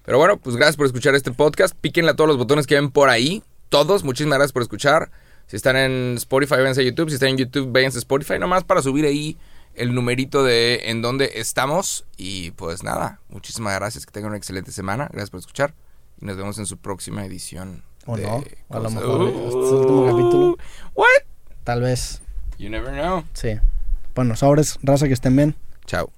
Pero 0.05 0.17
bueno, 0.17 0.37
pues 0.37 0.55
gracias 0.55 0.75
por 0.75 0.85
escuchar 0.85 1.15
este 1.15 1.31
podcast. 1.31 1.75
Píquenle 1.79 2.11
a 2.11 2.15
todos 2.15 2.27
los 2.27 2.37
botones 2.37 2.65
que 2.67 2.75
ven 2.75 2.89
por 2.91 3.09
ahí. 3.09 3.43
Todos, 3.69 4.03
muchísimas 4.03 4.37
gracias 4.39 4.53
por 4.53 4.63
escuchar. 4.63 5.11
Si 5.47 5.55
están 5.55 5.75
en 5.77 6.15
Spotify, 6.17 6.55
váyanse 6.55 6.81
a 6.81 6.83
YouTube. 6.83 7.09
Si 7.09 7.15
están 7.15 7.29
en 7.29 7.37
YouTube, 7.37 7.71
váyanse 7.71 7.97
a 7.97 7.99
Spotify. 7.99 8.39
Nomás 8.39 8.63
para 8.63 8.81
subir 8.81 9.05
ahí 9.05 9.37
el 9.79 9.93
numerito 9.95 10.43
de 10.43 10.89
en 10.89 11.01
dónde 11.01 11.31
estamos. 11.35 12.05
Y 12.17 12.51
pues 12.51 12.83
nada, 12.83 13.19
muchísimas 13.29 13.73
gracias. 13.75 14.05
Que 14.05 14.11
tengan 14.11 14.29
una 14.29 14.37
excelente 14.37 14.71
semana. 14.71 15.07
Gracias 15.11 15.29
por 15.29 15.39
escuchar. 15.39 15.73
Y 16.21 16.25
nos 16.25 16.37
vemos 16.37 16.57
en 16.59 16.65
su 16.65 16.77
próxima 16.77 17.25
edición. 17.25 17.83
O 18.05 18.15
de 18.17 18.23
no, 18.23 18.43
a 18.69 18.79
lo 18.79 18.89
mejor 18.89 19.27
este 19.27 19.39
es 19.47 19.53
el 19.53 19.77
último 19.77 20.05
capítulo. 20.05 20.57
What? 20.95 21.07
Tal 21.63 21.81
vez, 21.81 22.21
You 22.57 22.69
never 22.69 22.91
know. 22.93 23.23
sí. 23.33 23.59
Bueno, 24.15 24.35
sobres, 24.35 24.79
raza 24.81 25.07
que 25.07 25.13
estén 25.13 25.35
bien. 25.35 25.55
Chao. 25.85 26.11